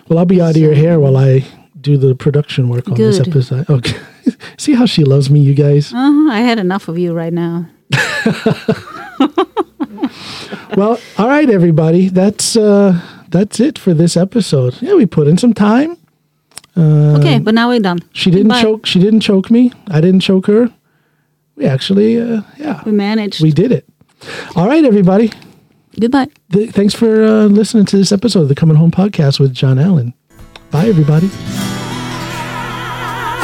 well, 0.07 0.19
I'll 0.19 0.25
be 0.25 0.41
out 0.41 0.51
of 0.51 0.57
your 0.57 0.73
hair 0.73 0.99
while 0.99 1.15
I 1.17 1.45
do 1.80 1.97
the 1.97 2.15
production 2.15 2.69
work 2.69 2.88
on 2.89 2.95
this 2.95 3.19
Good. 3.19 3.27
episode. 3.30 3.69
Okay. 3.69 3.97
See 4.57 4.73
how 4.73 4.85
she 4.85 5.03
loves 5.03 5.30
me, 5.30 5.39
you 5.41 5.53
guys. 5.53 5.93
Uh-huh, 5.93 6.31
I 6.31 6.39
had 6.39 6.57
enough 6.59 6.88
of 6.88 6.97
you 6.97 7.13
right 7.13 7.34
now. 7.34 7.67
well, 10.75 10.99
all 11.17 11.27
right, 11.27 11.49
everybody. 11.49 12.09
That's 12.09 12.55
uh 12.55 12.99
that's 13.30 13.59
it 13.59 13.77
for 13.80 13.93
this 13.93 14.15
episode. 14.17 14.81
Yeah, 14.81 14.95
we 14.95 15.05
put 15.05 15.27
in 15.27 15.38
some 15.38 15.53
time. 15.53 15.97
Okay, 16.75 17.39
but 17.39 17.53
now 17.53 17.69
we're 17.69 17.79
done. 17.79 17.99
She 18.13 18.31
didn't 18.31 18.47
Goodbye. 18.47 18.61
choke. 18.61 18.85
She 18.85 18.99
didn't 18.99 19.19
choke 19.21 19.49
me. 19.51 19.71
I 19.87 20.01
didn't 20.01 20.21
choke 20.21 20.47
her. 20.47 20.69
We 21.55 21.65
actually, 21.65 22.19
uh, 22.19 22.41
yeah, 22.57 22.81
We 22.85 22.91
managed. 22.91 23.41
we 23.43 23.51
did 23.51 23.71
it. 23.71 23.85
All 24.55 24.67
right, 24.67 24.83
everybody. 24.83 25.31
Goodbye. 25.99 26.29
Th- 26.51 26.71
thanks 26.71 26.95
for 26.95 27.23
uh, 27.23 27.45
listening 27.45 27.85
to 27.85 27.97
this 27.97 28.11
episode 28.11 28.41
of 28.41 28.47
the 28.49 28.55
Coming 28.55 28.75
Home 28.77 28.89
podcast 28.89 29.39
with 29.39 29.53
John 29.53 29.77
Alan. 29.77 30.13
Bye, 30.71 30.87
everybody. 30.87 31.29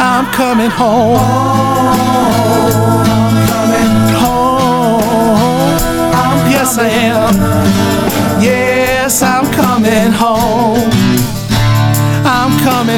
I'm 0.01 0.25
coming 0.33 0.69
home. 0.71 1.17
I'm 3.05 3.47
coming 3.47 4.15
home. 4.17 5.01
Yes, 6.49 6.77
I 6.79 6.87
am. 6.89 7.33
Yes, 8.41 9.21
I'm 9.21 9.45
coming 9.53 10.11
home. 10.11 10.38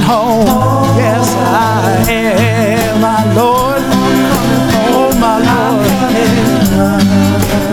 Coming 0.02 0.48
home. 0.48 0.98
Yes, 0.98 1.36
I 1.36 2.06
am. 2.10 3.02
My 3.02 3.24
Lord, 3.36 3.82
oh 4.94 5.12
my 5.20 5.38
Lord. 5.38 5.90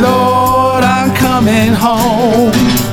Lord, 0.02 0.84
I'm 0.84 1.14
coming 1.14 1.72
home. 1.72 2.87